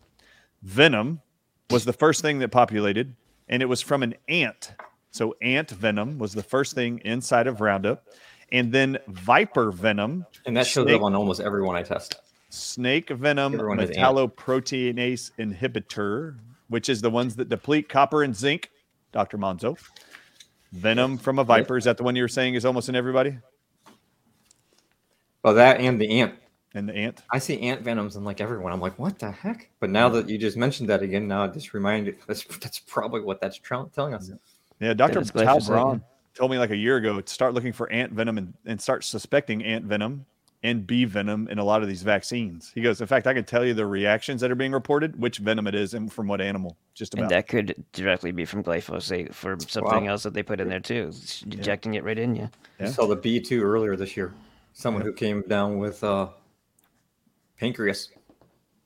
venom 0.63 1.21
was 1.69 1.85
the 1.85 1.93
first 1.93 2.21
thing 2.21 2.39
that 2.39 2.49
populated, 2.49 3.15
and 3.49 3.61
it 3.61 3.65
was 3.67 3.81
from 3.81 4.01
an 4.03 4.15
ant. 4.27 4.73
So 5.11 5.35
ant 5.41 5.69
venom 5.71 6.17
was 6.17 6.33
the 6.33 6.43
first 6.43 6.73
thing 6.75 7.01
inside 7.03 7.47
of 7.47 7.59
Roundup, 7.61 8.05
and 8.51 8.71
then 8.71 8.97
viper 9.07 9.71
venom, 9.71 10.25
And 10.45 10.55
that 10.55 10.65
shows 10.67 10.85
Snake- 10.85 10.95
up 10.97 11.03
on 11.03 11.15
almost 11.15 11.41
everyone 11.41 11.75
I 11.75 11.83
test. 11.83 12.15
snake 12.49 13.09
venom 13.09 13.53
Everyone 13.55 13.77
Dr. 13.77 13.89
ant. 13.99 13.99
Venom 20.71 21.17
from 21.17 21.39
a 21.39 21.43
viper. 21.43 21.77
Is 21.77 21.83
that 21.85 21.97
the 21.97 22.03
one 22.03 22.15
you 22.15 22.23
were 22.23 22.27
saying 22.27 22.55
is 22.55 22.65
almost 22.65 22.87
in 22.89 22.95
everybody? 22.95 23.37
Oh, 25.47 25.53
that 25.53 25.79
and 25.79 25.99
the 25.99 26.19
ant. 26.19 26.33
And 26.73 26.89
the 26.89 26.93
ant. 26.93 27.23
I 27.31 27.39
see 27.39 27.57
ant 27.61 27.81
venoms 27.81 28.17
in 28.17 28.25
like 28.25 28.41
everyone. 28.41 28.73
I'm 28.73 28.81
like, 28.81 28.99
what 28.99 29.17
the 29.17 29.31
heck? 29.31 29.69
But 29.79 29.89
now 29.89 30.09
that 30.09 30.27
you 30.27 30.37
just 30.37 30.57
mentioned 30.57 30.89
that 30.89 31.01
again, 31.01 31.25
now 31.25 31.45
I 31.45 31.47
just 31.47 31.73
reminded 31.73 32.17
that's 32.27 32.43
that's 32.57 32.79
probably 32.79 33.21
what 33.21 33.39
that's 33.39 33.57
tr- 33.57 33.75
telling 33.95 34.13
us. 34.13 34.29
Yeah, 34.81 34.93
Dr. 34.93 35.19
it's 35.19 35.31
Tau 35.31 35.39
glyphosate, 35.57 35.67
Braun 35.67 36.03
told 36.35 36.51
me 36.51 36.59
like 36.59 36.71
a 36.71 36.75
year 36.75 36.97
ago 36.97 37.21
to 37.21 37.33
start 37.33 37.53
looking 37.53 37.71
for 37.71 37.89
ant 37.91 38.11
venom 38.11 38.37
and, 38.37 38.53
and 38.65 38.79
start 38.79 39.05
suspecting 39.05 39.63
ant 39.63 39.85
venom 39.85 40.25
and 40.63 40.85
bee 40.85 41.05
venom 41.05 41.47
in 41.47 41.59
a 41.59 41.63
lot 41.63 41.81
of 41.81 41.87
these 41.87 42.03
vaccines. 42.03 42.71
He 42.75 42.81
goes, 42.81 42.99
in 42.99 43.07
fact, 43.07 43.25
I 43.25 43.33
can 43.33 43.45
tell 43.45 43.65
you 43.65 43.73
the 43.73 43.85
reactions 43.85 44.41
that 44.41 44.51
are 44.51 44.55
being 44.55 44.73
reported, 44.73 45.17
which 45.19 45.37
venom 45.37 45.65
it 45.67 45.75
is, 45.75 45.93
and 45.93 46.11
from 46.11 46.27
what 46.27 46.41
animal. 46.41 46.75
Just 46.93 47.13
And 47.13 47.21
about. 47.21 47.29
that 47.29 47.47
could 47.47 47.73
directly 47.93 48.31
be 48.31 48.43
from 48.43 48.63
glyphosate 48.63 49.33
for 49.33 49.57
something 49.67 50.03
Wow. 50.03 50.11
else 50.11 50.23
that 50.23 50.33
they 50.33 50.43
put 50.43 50.59
in 50.59 50.67
there 50.67 50.79
too, 50.81 51.07
s- 51.13 51.43
injecting 51.49 51.93
it 51.93 52.03
right 52.03 52.19
in 52.19 52.35
you. 52.35 52.49
I 52.79 52.83
Yeah. 52.83 52.89
saw 52.89 53.07
the 53.07 53.15
B 53.15 53.39
two 53.39 53.63
earlier 53.63 53.95
this 53.95 54.17
year. 54.17 54.33
Someone 54.77 55.01
who 55.01 55.11
came 55.11 55.41
down 55.47 55.79
with 55.79 56.03
uh, 56.03 56.27
pancreas 57.59 58.09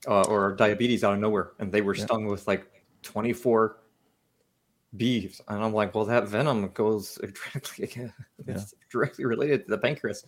uh, 0.08 0.22
or 0.22 0.54
diabetes 0.54 1.04
out 1.04 1.12
of 1.12 1.18
nowhere, 1.18 1.52
and 1.58 1.70
they 1.70 1.82
were 1.82 1.94
stung 1.94 2.24
with 2.24 2.48
like 2.48 2.66
24 3.02 3.76
bees. 4.96 5.42
And 5.48 5.62
I'm 5.62 5.74
like, 5.74 5.94
well, 5.94 6.06
that 6.06 6.28
venom 6.28 6.68
goes 6.68 7.18
directly, 7.52 8.10
it's 8.46 8.74
directly 8.90 9.26
related 9.26 9.66
to 9.66 9.70
the 9.72 9.76
pancreas. 9.76 10.24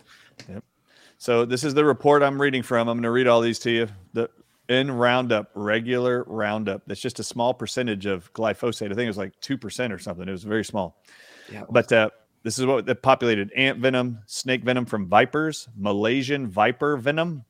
So 1.16 1.47
this 1.47 1.65
is 1.65 1.73
the 1.73 1.86
report 1.86 2.23
I'm 2.23 2.39
reading 2.39 2.62
from. 2.62 2.86
I'm 2.86 2.99
going 2.99 3.05
to 3.05 3.11
read 3.11 3.27
all 3.27 3.41
these 3.41 3.59
to 3.61 3.70
you. 3.70 3.89
The 4.12 4.28
in 4.69 4.91
Roundup, 4.91 5.51
regular 5.55 6.24
Roundup. 6.24 6.82
That's 6.86 7.01
just 7.01 7.20
a 7.20 7.24
small 7.24 7.55
percentage 7.55 8.05
of 8.05 8.31
glyphosate. 8.35 8.93
I 8.93 8.95
think 8.95 9.05
it 9.05 9.07
was 9.07 9.16
like 9.16 9.32
two 9.41 9.57
percent 9.57 9.95
or 9.95 9.99
something. 9.99 10.28
It 10.28 10.32
was 10.32 10.45
very 10.45 10.65
small. 10.65 11.03
Yeah. 11.51 11.62
But 11.70 11.91
uh, 11.91 12.11
this 12.45 12.59
is 12.59 12.66
what 12.66 12.85
the 12.85 12.95
populated 12.95 13.51
ant 13.57 13.79
venom, 13.79 14.19
snake 14.27 14.62
venom 14.62 14.85
from 14.85 15.09
vipers, 15.09 15.66
Malaysian 15.77 16.47
viper 16.47 16.99
venom. 16.99 17.45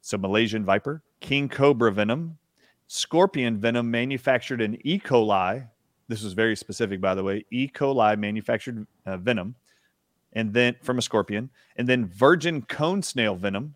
So 0.00 0.16
Malaysian 0.16 0.64
viper, 0.64 1.02
king 1.18 1.48
cobra 1.48 1.90
venom, 1.90 2.38
scorpion 2.86 3.58
venom 3.58 3.90
manufactured 3.90 4.60
in 4.60 4.78
E. 4.86 5.00
coli. 5.00 5.68
This 6.06 6.22
was 6.22 6.32
very 6.32 6.54
specific, 6.54 7.00
by 7.00 7.16
the 7.16 7.24
way. 7.24 7.44
E. 7.50 7.66
coli 7.66 8.16
manufactured 8.16 8.86
uh, 9.04 9.16
venom, 9.16 9.56
and 10.32 10.54
then 10.54 10.76
from 10.80 10.98
a 10.98 11.02
scorpion, 11.02 11.50
and 11.74 11.88
then 11.88 12.06
virgin 12.06 12.62
cone 12.62 13.02
snail 13.02 13.34
venom, 13.34 13.74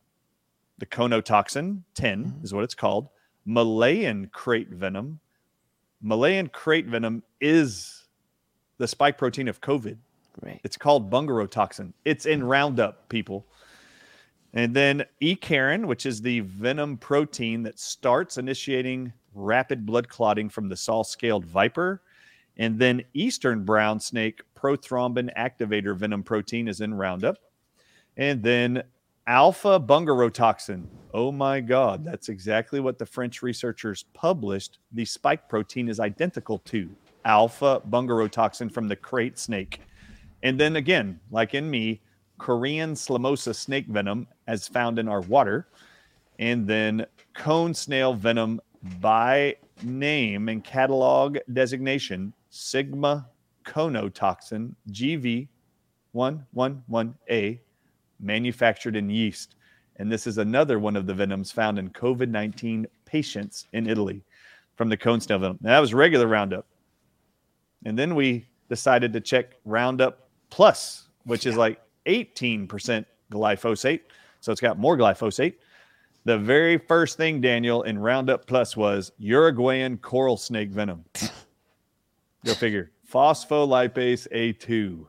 the 0.78 0.86
conotoxin 0.86 1.82
10 1.94 2.40
is 2.44 2.54
what 2.54 2.62
it's 2.62 2.76
called. 2.76 3.08
Malayan 3.44 4.28
crate 4.32 4.68
venom. 4.68 5.18
Malayan 6.00 6.48
crate 6.48 6.86
venom 6.86 7.24
is 7.40 8.04
the 8.76 8.86
spike 8.86 9.18
protein 9.18 9.48
of 9.48 9.60
COVID. 9.60 9.96
Right. 10.40 10.60
It's 10.64 10.76
called 10.76 11.10
bungarotoxin. 11.10 11.92
It's 12.04 12.26
in 12.26 12.44
Roundup, 12.44 13.08
people. 13.08 13.46
And 14.54 14.74
then 14.74 15.04
E. 15.20 15.34
carin, 15.34 15.86
which 15.86 16.06
is 16.06 16.22
the 16.22 16.40
venom 16.40 16.96
protein 16.96 17.62
that 17.64 17.78
starts 17.78 18.38
initiating 18.38 19.12
rapid 19.34 19.84
blood 19.84 20.08
clotting 20.08 20.48
from 20.48 20.68
the 20.68 20.76
saw 20.76 21.02
scaled 21.02 21.44
viper. 21.44 22.02
And 22.56 22.78
then 22.78 23.04
Eastern 23.14 23.64
brown 23.64 24.00
snake 24.00 24.42
prothrombin 24.56 25.30
activator 25.36 25.94
venom 25.96 26.22
protein 26.22 26.66
is 26.66 26.80
in 26.80 26.94
Roundup. 26.94 27.38
And 28.16 28.42
then 28.42 28.82
alpha 29.26 29.78
bungarotoxin. 29.78 30.86
Oh 31.14 31.30
my 31.30 31.60
God, 31.60 32.04
that's 32.04 32.28
exactly 32.28 32.80
what 32.80 32.98
the 32.98 33.06
French 33.06 33.42
researchers 33.42 34.04
published. 34.14 34.78
The 34.92 35.04
spike 35.04 35.48
protein 35.48 35.88
is 35.88 36.00
identical 36.00 36.58
to 36.60 36.88
alpha 37.24 37.82
bungarotoxin 37.88 38.72
from 38.72 38.88
the 38.88 38.96
crate 38.96 39.38
snake. 39.38 39.80
And 40.42 40.58
then 40.58 40.76
again, 40.76 41.20
like 41.30 41.54
in 41.54 41.70
me, 41.70 42.00
Korean 42.38 42.94
Salmosa 42.94 43.54
snake 43.54 43.86
venom 43.86 44.26
as 44.46 44.66
found 44.68 44.98
in 44.98 45.08
our 45.08 45.20
water. 45.22 45.68
And 46.38 46.66
then 46.66 47.06
cone 47.34 47.74
snail 47.74 48.14
venom 48.14 48.60
by 49.00 49.56
name 49.82 50.48
and 50.48 50.62
catalog 50.62 51.38
designation 51.52 52.32
Sigma 52.50 53.28
conotoxin 53.64 54.76
GV111A 54.90 57.58
manufactured 58.20 58.94
in 58.96 59.08
yeast. 59.10 59.56
And 59.96 60.10
this 60.10 60.26
is 60.26 60.38
another 60.38 60.78
one 60.78 60.96
of 60.96 61.04
the 61.06 61.14
venoms 61.14 61.52
found 61.52 61.78
in 61.78 61.90
COVID 61.90 62.30
19 62.30 62.86
patients 63.04 63.66
in 63.72 63.86
Italy 63.88 64.22
from 64.76 64.88
the 64.88 64.96
cone 64.96 65.20
snail 65.20 65.40
venom. 65.40 65.58
Now, 65.60 65.72
that 65.72 65.80
was 65.80 65.92
regular 65.92 66.28
Roundup. 66.28 66.66
And 67.84 67.98
then 67.98 68.14
we 68.14 68.46
decided 68.68 69.12
to 69.12 69.20
check 69.20 69.56
Roundup 69.64 70.27
Plus, 70.50 71.08
which 71.24 71.46
is 71.46 71.56
like 71.56 71.80
18% 72.06 73.04
glyphosate. 73.32 74.00
So 74.40 74.52
it's 74.52 74.60
got 74.60 74.78
more 74.78 74.96
glyphosate. 74.96 75.54
The 76.24 76.38
very 76.38 76.78
first 76.78 77.16
thing, 77.16 77.40
Daniel, 77.40 77.82
in 77.82 77.98
Roundup 77.98 78.46
Plus 78.46 78.76
was 78.76 79.12
Uruguayan 79.18 79.98
coral 79.98 80.36
snake 80.36 80.70
venom. 80.70 81.04
Go 82.44 82.54
figure. 82.54 82.90
Phospholipase 83.10 84.28
A2. 84.34 85.06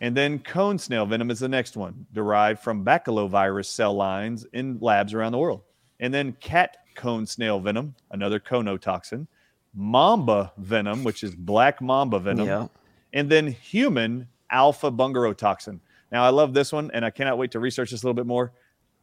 And 0.00 0.16
then 0.16 0.38
cone 0.40 0.78
snail 0.78 1.06
venom 1.06 1.30
is 1.30 1.38
the 1.38 1.48
next 1.48 1.76
one, 1.76 2.06
derived 2.12 2.60
from 2.60 2.84
baculovirus 2.84 3.66
cell 3.66 3.94
lines 3.94 4.46
in 4.52 4.78
labs 4.80 5.14
around 5.14 5.32
the 5.32 5.38
world. 5.38 5.62
And 6.00 6.12
then 6.12 6.32
cat 6.40 6.78
cone 6.94 7.26
snail 7.26 7.60
venom, 7.60 7.94
another 8.10 8.40
conotoxin. 8.40 9.26
Mamba 9.74 10.52
venom, 10.58 11.04
which 11.04 11.22
is 11.22 11.34
black 11.34 11.80
mamba 11.80 12.18
venom. 12.18 12.46
Yeah. 12.46 12.66
And 13.12 13.30
then 13.30 13.46
human 13.46 14.28
alpha 14.52 14.90
bungarotoxin. 14.90 15.80
Now, 16.12 16.24
I 16.24 16.28
love 16.28 16.54
this 16.54 16.72
one, 16.72 16.90
and 16.92 17.04
I 17.04 17.10
cannot 17.10 17.38
wait 17.38 17.50
to 17.52 17.60
research 17.60 17.90
this 17.90 18.02
a 18.02 18.06
little 18.06 18.14
bit 18.14 18.26
more. 18.26 18.52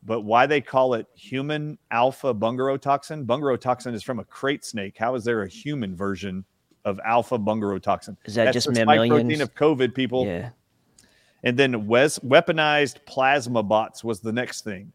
But 0.04 0.22
why 0.22 0.46
they 0.46 0.62
call 0.62 0.94
it 0.94 1.08
human 1.14 1.78
alpha 1.92 2.34
bungarotoxin? 2.34 3.26
Bungarotoxin 3.26 3.94
is 3.94 4.04
from 4.04 4.20
a 4.20 4.24
crate 4.24 4.64
snake. 4.64 4.98
How 4.98 5.16
is 5.16 5.26
there 5.26 5.44
a 5.44 5.48
human 5.48 5.96
version 5.96 6.46
of 6.86 7.00
alpha 7.04 7.38
bungarotoxin? 7.38 8.16
Is 8.24 8.36
that 8.36 8.46
That's 8.46 8.66
just 8.66 8.68
protein 8.68 9.42
of 9.42 9.54
COVID, 9.56 9.94
people. 9.94 10.26
Yeah. 10.26 10.52
And 11.44 11.58
then 11.58 11.88
wes- 11.88 12.20
weaponized 12.20 13.06
plasma 13.06 13.64
bots 13.64 14.04
was 14.04 14.20
the 14.20 14.32
next 14.32 14.64
thing. 14.64 14.92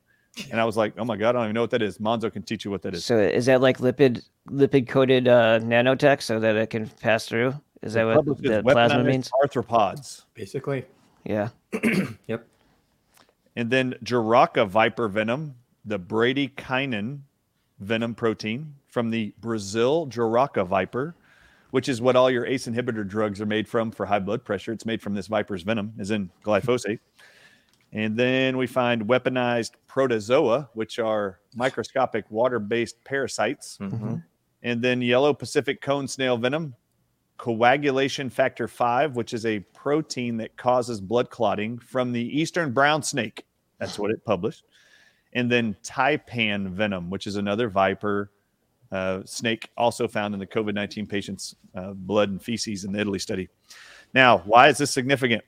And 0.50 0.60
I 0.60 0.64
was 0.64 0.76
like, 0.76 0.94
oh 0.98 1.04
my 1.04 1.16
God, 1.16 1.30
I 1.30 1.32
don't 1.32 1.44
even 1.44 1.54
know 1.54 1.60
what 1.60 1.70
that 1.70 1.82
is. 1.82 1.98
Monzo 1.98 2.32
can 2.32 2.42
teach 2.42 2.64
you 2.64 2.70
what 2.70 2.82
that 2.82 2.94
is. 2.94 3.04
So 3.04 3.18
is 3.18 3.46
that 3.46 3.60
like 3.60 3.78
lipid 3.78 4.22
lipid 4.50 4.88
coated 4.88 5.28
uh, 5.28 5.60
nanotech 5.60 6.22
so 6.22 6.40
that 6.40 6.56
it 6.56 6.70
can 6.70 6.88
pass 6.88 7.26
through? 7.26 7.54
Is 7.84 7.92
that 7.92 8.06
what 8.06 8.24
the 8.24 8.62
plasma 8.62 9.04
means? 9.04 9.30
Arthropods. 9.42 10.24
Basically. 10.34 10.84
Yeah. 11.24 11.48
Yep. 12.26 12.48
And 13.56 13.70
then 13.70 13.94
Jiraca 14.02 14.66
viper 14.66 15.06
venom, 15.08 15.54
the 15.84 15.98
bradykinin 15.98 17.20
venom 17.78 18.14
protein 18.14 18.74
from 18.88 19.10
the 19.10 19.32
Brazil 19.38 20.06
Jiraca 20.08 20.66
viper, 20.66 21.14
which 21.70 21.88
is 21.88 22.00
what 22.00 22.16
all 22.16 22.30
your 22.30 22.46
ACE 22.46 22.66
inhibitor 22.66 23.06
drugs 23.06 23.40
are 23.40 23.46
made 23.46 23.68
from 23.68 23.90
for 23.90 24.06
high 24.06 24.18
blood 24.18 24.44
pressure. 24.44 24.72
It's 24.72 24.86
made 24.86 25.02
from 25.02 25.14
this 25.14 25.26
viper's 25.26 25.62
venom, 25.62 25.92
is 25.98 26.10
in 26.10 26.30
glyphosate. 26.44 26.98
And 27.92 28.16
then 28.16 28.56
we 28.56 28.66
find 28.66 29.06
weaponized 29.06 29.72
protozoa, 29.86 30.68
which 30.72 30.98
are 30.98 31.38
microscopic 31.54 32.24
water 32.30 32.58
based 32.58 33.02
parasites. 33.04 33.78
Mm-hmm. 33.80 34.16
And 34.62 34.82
then 34.82 35.02
yellow 35.02 35.34
Pacific 35.34 35.80
cone 35.80 36.08
snail 36.08 36.36
venom, 36.38 36.74
coagulation 37.36 38.30
factor 38.30 38.68
5, 38.68 39.16
which 39.16 39.34
is 39.34 39.44
a 39.46 39.60
protein 39.60 40.36
that 40.38 40.56
causes 40.56 41.00
blood 41.00 41.30
clotting 41.30 41.78
from 41.78 42.12
the 42.12 42.40
eastern 42.40 42.72
brown 42.72 43.02
snake. 43.02 43.44
That's 43.78 43.98
what 43.98 44.10
it 44.10 44.24
published. 44.24 44.64
And 45.32 45.50
then 45.50 45.76
taipan 45.82 46.70
venom, 46.70 47.10
which 47.10 47.26
is 47.26 47.36
another 47.36 47.68
viper 47.68 48.30
uh, 48.92 49.22
snake, 49.24 49.68
also 49.76 50.06
found 50.06 50.32
in 50.32 50.40
the 50.40 50.46
COVID 50.46 50.74
19 50.74 51.06
patients' 51.06 51.56
uh, 51.74 51.92
blood 51.92 52.30
and 52.30 52.42
feces 52.42 52.84
in 52.84 52.92
the 52.92 53.00
Italy 53.00 53.18
study. 53.18 53.48
Now, 54.14 54.38
why 54.38 54.68
is 54.68 54.78
this 54.78 54.92
significant? 54.92 55.42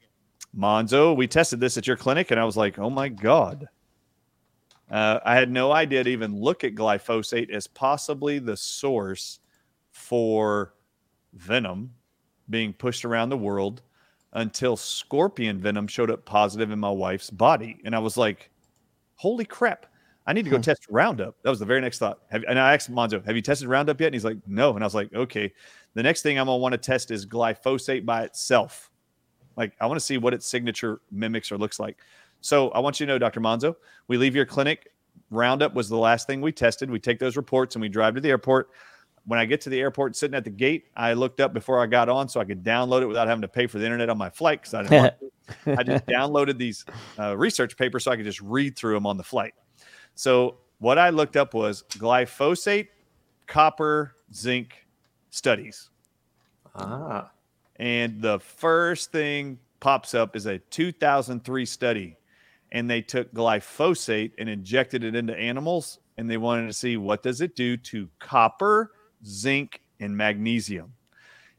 Monzo, 0.57 1.15
we 1.15 1.29
tested 1.29 1.61
this 1.61 1.77
at 1.77 1.87
your 1.87 1.97
clinic, 1.97 2.31
and 2.31 2.41
I 2.41 2.45
was 2.45 2.57
like, 2.57 2.79
oh 2.79 2.91
my 2.91 3.09
God. 3.09 3.69
Uh, 4.91 5.19
I 5.25 5.35
had 5.35 5.51
no 5.51 5.73
idea 5.73 6.05
to 6.05 6.11
even 6.11 6.41
look 6.41 6.65
at 6.65 6.75
glyphosate 6.75 7.51
as 7.51 7.67
possibly 7.67 8.39
the 8.39 8.57
source 8.57 9.41
for 9.91 10.75
venom 11.35 11.93
being 12.51 12.73
pushed 12.73 13.05
around 13.05 13.28
the 13.28 13.36
world 13.36 13.82
until 14.32 14.77
scorpion 14.77 15.59
venom 15.59 15.86
showed 15.86 16.11
up 16.11 16.24
positive 16.24 16.70
in 16.70 16.78
my 16.78 16.90
wife's 16.90 17.31
body. 17.31 17.81
And 17.85 17.94
I 17.94 17.98
was 17.98 18.16
like, 18.16 18.51
holy 19.15 19.44
crap, 19.44 19.86
I 20.27 20.32
need 20.32 20.44
to 20.44 20.51
go 20.51 20.59
test 20.59 20.86
Roundup. 20.90 21.36
That 21.43 21.51
was 21.51 21.61
the 21.61 21.65
very 21.65 21.81
next 21.81 21.98
thought. 21.98 22.20
Have, 22.31 22.44
and 22.48 22.59
I 22.59 22.74
asked 22.74 22.90
Monzo, 22.90 23.24
have 23.24 23.36
you 23.36 23.43
tested 23.43 23.69
Roundup 23.69 24.01
yet? 24.01 24.09
And 24.09 24.15
he's 24.15 24.24
like, 24.24 24.39
no. 24.47 24.74
And 24.74 24.82
I 24.82 24.86
was 24.86 24.94
like, 24.94 25.12
okay. 25.15 25.53
The 25.94 26.03
next 26.03 26.23
thing 26.23 26.39
I'm 26.39 26.47
going 26.47 26.59
to 26.59 26.61
want 26.61 26.73
to 26.73 26.78
test 26.78 27.11
is 27.11 27.24
glyphosate 27.24 28.05
by 28.05 28.24
itself. 28.24 28.90
Like, 29.57 29.73
I 29.81 29.86
want 29.86 29.98
to 29.98 30.05
see 30.05 30.19
what 30.19 30.35
its 30.35 30.47
signature 30.47 31.01
mimics 31.11 31.53
or 31.53 31.59
looks 31.59 31.78
like. 31.78 31.98
So 32.40 32.70
I 32.70 32.81
want 32.81 33.01
you 33.01 33.07
to 33.07 33.12
know, 33.12 33.19
Dr. 33.19 33.40
Monzo, 33.40 33.77
we 34.09 34.16
leave 34.16 34.35
your 34.35 34.44
clinic. 34.44 34.93
Roundup 35.31 35.74
was 35.74 35.89
the 35.89 35.97
last 35.97 36.27
thing 36.27 36.40
we 36.40 36.53
tested. 36.53 36.90
We 36.90 36.98
take 36.98 37.19
those 37.19 37.36
reports 37.36 37.77
and 37.77 37.82
we 37.82 37.89
drive 37.89 38.15
to 38.16 38.20
the 38.20 38.28
airport. 38.28 38.70
When 39.27 39.39
I 39.39 39.44
get 39.44 39.61
to 39.62 39.70
the 39.70 39.81
airport, 39.81 40.16
sitting 40.16 40.35
at 40.35 40.44
the 40.44 40.51
gate, 40.51 40.86
I 40.97 41.12
looked 41.12 41.40
up 41.40 41.53
before 41.53 41.81
I 41.82 41.86
got 41.86 42.09
on 42.09 42.28
so 42.28 42.40
I 42.40 42.44
could 42.44 42.62
download 42.62 43.03
it 43.03 43.07
without 43.07 43.27
having 43.28 43.43
to 43.43 43.48
pay 43.48 43.66
for 43.66 43.78
the 43.78 43.85
internet 43.85 44.09
on 44.09 44.19
my 44.19 44.31
flight 44.31 44.61
because 44.62 44.74
I 44.74 44.82
didn't. 44.82 44.93
want 45.03 45.15
to. 45.20 45.77
I 45.78 45.82
just 45.82 46.07
downloaded 46.09 46.59
these 46.59 46.85
uh, 47.19 47.36
research 47.36 47.77
papers 47.77 48.05
so 48.05 48.12
I 48.12 48.16
could 48.16 48.24
just 48.24 48.40
read 48.40 48.77
through 48.77 48.94
them 48.94 49.07
on 49.07 49.16
the 49.16 49.24
flight. 49.24 49.55
So 50.15 50.59
what 50.78 50.98
I 50.98 51.11
looked 51.11 51.36
up 51.36 51.55
was 51.55 51.82
glyphosate, 51.90 52.89
copper, 53.47 54.15
zinc 54.32 54.86
studies. 55.31 55.90
Ah, 56.74 57.31
And 57.77 58.20
the 58.20 58.39
first 58.39 59.12
thing 59.12 59.59
pops 59.81 60.15
up 60.15 60.36
is 60.36 60.47
a 60.47 60.59
2003 60.59 61.65
study. 61.66 62.16
And 62.73 62.90
they 62.90 63.01
took 63.01 63.32
glyphosate 63.32 64.32
and 64.39 64.48
injected 64.48 65.05
it 65.05 65.15
into 65.15 65.35
animals. 65.36 65.98
And 66.19 66.28
they 66.31 66.36
wanted 66.36 66.66
to 66.66 66.73
see 66.73 66.97
what 66.97 67.23
does 67.23 67.40
it 67.40 67.55
do 67.57 67.77
to 67.78 68.09
copper, 68.19 68.93
zinc, 69.25 69.81
and 70.01 70.17
magnesium. 70.17 70.93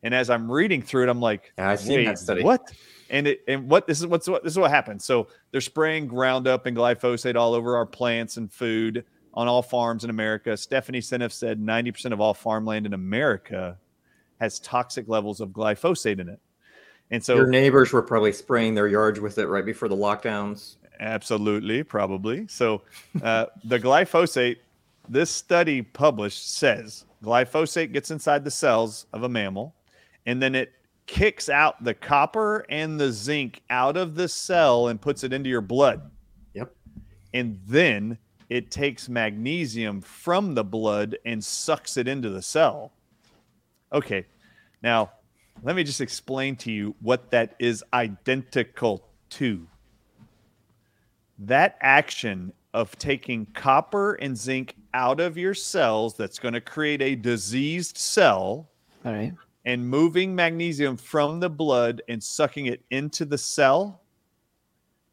And 0.03 0.13
as 0.13 0.29
I'm 0.29 0.51
reading 0.51 0.81
through 0.81 1.03
it, 1.03 1.09
I'm 1.09 1.21
like, 1.21 1.53
Yeah, 1.57 1.69
I've 1.69 1.79
seen 1.79 2.05
that 2.05 2.19
study." 2.19 2.43
What? 2.43 2.71
And 3.09 3.27
it 3.27 3.41
and 3.47 3.69
what 3.69 3.87
this 3.87 3.99
is 3.99 4.07
what's 4.07 4.27
what 4.27 4.43
this 4.43 4.53
is 4.53 4.59
what 4.59 4.71
happens. 4.71 5.05
So 5.05 5.27
they're 5.51 5.61
spraying 5.61 6.09
Roundup 6.09 6.65
and 6.65 6.75
glyphosate 6.75 7.35
all 7.35 7.53
over 7.53 7.75
our 7.75 7.85
plants 7.85 8.37
and 8.37 8.51
food 8.51 9.05
on 9.33 9.47
all 9.47 9.61
farms 9.61 10.03
in 10.03 10.09
America. 10.09 10.57
Stephanie 10.57 10.99
Seneff 10.99 11.31
said 11.31 11.59
90% 11.61 12.11
of 12.11 12.19
all 12.19 12.33
farmland 12.33 12.87
in 12.87 12.93
America 12.93 13.77
has 14.39 14.59
toxic 14.59 15.07
levels 15.07 15.41
of 15.41 15.49
glyphosate 15.49 16.19
in 16.19 16.27
it. 16.27 16.39
And 17.11 17.23
so 17.23 17.35
your 17.35 17.47
neighbors 17.47 17.93
were 17.93 18.01
probably 18.01 18.33
spraying 18.33 18.75
their 18.75 18.87
yards 18.87 19.19
with 19.19 19.37
it 19.37 19.47
right 19.47 19.65
before 19.65 19.87
the 19.87 19.95
lockdowns. 19.95 20.75
Absolutely, 20.99 21.83
probably. 21.83 22.47
So, 22.47 22.81
uh, 23.21 23.45
the 23.63 23.79
glyphosate, 23.79 24.57
this 25.07 25.29
study 25.29 25.83
published 25.83 26.55
says 26.57 27.05
glyphosate 27.23 27.93
gets 27.93 28.11
inside 28.11 28.43
the 28.43 28.51
cells 28.51 29.05
of 29.13 29.23
a 29.23 29.29
mammal, 29.29 29.75
and 30.25 30.41
then 30.41 30.55
it 30.55 30.73
kicks 31.05 31.49
out 31.49 31.83
the 31.83 31.93
copper 31.93 32.65
and 32.69 32.99
the 32.99 33.11
zinc 33.11 33.61
out 33.69 33.97
of 33.97 34.15
the 34.15 34.27
cell 34.27 34.89
and 34.89 35.01
puts 35.01 35.23
it 35.23 35.33
into 35.33 35.49
your 35.49 35.61
blood. 35.61 36.11
Yep. 36.53 36.75
And 37.33 37.59
then 37.65 38.17
it 38.49 38.71
takes 38.71 39.09
magnesium 39.09 40.01
from 40.01 40.53
the 40.53 40.63
blood 40.63 41.17
and 41.25 41.43
sucks 41.43 41.97
it 41.97 42.07
into 42.07 42.29
the 42.29 42.41
cell. 42.41 42.91
Okay. 43.91 44.25
Now, 44.83 45.11
let 45.63 45.75
me 45.75 45.83
just 45.83 46.01
explain 46.01 46.55
to 46.57 46.71
you 46.71 46.93
what 47.01 47.31
that 47.31 47.55
is 47.59 47.83
identical 47.93 49.07
to 49.31 49.67
that 51.39 51.77
action 51.81 52.51
of 52.73 52.97
taking 52.97 53.45
copper 53.47 54.15
and 54.15 54.37
zinc 54.37 54.75
out 54.93 55.19
of 55.19 55.37
your 55.37 55.53
cells 55.53 56.15
that's 56.15 56.39
going 56.39 56.53
to 56.53 56.61
create 56.61 57.01
a 57.01 57.15
diseased 57.15 57.97
cell 57.97 58.69
All 59.05 59.13
right. 59.13 59.33
and 59.65 59.87
moving 59.87 60.35
magnesium 60.35 60.97
from 60.97 61.39
the 61.39 61.49
blood 61.49 62.01
and 62.09 62.23
sucking 62.23 62.67
it 62.67 62.83
into 62.91 63.25
the 63.25 63.37
cell 63.37 64.01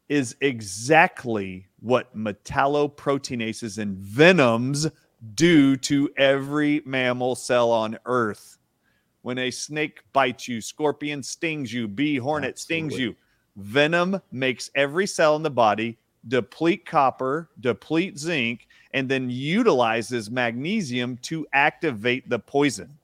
is 0.07 0.35
exactly 0.41 1.67
what 1.79 2.15
metalloproteinases 2.15 3.77
and 3.79 3.97
venoms 3.97 4.87
do 5.33 5.75
to 5.77 6.09
every 6.17 6.81
mammal 6.85 7.35
cell 7.35 7.71
on 7.71 7.97
earth. 8.05 8.57
When 9.23 9.39
a 9.39 9.49
snake 9.49 10.01
bites 10.13 10.47
you, 10.47 10.61
scorpion 10.61 11.23
stings 11.23 11.73
you, 11.73 11.87
bee 11.87 12.17
hornet 12.17 12.59
stings 12.59 12.97
you, 12.97 13.15
venom 13.55 14.21
makes 14.31 14.69
every 14.75 15.07
cell 15.07 15.35
in 15.35 15.41
the 15.41 15.49
body 15.49 15.97
deplete 16.27 16.85
copper, 16.85 17.49
deplete 17.59 18.17
zinc, 18.17 18.67
and 18.95 19.09
then 19.09 19.29
utilizes 19.29 20.31
magnesium 20.31 21.17
to 21.17 21.45
activate 21.51 22.27
the 22.29 22.39
poison. 22.39 22.97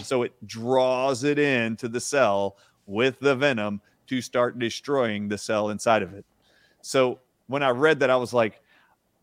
So 0.00 0.22
it 0.22 0.32
draws 0.46 1.22
it 1.22 1.38
into 1.38 1.86
the 1.86 2.00
cell 2.00 2.56
with 2.86 3.20
the 3.20 3.36
venom 3.36 3.82
to 4.06 4.22
start 4.22 4.58
destroying 4.58 5.28
the 5.28 5.36
cell 5.36 5.68
inside 5.68 6.02
of 6.02 6.14
it. 6.14 6.24
So 6.80 7.20
when 7.46 7.62
I 7.62 7.70
read 7.70 8.00
that, 8.00 8.08
I 8.08 8.16
was 8.16 8.32
like, 8.32 8.62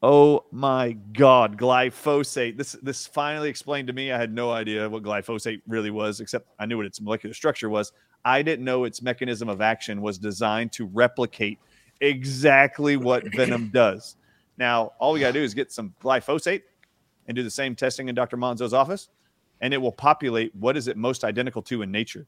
"Oh 0.04 0.46
my 0.52 0.92
God, 1.14 1.58
glyphosate!" 1.58 2.56
This 2.56 2.74
this 2.84 3.08
finally 3.08 3.50
explained 3.50 3.88
to 3.88 3.94
me. 3.94 4.12
I 4.12 4.18
had 4.18 4.32
no 4.32 4.52
idea 4.52 4.88
what 4.88 5.02
glyphosate 5.02 5.62
really 5.68 5.90
was, 5.90 6.20
except 6.20 6.48
I 6.60 6.68
knew 6.68 6.78
what 6.78 6.86
its 6.86 7.02
molecular 7.02 7.34
structure 7.34 7.70
was. 7.70 7.94
I 8.24 8.44
didn't 8.44 8.64
know 8.64 8.84
its 8.84 9.02
mechanism 9.02 9.50
of 9.50 9.60
action 9.60 10.02
was 10.04 10.20
designed 10.20 10.72
to 10.74 10.86
replicate 10.86 11.58
exactly 12.00 12.96
what 12.96 13.24
venom 13.34 13.70
does. 13.74 14.18
Now, 14.60 14.92
all 15.00 15.14
we 15.14 15.22
got 15.22 15.28
to 15.28 15.34
do 15.34 15.42
is 15.42 15.54
get 15.54 15.72
some 15.72 15.96
glyphosate 16.04 16.64
and 17.28 17.36
do 17.36 17.44
the 17.44 17.50
same 17.50 17.76
testing 17.76 18.10
in 18.10 18.16
Dr. 18.16 18.36
Monzo's 18.36 18.74
office, 18.74 19.08
and 19.62 19.74
it 19.74 19.78
will 19.78 19.94
populate 19.94 20.54
what 20.54 20.76
is 20.76 20.90
it 20.90 20.98
most 20.98 21.24
identical 21.24 21.62
to 21.64 21.82
in 21.82 21.92
nature. 21.92 22.28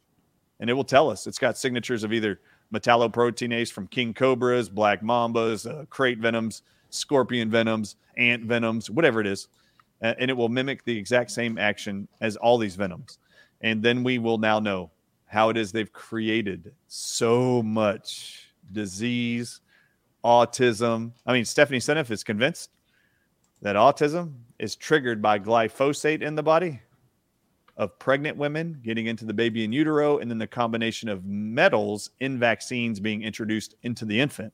And 0.61 0.69
it 0.69 0.73
will 0.73 0.85
tell 0.85 1.09
us 1.09 1.27
it's 1.27 1.37
got 1.37 1.57
signatures 1.57 2.05
of 2.05 2.13
either 2.13 2.39
metalloproteinase 2.73 3.71
from 3.71 3.87
king 3.87 4.13
cobras, 4.13 4.69
black 4.69 5.01
mambas, 5.01 5.69
uh, 5.69 5.85
crate 5.85 6.19
venoms, 6.19 6.61
scorpion 6.89 7.49
venoms, 7.49 7.97
ant 8.15 8.45
venoms, 8.45 8.89
whatever 8.89 9.19
it 9.19 9.27
is. 9.27 9.49
Uh, 10.01 10.13
and 10.17 10.31
it 10.31 10.33
will 10.33 10.49
mimic 10.49 10.85
the 10.85 10.97
exact 10.97 11.31
same 11.31 11.57
action 11.57 12.07
as 12.21 12.37
all 12.37 12.57
these 12.57 12.75
venoms. 12.75 13.19
And 13.59 13.83
then 13.83 14.03
we 14.03 14.19
will 14.19 14.37
now 14.37 14.59
know 14.59 14.89
how 15.25 15.49
it 15.49 15.57
is 15.57 15.71
they've 15.71 15.91
created 15.91 16.73
so 16.87 17.61
much 17.61 18.53
disease, 18.71 19.61
autism. 20.23 21.11
I 21.25 21.33
mean, 21.33 21.45
Stephanie 21.45 21.79
Seneff 21.79 22.11
is 22.11 22.23
convinced 22.23 22.71
that 23.61 23.75
autism 23.75 24.33
is 24.59 24.75
triggered 24.75 25.21
by 25.21 25.39
glyphosate 25.39 26.21
in 26.21 26.35
the 26.35 26.43
body 26.43 26.79
of 27.77 27.97
pregnant 27.99 28.37
women 28.37 28.79
getting 28.83 29.07
into 29.07 29.25
the 29.25 29.33
baby 29.33 29.63
in 29.63 29.71
utero, 29.71 30.19
and 30.19 30.29
then 30.29 30.37
the 30.37 30.47
combination 30.47 31.09
of 31.09 31.25
metals 31.25 32.11
in 32.19 32.37
vaccines 32.37 32.99
being 32.99 33.23
introduced 33.23 33.75
into 33.83 34.05
the 34.05 34.19
infant 34.19 34.53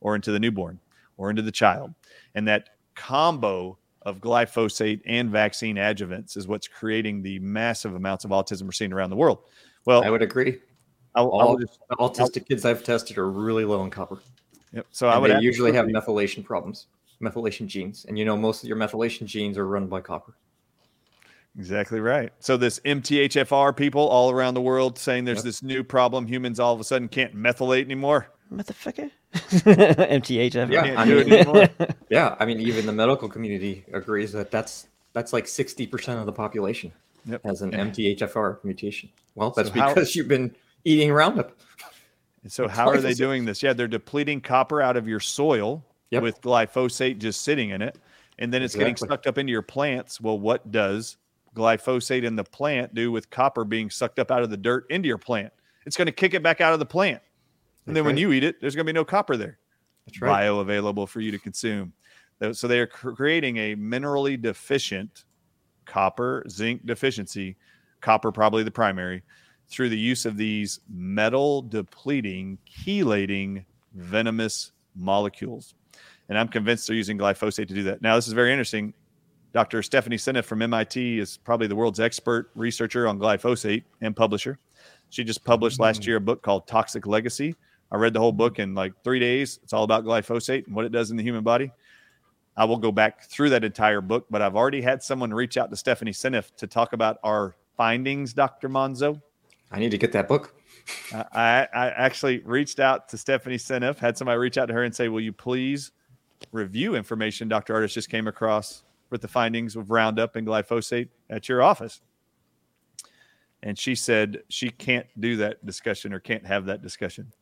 or 0.00 0.14
into 0.14 0.32
the 0.32 0.40
newborn 0.40 0.80
or 1.16 1.30
into 1.30 1.42
the 1.42 1.52
child. 1.52 1.94
And 2.34 2.48
that 2.48 2.70
combo 2.94 3.78
of 4.02 4.20
glyphosate 4.20 5.00
and 5.06 5.30
vaccine 5.30 5.76
adjuvants 5.76 6.36
is 6.36 6.46
what's 6.46 6.68
creating 6.68 7.22
the 7.22 7.38
massive 7.38 7.94
amounts 7.94 8.24
of 8.24 8.30
autism 8.30 8.62
we're 8.62 8.72
seeing 8.72 8.92
around 8.92 9.10
the 9.10 9.16
world. 9.16 9.38
Well, 9.84 10.02
I 10.04 10.10
would 10.10 10.22
agree. 10.22 10.60
I'll, 11.14 11.28
All 11.28 11.50
I'll 11.50 11.58
just, 11.58 11.78
autistic 11.92 12.48
kids 12.48 12.64
I've 12.64 12.82
tested 12.82 13.18
are 13.18 13.30
really 13.30 13.64
low 13.64 13.84
in 13.84 13.90
copper. 13.90 14.18
Yep. 14.74 14.86
so 14.90 15.08
I 15.08 15.16
would 15.18 15.30
they 15.30 15.40
usually 15.40 15.72
have 15.72 15.86
methylation 15.86 16.44
problems, 16.44 16.86
methylation 17.22 17.66
genes, 17.66 18.04
and 18.08 18.18
you 18.18 18.24
know 18.24 18.36
most 18.36 18.62
of 18.62 18.68
your 18.68 18.76
methylation 18.76 19.26
genes 19.26 19.56
are 19.56 19.66
run 19.66 19.86
by 19.86 20.00
copper. 20.00 20.34
Exactly 21.56 22.00
right. 22.00 22.32
So 22.40 22.56
this 22.56 22.80
MTHFR 22.80 23.76
people 23.76 24.02
all 24.08 24.30
around 24.30 24.54
the 24.54 24.60
world 24.60 24.98
saying 24.98 25.24
there's 25.24 25.38
Yep. 25.38 25.44
this 25.44 25.62
new 25.62 25.84
problem. 25.84 26.26
Humans 26.26 26.58
all 26.58 26.74
of 26.74 26.80
a 26.80 26.84
sudden 26.84 27.06
can't 27.08 27.34
methylate 27.36 27.84
anymore. 27.84 28.28
Motherfucker. 28.52 29.10
MTHF. 29.34 30.70
Yeah, 30.70 30.82
Can't 30.84 30.98
I 30.98 31.04
mean- 31.04 31.94
Yeah, 32.10 32.34
I 32.38 32.44
mean 32.44 32.60
even 32.60 32.86
the 32.86 32.92
medical 32.92 33.28
community 33.28 33.84
agrees 33.92 34.32
that 34.32 34.50
that's 34.50 34.88
that's 35.12 35.32
like 35.32 35.46
sixty 35.46 35.86
percent 35.86 36.18
of 36.18 36.26
the 36.26 36.32
population 36.32 36.92
Yep. 37.26 37.42
has 37.44 37.62
an 37.62 37.70
MTHFR 37.72 38.62
mutation. 38.64 39.08
Well, 39.34 39.50
that's 39.50 39.68
So 39.68 39.74
how- 39.74 39.88
because 39.94 40.14
you've 40.16 40.28
been 40.28 40.54
eating 40.84 41.12
Roundup. 41.12 41.52
And 42.44 42.52
so 42.52 42.68
how 42.68 42.88
are 42.88 42.98
they 43.00 43.14
doing 43.14 43.44
this? 43.44 43.62
Yeah, 43.62 43.72
they're 43.72 43.88
depleting 43.88 44.40
copper 44.40 44.80
out 44.80 44.96
of 44.96 45.08
your 45.08 45.18
soil 45.20 45.84
Yep. 46.10 46.22
with 46.22 46.40
glyphosate 46.42 47.18
just 47.18 47.42
sitting 47.42 47.70
in 47.70 47.82
it, 47.82 47.98
and 48.38 48.52
then 48.52 48.62
it's 48.62 48.76
getting 48.76 48.94
sucked 48.94 49.26
up 49.26 49.36
into 49.36 49.50
your 49.50 49.62
plants. 49.62 50.20
Well, 50.20 50.38
what 50.38 50.70
does 50.70 51.16
glyphosate 51.56 52.22
in 52.22 52.36
the 52.36 52.44
plant 52.44 52.94
do 52.94 53.10
with 53.10 53.30
copper 53.30 53.64
being 53.64 53.90
sucked 53.90 54.20
up 54.20 54.30
out 54.30 54.42
of 54.42 54.50
the 54.50 54.56
dirt 54.56 54.86
into 54.90 55.08
your 55.08 55.18
plant? 55.18 55.52
It's 55.86 55.96
going 55.96 56.06
to 56.06 56.12
kick 56.12 56.34
it 56.34 56.42
back 56.42 56.60
out 56.60 56.72
of 56.72 56.78
the 56.78 56.86
plant. 56.86 57.20
And 57.86 57.96
That's 57.96 58.04
then 58.04 58.04
when 58.04 58.16
you 58.16 58.32
eat 58.32 58.44
it, 58.44 58.60
there's 58.60 58.76
going 58.76 58.86
to 58.86 58.92
be 58.92 58.94
no 58.96 59.04
copper 59.04 59.36
there. 59.36 59.58
That's 60.06 60.20
right. 60.20 60.44
bioavailable 60.44 61.08
for 61.08 61.20
you 61.20 61.32
to 61.32 61.38
consume. 61.38 61.92
So 62.52 62.68
they 62.68 62.78
are 62.78 62.86
creating 62.86 63.56
a 63.56 63.74
minerally 63.74 64.40
deficient 64.40 65.24
copper 65.84 66.44
zinc 66.48 66.86
deficiency, 66.86 67.56
copper 68.02 68.30
probably 68.30 68.62
the 68.62 68.70
primary, 68.70 69.22
through 69.74 69.88
the 69.88 69.98
use 69.98 70.24
of 70.24 70.36
these 70.36 70.80
metal 70.88 71.62
depleting, 71.62 72.58
chelating, 72.68 73.64
venomous 73.94 74.72
molecules. 74.94 75.74
And 76.28 76.38
I'm 76.38 76.48
convinced 76.48 76.86
they're 76.86 76.96
using 76.96 77.18
glyphosate 77.18 77.68
to 77.68 77.74
do 77.74 77.82
that. 77.84 78.00
Now, 78.00 78.16
this 78.16 78.26
is 78.26 78.32
very 78.32 78.50
interesting. 78.50 78.94
Dr. 79.52 79.82
Stephanie 79.82 80.16
Seneff 80.16 80.44
from 80.44 80.62
MIT 80.62 81.18
is 81.18 81.36
probably 81.36 81.66
the 81.66 81.76
world's 81.76 82.00
expert 82.00 82.50
researcher 82.54 83.06
on 83.06 83.18
glyphosate 83.18 83.84
and 84.00 84.16
publisher. 84.16 84.58
She 85.10 85.22
just 85.22 85.44
published 85.44 85.78
last 85.78 86.02
hmm. 86.02 86.08
year 86.08 86.16
a 86.16 86.20
book 86.20 86.42
called 86.42 86.66
Toxic 86.66 87.06
Legacy. 87.06 87.54
I 87.92 87.96
read 87.96 88.12
the 88.12 88.20
whole 88.20 88.32
book 88.32 88.58
in 88.58 88.74
like 88.74 88.92
three 89.04 89.20
days. 89.20 89.60
It's 89.62 89.72
all 89.72 89.84
about 89.84 90.04
glyphosate 90.04 90.66
and 90.66 90.74
what 90.74 90.84
it 90.84 90.92
does 90.92 91.10
in 91.10 91.16
the 91.16 91.22
human 91.22 91.44
body. 91.44 91.70
I 92.56 92.64
will 92.64 92.78
go 92.78 92.90
back 92.90 93.28
through 93.28 93.50
that 93.50 93.64
entire 93.64 94.00
book, 94.00 94.26
but 94.30 94.42
I've 94.42 94.56
already 94.56 94.80
had 94.80 95.02
someone 95.02 95.32
reach 95.32 95.56
out 95.56 95.70
to 95.70 95.76
Stephanie 95.76 96.12
Seneff 96.12 96.54
to 96.56 96.66
talk 96.66 96.92
about 96.92 97.18
our 97.22 97.56
findings, 97.76 98.32
Dr. 98.32 98.68
Monzo. 98.68 99.20
I 99.74 99.78
need 99.80 99.90
to 99.90 99.98
get 99.98 100.12
that 100.12 100.28
book. 100.28 100.54
I, 101.12 101.24
I 101.32 101.68
I 101.74 101.88
actually 101.90 102.38
reached 102.40 102.78
out 102.78 103.08
to 103.08 103.18
Stephanie 103.18 103.56
Seneff, 103.56 103.98
had 103.98 104.16
somebody 104.16 104.38
reach 104.38 104.56
out 104.58 104.66
to 104.66 104.74
her 104.74 104.84
and 104.84 104.94
say, 104.94 105.08
Will 105.08 105.20
you 105.20 105.32
please 105.32 105.90
review 106.52 106.94
information 106.94 107.48
Dr. 107.48 107.74
Ardis 107.74 107.92
just 107.92 108.08
came 108.10 108.28
across 108.28 108.84
with 109.10 109.20
the 109.20 109.28
findings 109.28 109.76
of 109.76 109.90
Roundup 109.90 110.36
and 110.36 110.46
glyphosate 110.46 111.08
at 111.30 111.48
your 111.48 111.62
office? 111.62 112.00
And 113.62 113.78
she 113.78 113.94
said 113.94 114.42
she 114.48 114.70
can't 114.70 115.06
do 115.18 115.36
that 115.38 115.64
discussion 115.64 116.12
or 116.12 116.20
can't 116.20 116.46
have 116.46 116.66
that 116.66 116.82
discussion. 116.82 117.32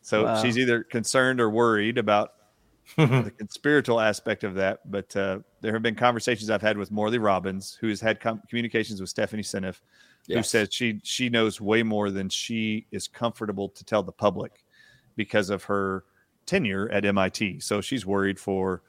So 0.00 0.24
Wow. 0.24 0.42
she's 0.42 0.56
either 0.58 0.82
concerned 0.82 1.40
or 1.40 1.50
worried 1.50 1.98
about 1.98 2.32
the 2.96 3.32
conspiratorial 3.36 4.00
aspect 4.00 4.42
of 4.42 4.54
that. 4.54 4.90
But 4.90 5.14
uh, 5.16 5.40
there 5.60 5.72
have 5.72 5.82
been 5.82 5.94
conversations 5.94 6.50
I've 6.50 6.62
had 6.62 6.78
with 6.78 6.90
Morley 6.90 7.18
Robbins, 7.18 7.76
who 7.80 7.88
has 7.88 8.00
had 8.00 8.20
com- 8.20 8.42
communications 8.48 9.00
with 9.00 9.10
Stephanie 9.10 9.42
Seneff, 9.42 9.80
who 10.28 10.34
Yes. 10.34 10.50
said 10.50 10.72
she 10.72 11.00
she 11.02 11.28
knows 11.28 11.60
way 11.60 11.82
more 11.82 12.10
than 12.10 12.28
she 12.28 12.86
is 12.90 13.08
comfortable 13.08 13.68
to 13.70 13.84
tell 13.84 14.02
the 14.02 14.12
public 14.12 14.64
because 15.16 15.50
of 15.50 15.64
her 15.64 16.04
tenure 16.46 16.88
at 16.90 17.04
MIT. 17.04 17.60
So 17.60 17.80
she's 17.80 18.04
worried 18.06 18.38
for 18.38 18.82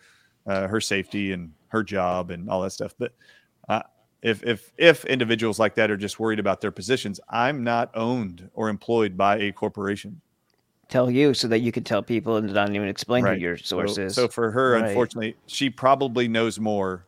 uh, 0.48 0.68
her 0.68 0.80
safety 0.82 1.32
and 1.32 1.52
her 1.70 1.84
job 1.84 2.32
and 2.32 2.50
all 2.50 2.62
that 2.62 2.72
stuff. 2.72 2.94
But 2.98 3.14
uh, 3.70 3.82
if 4.22 4.44
if 4.44 4.72
if 4.78 5.06
individuals 5.06 5.60
like 5.60 5.76
that 5.76 5.92
are 5.92 5.98
just 5.98 6.20
worried 6.20 6.40
about 6.40 6.62
their 6.62 6.72
positions, 6.72 7.20
I'm 7.30 7.64
not 7.64 7.92
owned 7.96 8.50
or 8.54 8.70
employed 8.70 9.18
by 9.18 9.38
a 9.40 9.52
corporation. 9.52 10.22
Tell 10.88 11.10
you 11.10 11.34
so 11.34 11.48
that 11.48 11.60
you 11.60 11.72
can 11.72 11.84
tell 11.84 12.04
people 12.04 12.38
and 12.38 12.54
not 12.54 12.70
even 12.70 12.88
explain 12.88 13.26
who 13.26 13.34
your 13.34 13.58
So- 13.58 13.82
is. 13.82 14.14
So, 14.14 14.28
for 14.28 14.52
her, 14.52 14.74
Right. 14.74 14.86
unfortunately, 14.86 15.36
she 15.48 15.70
probably 15.72 16.28
knows 16.28 16.60
more 16.60 17.08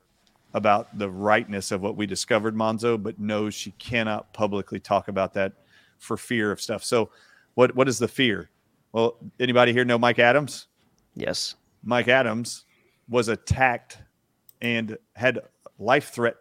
about 0.53 0.97
the 0.97 1.09
rightness 1.09 1.71
of 1.71 1.81
what 1.81 1.95
we 1.95 2.05
discovered, 2.05 2.55
Monzo, 2.55 3.01
but 3.01 3.19
knows 3.19 3.53
she 3.53 3.71
cannot 3.71 4.33
publicly 4.33 4.79
talk 4.79 5.07
about 5.07 5.33
that 5.33 5.53
for 5.99 6.17
fear 6.17 6.51
of 6.51 6.61
stuff. 6.61 6.83
So, 6.83 7.09
what 7.55 7.75
what 7.75 7.87
is 7.87 7.99
the 7.99 8.07
fear? 8.07 8.49
Well, 8.91 9.17
anybody 9.39 9.73
here 9.73 9.83
know 9.85 9.97
Mike 9.97 10.19
Adams? 10.19 10.67
Yes. 11.15 11.55
Mike 11.83 12.07
Adams 12.07 12.65
was 13.09 13.27
attacked 13.27 13.97
and 14.61 14.97
had 15.15 15.39
life 15.79 16.09
threats 16.09 16.37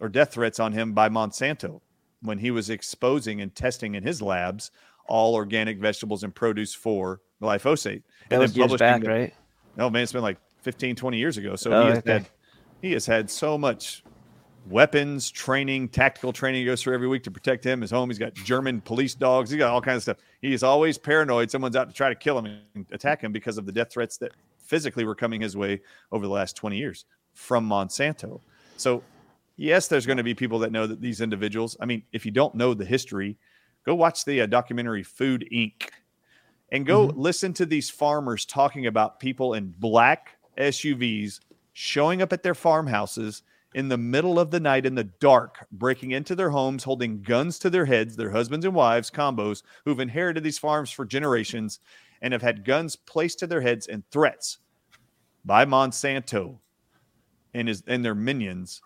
or 0.00 0.08
death 0.08 0.32
threats 0.32 0.58
on 0.60 0.72
him 0.72 0.92
by 0.92 1.08
Monsanto 1.08 1.80
when 2.22 2.38
he 2.38 2.50
was 2.50 2.70
exposing 2.70 3.40
and 3.40 3.54
testing 3.54 3.94
in 3.94 4.02
his 4.02 4.20
labs 4.22 4.70
all 5.06 5.34
organic 5.34 5.78
vegetables 5.78 6.22
and 6.24 6.34
produce 6.34 6.74
for 6.74 7.20
glyphosate. 7.42 8.02
That 8.28 8.36
and 8.36 8.42
was 8.42 8.56
years 8.56 8.74
back, 8.76 9.02
the- 9.02 9.08
right? 9.08 9.34
no, 9.76 9.90
man, 9.90 10.02
it's 10.02 10.12
been 10.12 10.22
like 10.22 10.38
15, 10.62 10.96
20 10.96 11.18
years 11.18 11.36
ago. 11.36 11.56
So 11.56 11.72
Oh, 11.72 11.82
he 11.82 11.88
has 11.90 11.98
okay. 11.98 12.12
had 12.14 12.26
he 12.84 12.92
has 12.92 13.06
had 13.06 13.30
so 13.30 13.56
much 13.56 14.04
weapons 14.68 15.30
training, 15.30 15.88
tactical 15.88 16.32
training 16.32 16.60
he 16.60 16.66
goes 16.66 16.82
through 16.82 16.94
every 16.94 17.08
week 17.08 17.22
to 17.22 17.30
protect 17.30 17.64
him, 17.64 17.80
his 17.80 17.90
home. 17.90 18.10
He's 18.10 18.18
got 18.18 18.34
German 18.34 18.82
police 18.82 19.14
dogs. 19.14 19.50
He's 19.50 19.58
got 19.58 19.70
all 19.70 19.80
kinds 19.80 19.96
of 19.96 20.02
stuff. 20.02 20.16
He 20.42 20.52
is 20.52 20.62
always 20.62 20.98
paranoid 20.98 21.50
someone's 21.50 21.76
out 21.76 21.88
to 21.88 21.94
try 21.94 22.10
to 22.10 22.14
kill 22.14 22.38
him 22.38 22.60
and 22.74 22.86
attack 22.92 23.22
him 23.22 23.32
because 23.32 23.56
of 23.56 23.64
the 23.64 23.72
death 23.72 23.90
threats 23.90 24.18
that 24.18 24.32
physically 24.58 25.04
were 25.04 25.14
coming 25.14 25.40
his 25.40 25.56
way 25.56 25.80
over 26.12 26.26
the 26.26 26.32
last 26.32 26.56
20 26.56 26.76
years 26.76 27.06
from 27.32 27.66
Monsanto. 27.66 28.40
So 28.76 29.02
yes, 29.56 29.88
there's 29.88 30.04
going 30.04 30.18
to 30.18 30.22
be 30.22 30.34
people 30.34 30.58
that 30.58 30.70
know 30.70 30.86
that 30.86 31.00
these 31.00 31.22
individuals, 31.22 31.78
I 31.80 31.86
mean, 31.86 32.02
if 32.12 32.26
you 32.26 32.32
don't 32.32 32.54
know 32.54 32.74
the 32.74 32.84
history, 32.84 33.38
go 33.86 33.94
watch 33.94 34.26
the 34.26 34.42
uh, 34.42 34.46
documentary 34.46 35.02
Food 35.02 35.48
Inc. 35.50 35.88
and 36.70 36.84
go 36.84 37.04
listen 37.16 37.54
to 37.54 37.64
these 37.64 37.88
farmers 37.88 38.44
talking 38.44 38.86
about 38.86 39.20
people 39.20 39.54
in 39.54 39.74
black 39.78 40.36
SUVs 40.58 41.40
showing 41.74 42.22
up 42.22 42.32
at 42.32 42.42
their 42.42 42.54
farmhouses 42.54 43.42
in 43.74 43.88
the 43.88 43.98
middle 43.98 44.38
of 44.38 44.50
the 44.50 44.60
night 44.60 44.86
in 44.86 44.94
the 44.94 45.04
dark, 45.04 45.66
breaking 45.70 46.12
into 46.12 46.34
their 46.34 46.50
homes, 46.50 46.84
holding 46.84 47.20
guns 47.20 47.58
to 47.58 47.68
their 47.68 47.84
heads, 47.84 48.16
their 48.16 48.30
husbands 48.30 48.64
and 48.64 48.74
wives, 48.74 49.10
combos, 49.10 49.62
who've 49.84 50.00
inherited 50.00 50.42
these 50.42 50.58
farms 50.58 50.90
for 50.90 51.04
generations 51.04 51.80
and 52.22 52.32
have 52.32 52.42
had 52.42 52.64
guns 52.64 52.96
placed 52.96 53.40
to 53.40 53.46
their 53.46 53.60
heads 53.60 53.86
and 53.86 54.08
threats 54.10 54.58
by 55.44 55.64
Monsanto 55.64 56.60
and 57.52 57.68
his 57.68 57.82
and 57.86 58.04
their 58.04 58.14
minions 58.14 58.80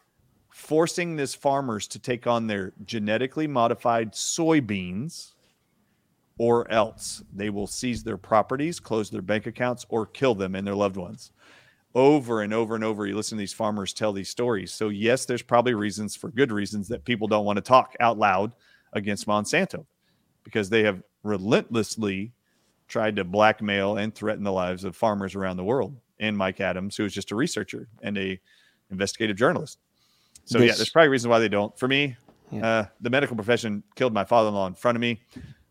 forcing 0.50 1.14
these 1.14 1.34
farmers 1.34 1.86
to 1.86 1.98
take 1.98 2.26
on 2.26 2.46
their 2.46 2.72
genetically 2.84 3.46
modified 3.46 4.12
soybeans 4.12 5.34
or 6.38 6.70
else 6.70 7.22
they 7.34 7.50
will 7.50 7.66
seize 7.66 8.02
their 8.02 8.16
properties, 8.16 8.80
close 8.80 9.10
their 9.10 9.22
bank 9.22 9.46
accounts, 9.46 9.84
or 9.88 10.06
kill 10.06 10.34
them 10.34 10.54
and 10.54 10.66
their 10.66 10.74
loved 10.74 10.96
ones. 10.96 11.32
Over 11.94 12.42
and 12.42 12.52
over 12.52 12.74
and 12.74 12.84
over, 12.84 13.06
you 13.06 13.16
listen 13.16 13.38
to 13.38 13.40
these 13.40 13.54
farmers 13.54 13.92
tell 13.92 14.12
these 14.12 14.28
stories. 14.28 14.72
So, 14.72 14.90
yes, 14.90 15.24
there's 15.24 15.42
probably 15.42 15.74
reasons 15.74 16.14
for 16.14 16.30
good 16.30 16.52
reasons 16.52 16.86
that 16.88 17.04
people 17.04 17.26
don't 17.28 17.46
want 17.46 17.56
to 17.56 17.62
talk 17.62 17.96
out 17.98 18.18
loud 18.18 18.52
against 18.92 19.26
Monsanto 19.26 19.86
because 20.44 20.68
they 20.68 20.82
have 20.82 21.02
relentlessly 21.22 22.32
tried 22.88 23.16
to 23.16 23.24
blackmail 23.24 23.98
and 23.98 24.14
threaten 24.14 24.44
the 24.44 24.52
lives 24.52 24.84
of 24.84 24.96
farmers 24.96 25.34
around 25.34 25.56
the 25.56 25.64
world. 25.64 25.96
And 26.20 26.36
Mike 26.36 26.60
Adams, 26.60 26.96
who 26.96 27.04
is 27.04 27.12
just 27.12 27.30
a 27.32 27.36
researcher 27.36 27.88
and 28.02 28.16
a 28.18 28.40
investigative 28.90 29.36
journalist. 29.36 29.78
So 30.44 30.58
yeah, 30.58 30.72
there's 30.74 30.90
probably 30.90 31.08
reasons 31.08 31.28
why 31.28 31.38
they 31.38 31.48
don't. 31.48 31.78
For 31.78 31.88
me, 31.88 32.16
uh, 32.62 32.84
the 33.00 33.10
medical 33.10 33.36
profession 33.36 33.82
killed 33.94 34.14
my 34.14 34.24
father-in-law 34.24 34.66
in 34.68 34.74
front 34.74 34.96
of 34.96 35.00
me. 35.00 35.20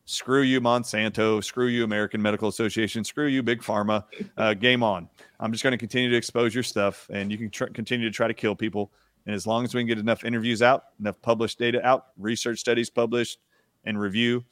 Screw 0.10 0.42
you, 0.42 0.62
Monsanto. 0.62 1.44
Screw 1.44 1.68
you, 1.68 1.84
American 1.84 2.22
Medical 2.22 2.48
Association. 2.48 3.04
Screw 3.04 3.26
you, 3.28 3.44
Big 3.44 3.62
Pharma. 3.62 4.06
Uh, 4.38 4.54
game 4.54 4.82
on. 4.82 5.10
I'm 5.42 5.52
just 5.52 5.66
going 5.66 5.74
to 5.74 5.78
continue 5.78 6.10
to 6.10 6.16
expose 6.16 6.56
your 6.56 6.64
stuff, 6.64 7.10
and 7.12 7.30
you 7.30 7.38
can 7.38 7.50
tr- 7.50 7.66
continue 7.66 8.08
to 8.10 8.16
try 8.16 8.26
to 8.26 8.34
kill 8.34 8.56
people. 8.56 8.90
And 9.26 9.36
as 9.36 9.46
long 9.46 9.66
as 9.66 9.76
we 9.76 9.82
can 9.82 9.88
get 9.88 9.98
enough 10.00 10.24
interviews 10.24 10.62
out, 10.62 10.86
enough 11.02 11.22
published 11.22 11.60
data 11.60 11.86
out, 11.86 12.06
research 12.18 12.58
studies 12.60 12.90
published, 12.90 13.40
and 13.84 14.00
review, 14.00 14.46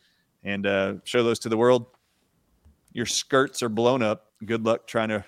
and 0.44 0.68
uh, 0.68 0.96
show 1.06 1.24
those 1.24 1.40
to 1.40 1.48
the 1.50 1.56
world, 1.56 1.86
your 2.92 3.06
skirts 3.06 3.64
are 3.64 3.70
blown 3.70 4.04
up. 4.04 4.34
Good 4.46 4.66
luck 4.66 4.88
trying 4.88 5.08
to 5.08 5.24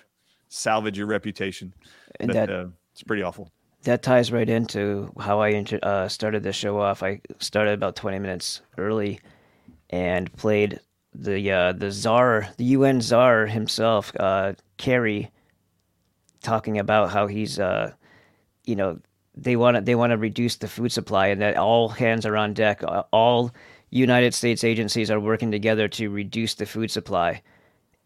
salvage 0.50 0.98
your 0.98 1.06
reputation. 1.06 1.72
And 2.20 2.28
But, 2.28 2.34
that- 2.34 2.50
uh, 2.50 2.66
it's 2.92 3.02
pretty 3.02 3.22
awful. 3.22 3.50
That 3.84 4.02
ties 4.02 4.30
right 4.30 4.48
into 4.48 5.10
how 5.18 5.40
I 5.40 5.48
inter- 5.48 5.78
uh, 5.82 6.08
started 6.08 6.42
the 6.42 6.52
show 6.52 6.78
off. 6.78 7.02
I 7.02 7.22
started 7.38 7.72
about 7.72 7.96
20 7.96 8.18
minutes 8.18 8.60
early 8.76 9.20
and 9.90 10.32
played 10.36 10.80
the 11.14 11.50
uh, 11.50 11.72
the 11.72 11.90
czar, 11.90 12.48
the 12.56 12.64
UN 12.64 13.00
czar 13.00 13.46
himself, 13.46 14.12
uh, 14.20 14.52
Kerry, 14.76 15.30
talking 16.42 16.78
about 16.78 17.10
how 17.10 17.26
he's, 17.26 17.58
uh, 17.58 17.92
you 18.64 18.76
know, 18.76 18.98
they 19.34 19.56
want 19.56 19.76
to 19.76 19.80
they 19.80 19.94
want 19.94 20.10
to 20.10 20.16
reduce 20.16 20.56
the 20.56 20.68
food 20.68 20.92
supply 20.92 21.28
and 21.28 21.40
that 21.40 21.56
all 21.56 21.88
hands 21.88 22.26
are 22.26 22.36
on 22.36 22.54
deck. 22.54 22.82
All 23.12 23.52
United 23.90 24.34
States 24.34 24.64
agencies 24.64 25.10
are 25.10 25.20
working 25.20 25.50
together 25.50 25.88
to 25.88 26.10
reduce 26.10 26.54
the 26.54 26.66
food 26.66 26.90
supply. 26.90 27.42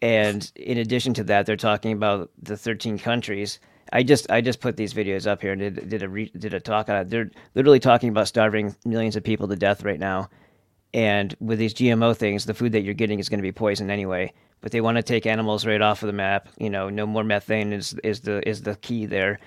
And 0.00 0.50
in 0.56 0.78
addition 0.78 1.14
to 1.14 1.24
that, 1.24 1.46
they're 1.46 1.56
talking 1.56 1.92
about 1.92 2.30
the 2.42 2.56
13 2.56 2.98
countries. 2.98 3.60
I 3.92 4.02
just 4.02 4.30
I 4.30 4.40
just 4.40 4.60
put 4.60 4.76
these 4.76 4.94
videos 4.94 5.26
up 5.26 5.42
here 5.42 5.52
and 5.52 5.60
did, 5.60 5.88
did 5.88 6.02
a 6.02 6.09
re, 6.09 6.30
did 6.36 6.54
a 6.54 6.60
talk 6.60 6.88
on 6.88 6.96
it. 6.96 7.10
They're 7.10 7.30
literally 7.54 7.80
talking 7.80 8.09
about 8.09 8.28
starving 8.28 8.74
millions 8.84 9.16
of 9.16 9.24
people 9.24 9.48
to 9.48 9.56
death 9.56 9.84
right 9.84 10.00
now. 10.00 10.28
And 10.94 11.35
with 11.40 11.59
these 11.59 11.74
GMO 11.74 12.16
things, 12.16 12.44
the 12.44 12.55
food 12.55 12.73
that 12.73 12.82
you're 12.82 12.94
getting 12.94 13.19
is 13.19 13.28
going 13.28 13.39
to 13.39 13.43
be 13.43 13.52
poison 13.52 13.90
anyway. 13.90 14.32
But 14.60 14.73
they 14.73 14.81
want 14.81 14.97
to 14.97 15.02
take 15.02 15.27
animals 15.27 15.66
right 15.66 15.81
off 15.81 16.02
of 16.02 16.06
the 16.06 16.12
map. 16.12 16.48
You 16.59 16.70
know, 16.70 16.89
no 16.89 17.06
more 17.06 17.24
methane 17.24 17.73
is 17.73 17.94
is 18.05 18.20
the 18.20 18.47
is 18.48 18.62
the 18.62 18.77
key 18.77 19.06
there. 19.06 19.40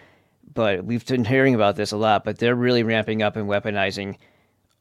But 0.53 0.85
we've 0.85 1.05
been 1.05 1.25
hearing 1.25 1.55
about 1.55 1.75
this 1.75 1.91
a 1.91 1.97
lot. 1.97 2.23
But 2.23 2.39
they're 2.39 2.55
really 2.55 2.83
ramping 2.83 3.21
up 3.21 3.35
and 3.35 3.47
weaponizing 3.47 4.17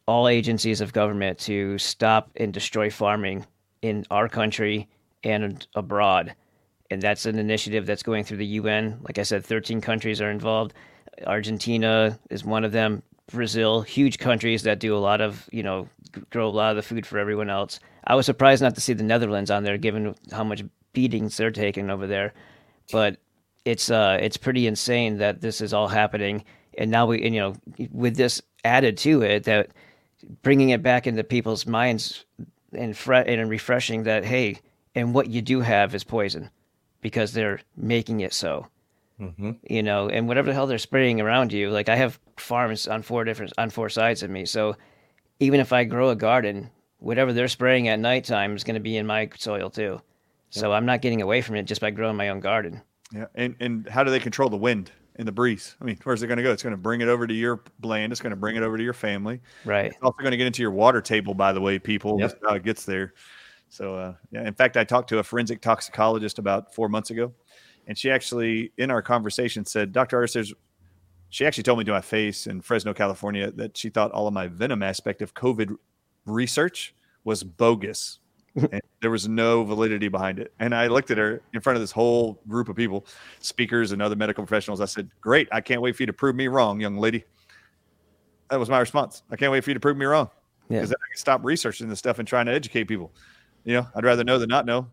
all 0.07 0.29
agencies 0.29 0.81
of 0.81 0.93
government 0.93 1.39
to 1.41 1.79
stop 1.79 2.31
and 2.37 2.53
destroy 2.53 2.91
farming 2.91 3.47
in 3.83 4.05
our 4.11 4.29
country 4.29 4.89
and 5.23 5.67
abroad. 5.75 6.35
And 6.91 7.01
that's 7.01 7.27
an 7.27 7.39
initiative 7.39 7.87
that's 7.87 8.03
going 8.03 8.25
through 8.25 8.37
the 8.39 8.47
UN. 8.47 8.99
Like 9.03 9.19
I 9.19 9.23
said, 9.23 9.45
13 9.45 9.81
countries 9.81 10.21
are 10.21 10.31
involved. 10.31 10.75
Argentina 11.27 12.19
is 12.31 12.45
one 12.45 12.65
of 12.65 12.73
them. 12.73 13.03
Brazil, 13.33 13.83
huge 13.83 14.19
countries 14.19 14.63
that 14.65 14.81
do 14.81 14.97
a 14.97 14.99
lot 14.99 15.21
of, 15.21 15.49
you 15.51 15.63
know, 15.63 15.89
grow 16.31 16.49
a 16.49 16.51
lot 16.51 16.71
of 16.71 16.77
the 16.77 16.83
food 16.83 17.07
for 17.07 17.19
everyone 17.19 17.51
else. 17.51 17.81
I 18.07 18.15
was 18.15 18.27
surprised 18.27 18.63
not 18.63 18.75
to 18.75 18.81
see 18.81 18.93
the 18.93 19.03
Netherlands 19.03 19.51
on 19.51 19.65
there, 19.65 19.79
given 19.79 20.15
how 20.31 20.45
much 20.45 20.63
beatings 20.93 21.37
they're 21.37 21.51
taking 21.51 21.91
over 21.91 22.07
there. 22.07 22.35
But 22.93 23.17
it's 23.65 23.91
uh, 23.91 24.19
it's 24.21 24.37
pretty 24.37 24.67
insane 24.67 25.19
that 25.19 25.41
this 25.41 25.61
is 25.61 25.73
all 25.73 25.89
happening, 25.89 26.45
and 26.77 26.91
now 26.91 27.07
we, 27.07 27.25
and, 27.25 27.35
you 27.35 27.41
know, 27.41 27.57
with 27.91 28.17
this 28.17 28.43
added 28.63 28.99
to 28.99 29.23
it, 29.23 29.45
that 29.45 29.71
bringing 30.43 30.71
it 30.71 30.83
back 30.83 31.07
into 31.07 31.25
people's 31.25 31.67
minds 31.67 32.25
and 32.73 32.97
fre- 32.97 33.15
and 33.15 33.49
refreshing 33.49 34.03
that 34.03 34.25
hey, 34.25 34.59
and 34.95 35.15
what 35.15 35.29
you 35.31 35.41
do 35.41 35.61
have 35.61 35.95
is 35.95 36.05
poison, 36.05 36.51
because 37.01 37.33
they're 37.33 37.61
making 37.75 38.21
it 38.21 38.35
so 38.35 38.67
Mm-hmm. 39.25 39.53
you 39.69 39.83
know, 39.83 40.09
and 40.09 40.29
whatever 40.29 40.49
the 40.49 40.55
hell 40.55 40.67
they're 40.67 40.79
spraying 40.79 41.21
around 41.21 41.53
you. 41.53 41.71
Like 41.71 41.89
I 41.89 41.97
have 41.97 42.19
farms 42.37 42.89
on 42.89 43.03
four 43.03 43.25
different 43.25 43.53
on 43.59 43.71
four 43.71 43.89
sides 43.89 44.23
of 44.23 44.31
me, 44.31 44.45
so 44.45 44.77
even 45.41 45.61
if 45.61 45.73
I 45.73 45.85
grow 45.85 46.11
a 46.11 46.17
garden, 46.17 46.71
whatever 46.99 47.33
they're 47.33 47.49
spraying 47.49 47.89
at 47.89 47.99
nighttime 47.99 48.57
is 48.57 48.65
going 48.65 48.75
to 48.75 48.81
be 48.81 48.97
in 48.97 49.07
my 49.07 49.29
soil 49.37 49.71
too. 49.71 50.01
So 50.51 50.73
I'm 50.73 50.87
not 50.87 51.03
getting 51.03 51.21
away 51.21 51.41
from 51.41 51.57
it 51.57 51.65
just 51.65 51.81
by 51.81 51.91
growing 51.91 52.17
my 52.17 52.29
own 52.29 52.41
garden. 52.41 52.81
Yeah, 53.13 53.27
and 53.35 53.57
and 53.61 53.89
how 53.89 54.05
do 54.05 54.11
they 54.11 54.21
control 54.21 54.49
the 54.49 54.57
wind 54.57 54.91
and 55.17 55.27
the 55.27 55.33
breeze? 55.33 55.77
I 55.81 55.85
mean, 55.85 55.99
where's 56.05 56.23
it 56.23 56.29
going 56.29 56.37
to 56.37 56.43
go? 56.43 56.53
It's 56.53 56.63
going 56.63 56.73
to 56.73 56.77
bring 56.77 57.01
it 57.01 57.09
over 57.09 57.27
to 57.27 57.35
your 57.35 57.63
land. 57.83 58.13
It's 58.13 58.21
going 58.21 58.31
to 58.31 58.37
bring 58.37 58.57
it 58.57 58.63
over 58.63 58.77
to 58.77 58.83
your 58.83 58.93
family. 58.93 59.41
Right. 59.65 59.87
It's 59.87 59.97
also 60.03 60.19
going 60.21 60.31
to 60.31 60.37
get 60.37 60.47
into 60.47 60.63
your 60.63 60.71
water 60.71 61.01
table, 61.01 61.35
by 61.35 61.53
the 61.53 61.61
way, 61.61 61.79
people. 61.79 62.19
Yep. 62.19 62.31
That's 62.31 62.41
how 62.47 62.55
it 62.55 62.65
gets 62.65 62.85
there. 62.85 63.15
So, 63.69 63.97
uh, 63.97 64.15
yeah. 64.31 64.47
In 64.47 64.55
fact, 64.55 64.77
I 64.77 64.85
talked 64.85 65.09
to 65.09 65.19
a 65.19 65.23
forensic 65.25 65.61
toxicologist 65.61 66.39
about 66.39 66.73
four 66.73 66.89
months 66.89 67.11
ago, 67.11 67.33
and 67.87 67.97
she 67.97 68.11
actually, 68.11 68.73
in 68.79 68.91
our 68.91 69.03
conversation, 69.03 69.65
said, 69.65 69.93
"Dr. 69.93 70.21
Ardis, 70.21 70.33
there's 70.35 70.55
she 71.35 71.45
actually 71.45 71.65
told 71.65 71.81
me 71.81 71.85
to 71.85 71.91
my 71.91 72.01
face 72.01 72.47
in 72.47 72.61
Fresno, 72.61 72.95
California, 72.95 73.51
that 73.53 73.77
she 73.77 73.89
thought 73.89 74.13
all 74.13 74.29
of 74.29 74.33
my 74.33 74.47
venom 74.47 74.85
aspect 74.85 75.21
of 75.21 75.35
COVID 75.35 75.77
research 76.27 76.95
was 77.25 77.43
bogus. 77.43 78.21
and 78.55 78.81
there 79.01 79.11
was 79.11 79.27
no 79.27 79.65
validity 79.65 80.07
behind 80.07 80.39
it. 80.39 80.53
And 80.61 80.73
I 80.73 80.87
looked 80.87 81.11
at 81.11 81.19
her 81.19 81.43
in 81.53 81.61
front 81.61 81.77
of 81.77 81.81
this 81.81 81.91
whole 81.91 82.41
group 82.47 82.69
of 82.69 82.77
people, 82.77 83.05
speakers 83.41 83.91
and 83.91 84.01
other 84.01 84.15
medical 84.15 84.45
professionals. 84.47 84.81
I 84.81 84.85
said, 84.85 85.11
Great. 85.21 85.49
I 85.51 85.61
can't 85.61 85.83
wait 85.83 85.97
for 85.97 86.05
you 86.05 86.07
to 86.07 86.13
prove 86.13 86.37
me 86.37 86.47
wrong, 86.47 86.81
young 86.81 86.99
lady. 86.99 87.25
That 88.51 88.61
was 88.61 88.71
my 88.71 88.79
response. 88.79 89.25
I 89.29 89.35
can't 89.35 89.51
wait 89.51 89.65
for 89.65 89.71
you 89.71 89.75
to 89.75 89.81
prove 89.81 89.97
me 89.97 90.05
wrong 90.07 90.31
Yeah. 90.69 90.77
because 90.79 90.91
then 90.91 90.99
I 91.03 91.09
can 91.13 91.19
stop 91.19 91.45
researching 91.45 91.89
this 91.89 91.99
stuff 91.99 92.21
and 92.21 92.29
trying 92.29 92.47
to 92.47 92.53
educate 92.53 92.85
people. 92.85 93.11
You 93.65 93.75
know, 93.75 93.87
I'd 93.97 94.05
rather 94.05 94.23
know 94.23 94.39
than 94.39 94.51
not 94.51 94.67
know. 94.67 94.87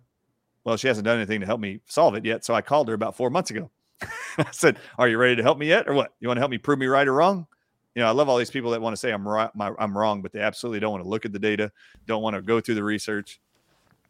Well, 0.64 0.78
she 0.78 0.88
hasn't 0.88 1.06
done 1.06 1.18
anything 1.18 1.40
to 1.40 1.46
help 1.46 1.60
me 1.60 1.80
solve 1.88 2.16
it 2.16 2.26
yet. 2.26 2.46
So 2.46 2.54
I 2.54 2.62
called 2.62 2.88
her 2.88 2.94
about 2.94 3.18
four 3.18 3.30
months 3.30 3.52
ago. 3.52 3.72
I 4.38 4.46
said, 4.52 4.78
Are 4.98 5.08
you 5.08 5.18
ready 5.18 5.36
to 5.36 5.44
help 5.44 5.58
me 5.58 5.68
yet 5.68 5.88
or 5.88 5.94
what? 5.94 6.14
You 6.20 6.28
want 6.28 6.38
to 6.38 6.42
help 6.42 6.52
me 6.52 6.58
prove 6.58 6.80
me 6.80 6.88
right 6.88 7.08
or 7.08 7.14
wrong? 7.14 7.48
You 7.96 8.02
know, 8.02 8.08
I 8.08 8.12
love 8.12 8.30
all 8.30 8.38
these 8.38 8.52
people 8.52 8.72
that 8.72 8.82
want 8.82 8.94
to 8.94 9.00
say 9.00 9.12
I'm 9.12 9.28
right, 9.28 9.54
my, 9.56 9.72
I'm 9.78 9.98
wrong, 9.98 10.22
but 10.22 10.32
they 10.32 10.40
absolutely 10.40 10.80
don't 10.80 10.92
want 10.92 11.04
to 11.04 11.10
look 11.10 11.26
at 11.26 11.34
the 11.34 11.40
data, 11.40 11.72
don't 12.08 12.22
want 12.22 12.36
to 12.36 12.42
go 12.42 12.62
through 12.62 12.76
the 12.76 12.84
research, 12.84 13.42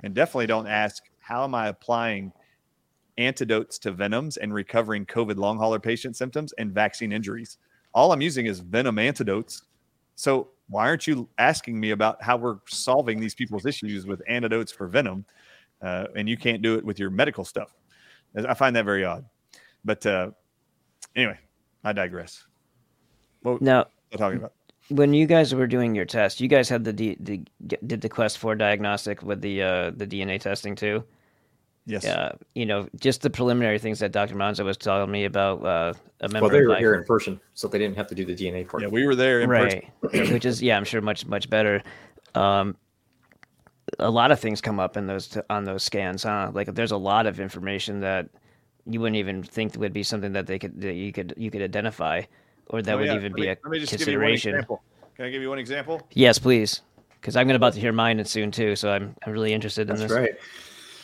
and 0.03 0.13
definitely 0.13 0.47
don't 0.47 0.67
ask, 0.67 1.03
How 1.19 1.43
am 1.43 1.55
I 1.55 1.67
applying 1.67 2.31
antidotes 3.17 3.77
to 3.79 3.91
venoms 3.91 4.37
and 4.37 4.53
recovering 4.53 5.05
COVID 5.05 5.37
long 5.37 5.57
hauler 5.57 5.79
patient 5.79 6.15
symptoms 6.15 6.53
and 6.57 6.71
vaccine 6.71 7.11
injuries? 7.11 7.57
All 7.93 8.11
I'm 8.11 8.21
using 8.21 8.45
is 8.45 8.59
venom 8.59 8.99
antidotes. 8.99 9.63
So 10.15 10.49
why 10.69 10.87
aren't 10.87 11.07
you 11.07 11.27
asking 11.37 11.79
me 11.79 11.91
about 11.91 12.21
how 12.21 12.37
we're 12.37 12.59
solving 12.67 13.19
these 13.19 13.35
people's 13.35 13.65
issues 13.65 14.05
with 14.05 14.21
antidotes 14.27 14.71
for 14.71 14.87
venom? 14.87 15.25
Uh, 15.81 16.07
and 16.15 16.29
you 16.29 16.37
can't 16.37 16.61
do 16.61 16.75
it 16.75 16.85
with 16.85 16.99
your 16.99 17.09
medical 17.09 17.43
stuff. 17.43 17.73
I 18.35 18.53
find 18.53 18.75
that 18.75 18.85
very 18.85 19.03
odd. 19.03 19.25
But 19.83 20.05
uh, 20.05 20.31
anyway, 21.15 21.39
I 21.83 21.93
digress. 21.93 22.45
What 23.41 23.61
Now, 23.61 23.81
am 23.81 23.87
I 24.13 24.17
talking 24.17 24.37
about? 24.37 24.53
when 24.91 25.13
you 25.13 25.25
guys 25.25 25.55
were 25.55 25.67
doing 25.67 25.95
your 25.95 26.05
test, 26.05 26.41
you 26.41 26.47
guys 26.47 26.69
had 26.69 26.83
the, 26.83 26.93
D, 26.93 27.17
the 27.19 27.41
did 27.85 28.01
the 28.01 28.09
Quest 28.09 28.37
Four 28.37 28.55
diagnostic 28.55 29.23
with 29.23 29.41
the 29.41 29.63
uh, 29.63 29.91
the 29.95 30.05
DNA 30.05 30.39
testing 30.39 30.75
too. 30.75 31.03
Yes. 31.87 32.05
Uh, 32.05 32.37
you 32.53 32.65
know, 32.67 32.87
just 32.99 33.21
the 33.21 33.29
preliminary 33.29 33.79
things 33.79 33.99
that 33.99 34.11
Dr. 34.11 34.35
Monzo 34.35 34.63
was 34.63 34.77
telling 34.77 35.09
me 35.09 35.25
about 35.25 35.65
uh, 35.65 35.93
a 36.19 36.29
member 36.29 36.41
Well, 36.41 36.49
they 36.51 36.61
were 36.61 36.73
my 36.73 36.79
here 36.79 36.93
in 36.93 37.03
person, 37.05 37.39
so 37.55 37.67
they 37.67 37.79
didn't 37.79 37.97
have 37.97 38.07
to 38.07 38.15
do 38.15 38.23
the 38.23 38.35
DNA 38.35 38.67
part. 38.67 38.83
Yeah, 38.83 38.89
we 38.89 39.05
were 39.05 39.15
there 39.15 39.41
in 39.41 39.49
person. 39.49 39.81
right, 40.01 40.31
which 40.31 40.45
is 40.45 40.61
yeah, 40.61 40.77
I'm 40.77 40.83
sure 40.83 41.01
much 41.01 41.25
much 41.25 41.49
better. 41.49 41.81
Um, 42.35 42.77
a 43.99 44.09
lot 44.09 44.31
of 44.31 44.39
things 44.39 44.61
come 44.61 44.79
up 44.79 44.97
in 44.97 45.07
those 45.07 45.37
on 45.49 45.63
those 45.65 45.83
scans, 45.83 46.23
huh? 46.23 46.51
Like 46.53 46.73
there's 46.73 46.91
a 46.91 46.97
lot 46.97 47.25
of 47.25 47.39
information 47.39 47.99
that 48.01 48.29
you 48.87 48.99
wouldn't 48.99 49.17
even 49.17 49.43
think 49.43 49.75
would 49.75 49.93
be 49.93 50.03
something 50.03 50.33
that 50.33 50.47
they 50.47 50.57
could 50.59 50.79
that 50.81 50.93
you 50.93 51.11
could 51.11 51.33
you 51.37 51.51
could 51.51 51.61
identify, 51.61 52.21
or 52.67 52.81
that 52.81 52.93
Oh, 52.93 52.97
would 52.97 53.07
yeah. 53.07 53.15
even 53.15 53.31
Let 53.31 53.35
be 53.35 53.41
me- 53.41 53.47
a 53.49 53.57
let 53.63 53.71
me 53.71 53.79
just 53.79 53.91
give 53.91 54.07
you 54.07 54.17
one 54.17 54.27
consideration. 54.29 54.55
example. 54.55 54.81
Can 55.15 55.25
I 55.25 55.29
give 55.29 55.41
you 55.41 55.49
one 55.49 55.59
example? 55.59 56.07
Yes, 56.13 56.39
please, 56.39 56.81
because 57.19 57.35
I'm 57.35 57.45
gonna 57.47 57.57
about 57.57 57.73
to 57.73 57.79
hear 57.79 57.91
mine 57.93 58.23
soon 58.25 58.49
too. 58.51 58.75
So 58.75 58.91
I'm 58.91 59.15
I'm 59.25 59.33
really 59.33 59.53
interested 59.53 59.81
in 59.89 59.95
That's 59.97 60.01
this. 60.03 60.11
right. 60.11 60.31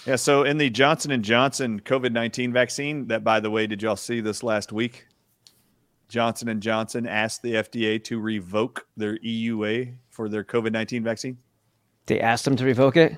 Yeah. 0.05 0.15
So 0.15 0.43
in 0.43 0.57
the 0.57 0.69
Johnson 0.69 1.11
and 1.11 1.23
Johnson 1.23 1.81
COVID 1.81 2.11
nineteen 2.13 2.51
vaccine, 2.53 3.07
that 3.07 3.23
by 3.23 3.39
the 3.39 3.51
way, 3.51 3.67
did 3.67 3.81
y'all 3.83 3.95
see 3.97 4.21
this 4.21 4.41
last 4.43 4.71
week? 4.71 5.05
Johnson 6.09 6.47
and 6.47 6.61
Johnson 6.61 7.05
asked 7.05 7.41
the 7.41 7.55
FDA 7.55 8.01
to 8.05 8.19
revoke 8.19 8.87
their 8.95 9.17
EUA 9.17 9.93
for 10.09 10.29
their 10.29 10.43
COVID 10.45 10.71
nineteen 10.71 11.03
vaccine. 11.03 11.37
They 12.07 12.19
asked 12.19 12.45
them 12.45 12.55
to 12.57 12.65
revoke 12.65 12.97
it. 12.97 13.17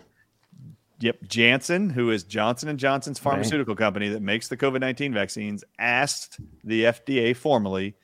Yep, 0.99 1.19
Janssen, 1.27 1.89
who 1.89 2.11
is 2.11 2.23
Johnson 2.23 2.67
and 2.67 2.77
Johnson's 2.77 3.19
pharmaceutical 3.19 3.75
company 3.75 4.09
that 4.09 4.21
makes 4.21 4.49
the 4.49 4.57
COVID 4.57 4.81
nineteen 4.81 5.13
vaccines, 5.13 5.63
asked 5.79 6.39
the 6.63 6.83
FDA 6.83 7.35
formally 7.35 7.95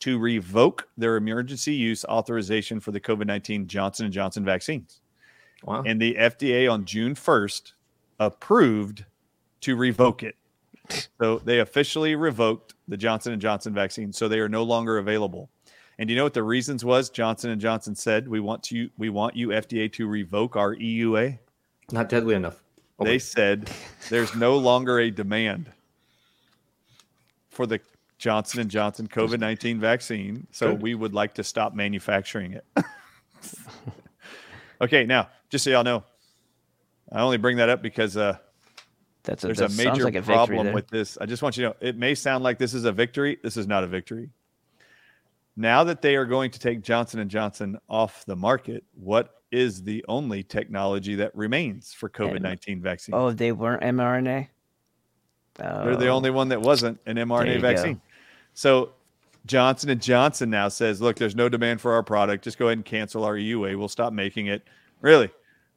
to 0.00 0.18
revoke 0.18 0.88
their 0.96 1.16
emergency 1.16 1.74
use 1.74 2.04
authorization 2.04 2.78
for 2.78 2.92
the 2.92 3.00
COVID 3.00 3.26
nineteen 3.26 3.66
Johnson 3.66 4.04
and 4.06 4.12
Johnson 4.14 4.44
vaccines. 4.44 5.00
Wow. 5.64 5.82
and 5.84 6.00
the 6.00 6.14
FDA 6.14 6.70
on 6.70 6.84
June 6.84 7.14
1st 7.14 7.72
approved 8.20 9.04
to 9.62 9.76
revoke 9.76 10.22
it. 10.22 10.36
So 11.20 11.38
they 11.38 11.58
officially 11.58 12.14
revoked 12.14 12.74
the 12.86 12.96
Johnson 12.96 13.32
and 13.32 13.42
Johnson 13.42 13.74
vaccine, 13.74 14.12
so 14.12 14.28
they 14.28 14.38
are 14.38 14.48
no 14.48 14.62
longer 14.62 14.98
available. 14.98 15.50
And 15.98 16.10
you 16.10 16.16
know 16.16 16.24
what 16.24 16.34
the 16.34 16.42
reasons 16.42 16.84
was? 16.84 17.08
Johnson 17.08 17.50
and 17.50 17.60
Johnson 17.60 17.94
said, 17.94 18.28
"We 18.28 18.40
want 18.40 18.70
you, 18.70 18.90
we 18.98 19.08
want 19.08 19.34
you 19.34 19.48
FDA 19.48 19.90
to 19.94 20.06
revoke 20.06 20.56
our 20.56 20.74
EUA." 20.74 21.38
Not 21.90 22.08
deadly 22.08 22.34
enough. 22.34 22.62
Oh, 22.98 23.04
They 23.04 23.18
said 23.18 23.70
there's 24.08 24.34
no 24.34 24.56
longer 24.56 24.98
a 24.98 25.10
demand 25.10 25.70
for 27.50 27.66
the 27.66 27.80
Johnson 28.18 28.60
and 28.60 28.70
Johnson 28.70 29.06
COVID-19 29.06 29.78
vaccine, 29.78 30.46
so 30.50 30.72
Good. 30.72 30.82
we 30.82 30.94
would 30.94 31.12
like 31.12 31.34
to 31.34 31.44
stop 31.44 31.74
manufacturing 31.74 32.52
it. 32.52 32.64
okay, 34.80 35.04
now 35.04 35.28
just 35.50 35.64
so 35.64 35.70
y'all 35.70 35.84
know, 35.84 36.04
I 37.12 37.20
only 37.20 37.36
bring 37.36 37.58
that 37.58 37.68
up 37.68 37.82
because 37.82 38.16
uh, 38.16 38.38
That's 39.22 39.44
a, 39.44 39.48
there's 39.48 39.58
that 39.58 39.72
a 39.72 39.76
major 39.76 40.04
like 40.04 40.14
a 40.14 40.22
problem 40.22 40.72
with 40.72 40.88
this. 40.88 41.18
I 41.20 41.26
just 41.26 41.42
want 41.42 41.56
you 41.56 41.64
to 41.64 41.68
know 41.70 41.76
it 41.80 41.96
may 41.96 42.14
sound 42.14 42.42
like 42.42 42.58
this 42.58 42.74
is 42.74 42.84
a 42.84 42.92
victory. 42.92 43.38
This 43.42 43.56
is 43.56 43.66
not 43.66 43.84
a 43.84 43.86
victory. 43.86 44.30
Now 45.56 45.84
that 45.84 46.02
they 46.02 46.16
are 46.16 46.26
going 46.26 46.50
to 46.50 46.58
take 46.58 46.82
Johnson 46.82 47.20
and 47.20 47.30
Johnson 47.30 47.78
off 47.88 48.24
the 48.26 48.36
market, 48.36 48.84
what 48.94 49.34
is 49.50 49.82
the 49.82 50.04
only 50.08 50.42
technology 50.42 51.14
that 51.16 51.34
remains 51.34 51.92
for 51.92 52.10
COVID 52.10 52.42
nineteen 52.42 52.82
vaccine? 52.82 53.14
Oh, 53.14 53.30
they 53.30 53.52
weren't 53.52 53.82
mRNA. 53.82 54.48
They're 55.54 55.96
the 55.96 56.08
Oh. 56.08 56.16
only 56.16 56.30
one 56.30 56.48
that 56.50 56.60
wasn't 56.60 57.00
an 57.06 57.16
mRNA 57.16 57.54
you 57.54 57.60
go. 57.60 57.60
vaccine. 57.62 58.00
So 58.52 58.92
Johnson 59.46 59.88
and 59.90 60.02
Johnson 60.02 60.50
now 60.50 60.68
says, 60.68 61.00
"Look, 61.00 61.16
there's 61.16 61.36
no 61.36 61.48
demand 61.48 61.80
for 61.80 61.92
our 61.92 62.02
product. 62.02 62.44
Just 62.44 62.58
go 62.58 62.66
ahead 62.66 62.78
and 62.78 62.84
cancel 62.84 63.24
our 63.24 63.36
EUA. 63.36 63.76
We'll 63.78 63.88
stop 63.88 64.12
making 64.12 64.46
it." 64.48 64.62
Really, 65.00 65.30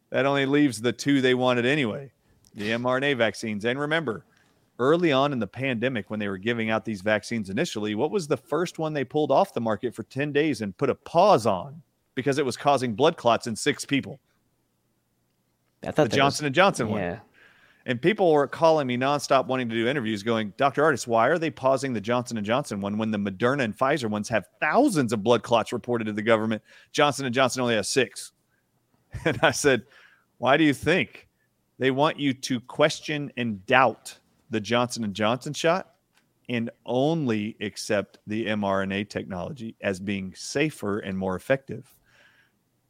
that 0.10 0.26
only 0.26 0.46
leaves 0.46 0.82
the 0.82 0.92
two 0.92 1.22
they 1.22 1.34
wanted 1.36 1.66
anyway, 1.66 2.12
the 2.56 2.72
mRNA 2.72 3.14
vaccines. 3.16 3.64
And 3.64 3.80
remember, 3.80 4.26
early 4.80 5.12
on 5.12 5.34
in 5.34 5.40
the 5.40 5.48
pandemic, 5.48 6.10
when 6.10 6.20
they 6.20 6.28
were 6.30 6.38
giving 6.38 6.70
out 6.70 6.86
these 6.86 7.02
vaccines 7.02 7.50
initially, 7.50 7.96
what 7.96 8.12
was 8.12 8.28
the 8.28 8.38
first 8.38 8.80
one 8.80 8.94
they 8.94 9.04
pulled 9.04 9.32
off 9.32 9.54
the 9.54 9.62
market 9.62 9.94
for 9.94 10.04
10 10.04 10.32
days 10.32 10.62
and 10.62 10.76
put 10.78 10.90
a 10.90 10.96
pause 10.96 11.46
on 11.46 11.82
because 12.16 12.38
it 12.38 12.46
was 12.46 12.58
causing 12.58 12.94
blood 12.96 13.18
clots 13.18 13.46
in 13.48 13.56
six 13.56 13.86
people? 13.86 14.20
I 15.84 15.88
The 15.88 15.92
thought 15.94 16.08
was- 16.10 16.16
Johnson 16.18 16.46
and 16.46 16.56
Johnson 16.56 16.90
one. 16.90 17.00
Yeah, 17.02 17.20
And 17.86 18.02
people 18.02 18.32
were 18.32 18.48
calling 18.48 18.88
me 18.88 18.98
nonstop 18.98 19.46
wanting 19.48 19.70
to 19.70 19.76
do 19.76 19.88
interviews 19.88 20.24
going, 20.24 20.54
Dr. 20.58 20.84
Ardis, 20.84 21.08
why 21.08 21.28
are 21.28 21.38
they 21.38 21.50
pausing 21.50 21.94
the 21.94 22.02
Johnson 22.02 22.38
and 22.38 22.46
Johnson 22.46 22.82
one 22.82 22.98
when 22.98 23.12
the 23.12 23.18
Moderna 23.18 23.64
and 23.64 23.78
Pfizer 23.78 24.10
ones 24.10 24.28
have 24.30 24.48
thousands 24.60 25.14
of 25.14 25.24
blood 25.24 25.44
clots 25.44 25.72
reported 25.72 26.06
to 26.06 26.14
the 26.14 26.22
government? 26.22 26.62
Johnson 26.92 27.26
and 27.26 27.34
Johnson 27.36 27.62
only 27.62 27.76
has 27.76 27.88
six. 27.88 28.32
And 29.26 29.40
I 29.42 29.52
said, 29.52 29.84
why 30.38 30.56
do 30.56 30.64
you 30.64 30.74
think 30.74 31.28
they 31.80 31.90
want 31.92 32.20
you 32.20 32.34
to 32.34 32.60
question 32.60 33.32
and 33.38 33.66
doubt 33.66 34.18
the 34.50 34.60
Johnson 34.60 35.04
and 35.04 35.14
Johnson 35.14 35.54
shot 35.54 35.96
and 36.48 36.70
only 36.86 37.56
accept 37.62 38.18
the 38.28 38.48
mRNA 38.48 39.10
technology 39.10 39.76
as 39.82 40.00
being 40.00 40.34
safer 40.36 41.00
and 41.00 41.18
more 41.18 41.36
effective? 41.36 41.96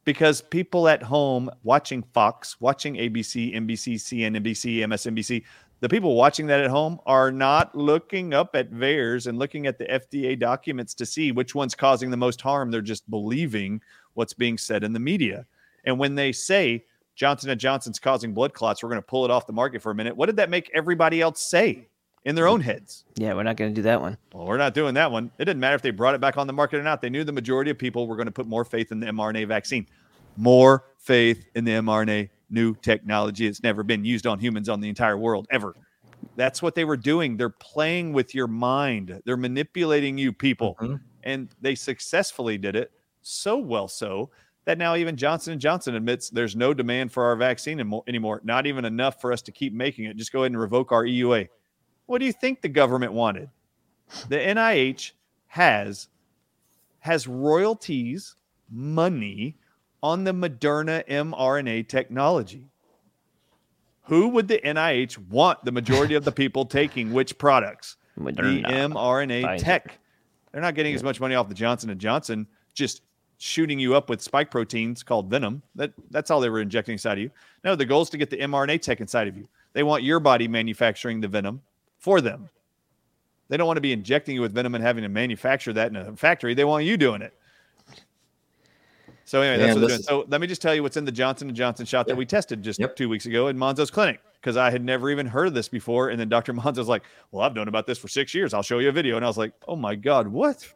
because 0.04 0.40
people 0.40 0.88
at 0.88 1.02
home 1.02 1.50
watching 1.62 2.02
Fox, 2.02 2.60
watching 2.60 2.96
ABC, 2.96 3.54
NBC, 3.54 3.94
CNBC, 3.94 4.78
MSNBC, 4.78 5.44
the 5.80 5.88
people 5.88 6.14
watching 6.14 6.46
that 6.46 6.60
at 6.60 6.70
home 6.70 6.98
are 7.06 7.30
not 7.30 7.74
looking 7.74 8.34
up 8.34 8.54
at 8.54 8.70
VAERS 8.70 9.26
and 9.26 9.38
looking 9.38 9.66
at 9.66 9.78
the 9.78 9.86
FDA 9.86 10.38
documents 10.38 10.94
to 10.94 11.06
see 11.06 11.32
which 11.32 11.54
one's 11.54 11.74
causing 11.74 12.10
the 12.10 12.16
most 12.16 12.40
harm. 12.40 12.70
They're 12.70 12.82
just 12.82 13.08
believing 13.08 13.80
what's 14.14 14.34
being 14.34 14.58
said 14.58 14.84
in 14.84 14.92
the 14.92 14.98
media. 14.98 15.46
And 15.84 15.98
when 15.98 16.14
they 16.14 16.32
say 16.32 16.84
Johnson 17.14 17.50
and 17.50 17.60
Johnson's 17.60 17.98
causing 17.98 18.32
blood 18.32 18.54
clots, 18.54 18.82
we're 18.82 18.88
going 18.88 19.02
to 19.02 19.06
pull 19.06 19.24
it 19.24 19.30
off 19.30 19.46
the 19.46 19.52
market 19.52 19.82
for 19.82 19.90
a 19.90 19.94
minute. 19.94 20.16
What 20.16 20.26
did 20.26 20.36
that 20.36 20.50
make 20.50 20.70
everybody 20.74 21.20
else 21.20 21.42
say 21.42 21.86
in 22.24 22.34
their 22.34 22.48
own 22.48 22.60
heads? 22.60 23.04
yeah, 23.16 23.34
we're 23.34 23.42
not 23.42 23.56
going 23.56 23.70
to 23.70 23.74
do 23.74 23.82
that 23.82 24.00
one. 24.00 24.16
Well, 24.32 24.46
we're 24.46 24.56
not 24.56 24.74
doing 24.74 24.94
that 24.94 25.10
one. 25.10 25.30
It 25.38 25.44
didn't 25.44 25.60
matter 25.60 25.76
if 25.76 25.82
they 25.82 25.90
brought 25.90 26.14
it 26.14 26.20
back 26.20 26.36
on 26.38 26.46
the 26.46 26.52
market 26.52 26.78
or 26.78 26.82
not. 26.82 27.02
They 27.02 27.10
knew 27.10 27.24
the 27.24 27.32
majority 27.32 27.70
of 27.70 27.78
people 27.78 28.06
were 28.06 28.16
going 28.16 28.26
to 28.26 28.32
put 28.32 28.46
more 28.46 28.64
faith 28.64 28.92
in 28.92 29.00
the 29.00 29.06
mRNA 29.06 29.48
vaccine. 29.48 29.86
More 30.36 30.84
faith 30.98 31.46
in 31.54 31.64
the 31.64 31.72
mRNA 31.72 32.30
new 32.50 32.74
technology. 32.76 33.46
It's 33.46 33.62
never 33.62 33.82
been 33.82 34.04
used 34.04 34.26
on 34.26 34.38
humans 34.38 34.68
on 34.68 34.80
the 34.80 34.88
entire 34.88 35.16
world 35.18 35.46
ever. 35.50 35.74
That's 36.36 36.62
what 36.62 36.74
they 36.74 36.84
were 36.84 36.96
doing. 36.96 37.36
They're 37.36 37.48
playing 37.48 38.12
with 38.12 38.34
your 38.34 38.46
mind. 38.46 39.20
They're 39.24 39.36
manipulating 39.36 40.18
you 40.18 40.32
people. 40.32 40.76
Mhm. 40.80 41.00
And 41.24 41.48
they 41.60 41.74
successfully 41.74 42.58
did 42.58 42.76
it 42.76 42.92
so 43.22 43.56
well 43.58 43.88
so 43.88 44.30
that 44.64 44.78
now 44.78 44.94
even 44.96 45.16
Johnson 45.16 45.52
and 45.52 45.60
Johnson 45.60 45.94
admits 45.94 46.30
there's 46.30 46.54
no 46.54 46.74
demand 46.74 47.12
for 47.12 47.24
our 47.24 47.36
vaccine 47.36 47.80
anymore. 48.06 48.40
Not 48.44 48.66
even 48.66 48.84
enough 48.84 49.20
for 49.20 49.32
us 49.32 49.42
to 49.42 49.52
keep 49.52 49.72
making 49.72 50.04
it. 50.04 50.16
Just 50.16 50.32
go 50.32 50.40
ahead 50.40 50.52
and 50.52 50.60
revoke 50.60 50.92
our 50.92 51.04
EUA. 51.04 51.48
What 52.06 52.18
do 52.18 52.26
you 52.26 52.32
think 52.32 52.60
the 52.60 52.68
government 52.68 53.12
wanted? 53.12 53.48
The 54.28 54.36
NIH 54.36 55.12
has 55.46 56.08
has 57.00 57.26
royalties, 57.26 58.36
money 58.70 59.56
on 60.02 60.24
the 60.24 60.32
Moderna 60.32 61.06
mRNA 61.08 61.88
technology. 61.88 62.66
Who 64.02 64.28
would 64.28 64.48
the 64.48 64.58
NIH 64.58 65.18
want 65.28 65.64
the 65.64 65.72
majority 65.72 66.14
of 66.14 66.24
the 66.24 66.32
people 66.32 66.66
taking 66.66 67.12
which 67.12 67.38
products? 67.38 67.96
Moderna, 68.18 68.66
the 68.66 68.72
mRNA 68.94 69.58
tech. 69.58 69.98
They're 70.52 70.60
not 70.60 70.74
getting 70.74 70.94
as 70.94 71.02
much 71.02 71.20
money 71.20 71.34
off 71.34 71.48
the 71.48 71.54
Johnson 71.54 71.90
and 71.90 72.00
Johnson 72.00 72.46
just 72.74 73.02
shooting 73.42 73.78
you 73.80 73.94
up 73.96 74.10
with 74.10 74.20
spike 74.20 74.50
proteins 74.50 75.02
called 75.02 75.30
venom. 75.30 75.62
That 75.74 75.92
that's 76.10 76.30
all 76.30 76.40
they 76.40 76.50
were 76.50 76.60
injecting 76.60 76.92
inside 76.92 77.14
of 77.14 77.18
you. 77.20 77.30
No, 77.64 77.74
the 77.74 77.86
goal 77.86 78.02
is 78.02 78.10
to 78.10 78.18
get 78.18 78.28
the 78.28 78.36
mRNA 78.36 78.82
tech 78.82 79.00
inside 79.00 79.28
of 79.28 79.36
you. 79.36 79.48
They 79.72 79.82
want 79.82 80.02
your 80.02 80.20
body 80.20 80.46
manufacturing 80.46 81.20
the 81.22 81.28
venom 81.28 81.62
for 81.98 82.20
them. 82.20 82.50
They 83.48 83.56
don't 83.56 83.66
want 83.66 83.78
to 83.78 83.80
be 83.82 83.92
injecting 83.92 84.34
you 84.34 84.42
with 84.42 84.52
venom 84.52 84.74
and 84.74 84.84
having 84.84 85.02
to 85.02 85.08
manufacture 85.08 85.72
that 85.72 85.88
in 85.88 85.96
a 85.96 86.14
factory. 86.16 86.52
They 86.54 86.64
want 86.64 86.84
you 86.84 86.96
doing 86.98 87.22
it. 87.22 87.32
So 89.24 89.40
anyway, 89.40 89.58
that's 89.58 89.74
Man, 89.74 89.74
what 89.76 89.80
they're 89.80 89.88
doing. 89.88 90.00
is- 90.00 90.06
So 90.06 90.24
let 90.28 90.40
me 90.40 90.46
just 90.46 90.60
tell 90.60 90.74
you 90.74 90.82
what's 90.82 90.96
in 90.96 91.04
the 91.04 91.12
Johnson 91.12 91.48
and 91.48 91.56
Johnson 91.56 91.86
shot 91.86 92.06
that 92.08 92.16
we 92.16 92.26
tested 92.26 92.62
just 92.62 92.78
Yep. 92.80 92.96
two 92.96 93.08
weeks 93.08 93.26
ago 93.26 93.48
in 93.48 93.56
Monzo's 93.56 93.90
clinic 93.90 94.20
because 94.34 94.56
I 94.56 94.70
had 94.70 94.84
never 94.84 95.08
even 95.10 95.26
heard 95.26 95.46
of 95.46 95.54
this 95.54 95.68
before. 95.68 96.10
And 96.10 96.20
then 96.20 96.28
Dr. 96.28 96.52
Monzo's 96.54 96.88
like, 96.88 97.04
"Well, 97.30 97.42
I've 97.42 97.54
known 97.54 97.68
about 97.68 97.86
this 97.86 97.96
for 97.98 98.08
six 98.08 98.34
years. 98.34 98.52
I'll 98.52 98.62
show 98.62 98.80
you 98.80 98.88
a 98.88 98.92
video." 98.92 99.16
And 99.16 99.24
I 99.24 99.28
was 99.28 99.38
like, 99.38 99.52
"Oh 99.68 99.76
my 99.76 99.94
god, 99.94 100.26
what?" 100.28 100.70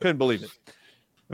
Couldn't 0.00 0.18
believe 0.18 0.42
it. 0.42 0.50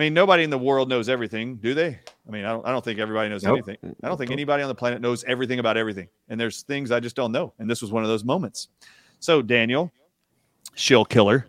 I 0.00 0.02
mean, 0.02 0.14
nobody 0.14 0.44
in 0.44 0.48
the 0.48 0.56
world 0.56 0.88
knows 0.88 1.10
everything, 1.10 1.56
do 1.56 1.74
they? 1.74 1.88
I 2.26 2.30
mean, 2.30 2.46
I 2.46 2.52
don't, 2.52 2.66
I 2.66 2.72
don't 2.72 2.82
think 2.82 2.98
everybody 2.98 3.28
knows 3.28 3.42
Nope. 3.42 3.58
anything. 3.58 3.76
I 4.02 4.08
don't 4.08 4.16
think 4.16 4.30
anybody 4.30 4.62
on 4.62 4.70
the 4.70 4.74
planet 4.74 5.02
knows 5.02 5.24
everything 5.24 5.58
about 5.58 5.76
everything. 5.76 6.08
And 6.30 6.40
there's 6.40 6.62
things 6.62 6.90
I 6.90 7.00
just 7.00 7.14
don't 7.14 7.32
know. 7.32 7.52
And 7.58 7.68
this 7.68 7.82
was 7.82 7.92
one 7.92 8.02
of 8.02 8.08
those 8.08 8.24
moments. 8.24 8.68
So, 9.18 9.42
Daniel, 9.42 9.92
shill 10.74 11.04
killer. 11.04 11.48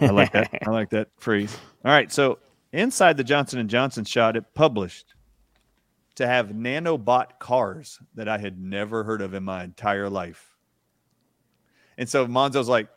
I 0.00 0.06
like 0.06 0.32
that. 0.32 0.52
I 0.66 0.70
like 0.70 0.90
that 0.90 1.06
phrase. 1.18 1.56
All 1.84 1.92
right. 1.92 2.10
So, 2.10 2.40
inside 2.72 3.16
the 3.16 3.22
Johnson 3.22 3.60
and 3.60 3.70
Johnson 3.70 4.04
shot, 4.04 4.36
it 4.36 4.42
published 4.54 5.14
to 6.16 6.26
have 6.26 6.48
nanobot 6.48 7.38
cars 7.38 8.00
that 8.16 8.26
I 8.28 8.38
had 8.38 8.60
never 8.60 9.04
heard 9.04 9.22
of 9.22 9.34
in 9.34 9.44
my 9.44 9.62
entire 9.62 10.10
life. 10.10 10.56
And 11.96 12.08
so 12.08 12.26
Monzo's 12.26 12.68
like, 12.68 12.88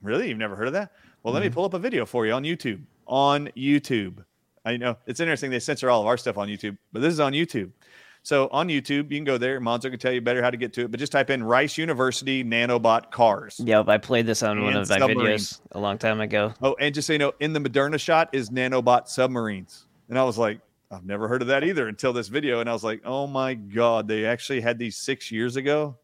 Really? 0.00 0.30
You've 0.30 0.38
never 0.38 0.56
heard 0.56 0.68
of 0.68 0.72
that? 0.72 0.92
Well, 1.22 1.34
let 1.34 1.40
me 1.40 1.48
mm-hmm. 1.48 1.54
pull 1.56 1.66
up 1.66 1.74
a 1.74 1.78
video 1.78 2.06
for 2.06 2.24
you 2.24 2.32
on 2.32 2.42
YouTube. 2.42 2.80
On 3.06 3.48
YouTube. 3.48 4.24
I 4.64 4.76
know 4.76 4.96
it's 5.06 5.20
interesting. 5.20 5.50
They 5.50 5.60
censor 5.60 5.90
all 5.90 6.00
of 6.00 6.06
our 6.06 6.16
stuff 6.16 6.38
on 6.38 6.48
YouTube, 6.48 6.76
but 6.92 7.02
this 7.02 7.12
is 7.12 7.20
on 7.20 7.32
YouTube. 7.32 7.70
So 8.22 8.48
on 8.52 8.68
YouTube, 8.68 9.10
you 9.10 9.16
can 9.16 9.24
go 9.24 9.38
there. 9.38 9.60
Monzo 9.60 9.90
can 9.90 9.98
tell 9.98 10.12
you 10.12 10.20
better 10.20 10.42
how 10.42 10.50
to 10.50 10.56
get 10.56 10.74
to 10.74 10.82
it, 10.82 10.90
but 10.90 11.00
just 11.00 11.12
type 11.12 11.30
in 11.30 11.42
Rice 11.42 11.78
University 11.78 12.44
nanobot 12.44 13.10
cars. 13.10 13.58
Yep, 13.64 13.88
I 13.88 13.96
played 13.96 14.26
this 14.26 14.42
on 14.42 14.62
one 14.62 14.76
of 14.76 14.88
my 14.90 14.98
videos 14.98 15.60
a 15.72 15.80
long 15.80 15.96
time 15.96 16.20
ago. 16.20 16.52
Oh, 16.60 16.76
and 16.78 16.94
just 16.94 17.06
so 17.06 17.14
you 17.14 17.18
know, 17.18 17.32
in 17.40 17.54
the 17.54 17.60
Moderna 17.60 17.98
shot 17.98 18.28
is 18.32 18.50
nanobot 18.50 19.08
submarines. 19.08 19.86
And 20.10 20.18
I 20.18 20.24
was 20.24 20.36
like, 20.36 20.60
I've 20.90 21.06
never 21.06 21.28
heard 21.28 21.40
of 21.40 21.48
that 21.48 21.64
either 21.64 21.88
until 21.88 22.12
this 22.12 22.28
video. 22.28 22.60
And 22.60 22.68
I 22.68 22.72
was 22.72 22.84
like, 22.84 23.00
oh 23.04 23.26
my 23.26 23.54
God, 23.54 24.08
they 24.08 24.26
actually 24.26 24.60
had 24.60 24.78
these 24.78 24.96
six 24.96 25.30
years 25.30 25.56
ago. 25.56 25.96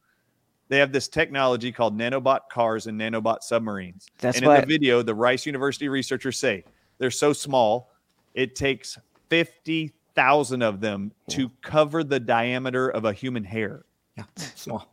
They 0.69 0.79
have 0.79 0.93
this 0.93 1.09
technology 1.09 1.71
called 1.71 1.99
nanobot 1.99 2.41
cars 2.51 2.87
and 2.87 2.99
nanobot 2.99 3.43
submarines. 3.43 4.07
That's 4.19 4.39
and 4.39 4.47
in 4.47 4.61
the 4.61 4.67
video, 4.67 5.03
the 5.03 5.15
Rice 5.15 5.45
University 5.45 5.89
researchers 5.89 6.39
say 6.39 6.65
they're 6.99 7.11
so 7.11 7.33
small, 7.33 7.91
it 8.37 8.55
takes 8.55 8.97
50,000 9.31 10.63
of 10.63 10.81
them 10.81 11.11
to 11.31 11.51
cover 11.63 12.05
the 12.05 12.21
diameter 12.21 12.89
of 12.89 13.05
a 13.05 13.13
human 13.13 13.43
hair. 13.43 13.87
Yeah, 14.17 14.25
small. 14.37 14.93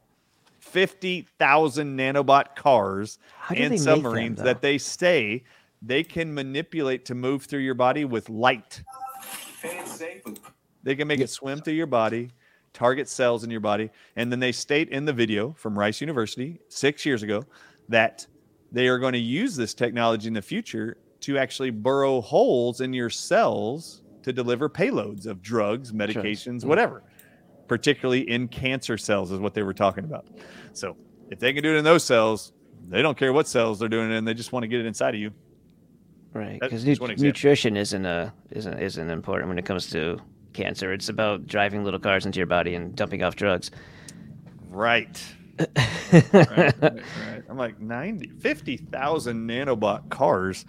50,000 0.60 1.98
nanobot 1.98 2.56
cars 2.56 3.20
How 3.38 3.54
do 3.54 3.60
they 3.60 3.66
and 3.66 3.72
make 3.74 3.82
them, 3.82 3.96
submarines 4.02 4.42
that 4.42 4.62
they 4.62 4.80
say 4.80 5.44
they 5.84 6.04
can 6.04 6.34
manipulate 6.34 7.06
to 7.06 7.16
move 7.16 7.44
through 7.44 7.60
your 7.60 7.76
body 7.76 8.06
with 8.06 8.30
light. 8.30 8.82
They 10.82 10.96
can 10.96 11.08
make 11.08 11.20
it 11.20 11.30
swim 11.30 11.60
through 11.60 11.74
your 11.74 11.86
body, 11.86 12.32
target 12.74 13.08
cells 13.08 13.44
in 13.44 13.52
your 13.52 13.60
body. 13.60 13.92
And 14.16 14.32
then 14.32 14.40
they 14.40 14.52
state 14.52 14.90
in 14.90 15.06
the 15.06 15.14
video 15.14 15.54
from 15.58 15.78
Rice 15.78 16.02
University 16.02 16.60
six 16.70 17.06
years 17.06 17.22
ago 17.22 17.46
that 17.90 18.26
they 18.72 18.88
are 18.88 18.98
going 18.98 19.14
to 19.14 19.20
use 19.20 19.56
this 19.56 19.74
technology 19.74 20.28
in 20.28 20.34
the 20.34 20.42
future 20.42 20.98
to 21.24 21.38
actually 21.38 21.70
burrow 21.70 22.22
holes 22.22 22.82
in 22.82 22.94
your 22.94 23.10
cells 23.10 24.02
to 24.24 24.32
deliver 24.32 24.70
payloads 24.70 25.26
of 25.26 25.42
drugs, 25.42 25.92
medications, 25.92 26.60
mm-hmm. 26.60 26.70
whatever 26.70 27.04
particularly 27.68 28.30
in 28.30 28.48
cancer 28.48 28.98
cells, 28.98 29.32
is 29.32 29.40
what 29.40 29.54
they 29.54 29.64
were 29.64 29.74
talking 29.74 30.04
about. 30.04 30.28
So 30.74 30.96
if 31.30 31.40
they 31.40 31.54
can 31.54 31.64
do 31.64 31.74
it 31.74 31.78
in 31.78 31.84
those 31.84 32.04
cells, 32.04 32.54
they 32.88 33.02
don't 33.02 33.18
care 33.18 33.34
what 33.34 33.48
cells 33.48 33.80
they're 33.80 33.90
doing 33.90 34.12
it 34.12 34.16
in. 34.16 34.26
They 34.26 34.34
just 34.34 34.52
want 34.52 34.64
to 34.64 34.68
get 34.68 34.80
it 34.80 34.86
inside 34.86 35.16
of 35.16 35.22
you. 35.22 35.32
Right, 36.34 36.60
because 36.60 36.86
example. 36.86 37.16
nutrition 37.18 37.78
isn't 37.78 38.06
a 38.06 38.34
isn't 38.50 38.80
isn't 38.80 39.10
important 39.12 39.50
when 39.50 39.60
it 39.60 39.66
comes 39.66 39.90
to 39.92 40.20
cancer. 40.54 40.92
It's 40.92 41.10
about 41.10 41.46
driving 41.46 41.84
little 41.84 42.00
cars 42.00 42.26
into 42.26 42.40
your 42.40 42.48
body 42.48 42.74
and 42.74 42.96
dumping 42.96 43.24
off 43.24 43.36
drugs. 43.36 43.70
Right. 44.70 45.24
right, 45.60 46.34
right, 46.34 46.82
right. 46.82 47.44
I'm 47.48 47.58
like 47.58 47.80
90, 47.80 48.30
50,000 48.40 49.48
nanobot 49.48 50.10
cars 50.10 50.66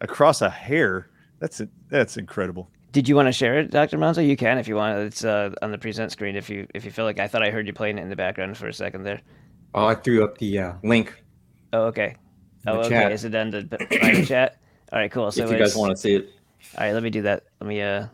across 0.00 0.42
a 0.42 0.50
hair. 0.50 1.10
That's 1.38 1.60
it. 1.60 1.68
That's 1.88 2.16
incredible. 2.16 2.70
Did 2.92 3.08
you 3.08 3.14
want 3.14 3.26
to 3.26 3.32
share 3.32 3.58
it, 3.58 3.70
Doctor 3.70 3.98
Monzo? 3.98 4.26
You 4.26 4.36
can 4.36 4.58
if 4.58 4.66
you 4.66 4.74
want. 4.74 4.98
It's 4.98 5.24
uh, 5.24 5.50
on 5.62 5.70
the 5.70 5.78
present 5.78 6.10
screen. 6.10 6.36
If 6.36 6.48
you 6.48 6.66
if 6.74 6.84
you 6.84 6.90
feel 6.90 7.04
like 7.04 7.18
I 7.18 7.28
thought 7.28 7.42
I 7.42 7.50
heard 7.50 7.66
you 7.66 7.72
playing 7.72 7.98
it 7.98 8.02
in 8.02 8.08
the 8.08 8.16
background 8.16 8.56
for 8.56 8.66
a 8.66 8.72
second 8.72 9.04
there. 9.04 9.20
Oh, 9.74 9.86
I 9.86 9.94
threw 9.94 10.24
up 10.24 10.38
the 10.38 10.58
uh, 10.58 10.72
link. 10.82 11.22
Oh, 11.72 11.82
okay. 11.84 12.16
Oh, 12.66 12.78
okay. 12.78 12.88
chat. 12.88 13.12
Is 13.12 13.24
it 13.24 13.30
done 13.30 13.52
to 13.52 13.64
private 13.64 14.26
chat? 14.26 14.58
All 14.92 14.98
right, 14.98 15.10
cool. 15.10 15.30
So 15.30 15.44
if 15.44 15.50
you 15.50 15.58
guys 15.58 15.76
want 15.76 15.90
to 15.90 15.96
see 15.96 16.14
it. 16.16 16.30
All 16.76 16.86
right, 16.86 16.92
let 16.92 17.02
me 17.02 17.10
do 17.10 17.22
that. 17.22 17.44
Let 17.60 17.68
me. 17.68 17.82
Uh, 17.82 18.06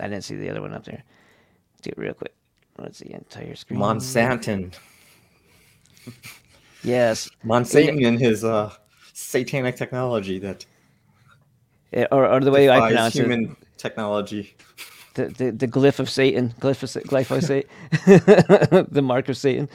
I 0.00 0.08
didn't 0.08 0.24
see 0.24 0.36
the 0.36 0.50
other 0.50 0.62
one 0.62 0.72
up 0.72 0.84
there. 0.84 1.02
Let's 1.72 1.82
do 1.82 1.90
it 1.90 1.98
real 1.98 2.14
quick. 2.14 2.34
Let's 2.78 2.98
see 2.98 3.08
the 3.08 3.14
entire 3.14 3.54
screen. 3.54 3.78
Monsanton. 3.78 4.74
Yes. 6.82 7.28
Monsanton 7.44 8.06
and 8.06 8.18
his 8.18 8.44
uh, 8.44 8.72
satanic 9.12 9.76
technology 9.76 10.38
that 10.38 10.64
Yeah, 10.64 10.75
or, 12.10 12.26
or 12.26 12.40
the 12.40 12.50
way 12.50 12.68
I 12.68 12.76
defies 12.76 12.90
pronounce 12.90 13.14
human 13.14 13.44
it, 13.44 13.56
technology. 13.78 14.56
the, 15.14 15.26
the 15.26 15.50
the 15.50 15.68
glyph 15.68 15.98
of 15.98 16.10
Satan, 16.10 16.54
glyph 16.60 16.82
of, 16.82 16.90
Sa- 16.90 17.00
glyphosate, 17.00 17.66
the 18.90 19.02
mark 19.02 19.28
of 19.28 19.36
Satan. 19.36 19.68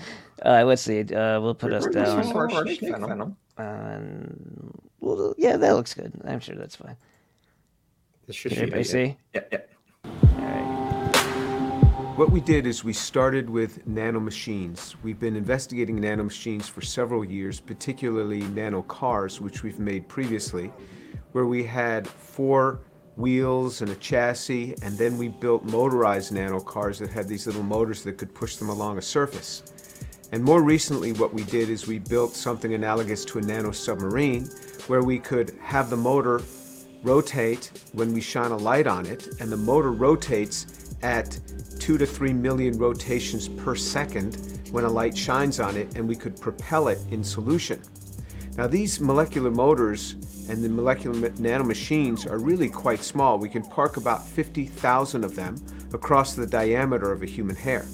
Uh, 0.44 0.64
let's 0.66 0.82
see. 0.82 1.02
Uh, 1.02 1.40
we'll 1.40 1.54
put 1.56 1.74
us 1.74 1.86
down. 1.88 2.24
Venom. 2.80 3.38
Um, 3.58 4.72
well, 5.00 5.36
yeah, 5.38 5.58
that 5.58 5.72
looks 5.76 5.94
good. 5.94 6.14
I'm 6.26 6.40
sure 6.40 6.56
that's 6.56 6.76
fine. 6.76 6.96
This 8.28 8.36
should 8.36 8.52
Can 8.52 8.62
everybody 8.62 8.84
see? 8.84 9.18
Yeah, 9.34 9.42
yeah. 9.52 9.60
What 12.16 12.30
we 12.30 12.42
did 12.42 12.68
is 12.68 12.84
we 12.84 12.94
started 12.94 13.50
with 13.50 13.88
nanomachines. 13.88 14.96
We've 15.02 15.20
been 15.20 15.36
investigating 15.36 16.00
nanomachines 16.00 16.70
for 16.70 16.82
several 16.82 17.24
years, 17.26 17.60
particularly 17.60 18.42
nano 18.42 18.84
cars, 18.84 19.42
which 19.42 19.64
we've 19.64 19.80
made 19.80 20.08
previously, 20.08 20.72
where 21.32 21.46
we 21.46 21.64
had 21.64 22.08
four 22.08 22.82
wheels 23.16 23.82
and 23.82 23.92
a 23.92 23.96
chassis, 23.96 24.76
and 24.82 24.98
then 24.98 25.18
we 25.18 25.28
built 25.28 25.64
motorized 25.64 26.32
nano 26.32 26.60
cars 26.60 27.00
that 27.00 27.10
had 27.10 27.28
these 27.28 27.46
little 27.46 27.64
motors 27.64 28.04
that 28.04 28.18
could 28.18 28.34
push 28.34 28.56
them 28.56 28.70
along 28.70 28.98
a 28.98 29.02
surface. 29.02 29.64
And 30.32 30.44
more 30.44 30.64
recently, 30.64 31.12
what 31.14 31.34
we 31.34 31.44
did 31.44 31.70
is 31.70 31.88
we 31.88 32.00
built 32.00 32.34
something 32.34 32.74
analogous 32.74 33.26
to 33.26 33.40
a 33.40 33.42
nano 33.42 33.72
submarine, 33.72 34.46
where 34.88 35.04
we 35.04 35.20
could 35.20 35.56
have 35.62 35.90
the 35.90 35.98
motor 35.98 36.42
rotate 37.04 37.72
when 37.94 38.14
we 38.14 38.22
shine 38.22 38.52
a 38.52 38.58
light 38.58 38.88
on 38.88 39.06
it, 39.06 39.28
and 39.40 39.52
the 39.52 39.58
motor 39.58 39.92
rotates 39.92 40.96
at 41.02 41.38
two 41.80 41.98
to 41.98 42.06
three 42.06 42.34
million 42.34 42.78
rotations 42.78 43.50
per 43.50 43.76
second 43.76 44.62
when 44.72 44.86
a 44.86 44.90
light 44.90 45.18
shines 45.18 45.60
on 45.60 45.76
it, 45.76 45.96
and 45.98 46.08
we 46.08 46.16
could 46.16 46.40
propel 46.40 46.88
it 46.88 47.00
in 47.10 47.24
solution. 47.24 47.82
Now, 48.58 48.68
these 48.68 49.00
molecular 49.00 49.52
motors 49.52 50.16
and 50.52 50.62
the 50.62 50.68
molecular 50.68 51.30
nanomachines 51.32 52.30
are 52.30 52.38
really 52.38 52.68
quite 52.68 53.02
small. 53.02 53.38
We 53.38 53.48
can 53.48 53.64
park 53.64 53.96
about 53.96 54.28
50,000 54.28 55.24
of 55.24 55.34
them 55.34 55.56
across 55.94 56.34
the 56.34 56.46
diameter 56.46 57.10
of 57.10 57.24
a 57.24 57.26
human 57.26 57.56
hair. 57.56 57.86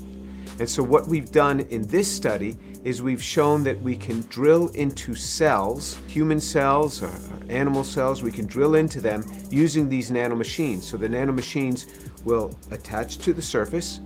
And 0.59 0.67
so, 0.67 0.81
what 0.81 1.07
we've 1.07 1.31
done 1.31 1.59
in 1.59 1.85
this 1.85 2.11
study 2.11 2.57
is 2.84 2.99
we've 2.99 3.21
shown 3.21 3.63
that 3.65 3.79
we 3.79 3.95
can 3.95 4.21
drill 4.21 4.69
into 4.69 5.13
cells, 5.13 5.99
human 6.07 6.41
cells 6.41 7.03
or 7.03 7.09
or 7.09 7.51
animal 7.51 7.84
cells, 7.84 8.23
we 8.23 8.31
can 8.31 8.47
drill 8.47 8.73
into 8.73 8.99
them 8.99 9.23
using 9.51 9.88
these 9.88 10.09
nanomachines. 10.09 10.81
So, 10.81 10.97
the 10.97 11.07
nanomachines 11.07 11.85
will 12.25 12.57
attach 12.71 13.19
to 13.19 13.34
the 13.34 13.41
surface, 13.41 13.99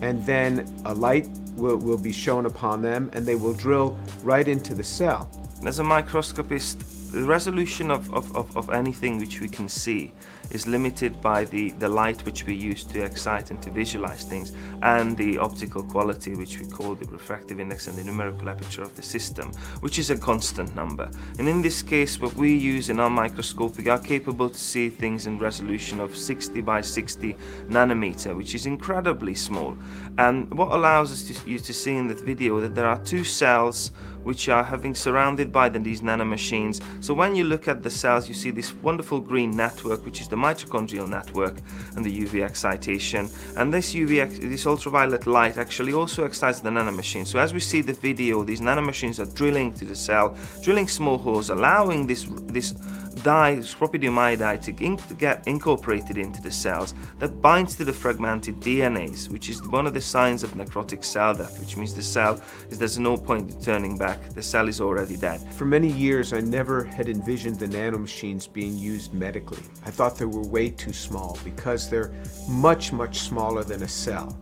and 0.00 0.24
then 0.24 0.74
a 0.86 0.94
light 0.94 1.28
will, 1.54 1.76
will 1.76 1.98
be 1.98 2.12
shown 2.12 2.46
upon 2.46 2.80
them, 2.80 3.10
and 3.12 3.26
they 3.26 3.34
will 3.34 3.52
drill 3.52 3.98
right 4.22 4.48
into 4.48 4.74
the 4.74 4.84
cell. 4.84 5.30
As 5.66 5.80
a 5.80 5.84
microscopist, 5.84 6.82
the 7.12 7.24
resolution 7.24 7.90
of, 7.90 8.12
of, 8.14 8.34
of, 8.36 8.56
of 8.56 8.70
anything 8.70 9.18
which 9.18 9.40
we 9.40 9.48
can 9.48 9.68
see 9.68 10.12
is 10.50 10.66
limited 10.66 11.20
by 11.20 11.44
the, 11.44 11.70
the 11.72 11.88
light 11.88 12.24
which 12.24 12.44
we 12.46 12.54
use 12.54 12.84
to 12.84 13.02
excite 13.02 13.50
and 13.50 13.62
to 13.62 13.70
visualize 13.70 14.24
things, 14.24 14.52
and 14.82 15.16
the 15.16 15.38
optical 15.38 15.82
quality, 15.82 16.34
which 16.34 16.58
we 16.58 16.66
call 16.66 16.94
the 16.94 17.06
refractive 17.06 17.60
index 17.60 17.86
and 17.86 17.96
the 17.96 18.04
numerical 18.04 18.48
aperture 18.48 18.82
of 18.82 18.94
the 18.96 19.02
system, 19.02 19.52
which 19.80 19.98
is 19.98 20.10
a 20.10 20.18
constant 20.18 20.74
number. 20.74 21.10
And 21.38 21.48
in 21.48 21.62
this 21.62 21.82
case, 21.82 22.20
what 22.20 22.34
we 22.34 22.54
use 22.54 22.90
in 22.90 23.00
our 23.00 23.10
microscope, 23.10 23.76
we 23.76 23.88
are 23.88 23.98
capable 23.98 24.50
to 24.50 24.58
see 24.58 24.88
things 24.88 25.26
in 25.26 25.38
resolution 25.38 26.00
of 26.00 26.16
60 26.16 26.60
by 26.62 26.80
60 26.80 27.36
nanometer, 27.68 28.36
which 28.36 28.54
is 28.54 28.66
incredibly 28.66 29.34
small. 29.34 29.76
And 30.18 30.52
what 30.52 30.72
allows 30.72 31.12
us 31.12 31.22
to, 31.24 31.50
you 31.50 31.58
to 31.58 31.72
see 31.72 31.96
in 31.96 32.08
the 32.08 32.14
video 32.14 32.60
that 32.60 32.74
there 32.74 32.86
are 32.86 32.98
two 33.04 33.24
cells 33.24 33.92
which 34.22 34.48
are 34.48 34.64
having 34.64 34.94
surrounded 34.94 35.52
by 35.52 35.68
these 35.68 36.02
nanomachines. 36.02 36.82
So 37.00 37.14
when 37.14 37.34
you 37.34 37.44
look 37.44 37.68
at 37.68 37.82
the 37.82 37.90
cells, 37.90 38.28
you 38.28 38.34
see 38.34 38.50
this 38.50 38.74
wonderful 38.74 39.20
green 39.20 39.50
network, 39.50 40.04
which 40.04 40.20
is 40.20 40.28
the 40.28 40.36
mitochondrial 40.36 41.08
network 41.08 41.56
and 41.96 42.04
the 42.04 42.20
UV 42.24 42.42
excitation. 42.42 43.30
And 43.56 43.72
this 43.72 43.94
UV, 43.94 44.40
this 44.40 44.66
ultraviolet 44.66 45.26
light 45.26 45.58
actually 45.58 45.92
also 45.92 46.24
excites 46.24 46.60
the 46.60 46.70
nanomachine. 46.70 47.26
So 47.26 47.38
as 47.38 47.52
we 47.52 47.60
see 47.60 47.80
the 47.80 47.92
video, 47.92 48.42
these 48.44 48.60
nanomachines 48.60 49.18
are 49.18 49.32
drilling 49.34 49.72
to 49.74 49.84
the 49.84 49.96
cell, 49.96 50.36
drilling 50.62 50.88
small 50.88 51.18
holes, 51.18 51.50
allowing 51.50 52.06
this, 52.06 52.26
this 52.46 52.74
dye, 53.22 53.56
propidium 53.56 54.18
iodide 54.18 54.62
to, 54.62 54.84
in, 54.84 54.96
to 54.96 55.14
get 55.14 55.46
incorporated 55.46 56.16
into 56.16 56.40
the 56.40 56.50
cells 56.50 56.94
that 57.18 57.40
binds 57.40 57.76
to 57.76 57.84
the 57.84 57.92
fragmented 57.92 58.60
DNAs, 58.60 59.28
which 59.28 59.48
is 59.48 59.62
one 59.68 59.86
of 59.86 59.94
the 59.94 60.00
signs 60.00 60.42
of 60.42 60.52
necrotic 60.52 61.04
cell 61.04 61.34
death, 61.34 61.58
which 61.60 61.76
means 61.76 61.94
the 61.94 62.02
cell 62.02 62.40
is 62.70 62.78
there's 62.78 62.98
no 62.98 63.16
point 63.16 63.50
in 63.50 63.62
turning 63.62 63.98
back. 63.98 64.20
The 64.30 64.42
cell 64.42 64.68
is 64.68 64.80
already 64.80 65.16
dead. 65.16 65.40
For 65.54 65.64
many 65.64 65.88
years, 65.88 66.32
I 66.32 66.40
never 66.40 66.84
had 66.84 67.08
envisioned 67.08 67.58
the 67.58 67.66
nanomachines 67.66 68.50
being 68.52 68.76
used 68.76 69.12
medically. 69.12 69.62
I 69.84 69.90
thought 69.90 70.16
they 70.16 70.24
were 70.24 70.46
way 70.46 70.70
too 70.70 70.92
small 70.92 71.38
because 71.44 71.90
they're 71.90 72.12
much, 72.48 72.92
much 72.92 73.20
smaller 73.20 73.64
than 73.64 73.82
a 73.82 73.88
cell. 73.88 74.36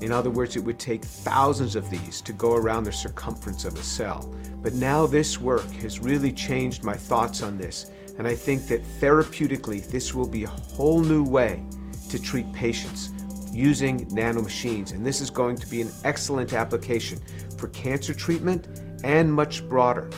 In 0.00 0.12
other 0.12 0.30
words, 0.30 0.56
it 0.56 0.64
would 0.64 0.78
take 0.78 1.04
thousands 1.04 1.76
of 1.76 1.88
these 1.88 2.20
to 2.22 2.32
go 2.32 2.54
around 2.54 2.84
the 2.84 2.92
circumference 2.92 3.64
of 3.64 3.74
a 3.78 3.82
cell. 3.82 4.34
But 4.62 4.74
now 4.74 5.06
this 5.06 5.40
work 5.40 5.70
has 5.74 6.00
really 6.00 6.32
changed 6.32 6.84
my 6.84 6.94
thoughts 6.94 7.42
on 7.42 7.56
this 7.56 7.90
and 8.18 8.26
I 8.26 8.34
think 8.34 8.68
that 8.68 8.82
therapeutically, 9.00 9.86
this 9.88 10.14
will 10.14 10.28
be 10.28 10.44
a 10.44 10.48
whole 10.48 11.00
new 11.00 11.24
way 11.24 11.62
to 12.10 12.22
treat 12.22 12.50
patients 12.52 13.10
using 13.52 14.06
nanomachines. 14.10 14.92
And 14.92 15.04
this 15.04 15.20
is 15.20 15.30
going 15.30 15.56
to 15.56 15.66
be 15.66 15.80
an 15.80 15.90
excellent 16.04 16.52
application 16.52 17.20
for 17.58 17.68
cancer 17.68 18.14
treatment 18.14 18.68
and 19.02 19.32
much 19.32 19.68
broader, 19.68 20.10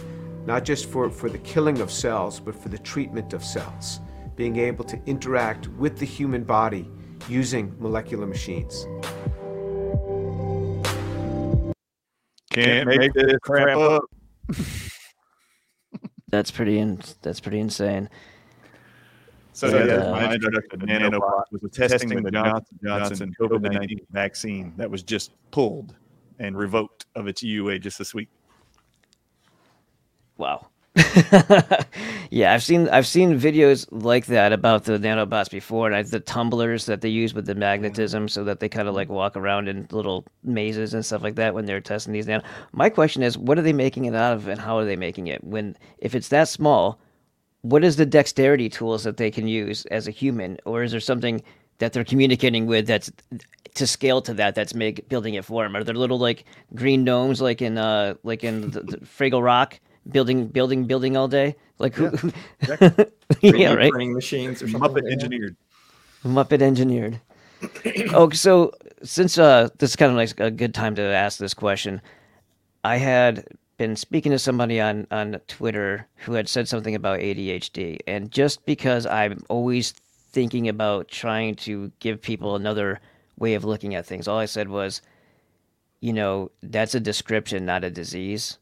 not 0.44 0.64
just 0.64 0.90
for, 0.90 1.10
for 1.10 1.28
the 1.30 1.38
killing 1.38 1.80
of 1.80 1.90
cells, 1.90 2.38
but 2.38 2.54
for 2.54 2.68
the 2.68 2.78
treatment 2.78 3.32
of 3.32 3.44
cells, 3.44 4.00
being 4.36 4.56
able 4.56 4.84
to 4.84 5.00
interact 5.06 5.68
with 5.68 5.98
the 5.98 6.06
human 6.06 6.44
body 6.44 6.90
using 7.28 7.74
molecular 7.78 8.26
machines. 8.26 8.86
Can't 12.50 12.88
make 12.88 13.12
this 13.12 13.36
crap 13.42 13.76
up. 13.76 14.02
That's 16.28 16.50
pretty 16.50 16.78
in, 16.78 17.00
that's 17.22 17.40
pretty 17.40 17.60
insane. 17.60 18.08
So, 19.52 19.68
And, 19.74 19.88
yeah, 19.88 19.94
uh, 19.94 20.10
my 20.10 20.34
introduction 20.34 20.80
to 20.80 20.86
nanobot 20.86 21.44
was 21.50 21.62
testing 21.72 22.22
the 22.22 22.30
Johnson 22.30 22.78
Johnson 22.84 23.34
COVID 23.40 23.72
nineteen 23.72 24.00
vaccine 24.10 24.74
that 24.76 24.90
was 24.90 25.02
just 25.02 25.32
pulled 25.50 25.94
and 26.38 26.58
revoked 26.58 27.06
of 27.14 27.26
its 27.26 27.42
EUA 27.42 27.80
just 27.80 27.98
this 27.98 28.12
week. 28.12 28.28
Wow. 30.36 30.66
yeah, 32.30 32.54
I've 32.54 32.62
seen 32.62 32.88
I've 32.88 33.06
seen 33.06 33.38
videos 33.38 33.86
like 33.90 34.26
that 34.26 34.52
about 34.54 34.84
the 34.84 34.98
nanobots 34.98 35.50
before, 35.50 35.86
and 35.86 35.94
I, 35.94 36.02
the 36.02 36.20
tumblers 36.20 36.86
that 36.86 37.02
they 37.02 37.10
use 37.10 37.34
with 37.34 37.44
the 37.44 37.54
magnetism, 37.54 38.28
so 38.28 38.44
that 38.44 38.60
they 38.60 38.68
kind 38.70 38.88
of 38.88 38.94
like 38.94 39.10
walk 39.10 39.36
around 39.36 39.68
in 39.68 39.86
little 39.90 40.24
mazes 40.42 40.94
and 40.94 41.04
stuff 41.04 41.22
like 41.22 41.34
that 41.34 41.52
when 41.54 41.66
they're 41.66 41.82
testing 41.82 42.14
these 42.14 42.26
nano. 42.26 42.42
My 42.72 42.88
question 42.88 43.22
is, 43.22 43.36
what 43.36 43.58
are 43.58 43.62
they 43.62 43.74
making 43.74 44.06
it 44.06 44.14
out 44.14 44.32
of, 44.34 44.48
and 44.48 44.58
how 44.58 44.78
are 44.78 44.86
they 44.86 44.96
making 44.96 45.26
it? 45.26 45.44
When 45.44 45.76
if 45.98 46.14
it's 46.14 46.28
that 46.28 46.48
small, 46.48 46.98
what 47.60 47.84
is 47.84 47.96
the 47.96 48.06
dexterity 48.06 48.70
tools 48.70 49.04
that 49.04 49.18
they 49.18 49.30
can 49.30 49.46
use 49.46 49.84
as 49.86 50.08
a 50.08 50.12
human, 50.12 50.56
or 50.64 50.82
is 50.82 50.92
there 50.92 51.00
something 51.00 51.42
that 51.78 51.92
they're 51.92 52.04
communicating 52.04 52.64
with 52.66 52.86
that's 52.86 53.12
to 53.74 53.86
scale 53.86 54.22
to 54.22 54.32
that 54.34 54.54
that's 54.54 54.74
make 54.74 55.08
building 55.10 55.34
it 55.34 55.44
for 55.44 55.62
them? 55.62 55.76
Are 55.76 55.84
there 55.84 55.94
little 55.94 56.18
like 56.18 56.44
green 56.74 57.04
gnomes 57.04 57.42
like 57.42 57.60
in 57.60 57.76
uh 57.76 58.14
like 58.22 58.44
in 58.44 58.70
the, 58.70 58.80
the 58.80 58.96
Fraggle 58.98 59.42
Rock? 59.42 59.78
Building 60.10 60.48
building 60.48 60.86
building 60.86 61.16
all 61.16 61.28
day? 61.28 61.56
Like 61.78 61.94
who 61.94 62.10
yeah, 63.42 63.72
right? 63.74 63.90
Printing 63.90 64.14
machines 64.14 64.62
or 64.62 64.68
something. 64.68 64.94
Muppet 64.94 65.04
like 65.04 65.12
engineered. 65.12 65.56
muppet 66.24 66.62
engineered. 66.62 67.20
Oh 68.14 68.30
so 68.30 68.72
since 69.02 69.38
uh 69.38 69.68
this 69.78 69.90
is 69.90 69.96
kind 69.96 70.10
of 70.10 70.16
like 70.16 70.38
a 70.40 70.50
good 70.50 70.74
time 70.74 70.94
to 70.96 71.02
ask 71.02 71.38
this 71.38 71.54
question 71.54 72.00
i 72.84 72.96
had 72.96 73.44
been 73.78 73.96
speaking 73.96 74.32
to 74.32 74.38
somebody 74.38 74.80
on 74.80 75.06
on 75.10 75.40
twitter 75.48 76.06
who 76.16 76.32
had 76.32 76.48
said 76.48 76.68
something 76.68 76.94
about 76.94 77.20
adhd 77.20 77.98
and 78.06 78.30
just 78.30 78.64
because 78.66 79.06
i'm 79.06 79.42
always 79.48 79.92
thinking 80.32 80.68
about 80.68 81.08
trying 81.08 81.54
to 81.54 81.90
give 82.00 82.20
people 82.20 82.56
another 82.56 83.00
way 83.38 83.54
of 83.54 83.64
looking 83.64 83.94
at 83.94 84.06
things 84.06 84.26
all 84.28 84.38
i 84.38 84.46
said 84.46 84.68
was 84.68 85.02
you 86.00 86.12
know 86.12 86.50
that's 86.62 86.94
a 86.94 87.00
description 87.00 87.64
not 87.66 87.84
a 87.84 87.90
disease 87.90 88.58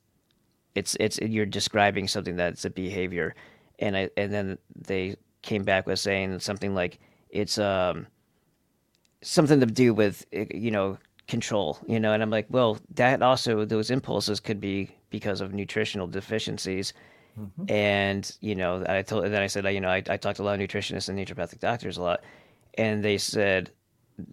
it's 0.74 0.96
it's 1.00 1.18
you're 1.18 1.46
describing 1.46 2.08
something 2.08 2.36
that's 2.36 2.64
a 2.64 2.70
behavior. 2.70 3.34
And 3.78 3.96
i 3.96 4.10
and 4.16 4.32
then 4.32 4.58
they 4.74 5.16
came 5.42 5.62
back 5.62 5.86
with 5.86 5.98
saying 5.98 6.38
something 6.40 6.74
like 6.74 6.98
it's 7.30 7.58
um 7.58 8.06
something 9.22 9.60
to 9.60 9.66
do 9.66 9.92
with 9.94 10.24
eh, 10.32 10.46
you 10.54 10.70
know 10.70 10.98
control 11.26 11.78
you 11.86 11.98
know? 11.98 12.12
And 12.12 12.22
i'm 12.22 12.30
like 12.30 12.46
well 12.50 12.78
that 12.94 13.22
also 13.22 13.64
those 13.64 13.90
impulses 13.90 14.40
could 14.40 14.60
be 14.60 14.90
because 15.10 15.40
of 15.40 15.52
nutritional 15.52 16.06
deficiencies. 16.06 16.92
And 17.68 18.30
you 18.40 18.54
know 18.54 18.84
i 18.88 19.02
told 19.02 19.24
and 19.24 19.34
then 19.34 19.42
i 19.42 19.48
said 19.48 19.64
you 19.66 19.80
know 19.80 19.88
I, 19.88 20.02
I 20.08 20.16
talked 20.16 20.36
to 20.36 20.42
a 20.42 20.44
lot 20.44 20.60
of 20.60 20.60
nutritionists 20.60 21.08
and 21.08 21.18
naturopathic 21.18 21.60
doctors 21.60 21.96
a 21.96 22.02
lot. 22.02 22.20
And 22.78 23.04
they 23.04 23.18
said 23.18 23.70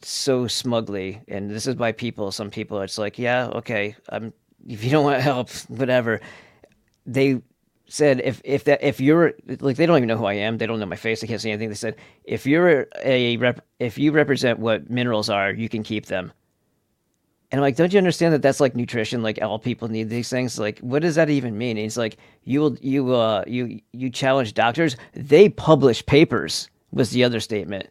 so 0.03 0.47
smugly 0.47 1.21
and 1.27 1.49
this 1.49 1.65
is 1.65 1.75
by 1.75 1.91
people 1.91 2.31
some 2.31 2.51
people 2.51 2.79
it's 2.81 2.99
like 2.99 3.17
yeah 3.17 3.47
okay 3.47 3.95
i'm 4.09 4.31
if 4.67 4.83
you 4.83 4.91
don't 4.91 5.03
want 5.03 5.21
help 5.21 5.49
whatever. 5.67 6.21
They 7.05 7.41
said 7.91 8.21
if 8.23 8.41
if 8.45 8.63
that 8.63 8.81
if 8.81 9.01
you're 9.01 9.33
like 9.59 9.75
they 9.75 9.85
don't 9.85 9.97
even 9.97 10.07
know 10.07 10.17
who 10.17 10.25
I 10.25 10.33
am. 10.33 10.57
They 10.57 10.65
don't 10.65 10.79
know 10.79 10.85
my 10.85 10.95
face. 10.95 11.21
They 11.21 11.27
can't 11.27 11.41
see 11.41 11.51
anything. 11.51 11.69
They 11.69 11.75
said 11.75 11.95
if 12.23 12.45
you're 12.45 12.87
a 13.03 13.37
rep 13.37 13.65
if 13.79 13.97
you 13.97 14.11
represent 14.11 14.59
what 14.59 14.89
minerals 14.89 15.29
are 15.29 15.51
you 15.51 15.67
can 15.67 15.83
keep 15.83 16.05
them. 16.05 16.31
And 17.51 17.59
I'm 17.59 17.63
like 17.63 17.75
don't 17.75 17.91
you 17.91 17.97
understand 17.97 18.33
that 18.33 18.41
that's 18.41 18.61
like 18.61 18.75
nutrition 18.75 19.21
like 19.21 19.41
all 19.41 19.59
people 19.59 19.89
need 19.89 20.09
these 20.09 20.29
things? 20.29 20.57
Like 20.57 20.79
what 20.79 21.01
does 21.01 21.15
that 21.15 21.29
even 21.29 21.57
mean? 21.57 21.71
And 21.71 21.83
he's 21.83 21.97
like 21.97 22.17
you 22.43 22.61
will 22.61 22.77
you 22.79 23.13
uh 23.13 23.43
you 23.45 23.81
you 23.91 24.09
challenge 24.09 24.53
doctors. 24.53 24.95
They 25.13 25.49
publish 25.49 26.05
papers 26.05 26.69
was 26.91 27.09
the 27.09 27.25
other 27.25 27.41
statement. 27.41 27.89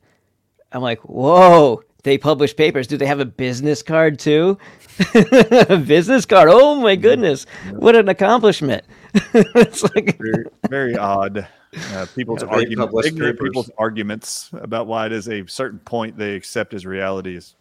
I'm 0.73 0.83
like 0.83 1.01
whoa 1.01 1.83
they 2.05 2.17
publish 2.17 2.57
papers. 2.57 2.87
Do 2.87 2.97
they 2.97 3.05
have 3.05 3.21
a 3.21 3.27
business 3.27 3.83
card 3.83 4.19
too 4.19 4.57
business 5.87 6.27
card 6.27 6.49
oh 6.51 6.75
my 6.77 6.97
goodness 6.97 7.47
what 7.73 7.97
an 7.97 8.09
accomplishment 8.09 8.85
it's 9.35 9.83
like 9.95 10.19
Very, 10.19 10.45
very 10.69 10.97
odd. 10.97 11.49
Uh, 11.93 12.07
people's 12.17 12.43
Yeah, 12.43 12.49
arguments, 12.49 13.07
ignorant 13.07 13.37
papers. 13.39 13.49
people's 13.49 13.71
arguments 13.79 14.51
about 14.55 14.87
why 14.87 15.07
it 15.07 15.13
is 15.13 15.29
a 15.29 15.47
certain 15.47 15.79
point 15.79 16.17
they 16.17 16.35
accept 16.35 16.75
as 16.75 16.85
reality 16.85 17.37
is 17.37 17.55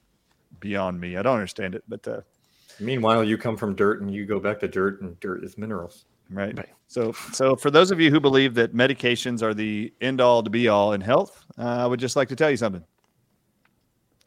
beyond 0.60 1.00
me. 1.00 1.16
I 1.16 1.22
don't 1.22 1.36
understand 1.36 1.76
it, 1.76 1.84
but 1.88 2.08
uh, 2.08 2.22
Meanwhile, 2.80 3.24
you 3.24 3.38
come 3.38 3.56
from 3.58 3.76
dirt 3.76 4.02
and 4.02 4.14
you 4.14 4.26
go 4.26 4.40
back 4.40 4.60
to 4.62 4.68
dirt, 4.68 5.02
and 5.02 5.20
dirt 5.20 5.44
is 5.44 5.58
minerals. 5.58 6.06
right. 6.32 6.58
So, 6.88 7.12
so 7.34 7.56
for 7.56 7.70
those 7.70 7.92
of 7.92 8.00
you 8.00 8.10
who 8.10 8.20
believe 8.20 8.56
that 8.56 8.74
medications 8.74 9.44
are 9.44 9.54
the 9.54 9.94
end 10.02 10.22
all 10.22 10.42
to 10.42 10.50
be 10.50 10.68
all 10.70 10.94
in 10.94 11.02
health, 11.02 11.46
uh, 11.58 11.64
I 11.64 11.86
would 11.86 12.00
just 12.00 12.16
like 12.16 12.30
to 12.30 12.36
tell 12.36 12.50
you 12.50 12.58
something. 12.58 12.84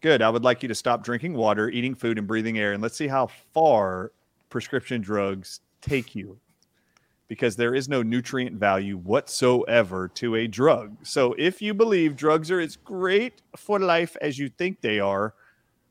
Good. 0.03 0.21
I 0.21 0.31
would 0.31 0.43
like 0.43 0.63
you 0.63 0.69
to 0.69 0.75
stop 0.75 1.05
drinking 1.05 1.35
water, 1.35 1.71
eating 1.71 1.95
food, 1.95 2.19
and 2.19 2.27
breathing 2.27 2.59
air, 2.59 2.73
and 2.73 2.83
let's 2.83 2.97
see 2.97 3.07
how 3.07 3.29
far 3.55 4.11
prescription 4.51 5.01
drugs 5.01 5.61
take 5.81 6.17
you. 6.17 6.39
Because 7.29 7.55
there 7.55 7.75
is 7.75 7.89
no 7.89 8.03
nutrient 8.03 8.57
value 8.57 8.99
whatsoever 8.99 10.09
to 10.17 10.35
a 10.35 10.49
drug. 10.49 10.97
So, 11.03 11.35
if 11.39 11.63
you 11.63 11.73
believe 11.73 12.17
drugs 12.17 12.51
are 12.51 12.61
as 12.61 12.77
great 12.77 13.41
for 13.57 13.79
life 13.79 14.17
as 14.21 14.39
you 14.39 14.49
think 14.51 14.81
they 14.81 14.99
are, 14.99 15.35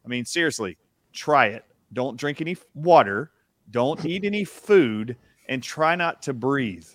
I 0.05 0.09
mean, 0.09 0.25
seriously, 0.25 0.77
try 1.13 1.47
it. 1.47 1.65
Don't 1.93 2.17
drink 2.17 2.41
any 2.41 2.57
water, 2.75 3.31
don't 3.71 4.05
eat 4.05 4.25
any 4.25 4.43
food, 4.43 5.15
and 5.47 5.63
try 5.63 5.95
not 5.95 6.21
to 6.23 6.33
breathe. 6.33 6.87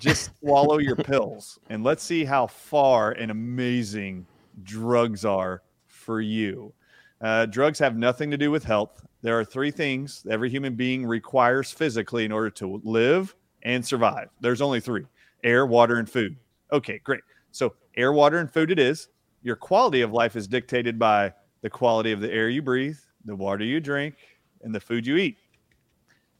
Just 0.00 0.30
swallow 0.40 0.78
your 0.78 0.96
pills 1.12 1.58
and 1.68 1.84
let's 1.84 2.02
see 2.02 2.24
how 2.24 2.46
far 2.46 3.12
and 3.12 3.30
amazing 3.30 4.26
drugs 4.64 5.24
are 5.24 5.62
for 6.06 6.20
you. 6.20 6.72
Uh, 7.20 7.46
drugs 7.46 7.78
have 7.80 7.96
nothing 7.96 8.30
to 8.30 8.36
do 8.36 8.50
with 8.50 8.62
health. 8.62 9.04
There 9.22 9.38
are 9.38 9.44
three 9.44 9.72
things 9.72 10.24
every 10.30 10.48
human 10.48 10.76
being 10.76 11.04
requires 11.04 11.72
physically 11.72 12.24
in 12.24 12.30
order 12.30 12.50
to 12.50 12.80
live 12.84 13.34
and 13.64 13.84
survive. 13.84 14.28
There's 14.40 14.60
only 14.62 14.80
three 14.80 15.04
air, 15.42 15.66
water, 15.66 15.96
and 15.96 16.08
food. 16.08 16.36
Okay, 16.72 17.00
great. 17.02 17.22
So, 17.50 17.74
air, 17.96 18.12
water, 18.12 18.38
and 18.38 18.50
food 18.50 18.70
it 18.70 18.78
is. 18.78 19.08
your 19.42 19.56
quality 19.56 20.00
of 20.02 20.12
life 20.12 20.36
is 20.36 20.46
dictated 20.46 20.98
by 20.98 21.32
the 21.62 21.70
quality 21.70 22.12
of 22.12 22.20
the 22.20 22.32
air 22.32 22.48
you 22.48 22.62
breathe, 22.62 22.98
the 23.24 23.34
water 23.34 23.64
you 23.64 23.80
drink, 23.80 24.14
and 24.62 24.74
the 24.74 24.80
food 24.80 25.06
you 25.06 25.16
eat. 25.16 25.38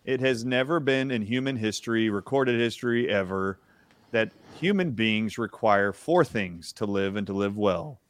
It 0.04 0.20
has 0.20 0.44
never 0.44 0.78
been 0.78 1.10
in 1.10 1.22
human 1.22 1.56
history, 1.56 2.10
recorded 2.10 2.60
history 2.60 3.08
ever, 3.08 3.60
that 4.12 4.32
human 4.60 4.92
beings 4.92 5.38
require 5.38 5.92
four 5.92 6.24
things 6.24 6.72
to 6.74 6.86
live 6.86 7.16
and 7.16 7.26
to 7.26 7.32
live 7.32 7.58
well. 7.58 8.00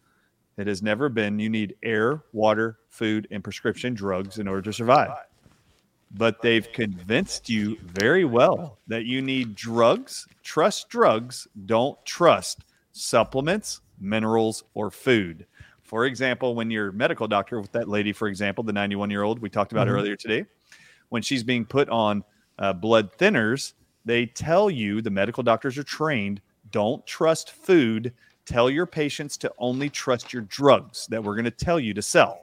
It 0.56 0.66
has 0.66 0.82
never 0.82 1.08
been 1.08 1.38
you 1.38 1.50
need 1.50 1.76
air, 1.82 2.22
water, 2.32 2.78
food, 2.88 3.28
and 3.30 3.44
prescription 3.44 3.94
drugs 3.94 4.38
in 4.38 4.48
order 4.48 4.62
to 4.62 4.72
survive. 4.72 5.10
But 6.12 6.40
they've 6.40 6.70
convinced 6.72 7.50
you 7.50 7.76
very 7.82 8.24
well 8.24 8.78
that 8.86 9.04
you 9.04 9.20
need 9.20 9.54
drugs. 9.54 10.26
Trust 10.42 10.88
drugs. 10.88 11.46
Don't 11.66 12.02
trust 12.06 12.64
supplements, 12.92 13.80
minerals, 14.00 14.64
or 14.74 14.90
food. 14.90 15.46
For 15.82 16.06
example, 16.06 16.54
when 16.54 16.70
your 16.70 16.90
medical 16.90 17.28
doctor, 17.28 17.60
with 17.60 17.72
that 17.72 17.88
lady, 17.88 18.12
for 18.12 18.28
example, 18.28 18.64
the 18.64 18.72
91 18.72 19.10
year 19.10 19.22
old 19.22 19.40
we 19.40 19.50
talked 19.50 19.72
about 19.72 19.88
Mhm. 19.88 19.92
earlier 19.92 20.16
today, 20.16 20.46
when 21.10 21.22
she's 21.22 21.42
being 21.42 21.64
put 21.64 21.88
on 21.90 22.24
uh, 22.58 22.72
blood 22.72 23.12
thinners, 23.18 23.74
they 24.06 24.24
tell 24.24 24.70
you 24.70 25.02
the 25.02 25.10
medical 25.10 25.42
doctors 25.42 25.76
are 25.76 25.82
trained 25.84 26.40
don't 26.70 27.06
trust 27.06 27.52
food. 27.52 28.12
Tell 28.46 28.70
your 28.70 28.86
patients 28.86 29.36
to 29.38 29.52
only 29.58 29.90
trust 29.90 30.32
your 30.32 30.42
drugs 30.42 31.06
that 31.08 31.22
we're 31.22 31.34
going 31.34 31.44
to 31.44 31.50
tell 31.50 31.80
you 31.80 31.92
to 31.94 32.02
sell. 32.02 32.42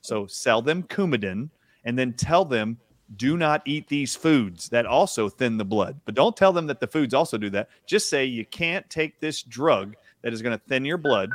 So 0.00 0.26
sell 0.26 0.60
them 0.60 0.82
Coumadin 0.82 1.50
and 1.84 1.98
then 1.98 2.12
tell 2.12 2.44
them 2.44 2.78
do 3.16 3.36
not 3.36 3.62
eat 3.64 3.86
these 3.86 4.16
foods 4.16 4.68
that 4.70 4.84
also 4.84 5.28
thin 5.28 5.56
the 5.56 5.64
blood. 5.64 6.00
But 6.04 6.16
don't 6.16 6.36
tell 6.36 6.52
them 6.52 6.66
that 6.66 6.80
the 6.80 6.88
foods 6.88 7.14
also 7.14 7.38
do 7.38 7.48
that. 7.50 7.68
Just 7.86 8.10
say 8.10 8.24
you 8.24 8.44
can't 8.44 8.88
take 8.90 9.20
this 9.20 9.42
drug 9.42 9.94
that 10.22 10.32
is 10.32 10.42
going 10.42 10.58
to 10.58 10.64
thin 10.66 10.84
your 10.84 10.98
blood 10.98 11.30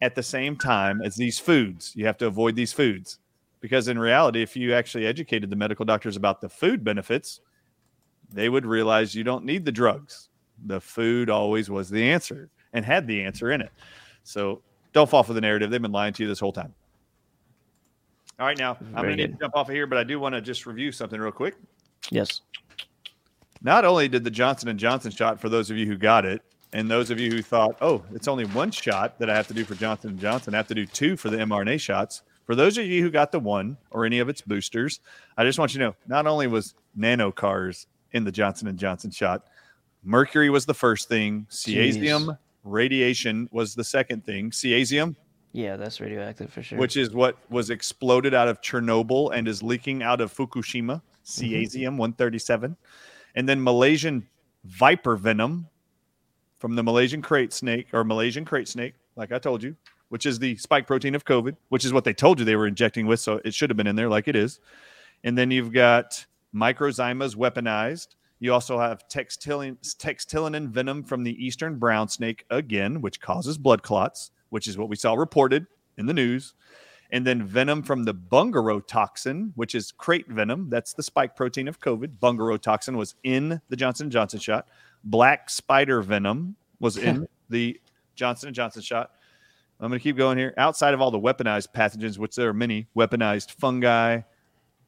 at 0.00 0.14
the 0.14 0.22
same 0.22 0.56
time 0.56 1.02
as 1.02 1.14
these 1.14 1.38
foods. 1.38 1.92
You 1.94 2.06
have 2.06 2.16
to 2.18 2.26
avoid 2.26 2.56
these 2.56 2.72
foods. 2.72 3.18
Because 3.60 3.88
in 3.88 3.98
reality, 3.98 4.42
if 4.42 4.56
you 4.56 4.72
actually 4.72 5.06
educated 5.06 5.50
the 5.50 5.56
medical 5.56 5.84
doctors 5.84 6.16
about 6.16 6.40
the 6.40 6.48
food 6.48 6.84
benefits, 6.84 7.40
they 8.32 8.48
would 8.48 8.64
realize 8.64 9.14
you 9.14 9.24
don't 9.24 9.44
need 9.44 9.64
the 9.66 9.72
drugs. 9.72 10.28
The 10.64 10.80
food 10.80 11.28
always 11.28 11.68
was 11.68 11.90
the 11.90 12.10
answer 12.10 12.50
and 12.74 12.84
had 12.84 13.06
the 13.06 13.22
answer 13.22 13.50
in 13.52 13.62
it. 13.62 13.70
So 14.24 14.60
don't 14.92 15.08
fall 15.08 15.22
for 15.22 15.32
the 15.32 15.40
narrative. 15.40 15.70
They've 15.70 15.80
been 15.80 15.92
lying 15.92 16.12
to 16.14 16.22
you 16.22 16.28
this 16.28 16.40
whole 16.40 16.52
time. 16.52 16.74
All 18.38 18.46
right, 18.46 18.58
now 18.58 18.76
I'm 18.94 19.04
going 19.04 19.10
to 19.10 19.16
need 19.16 19.26
good. 19.28 19.38
to 19.38 19.44
jump 19.44 19.56
off 19.56 19.68
of 19.68 19.74
here, 19.74 19.86
but 19.86 19.96
I 19.96 20.04
do 20.04 20.18
want 20.18 20.34
to 20.34 20.40
just 20.40 20.66
review 20.66 20.90
something 20.92 21.20
real 21.20 21.32
quick. 21.32 21.54
Yes. 22.10 22.40
Not 23.62 23.84
only 23.84 24.08
did 24.08 24.24
the 24.24 24.30
Johnson 24.30 24.68
and 24.68 24.78
Johnson 24.78 25.10
shot 25.10 25.40
for 25.40 25.48
those 25.48 25.70
of 25.70 25.78
you 25.78 25.86
who 25.86 25.96
got 25.96 26.24
it, 26.24 26.42
and 26.72 26.90
those 26.90 27.10
of 27.10 27.20
you 27.20 27.30
who 27.30 27.40
thought, 27.40 27.78
"Oh, 27.80 28.04
it's 28.12 28.26
only 28.26 28.44
one 28.46 28.72
shot 28.72 29.20
that 29.20 29.30
I 29.30 29.36
have 29.36 29.46
to 29.46 29.54
do 29.54 29.64
for 29.64 29.76
Johnson 29.76 30.10
and 30.10 30.18
Johnson, 30.18 30.54
I 30.54 30.56
have 30.56 30.66
to 30.66 30.74
do 30.74 30.84
two 30.84 31.16
for 31.16 31.30
the 31.30 31.36
mRNA 31.38 31.80
shots." 31.80 32.22
For 32.44 32.54
those 32.54 32.76
of 32.76 32.84
you 32.84 33.02
who 33.02 33.10
got 33.10 33.32
the 33.32 33.38
one 33.38 33.78
or 33.90 34.04
any 34.04 34.18
of 34.18 34.28
its 34.28 34.42
boosters, 34.42 35.00
I 35.38 35.44
just 35.44 35.58
want 35.58 35.72
you 35.72 35.78
to 35.78 35.84
know, 35.86 35.96
not 36.06 36.26
only 36.26 36.46
was 36.46 36.74
nano 36.94 37.30
cars 37.30 37.86
in 38.12 38.24
the 38.24 38.32
Johnson 38.32 38.68
and 38.68 38.78
Johnson 38.78 39.10
shot, 39.12 39.46
mercury 40.02 40.50
was 40.50 40.66
the 40.66 40.74
first 40.74 41.08
thing, 41.08 41.46
cesium 41.48 42.36
radiation 42.64 43.48
was 43.52 43.74
the 43.74 43.84
second 43.84 44.24
thing. 44.24 44.50
Cesium, 44.50 45.14
Yeah, 45.52 45.76
that's 45.76 46.00
radioactive 46.00 46.52
for 46.52 46.62
sure. 46.62 46.78
which 46.78 46.96
is 46.96 47.10
what 47.12 47.36
was 47.50 47.70
exploded 47.70 48.34
out 48.34 48.48
of 48.48 48.60
Chernobyl 48.60 49.30
and 49.34 49.46
is 49.46 49.62
leaking 49.62 50.02
out 50.02 50.20
of 50.20 50.32
Fukushima, 50.34 51.00
Mm-hmm. 51.26 51.54
cesium 51.54 51.96
137. 51.96 52.76
And 53.34 53.48
then 53.48 53.62
Malaysian 53.62 54.26
viper 54.64 55.16
venom 55.16 55.68
from 56.58 56.74
the 56.76 56.82
Malaysian 56.82 57.22
crate 57.22 57.52
snake 57.52 57.86
or 57.94 58.04
Malaysian 58.04 58.44
crate 58.44 58.68
snake, 58.68 58.92
like 59.16 59.32
I 59.32 59.38
told 59.38 59.62
you, 59.62 59.74
which 60.10 60.26
is 60.26 60.38
the 60.38 60.56
spike 60.56 60.86
protein 60.86 61.14
of 61.14 61.24
COVID, 61.24 61.56
which 61.70 61.84
is 61.84 61.92
what 61.94 62.04
they 62.04 62.12
told 62.12 62.38
you 62.38 62.44
they 62.44 62.56
were 62.56 62.66
injecting 62.66 63.06
with. 63.06 63.20
So 63.20 63.40
it 63.44 63.54
should 63.54 63.70
have 63.70 63.76
been 63.78 63.86
in 63.86 63.96
there 63.96 64.08
like 64.10 64.28
it 64.28 64.36
is. 64.36 64.60
And 65.24 65.36
then 65.36 65.50
you've 65.50 65.72
got 65.72 66.24
microzymas 66.54 67.36
weaponized. 67.36 68.08
You 68.44 68.52
also 68.52 68.78
have 68.78 69.08
textilin, 69.08 69.78
textilinin 69.96 70.68
venom 70.68 71.02
from 71.02 71.24
the 71.24 71.32
eastern 71.42 71.78
brown 71.78 72.10
snake 72.10 72.44
again, 72.50 73.00
which 73.00 73.18
causes 73.18 73.56
blood 73.56 73.82
clots, 73.82 74.32
which 74.50 74.66
is 74.66 74.76
what 74.76 74.90
we 74.90 74.96
saw 74.96 75.14
reported 75.14 75.66
in 75.96 76.04
the 76.04 76.12
news. 76.12 76.52
And 77.10 77.26
then 77.26 77.46
venom 77.46 77.82
from 77.82 78.04
the 78.04 78.12
bungaro 78.12 78.86
toxin, 78.86 79.54
which 79.56 79.74
is 79.74 79.92
crate 79.92 80.28
venom. 80.28 80.68
That's 80.68 80.92
the 80.92 81.02
spike 81.02 81.34
protein 81.36 81.68
of 81.68 81.80
COVID. 81.80 82.18
Bungaro 82.18 82.60
toxin 82.60 82.98
was 82.98 83.14
in 83.24 83.62
the 83.70 83.76
Johnson 83.76 84.10
Johnson 84.10 84.40
shot. 84.40 84.68
Black 85.04 85.48
spider 85.48 86.02
venom 86.02 86.54
was 86.80 86.98
in 86.98 87.26
the 87.48 87.80
Johnson 88.14 88.52
& 88.52 88.54
Johnson 88.54 88.82
shot. 88.82 89.12
I'm 89.80 89.88
going 89.88 89.98
to 89.98 90.02
keep 90.02 90.18
going 90.18 90.36
here. 90.36 90.52
Outside 90.58 90.92
of 90.92 91.00
all 91.00 91.10
the 91.10 91.18
weaponized 91.18 91.68
pathogens, 91.74 92.18
which 92.18 92.36
there 92.36 92.50
are 92.50 92.52
many, 92.52 92.88
weaponized 92.94 93.52
fungi. 93.52 94.20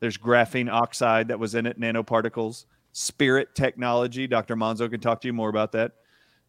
There's 0.01 0.19
graphene 0.19 0.70
oxide 0.70 1.28
that 1.28 1.39
was 1.39 1.55
in 1.55 1.65
it, 1.65 1.81
nanoparticles. 1.81 2.66
Spirit 2.98 3.55
technology. 3.55 4.27
Dr. 4.27 4.56
Monzo 4.56 4.90
can 4.90 5.01
talk 5.01 5.20
to 5.20 5.28
you 5.28 5.35
more 5.35 5.51
about 5.51 5.70
that. 5.73 5.93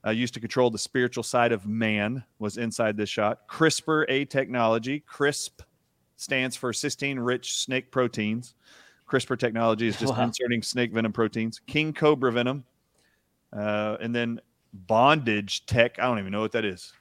Uh, 0.06 0.12
used 0.12 0.34
to 0.34 0.40
control 0.40 0.70
the 0.72 0.78
spiritual 0.78 1.22
side 1.22 1.52
of 1.52 1.68
man 1.68 2.24
was 2.40 2.56
inside 2.56 2.96
this 2.96 3.10
shot. 3.10 3.46
CRISPR 3.50 4.06
A 4.08 4.24
technology. 4.24 5.02
CRISP 5.02 5.62
stands 6.16 6.56
for 6.56 6.72
cysteine 6.72 7.18
rich 7.20 7.58
snake 7.58 7.92
proteins. 7.92 8.54
CRISPR 9.10 9.38
technology 9.38 9.88
is 9.88 10.00
just 10.00 10.14
Wow. 10.16 10.24
inserting 10.24 10.62
snake 10.62 10.94
venom 10.94 11.12
proteins. 11.12 11.60
King 11.68 11.92
cobra 11.92 12.32
venom. 12.32 12.64
Uh, 13.52 13.98
and 14.00 14.16
then 14.16 14.40
bondage 14.72 15.66
tech. 15.66 16.00
I 16.00 16.04
don't 16.04 16.20
even 16.20 16.32
know 16.32 16.40
what 16.40 16.54
that 16.54 16.64
is. 16.64 16.94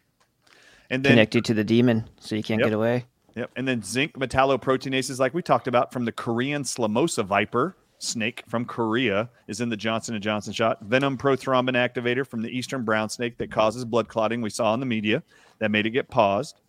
And 0.91 1.05
then 1.05 1.13
Connect 1.13 1.37
you 1.37 1.41
to 1.43 1.55
the 1.55 1.63
demon 1.63 2.09
so 2.19 2.35
you 2.35 2.43
can't 2.43 2.59
Yep. 2.59 2.67
get 2.67 2.75
away. 2.75 3.05
Yep. 3.37 3.53
And 3.55 3.69
then 3.69 3.81
zinc 3.85 4.15
metalloproteinases, 4.15 5.21
like 5.21 5.35
we 5.35 5.43
talked 5.43 5.69
about 5.69 5.93
from 5.93 6.05
the 6.05 6.11
Korean 6.11 6.65
Salmosa 6.65 7.25
viper 7.25 7.77
snake 7.99 8.45
from 8.49 8.65
Korea, 8.65 9.29
is 9.49 9.61
in 9.61 9.69
the 9.69 9.77
Johnson 9.77 10.15
and 10.15 10.23
Johnson 10.23 10.53
shot. 10.53 10.83
Venom 10.83 11.17
prothrombin 11.17 11.75
activator 11.75 12.27
from 12.27 12.43
the 12.43 12.51
eastern 12.51 12.85
brown 12.85 13.09
snake 13.09 13.39
that 13.39 13.51
causes 13.51 13.85
blood 13.85 14.09
clotting. 14.09 14.43
We 14.43 14.51
saw 14.51 14.75
in 14.75 14.81
the 14.81 14.87
media 14.87 15.23
that 15.59 15.71
made 15.71 15.87
it 15.87 15.91
get 15.91 16.09
paused. 16.09 16.61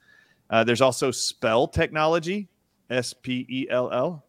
Uh, 0.49 0.64
there's 0.64 0.82
also 0.82 1.12
spell 1.12 1.68
technology, 1.68 2.48
S 2.90 3.14
P 3.14 3.45
E 3.49 3.68
L 3.70 3.91
L, 3.91 4.26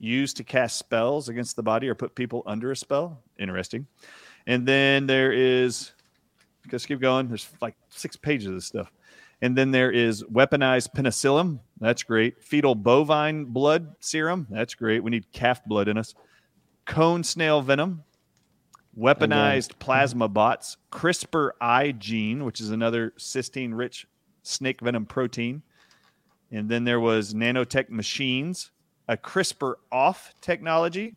used 0.00 0.36
to 0.38 0.44
cast 0.44 0.78
spells 0.78 1.28
against 1.28 1.56
the 1.56 1.62
body 1.62 1.88
or 1.88 1.94
put 1.94 2.14
people 2.14 2.42
under 2.46 2.72
a 2.72 2.76
spell. 2.76 3.22
Interesting. 3.38 3.86
And 4.46 4.66
then 4.66 5.06
there 5.06 5.32
is, 5.32 5.92
just 6.68 6.88
keep 6.88 7.00
going. 7.00 7.28
There's 7.28 7.48
like 7.60 7.76
six 7.90 8.16
pages 8.16 8.46
of 8.48 8.54
this 8.54 8.66
stuff. 8.66 8.90
And 9.40 9.56
then 9.56 9.70
there 9.70 9.90
is 9.90 10.24
weaponized 10.24 10.94
penicillin. 10.96 11.60
That's 11.80 12.02
great. 12.02 12.42
Fetal 12.42 12.74
bovine 12.74 13.44
blood 13.46 13.94
serum. 14.00 14.48
That's 14.50 14.74
great. 14.74 15.02
We 15.02 15.10
need 15.10 15.30
calf 15.32 15.64
blood 15.64 15.88
in 15.88 15.96
us. 15.96 16.14
Cone 16.86 17.22
snail 17.22 17.62
venom. 17.62 18.02
Weaponized 18.98 19.70
mm-hmm. 19.70 19.78
plasma 19.78 20.28
bots. 20.28 20.76
CRISPR 20.90 21.50
I 21.60 21.92
gene, 21.92 22.44
which 22.44 22.60
is 22.60 22.70
another 22.70 23.12
cysteine 23.16 23.70
rich 23.74 24.06
snake 24.42 24.80
venom 24.80 25.06
protein. 25.06 25.62
And 26.50 26.68
then 26.68 26.84
there 26.84 26.98
was 26.98 27.34
nanotech 27.34 27.90
machines, 27.90 28.72
a 29.06 29.16
CRISPR 29.16 29.74
off 29.92 30.34
technology, 30.40 31.14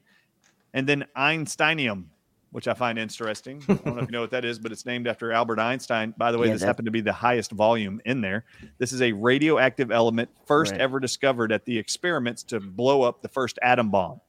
and 0.73 0.87
then 0.87 1.05
Einsteinium, 1.17 2.05
which 2.51 2.67
I 2.67 2.73
find 2.73 2.99
interesting. 2.99 3.63
I 3.69 3.73
don't 3.75 3.85
know 3.95 3.97
if 4.01 4.07
you 4.07 4.11
know 4.11 4.21
what 4.21 4.31
that 4.31 4.43
is, 4.45 4.59
but 4.59 4.71
it's 4.71 4.85
named 4.85 5.07
after 5.07 5.31
Albert 5.31 5.59
Einstein. 5.59 6.13
By 6.17 6.31
the 6.31 6.37
way, 6.37 6.47
Yeah, 6.47 6.53
this 6.53 6.61
that- 6.61 6.67
happened 6.67 6.85
to 6.85 6.91
be 6.91 7.01
the 7.01 7.13
highest 7.13 7.51
volume 7.51 8.01
in 8.05 8.21
there. 8.21 8.43
This 8.77 8.91
is 8.93 9.01
a 9.01 9.11
radioactive 9.13 9.91
element 9.91 10.29
first 10.45 10.73
Right. 10.73 10.81
ever 10.81 10.99
discovered 10.99 11.51
at 11.51 11.65
the 11.65 11.77
experiments 11.77 12.43
to 12.43 12.59
blow 12.59 13.03
up 13.03 13.21
the 13.21 13.29
first 13.29 13.57
atom 13.61 13.89
bomb. 13.89 14.19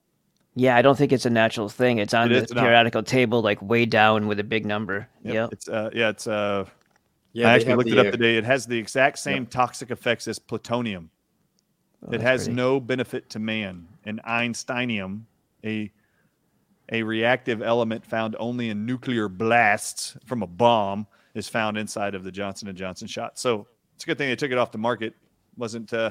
Yeah, 0.54 0.76
I 0.76 0.82
don't 0.82 0.96
think 0.98 1.12
it's 1.12 1.24
a 1.26 1.30
natural 1.30 1.68
thing. 1.68 1.98
It's 1.98 2.12
on 2.14 2.26
It 2.30 2.34
the 2.34 2.44
is 2.44 2.52
not. 2.94 3.06
table, 3.06 3.40
like 3.42 3.60
way 3.62 3.86
down 3.86 4.26
with 4.28 4.38
a 4.38 4.44
big 4.44 4.66
number. 4.66 5.08
Yep. 5.24 5.34
Yep. 5.34 5.52
It's 5.52 5.68
uh 5.68 5.90
yeah, 5.94 6.08
it's 6.10 6.26
uh 6.26 6.66
Yeah, 7.32 7.48
I 7.48 7.54
actually 7.54 7.74
looked 7.76 7.88
it 7.90 7.98
up 7.98 8.06
uh, 8.08 8.10
today. 8.10 8.36
It 8.36 8.44
has 8.44 8.66
the 8.66 8.76
exact 8.78 9.18
same 9.18 9.46
toxic 9.46 9.90
effects 9.90 10.28
as 10.28 10.38
plutonium. 10.38 11.10
Oh, 12.06 12.12
it 12.12 12.20
has 12.20 12.42
pretty- 12.44 12.56
no 12.56 12.78
benefit 12.80 13.30
to 13.30 13.38
man. 13.38 13.88
And 14.04 14.20
Einsteinium, 14.24 15.22
a 15.64 15.90
a 16.92 17.02
reactive 17.02 17.62
element 17.62 18.06
found 18.06 18.36
only 18.38 18.68
in 18.68 18.86
nuclear 18.86 19.28
blasts 19.28 20.16
from 20.26 20.42
a 20.42 20.46
bomb, 20.46 21.06
is 21.34 21.48
found 21.48 21.78
inside 21.78 22.14
of 22.14 22.22
the 22.22 22.30
Johnson 22.30 22.68
and 22.68 22.76
Johnson 22.76 23.08
shot. 23.08 23.38
So 23.38 23.66
it's 23.94 24.04
a 24.04 24.06
good 24.06 24.18
thing 24.18 24.28
they 24.28 24.36
took 24.36 24.52
it 24.52 24.58
off 24.58 24.70
the 24.70 24.78
market. 24.78 25.14
wasn't 25.56 25.92
uh, 25.92 26.10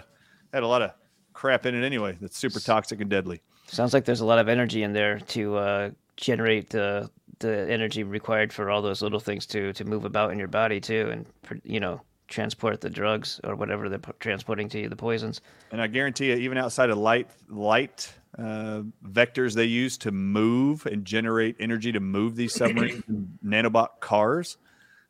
had 0.52 0.64
a 0.64 0.68
lot 0.68 0.82
of 0.82 0.92
crap 1.34 1.66
in 1.66 1.76
it 1.76 1.86
anyway. 1.86 2.18
That's 2.20 2.38
super 2.38 2.60
toxic 2.60 3.00
and 3.00 3.10
deadly. 3.10 3.42
Sounds 3.68 3.94
like 3.94 4.06
there's 4.06 4.22
a 4.22 4.26
lot 4.26 4.40
of 4.40 4.50
energy 4.50 4.84
in 4.84 4.94
there 4.94 5.20
to 5.20 5.56
uh, 5.56 5.90
generate 6.18 6.72
the 6.72 7.10
the 7.40 7.72
energy 7.72 8.04
required 8.04 8.54
for 8.54 8.70
all 8.70 8.82
those 8.82 9.02
little 9.02 9.20
things 9.20 9.46
to 9.48 9.74
to 9.74 9.86
move 9.86 10.06
about 10.06 10.32
in 10.32 10.40
your 10.40 10.48
body 10.48 10.80
too, 10.80 11.10
and 11.12 11.62
you 11.64 11.80
know 11.80 12.02
transport 12.28 12.82
the 12.82 12.90
drugs 12.90 13.40
or 13.44 13.56
whatever 13.56 13.90
they're 13.90 14.00
transporting 14.20 14.70
to 14.70 14.80
you, 14.80 14.90
the 14.90 14.96
poisons. 14.96 15.42
And 15.72 15.82
I 15.82 15.88
guarantee 15.88 16.30
you, 16.30 16.36
even 16.36 16.58
outside 16.58 16.90
of 16.90 16.98
light 16.98 17.30
light 17.50 18.12
uh, 18.38 18.82
vectors 19.06 19.54
they 19.54 19.66
use 19.66 19.98
to 20.00 20.12
move 20.12 20.86
and 20.86 21.06
generate 21.06 21.56
energy 21.60 21.92
to 21.92 22.00
move 22.00 22.36
these 22.36 22.54
submarines 22.54 23.04
nanobot 23.46 23.88
cars, 24.00 24.58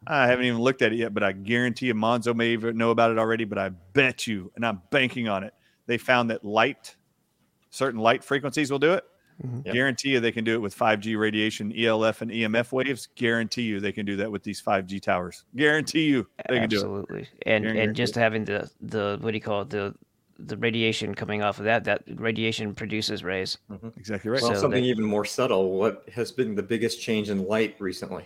I 0.08 0.28
haven't 0.28 0.46
even 0.46 0.60
looked 0.60 0.82
at 0.82 0.92
it 0.94 0.98
yet, 0.98 1.14
but 1.14 1.24
I 1.24 1.32
guarantee 1.32 1.88
you, 1.88 1.94
Monzo 1.94 2.36
may 2.36 2.50
even 2.50 2.78
know 2.78 2.90
about 2.90 3.12
it 3.12 3.20
already. 3.20 3.46
But 3.46 3.58
I 3.60 3.70
bet 3.70 4.26
you, 4.26 4.52
and 4.56 4.66
I'm 4.66 4.82
banking 4.90 5.28
on 5.28 5.44
it, 5.44 5.54
they 5.86 5.98
found 5.98 6.32
that 6.32 6.44
light, 6.44 6.96
certain 7.70 8.00
light 8.00 8.24
frequencies 8.24 8.72
will 8.72 8.80
do 8.80 8.94
it. 8.94 9.04
Yep. 9.66 9.74
Guarantee 9.74 10.10
you 10.10 10.20
they 10.20 10.32
can 10.32 10.44
do 10.44 10.54
it 10.54 10.60
with 10.60 10.78
5G 10.78 11.18
radiation, 11.18 11.74
ELF, 11.76 12.22
and 12.22 12.30
EMF 12.30 12.72
waves. 12.72 13.08
Guarantee 13.16 13.64
you 13.64 13.80
they 13.80 13.92
can 13.92 14.06
do 14.06 14.18
that 14.18 14.32
with 14.32 14.44
these 14.44 14.62
5G 14.62 15.02
towers. 15.02 15.46
Guarantee 15.56 16.06
you 16.06 16.28
they 16.48 16.60
can 16.60 16.70
do 16.70 16.76
it. 16.76 16.80
Absolutely. 16.80 17.28
And 17.46 17.64
Guarantee 17.64 17.84
and 17.84 17.96
just 17.96 18.16
having 18.16 18.46
the 18.46 18.70
the 18.82 19.18
what 19.20 19.32
do 19.32 19.38
you 19.38 19.42
call 19.42 19.62
it 19.62 19.72
the 19.72 19.96
the 20.46 20.58
radiation 20.58 21.14
coming 21.16 21.42
off 21.42 21.60
of 21.60 21.66
that 21.66 21.84
that 21.86 22.04
radiation 22.16 22.74
produces 22.74 23.24
rays. 23.24 23.58
Mm-hmm. 23.72 23.90
Exactly 23.98 24.30
right. 24.32 24.42
Well, 24.42 24.54
So 24.56 24.62
something 24.62 24.84
they- 24.84 24.90
even 24.90 25.06
more 25.06 25.26
subtle. 25.26 25.78
What 25.78 26.08
has 26.14 26.32
been 26.32 26.56
the 26.56 26.64
biggest 26.64 27.02
change 27.02 27.30
in 27.30 27.48
light 27.48 27.76
recently? 27.80 28.26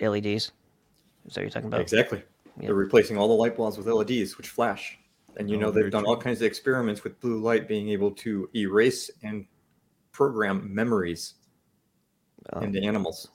LEDs. 0.00 0.26
Is 0.26 0.52
that 1.26 1.36
what 1.36 1.36
you're 1.42 1.50
talking 1.50 1.68
about? 1.68 1.80
Exactly. 1.80 2.22
Yeah. 2.58 2.66
They're 2.66 2.74
replacing 2.74 3.16
all 3.16 3.28
the 3.28 3.34
light 3.34 3.56
bulbs 3.56 3.78
with 3.78 3.86
LEDs, 3.86 4.36
which 4.36 4.48
flash. 4.48 4.98
And 5.38 5.48
you 5.48 5.56
Oh, 5.56 5.60
know 5.60 5.70
they've 5.70 5.90
done 5.90 6.02
true. 6.04 6.10
all 6.10 6.16
kinds 6.20 6.40
of 6.40 6.46
experiments 6.46 7.04
with 7.04 7.18
blue 7.20 7.38
light 7.40 7.66
being 7.68 7.88
able 7.88 8.10
to 8.12 8.50
erase 8.54 9.10
and 9.22 9.46
program 10.10 10.72
memories 10.74 11.34
Oh. 12.52 12.60
into 12.60 12.82
animals. 12.82 13.28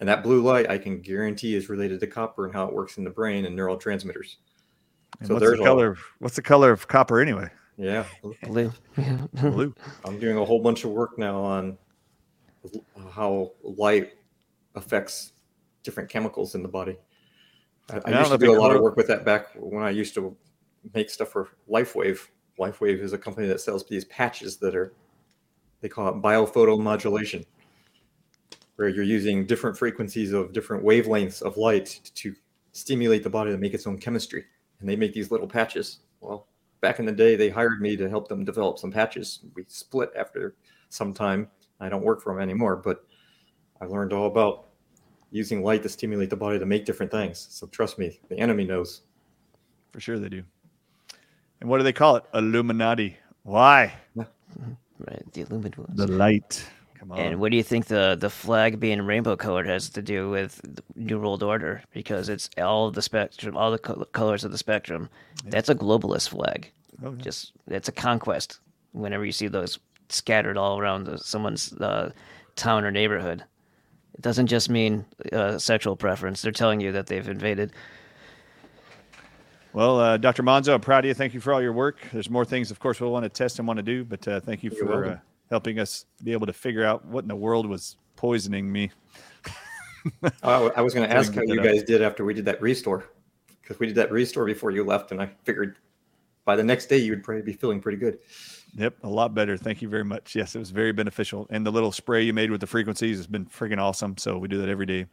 And 0.00 0.08
that 0.08 0.22
blue 0.22 0.42
light, 0.42 0.68
I 0.68 0.78
can 0.78 1.00
guarantee, 1.00 1.54
is 1.54 1.68
related 1.68 2.00
to 2.00 2.06
copper 2.06 2.44
and 2.46 2.52
how 2.54 2.66
it 2.66 2.74
works 2.74 2.98
in 2.98 3.04
the 3.04 3.10
brain 3.10 3.44
and 3.44 3.56
neurotransmitters. 3.56 4.36
And 5.20 5.28
so 5.28 5.34
what's 5.34 5.46
there's 5.46 5.58
the 5.58 5.64
color? 5.64 5.90
Of, 5.92 5.98
what's 6.18 6.36
the 6.36 6.42
color 6.42 6.72
of 6.72 6.88
copper 6.88 7.20
anyway? 7.20 7.48
Yeah, 7.76 8.04
Blue. 8.42 8.72
Blue. 9.34 9.74
I'm 10.04 10.18
doing 10.18 10.38
a 10.38 10.44
whole 10.44 10.60
bunch 10.60 10.84
of 10.84 10.90
work 10.90 11.18
now 11.18 11.40
on 11.40 11.78
how 13.10 13.52
light 13.62 14.14
affects 14.74 15.32
different 15.82 16.08
chemicals 16.08 16.54
in 16.54 16.62
the 16.62 16.68
body. 16.68 16.96
I, 17.90 17.96
I 17.96 18.12
I 18.12 18.18
used 18.20 18.32
to 18.32 18.38
do 18.38 18.52
a 18.52 18.58
lot 18.58 18.74
of 18.74 18.82
work 18.82 18.96
with 18.96 19.06
that 19.08 19.24
back 19.24 19.48
when 19.54 19.82
I 19.82 19.90
used 19.90 20.14
to 20.14 20.36
make 20.94 21.10
stuff 21.10 21.28
for 21.28 21.50
LifeWave. 21.70 22.18
LifeWave 22.58 23.00
is 23.00 23.12
a 23.12 23.18
company 23.18 23.46
that 23.48 23.60
sells 23.60 23.86
these 23.86 24.04
patches 24.06 24.56
that 24.58 24.74
are 24.74 24.92
they 25.80 25.88
call 25.88 26.08
it 26.08 26.22
biophotomodulation, 26.22 27.44
where 28.76 28.88
you're 28.88 29.04
using 29.04 29.46
different 29.46 29.76
frequencies 29.76 30.32
of 30.32 30.52
different 30.52 30.84
wavelengths 30.84 31.42
of 31.42 31.56
light 31.58 32.00
to 32.14 32.34
stimulate 32.72 33.22
the 33.22 33.30
body 33.30 33.50
to 33.50 33.58
make 33.58 33.74
its 33.74 33.86
own 33.86 33.98
chemistry. 33.98 34.44
And 34.80 34.88
they 34.88 34.96
make 34.96 35.12
these 35.12 35.30
little 35.30 35.48
patches. 35.48 36.00
Well, 36.20 36.46
back 36.80 36.98
in 36.98 37.06
the 37.06 37.12
day, 37.12 37.36
they 37.36 37.48
hired 37.48 37.80
me 37.80 37.96
to 37.96 38.08
help 38.08 38.28
them 38.28 38.44
develop 38.44 38.78
some 38.78 38.90
patches. 38.90 39.40
We 39.54 39.64
split 39.68 40.10
after 40.16 40.56
some 40.88 41.12
time. 41.14 41.48
I 41.80 41.88
don't 41.88 42.04
work 42.04 42.22
for 42.22 42.32
them 42.32 42.42
anymore, 42.42 42.76
but 42.76 43.04
I 43.80 43.86
learned 43.86 44.12
all 44.12 44.26
about 44.26 44.68
using 45.30 45.62
light 45.62 45.82
to 45.82 45.88
stimulate 45.88 46.30
the 46.30 46.36
body 46.36 46.58
to 46.58 46.66
make 46.66 46.84
different 46.84 47.12
things. 47.12 47.46
So 47.50 47.66
trust 47.66 47.98
me, 47.98 48.20
the 48.28 48.38
enemy 48.38 48.64
knows. 48.64 49.02
For 49.92 50.00
sure 50.00 50.18
they 50.18 50.28
do. 50.28 50.42
And 51.60 51.68
what 51.68 51.78
do 51.78 51.84
they 51.84 51.92
call 51.92 52.16
it? 52.16 52.24
Illuminati. 52.34 53.16
Why? 53.42 53.94
Right, 54.98 55.30
the 55.34 55.42
Illuminati. 55.42 55.82
The 55.92 56.06
light. 56.06 56.66
Come 57.08 57.18
on. 57.18 57.24
And 57.24 57.40
what 57.40 57.50
do 57.52 57.56
you 57.56 57.62
think 57.62 57.86
the 57.86 58.16
the 58.18 58.30
flag 58.30 58.80
being 58.80 59.00
rainbow 59.02 59.36
colored 59.36 59.66
has 59.66 59.88
to 59.90 60.02
do 60.02 60.28
with 60.28 60.60
New 60.96 61.20
World 61.20 61.42
Order? 61.42 61.82
Because 61.92 62.28
it's 62.28 62.50
all 62.58 62.90
the 62.90 63.02
spectrum, 63.02 63.56
all 63.56 63.70
the 63.70 63.78
col- 63.78 64.04
colors 64.06 64.42
of 64.42 64.50
the 64.50 64.58
spectrum. 64.58 65.08
That's 65.44 65.68
a 65.68 65.74
globalist 65.74 66.30
flag. 66.30 66.70
Oh, 67.04 67.12
yeah. 67.12 67.22
Just 67.22 67.52
that's 67.68 67.88
a 67.88 67.92
conquest. 67.92 68.58
Whenever 68.92 69.24
you 69.24 69.32
see 69.32 69.46
those 69.46 69.78
scattered 70.08 70.56
all 70.56 70.78
around 70.78 71.04
the, 71.04 71.18
someone's 71.18 71.72
uh, 71.74 72.10
town 72.56 72.84
or 72.84 72.90
neighborhood, 72.90 73.44
it 74.14 74.22
doesn't 74.22 74.48
just 74.48 74.68
mean 74.68 75.04
uh, 75.32 75.58
sexual 75.58 75.94
preference. 75.94 76.42
They're 76.42 76.50
telling 76.50 76.80
you 76.80 76.90
that 76.92 77.06
they've 77.06 77.28
invaded. 77.28 77.72
Well, 79.72 80.00
uh, 80.00 80.16
Dr. 80.16 80.42
Monzo, 80.42 80.72
I'm 80.72 80.80
proud 80.80 81.04
of 81.04 81.08
you. 81.08 81.14
Thank 81.14 81.34
you 81.34 81.40
for 81.40 81.52
all 81.52 81.60
your 81.60 81.74
work. 81.74 81.98
There's 82.10 82.30
more 82.30 82.46
things, 82.46 82.70
of 82.70 82.78
course, 82.78 82.98
we'll 82.98 83.12
want 83.12 83.24
to 83.24 83.28
test 83.28 83.58
and 83.58 83.68
want 83.68 83.76
to 83.76 83.82
do, 83.82 84.04
but 84.04 84.26
uh, 84.26 84.40
thank 84.40 84.64
you 84.64 84.70
You're 84.74 84.86
for 84.86 85.04
uh, 85.04 85.18
helping 85.50 85.78
us 85.78 86.06
be 86.22 86.32
able 86.32 86.46
to 86.46 86.52
figure 86.52 86.84
out 86.84 87.04
what 87.06 87.24
in 87.24 87.28
the 87.28 87.36
world 87.36 87.66
was 87.66 87.96
poisoning 88.16 88.70
me. 88.70 88.90
Oh, 90.44 90.70
I 90.76 90.82
was 90.82 90.94
going 90.94 91.08
to 91.08 91.12
ask 91.12 91.34
how 91.34 91.40
you 91.40 91.56
that 91.56 91.58
up. 91.58 91.64
guys 91.64 91.82
did 91.82 92.00
after 92.00 92.24
we 92.24 92.32
did 92.32 92.44
that 92.44 92.62
restore, 92.62 93.06
because 93.60 93.80
we 93.80 93.88
did 93.88 93.96
that 93.96 94.12
restore 94.12 94.44
before 94.44 94.70
you 94.70 94.84
left, 94.84 95.10
and 95.10 95.20
I 95.20 95.28
figured 95.42 95.78
by 96.44 96.54
the 96.54 96.62
next 96.62 96.86
day 96.86 96.98
you 96.98 97.10
would 97.10 97.24
probably 97.24 97.42
be 97.42 97.52
feeling 97.52 97.80
pretty 97.80 97.98
good. 97.98 98.20
Yep, 98.76 98.98
a 99.02 99.08
lot 99.08 99.34
better. 99.34 99.56
Thank 99.56 99.82
you 99.82 99.88
very 99.88 100.04
much. 100.04 100.36
Yes, 100.36 100.54
it 100.54 100.60
was 100.60 100.70
very 100.70 100.92
beneficial. 100.92 101.48
And 101.50 101.66
the 101.66 101.72
little 101.72 101.90
spray 101.90 102.22
you 102.22 102.32
made 102.32 102.52
with 102.52 102.60
the 102.60 102.68
frequencies 102.68 103.16
has 103.16 103.26
been 103.26 103.46
freaking 103.46 103.80
awesome. 103.80 104.16
So 104.16 104.38
we 104.38 104.46
do 104.46 104.58
that 104.58 104.68
every 104.68 104.86
day. 104.86 105.06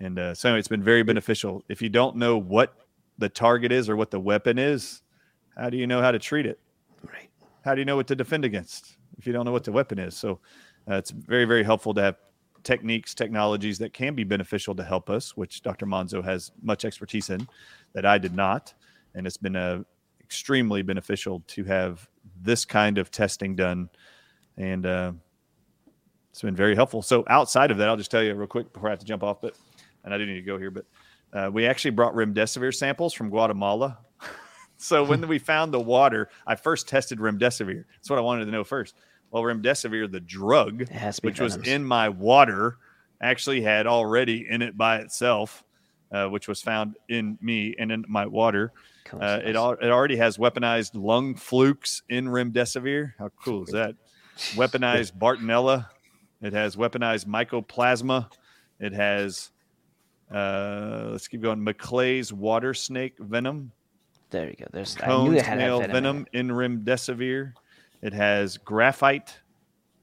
And 0.00 0.18
uh, 0.18 0.34
so 0.34 0.48
anyway, 0.48 0.60
it's 0.60 0.68
been 0.68 0.82
very 0.82 1.02
beneficial. 1.02 1.62
If 1.68 1.82
you 1.82 1.90
don't 1.90 2.16
know 2.16 2.38
what 2.38 2.74
the 3.18 3.28
target 3.28 3.70
is 3.70 3.90
or 3.90 3.96
what 3.96 4.10
the 4.10 4.20
weapon 4.20 4.58
is, 4.58 5.02
how 5.56 5.68
do 5.68 5.76
you 5.76 5.86
know 5.86 6.00
how 6.00 6.10
to 6.10 6.18
treat 6.18 6.46
it? 6.46 6.58
Right. 7.04 7.28
How 7.66 7.74
do 7.74 7.80
you 7.80 7.84
know 7.84 7.96
what 7.96 8.06
to 8.06 8.16
defend 8.16 8.46
against 8.46 8.96
if 9.22 9.26
you 9.28 9.32
don't 9.32 9.44
know 9.44 9.52
what 9.52 9.62
the 9.62 9.70
weapon 9.70 10.00
is? 10.00 10.16
So 10.16 10.40
uh, 10.90 10.96
it's 10.96 11.12
very, 11.12 11.44
very 11.44 11.62
helpful 11.62 11.94
to 11.94 12.02
have 12.02 12.16
techniques, 12.64 13.14
technologies 13.14 13.78
that 13.78 13.92
can 13.92 14.16
be 14.16 14.24
beneficial 14.24 14.74
to 14.74 14.82
help 14.82 15.08
us, 15.08 15.36
which 15.36 15.62
Dr. 15.62 15.86
Monzo 15.86 16.24
has 16.24 16.50
much 16.60 16.84
expertise 16.84 17.30
in 17.30 17.46
that 17.92 18.04
I 18.04 18.18
did 18.18 18.34
not. 18.34 18.74
And 19.14 19.24
it's 19.24 19.36
been 19.36 19.54
uh, 19.54 19.84
extremely 20.20 20.82
beneficial 20.82 21.44
to 21.46 21.62
have 21.64 22.08
this 22.40 22.64
kind 22.64 22.98
of 22.98 23.12
testing 23.12 23.54
done. 23.54 23.90
And 24.56 24.86
uh, 24.86 25.12
it's 26.30 26.42
been 26.42 26.56
very 26.56 26.74
helpful. 26.74 27.00
So 27.00 27.22
outside 27.28 27.70
of 27.70 27.78
that, 27.78 27.88
I'll 27.88 27.96
just 27.96 28.10
tell 28.10 28.24
you 28.24 28.34
real 28.34 28.48
quick 28.48 28.72
before 28.72 28.88
I 28.88 28.92
have 28.92 28.98
to 28.98 29.06
jump 29.06 29.22
off, 29.22 29.40
but 29.40 29.54
and 30.02 30.12
I 30.12 30.18
do 30.18 30.26
need 30.26 30.34
to 30.34 30.42
go 30.42 30.58
here, 30.58 30.72
but 30.72 30.86
uh, 31.32 31.48
we 31.52 31.64
actually 31.64 31.92
brought 31.92 32.12
remdesivir 32.14 32.74
samples 32.74 33.14
from 33.14 33.30
Guatemala. 33.30 33.98
so 34.78 35.04
when 35.04 35.28
we 35.28 35.38
found 35.38 35.72
the 35.72 35.78
water, 35.78 36.28
I 36.44 36.56
first 36.56 36.88
tested 36.88 37.20
remdesivir. 37.20 37.84
That's 37.94 38.10
what 38.10 38.18
I 38.18 38.22
wanted 38.22 38.46
to 38.46 38.50
know 38.50 38.64
first. 38.64 38.96
Well, 39.32 39.42
remdesivir, 39.42 40.12
the 40.12 40.20
drug, 40.20 40.84
which 41.22 41.40
was 41.40 41.56
in 41.56 41.82
my 41.84 42.08
water, 42.10 42.76
actually 43.20 43.62
had 43.62 43.86
already 43.86 44.46
in 44.48 44.60
it 44.62 44.76
by 44.76 44.98
itself, 44.98 45.64
uh, 46.12 46.26
which 46.28 46.46
was 46.48 46.60
found 46.60 46.96
in 47.08 47.38
me 47.40 47.74
and 47.78 47.90
in 47.90 48.04
my 48.08 48.26
water. 48.26 48.72
Uh, 49.10 49.40
it, 49.44 49.56
al- 49.56 49.72
it 49.72 49.88
already 49.90 50.16
has 50.16 50.36
weaponized 50.36 50.90
lung 50.94 51.34
flukes 51.34 52.02
in 52.10 52.26
remdesivir. 52.26 53.14
How 53.18 53.30
cool 53.42 53.64
is 53.64 53.70
that? 53.72 53.94
Weaponized 54.54 55.18
Bartonella. 55.18 55.86
It 56.42 56.52
has 56.52 56.76
weaponized 56.76 57.26
mycoplasma. 57.26 58.28
It 58.80 58.92
has, 58.92 59.50
uh, 60.32 61.08
let's 61.12 61.28
keep 61.28 61.42
going, 61.42 61.60
McClay's 61.60 62.32
water 62.32 62.74
snake 62.74 63.14
venom. 63.18 63.72
There 64.30 64.48
you 64.48 64.56
go. 64.58 64.66
There's 64.72 64.96
I 64.96 65.06
Cone 65.06 65.30
knew 65.30 65.36
it 65.36 65.44
had 65.44 65.58
that 65.58 65.90
venom. 65.90 65.92
venom 65.92 66.26
in 66.32 66.48
remdesivir. 66.48 67.52
It 68.02 68.12
has 68.12 68.58
graphite, 68.58 69.38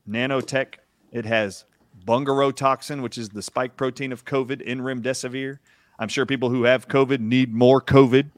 nanotech. 0.07 0.76
It 1.11 1.26
has 1.26 1.65
bungarotoxin, 2.05 3.01
which 3.01 3.17
is 3.17 3.30
the 3.30 3.41
spike 3.41 3.76
protein 3.76 4.11
of 4.11 4.26
COVID 4.26 4.61
in 4.61 4.80
remdesivir. 4.80 5.59
I'm 5.99 6.07
sure 6.07 6.26
people 6.26 6.49
who 6.49 6.63
have 6.63 6.88
COVID 6.88 7.19
need 7.19 7.53
more 7.53 7.81
COVID 7.81 8.31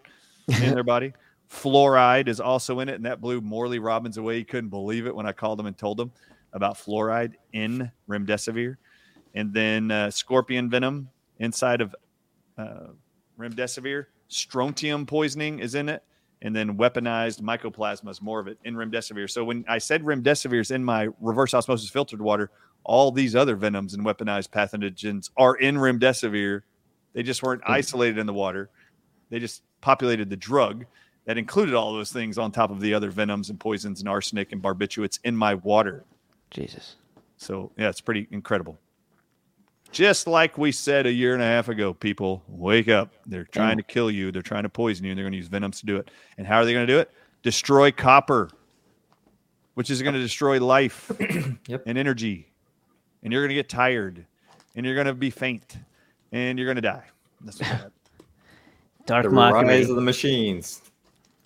in 0.48 0.74
their 0.74 0.84
body. 0.84 1.14
Fluoride 1.50 2.28
is 2.28 2.40
also 2.40 2.80
in 2.80 2.90
it, 2.90 2.96
and 2.96 3.06
that 3.06 3.22
blew 3.22 3.42
Morley 3.42 3.78
Robbins 3.78 4.18
away. 4.18 4.38
He 4.38 4.44
couldn't 4.44 4.70
believe 4.70 5.06
it 5.06 5.16
when 5.16 5.26
I 5.26 5.32
called 5.34 5.60
him 5.60 5.66
and 5.66 5.78
told 5.78 6.00
him 6.00 6.12
about 6.54 6.76
fluoride 6.76 7.34
in 7.54 7.92
remdesivir. 8.10 8.78
And 9.36 9.54
then 9.54 9.92
uh, 9.92 10.12
scorpion 10.12 10.70
venom 10.70 11.10
inside 11.40 11.82
of 11.82 11.96
uh, 12.58 12.88
remdesivir. 13.38 14.06
Strontium 14.28 15.06
poisoning 15.06 15.60
is 15.60 15.76
in 15.76 15.90
it. 15.90 16.04
And 16.44 16.56
then 16.56 16.76
weaponized 16.76 17.42
mycoplasmas, 17.42 18.22
more 18.22 18.40
of 18.40 18.48
it 18.48 18.58
in 18.64 18.76
remdesivir. 18.76 19.30
So 19.30 19.44
when 19.44 19.64
I 19.68 19.78
said 19.78 20.04
remdesivir 20.04 20.60
is 20.60 20.72
in 20.72 20.84
my 20.84 21.10
reverse 21.20 21.54
osmosis 21.54 21.90
filtered 21.90 22.22
water, 22.22 22.50
all 22.84 23.12
these 23.12 23.36
other 23.36 23.56
venoms 23.56 23.94
and 23.94 24.04
weaponized 24.04 24.50
pathogens 24.50 25.30
are 25.38 25.56
in 25.56 25.76
remdesivir. 25.76 26.64
They 27.14 27.24
just 27.24 27.44
weren't 27.44 27.64
hmm. 27.64 27.72
isolated 27.72 28.18
in 28.18 28.26
the 28.26 28.34
water. 28.34 28.70
They 29.30 29.40
just 29.40 29.64
populated 29.82 30.30
the 30.30 30.38
drug 30.38 30.86
that 31.26 31.38
included 31.38 31.76
all 31.76 31.94
those 31.94 32.12
things 32.12 32.38
on 32.38 32.52
top 32.52 32.72
of 32.72 32.82
the 32.82 32.94
other 32.94 33.12
venoms 33.12 33.50
and 33.50 33.60
poisons 33.60 34.00
and 34.00 34.10
arsenic 34.10 34.52
and 34.52 34.62
barbiturates 34.62 35.20
in 35.24 35.36
my 35.36 35.56
water. 35.56 36.04
Jesus. 36.50 36.96
So 37.38 37.72
yeah, 37.78 37.90
it's 37.90 38.02
pretty 38.02 38.28
incredible. 38.32 38.80
Just 39.92 40.26
like 40.26 40.58
we 40.58 40.72
said 40.72 41.06
a 41.06 41.12
year 41.12 41.34
and 41.34 41.44
a 41.44 41.46
half 41.46 41.68
ago, 41.68 41.94
people 41.94 42.44
wake 42.48 42.88
up. 42.88 43.14
They're 43.26 43.44
mm. 43.44 43.52
trying 43.52 43.78
to 43.78 43.84
kill 43.84 44.10
you. 44.10 44.32
They're 44.32 44.42
trying 44.42 44.64
to 44.64 44.70
poison 44.70 45.06
you, 45.06 45.12
and 45.12 45.18
they're 45.18 45.26
going 45.26 45.34
to 45.34 45.38
use 45.38 45.48
venoms 45.48 45.80
to 45.82 45.86
do 45.86 45.98
it. 45.98 46.10
And 46.38 46.48
how 46.48 46.60
are 46.60 46.66
they 46.66 46.74
going 46.74 46.88
to 46.88 46.94
do 46.94 47.00
it? 47.00 47.12
Destroy 47.44 47.92
copper, 47.92 48.50
which 49.74 49.90
is 49.90 50.02
going 50.02 50.14
to 50.14 50.22
destroy 50.22 50.64
life 50.64 51.12
and 51.20 51.98
energy. 51.98 52.52
And 53.24 53.34
you're 53.34 53.42
going 53.42 53.50
to 53.50 53.56
get 53.56 53.70
tired, 53.70 54.26
and 54.76 54.86
you're 54.86 54.96
going 54.96 55.08
to 55.08 55.14
be 55.14 55.30
faint, 55.30 55.78
and 56.32 56.58
you're 56.58 56.68
going 56.68 56.76
to 56.76 56.82
die. 56.82 57.04
That's 57.42 57.60
what 57.60 57.92
Dark 59.06 59.26
the 59.26 59.30
mockery. 59.32 59.68
rise 59.68 59.90
of 59.90 59.96
the 59.96 60.02
machines. 60.02 60.82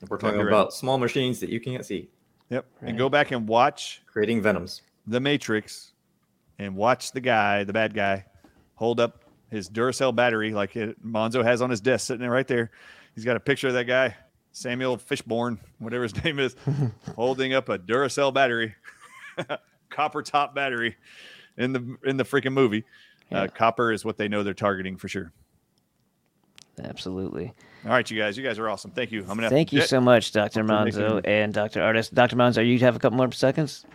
We're 0.08 0.18
talking 0.18 0.40
right. 0.40 0.48
about 0.48 0.74
small 0.74 0.98
machines 0.98 1.40
that 1.40 1.50
you 1.50 1.60
can't 1.60 1.86
see, 1.86 2.10
Yep. 2.50 2.66
And 2.82 2.98
go 2.98 3.10
back 3.10 3.32
and 3.32 3.48
watch 3.48 4.04
creating 4.06 4.42
venoms. 4.42 4.82
The 5.08 5.20
Matrix 5.20 5.94
and 6.60 6.76
watch 6.76 7.12
the 7.12 7.20
guy, 7.20 7.64
the 7.64 7.74
bad 7.74 7.94
guy, 7.94 8.26
hold 8.76 9.00
up 9.00 9.24
his 9.52 9.70
Duracell 9.70 10.16
battery, 10.16 10.52
like 10.54 10.76
it, 10.76 11.04
Monzo 11.06 11.44
has 11.44 11.62
on 11.62 11.70
his 11.70 11.82
desk, 11.82 12.08
sitting 12.08 12.22
there 12.22 12.32
right 12.32 12.48
there. 12.48 12.72
He's 13.14 13.24
got 13.26 13.36
a 13.38 13.40
picture 13.40 13.68
of 13.68 13.74
that 13.76 13.86
guy, 13.86 14.16
Samuel 14.52 14.98
Fishburne, 14.98 15.58
whatever 15.80 16.04
his 16.04 16.24
name 16.24 16.40
is, 16.40 16.56
holding 17.16 17.54
up 17.54 17.70
a 17.70 17.78
Duracell 17.80 18.34
battery, 18.34 18.76
copper 19.90 20.22
top 20.22 20.54
battery, 20.56 20.96
in 21.58 21.72
the 21.74 21.98
in 22.04 22.18
the 22.18 22.24
freaking 22.26 22.54
movie. 22.54 22.84
Uh, 23.32 23.48
copper 23.48 23.92
is 23.92 24.06
what 24.06 24.18
they 24.18 24.28
know 24.28 24.44
they're 24.44 24.54
targeting 24.54 24.98
for 24.98 25.08
sure. 25.08 25.32
Absolutely. 26.84 27.54
All 27.86 27.92
right, 27.92 28.10
you 28.10 28.20
guys, 28.20 28.38
you 28.38 28.44
guys 28.44 28.60
are 28.60 28.70
awesome. 28.70 28.92
Thank 28.92 29.12
you. 29.12 29.22
I'm 29.22 29.36
gonna 29.38 29.50
Thank 29.50 29.72
you 29.72 29.82
so 29.82 30.02
much, 30.02 30.32
Dr. 30.32 30.64
Monzo 30.64 31.22
and 31.24 31.54
Dr. 31.54 31.80
Ardis. 31.82 32.14
Dr. 32.14 32.36
Monzo, 32.36 32.66
you 32.68 32.78
have 32.80 32.96
a 32.96 33.00
couple 33.00 33.18
more 33.18 33.32
seconds? 33.32 33.86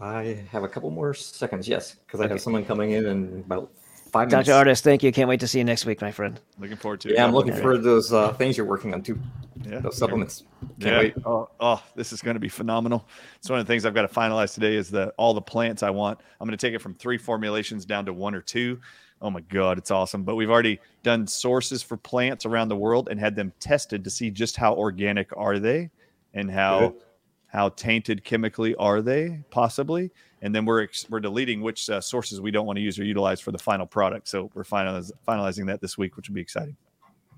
I 0.00 0.44
have 0.52 0.62
a 0.62 0.68
couple 0.68 0.90
more 0.90 1.14
seconds, 1.14 1.66
yes, 1.66 1.94
because 1.94 2.20
I 2.20 2.24
Okay. 2.24 2.34
have 2.34 2.40
someone 2.40 2.64
coming 2.64 2.92
in 2.92 3.06
in 3.06 3.42
about 3.46 3.70
five 4.08 4.30
minutes. 4.30 4.48
Dr. 4.48 4.64
Ardis, 4.64 4.80
thank 4.80 5.02
you. 5.02 5.12
Can't 5.12 5.28
wait 5.28 5.40
to 5.40 5.48
see 5.48 5.58
you 5.58 5.64
next 5.64 5.86
week, 5.86 6.00
my 6.00 6.10
friend. 6.10 6.40
Looking 6.58 6.76
forward 6.76 7.00
to 7.02 7.08
it. 7.10 7.14
Yeah, 7.14 7.24
I'm 7.24 7.32
looking 7.32 7.52
Okay. 7.52 7.62
for 7.62 7.78
those 7.78 8.12
uh, 8.12 8.32
things 8.34 8.56
you're 8.56 8.66
working 8.66 8.94
on 8.94 9.02
too. 9.02 9.18
Yeah, 9.64 9.80
those 9.80 9.96
supplements. 9.96 10.44
Can't 10.80 10.92
yeah. 10.92 10.98
wait. 10.98 11.14
Oh, 11.26 11.48
oh, 11.60 11.82
this 11.94 12.12
is 12.12 12.22
going 12.22 12.34
to 12.34 12.40
be 12.40 12.48
phenomenal. 12.48 13.06
It's 13.36 13.50
one 13.50 13.58
of 13.58 13.66
the 13.66 13.70
things 13.72 13.84
I've 13.84 13.94
got 13.94 14.02
to 14.02 14.08
finalize 14.08 14.54
today 14.54 14.76
is 14.76 14.90
the 14.90 15.12
all 15.16 15.34
the 15.34 15.40
plants 15.40 15.82
I 15.82 15.90
want. 15.90 16.20
I'm 16.40 16.46
going 16.46 16.56
to 16.56 16.66
take 16.66 16.74
it 16.74 16.80
from 16.80 16.94
three 16.94 17.18
formulations 17.18 17.84
down 17.84 18.06
to 18.06 18.12
one 18.12 18.34
or 18.34 18.40
two. 18.40 18.80
Oh 19.20 19.30
my 19.30 19.40
god, 19.40 19.78
it's 19.78 19.90
awesome. 19.90 20.22
But 20.22 20.36
we've 20.36 20.50
already 20.50 20.80
done 21.02 21.26
sources 21.26 21.82
for 21.82 21.96
plants 21.96 22.46
around 22.46 22.68
the 22.68 22.76
world 22.76 23.08
and 23.10 23.18
had 23.18 23.34
them 23.34 23.52
tested 23.58 24.04
to 24.04 24.10
see 24.10 24.30
just 24.30 24.56
how 24.56 24.74
organic 24.74 25.36
are 25.36 25.58
they 25.58 25.90
and 26.34 26.50
how 26.50 26.90
Good. 26.90 27.02
how 27.48 27.68
tainted 27.70 28.22
chemically 28.24 28.74
are 28.76 29.02
they 29.02 29.42
possibly. 29.50 30.10
And 30.42 30.54
then 30.54 30.64
we're 30.64 30.82
ex- 30.84 31.06
we're 31.10 31.20
deleting 31.20 31.62
which 31.62 31.90
uh, 31.90 32.00
sources 32.00 32.40
we 32.40 32.50
don't 32.50 32.66
want 32.66 32.76
to 32.76 32.82
use 32.82 32.98
or 32.98 33.04
utilize 33.04 33.40
for 33.40 33.50
the 33.52 33.58
final 33.58 33.86
product. 33.86 34.28
So 34.28 34.50
we're 34.54 34.62
finaliz- 34.64 35.10
finalizing 35.26 35.66
that 35.66 35.80
this 35.80 35.98
week, 35.98 36.16
which 36.16 36.28
will 36.28 36.34
be 36.36 36.40
exciting. 36.40 36.76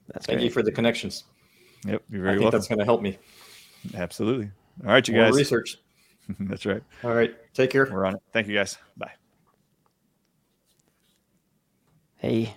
That's 0.08 0.26
Thank 0.26 0.42
you 0.42 0.50
for 0.50 0.62
the 0.62 0.72
connections. 0.72 1.24
Yep, 1.86 2.02
you're 2.10 2.20
very 2.20 2.22
I 2.22 2.22
very 2.22 2.32
think 2.34 2.42
welcome. 2.44 2.58
that's 2.58 2.68
going 2.68 2.78
to 2.80 2.84
help 2.84 3.00
me. 3.00 3.18
Absolutely. 3.94 4.50
All 4.84 4.92
right, 4.92 5.06
you 5.08 5.14
More 5.14 5.24
guys. 5.24 5.34
research. 5.34 5.78
That's 6.40 6.64
right. 6.66 6.82
All 7.02 7.14
right. 7.14 7.34
Take 7.54 7.70
care. 7.70 7.88
We're 7.90 8.04
on 8.04 8.14
it. 8.14 8.20
Thank 8.32 8.46
you, 8.46 8.54
guys. 8.54 8.76
Bye. 8.96 9.12
Hey. 12.16 12.54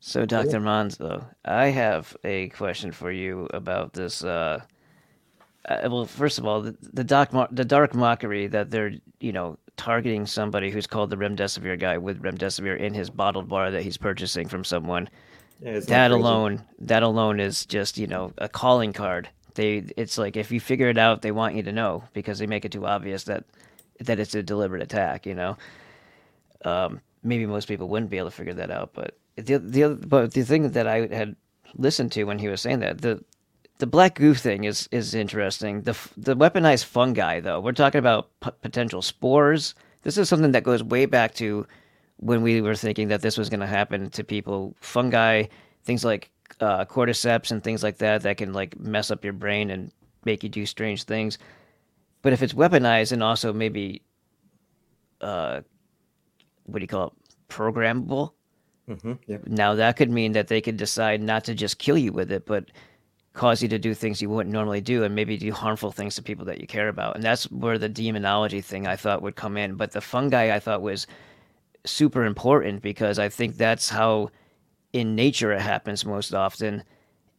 So, 0.00 0.24
Dr. 0.24 0.60
Monzo, 0.60 1.24
I 1.44 1.66
have 1.66 2.16
a 2.24 2.48
question 2.50 2.90
for 2.92 3.10
you 3.12 3.48
about 3.52 3.92
this. 3.92 4.24
Uh, 4.24 4.60
uh, 5.68 5.88
well, 5.90 6.06
first 6.06 6.38
of 6.38 6.46
all, 6.46 6.62
the, 6.62 6.76
the, 6.92 7.04
dark 7.04 7.32
mo- 7.32 7.48
the 7.50 7.64
dark 7.64 7.94
mockery 7.94 8.46
that 8.48 8.70
they're, 8.70 8.92
you 9.20 9.32
know, 9.32 9.58
targeting 9.76 10.26
somebody 10.26 10.70
who's 10.70 10.86
called 10.86 11.10
the 11.10 11.16
Remdesivir 11.16 11.78
guy 11.78 11.98
with 11.98 12.20
Remdesivir 12.22 12.78
in 12.78 12.94
his 12.94 13.10
bottled 13.10 13.48
bar 13.48 13.70
that 13.70 13.82
he's 13.82 13.96
purchasing 13.96 14.48
from 14.48 14.64
someone. 14.64 15.08
Yeah, 15.60 15.78
that 15.78 16.10
alone, 16.10 16.64
that 16.80 17.04
alone 17.04 17.38
is 17.38 17.64
just, 17.64 17.96
you 17.96 18.08
know, 18.08 18.32
a 18.38 18.48
calling 18.48 18.92
card. 18.92 19.28
They, 19.54 19.84
it's 19.96 20.18
like 20.18 20.36
if 20.36 20.50
you 20.50 20.58
figure 20.58 20.88
it 20.88 20.98
out, 20.98 21.22
they 21.22 21.30
want 21.30 21.54
you 21.54 21.62
to 21.62 21.72
know 21.72 22.02
because 22.12 22.38
they 22.38 22.46
make 22.46 22.64
it 22.64 22.72
too 22.72 22.86
obvious 22.86 23.24
that, 23.24 23.44
that 24.00 24.18
it's 24.18 24.34
a 24.34 24.42
deliberate 24.42 24.82
attack. 24.82 25.26
You 25.26 25.34
know, 25.34 25.56
um, 26.64 27.00
maybe 27.22 27.46
most 27.46 27.68
people 27.68 27.88
wouldn't 27.88 28.10
be 28.10 28.18
able 28.18 28.30
to 28.30 28.36
figure 28.36 28.54
that 28.54 28.70
out. 28.70 28.92
But 28.94 29.16
the 29.36 29.58
the 29.58 29.84
other, 29.84 29.94
but 29.94 30.32
the 30.32 30.42
thing 30.42 30.70
that 30.70 30.86
I 30.86 31.06
had 31.06 31.36
listened 31.76 32.12
to 32.12 32.24
when 32.24 32.38
he 32.38 32.48
was 32.48 32.60
saying 32.60 32.80
that 32.80 33.00
the 33.00 33.22
the 33.82 33.86
black 33.88 34.14
goo 34.14 34.32
thing 34.32 34.62
is 34.62 34.88
is 34.92 35.12
interesting. 35.12 35.82
The 35.82 35.96
the 36.16 36.36
weaponized 36.36 36.84
fungi 36.84 37.40
though, 37.40 37.58
we're 37.58 37.72
talking 37.72 37.98
about 37.98 38.30
p- 38.38 38.52
potential 38.60 39.02
spores. 39.02 39.74
This 40.02 40.16
is 40.16 40.28
something 40.28 40.52
that 40.52 40.62
goes 40.62 40.84
way 40.84 41.04
back 41.04 41.34
to 41.34 41.66
when 42.18 42.42
we 42.42 42.60
were 42.60 42.76
thinking 42.76 43.08
that 43.08 43.22
this 43.22 43.36
was 43.36 43.50
going 43.50 43.58
to 43.58 43.66
happen 43.66 44.08
to 44.10 44.22
people. 44.22 44.76
Fungi, 44.80 45.46
things 45.82 46.04
like 46.04 46.30
uh, 46.60 46.84
cordyceps 46.84 47.50
and 47.50 47.64
things 47.64 47.82
like 47.82 47.98
that 47.98 48.22
that 48.22 48.36
can 48.36 48.52
like 48.52 48.78
mess 48.78 49.10
up 49.10 49.24
your 49.24 49.32
brain 49.32 49.68
and 49.68 49.90
make 50.24 50.44
you 50.44 50.48
do 50.48 50.64
strange 50.64 51.02
things. 51.02 51.36
But 52.22 52.32
if 52.32 52.40
it's 52.40 52.52
weaponized 52.52 53.10
and 53.10 53.20
also 53.20 53.52
maybe, 53.52 54.00
uh, 55.20 55.62
what 56.66 56.78
do 56.78 56.84
you 56.84 56.86
call 56.86 57.08
it, 57.08 57.12
programmable? 57.48 58.30
Mm-hmm. 58.88 59.14
Yeah. 59.26 59.38
Now 59.46 59.74
that 59.74 59.96
could 59.96 60.10
mean 60.10 60.30
that 60.34 60.46
they 60.46 60.60
could 60.60 60.76
decide 60.76 61.20
not 61.20 61.42
to 61.46 61.54
just 61.54 61.80
kill 61.80 61.98
you 61.98 62.12
with 62.12 62.30
it, 62.30 62.46
but 62.46 62.66
cause 63.32 63.62
you 63.62 63.68
to 63.68 63.78
do 63.78 63.94
things 63.94 64.20
you 64.20 64.28
wouldn't 64.28 64.52
normally 64.52 64.80
do 64.80 65.04
and 65.04 65.14
maybe 65.14 65.36
do 65.36 65.52
harmful 65.52 65.90
things 65.90 66.14
to 66.16 66.22
people 66.22 66.44
that 66.44 66.60
you 66.60 66.66
care 66.66 66.88
about. 66.88 67.14
And 67.14 67.24
that's 67.24 67.50
where 67.50 67.78
the 67.78 67.88
demonology 67.88 68.60
thing 68.60 68.86
I 68.86 68.96
thought 68.96 69.22
would 69.22 69.36
come 69.36 69.56
in. 69.56 69.76
But 69.76 69.92
the 69.92 70.00
fungi 70.00 70.54
I 70.54 70.60
thought 70.60 70.82
was 70.82 71.06
super 71.84 72.24
important 72.24 72.82
because 72.82 73.18
I 73.18 73.28
think 73.28 73.56
that's 73.56 73.88
how 73.88 74.30
in 74.92 75.14
nature 75.14 75.52
it 75.52 75.62
happens 75.62 76.04
most 76.04 76.34
often. 76.34 76.84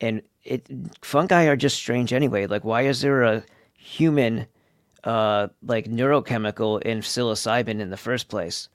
And 0.01 0.21
it 0.43 0.67
fungi 1.01 1.45
are 1.45 1.55
just 1.55 1.77
strange 1.77 2.11
anyway. 2.11 2.47
Like 2.47 2.63
why 2.63 2.81
is 2.83 3.01
there 3.01 3.23
a 3.23 3.43
human 3.75 4.47
uh 5.03 5.47
like 5.61 5.85
neurochemical 5.85 6.81
in 6.81 6.99
psilocybin 6.99 7.79
in 7.79 7.91
the 7.91 7.97
first 7.97 8.29
place? 8.29 8.67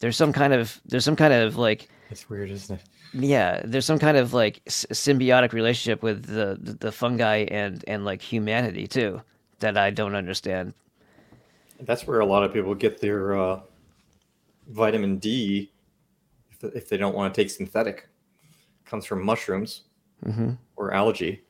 There's 0.00 0.16
some 0.16 0.32
kind 0.32 0.52
of 0.52 0.80
there's 0.84 1.04
some 1.04 1.16
kind 1.16 1.32
of 1.32 1.56
like 1.56 1.88
It's 2.10 2.28
weird, 2.28 2.50
isn't 2.50 2.78
it? 2.78 2.84
Yeah, 3.12 3.60
there's 3.64 3.84
some 3.84 3.98
kind 3.98 4.16
of 4.16 4.32
like 4.32 4.64
symbiotic 4.66 5.52
relationship 5.52 6.02
with 6.02 6.24
the, 6.26 6.58
the 6.80 6.92
fungi 6.92 7.38
and 7.50 7.84
and 7.86 8.04
like 8.04 8.22
humanity 8.22 8.86
too 8.86 9.20
that 9.60 9.76
I 9.76 9.90
don't 9.90 10.14
understand. 10.14 10.74
That's 11.80 12.06
where 12.06 12.20
a 12.20 12.26
lot 12.26 12.42
of 12.44 12.52
people 12.52 12.74
get 12.74 13.00
their 13.00 13.36
uh, 13.38 13.60
vitamin 14.68 15.18
D 15.18 15.72
if, 16.50 16.64
if 16.74 16.88
they 16.88 16.96
don't 16.96 17.14
want 17.14 17.34
to 17.34 17.40
take 17.42 17.50
synthetic. 17.50 18.08
comes 18.84 19.04
from 19.06 19.24
mushrooms 19.24 19.82
Mhm. 20.24 20.56
or 20.76 20.92
algae. 20.92 21.42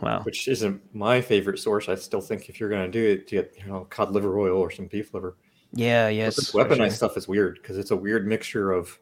Wow. 0.00 0.22
Which 0.24 0.46
isn't 0.48 0.82
my 0.94 1.20
favorite 1.20 1.58
source. 1.58 1.88
I 1.88 1.94
still 1.94 2.20
think 2.20 2.48
if 2.48 2.60
you're 2.60 2.68
going 2.68 2.90
to 2.90 2.90
do 2.90 3.12
it, 3.12 3.28
to 3.28 3.36
get 3.36 3.54
you 3.58 3.66
know 3.66 3.86
cod 3.88 4.10
liver 4.12 4.38
oil 4.38 4.58
or 4.58 4.70
some 4.70 4.86
beef 4.86 5.14
liver. 5.14 5.36
Yeah, 5.72 6.08
But 6.08 6.14
yes. 6.14 6.36
this 6.36 6.52
weaponized 6.52 6.76
sure. 6.76 6.90
stuff 6.90 7.16
is 7.16 7.26
weird 7.28 7.58
because 7.62 7.78
it's 7.78 7.90
a 7.90 7.96
weird 7.96 8.26
mixture 8.26 8.72
of 8.72 8.98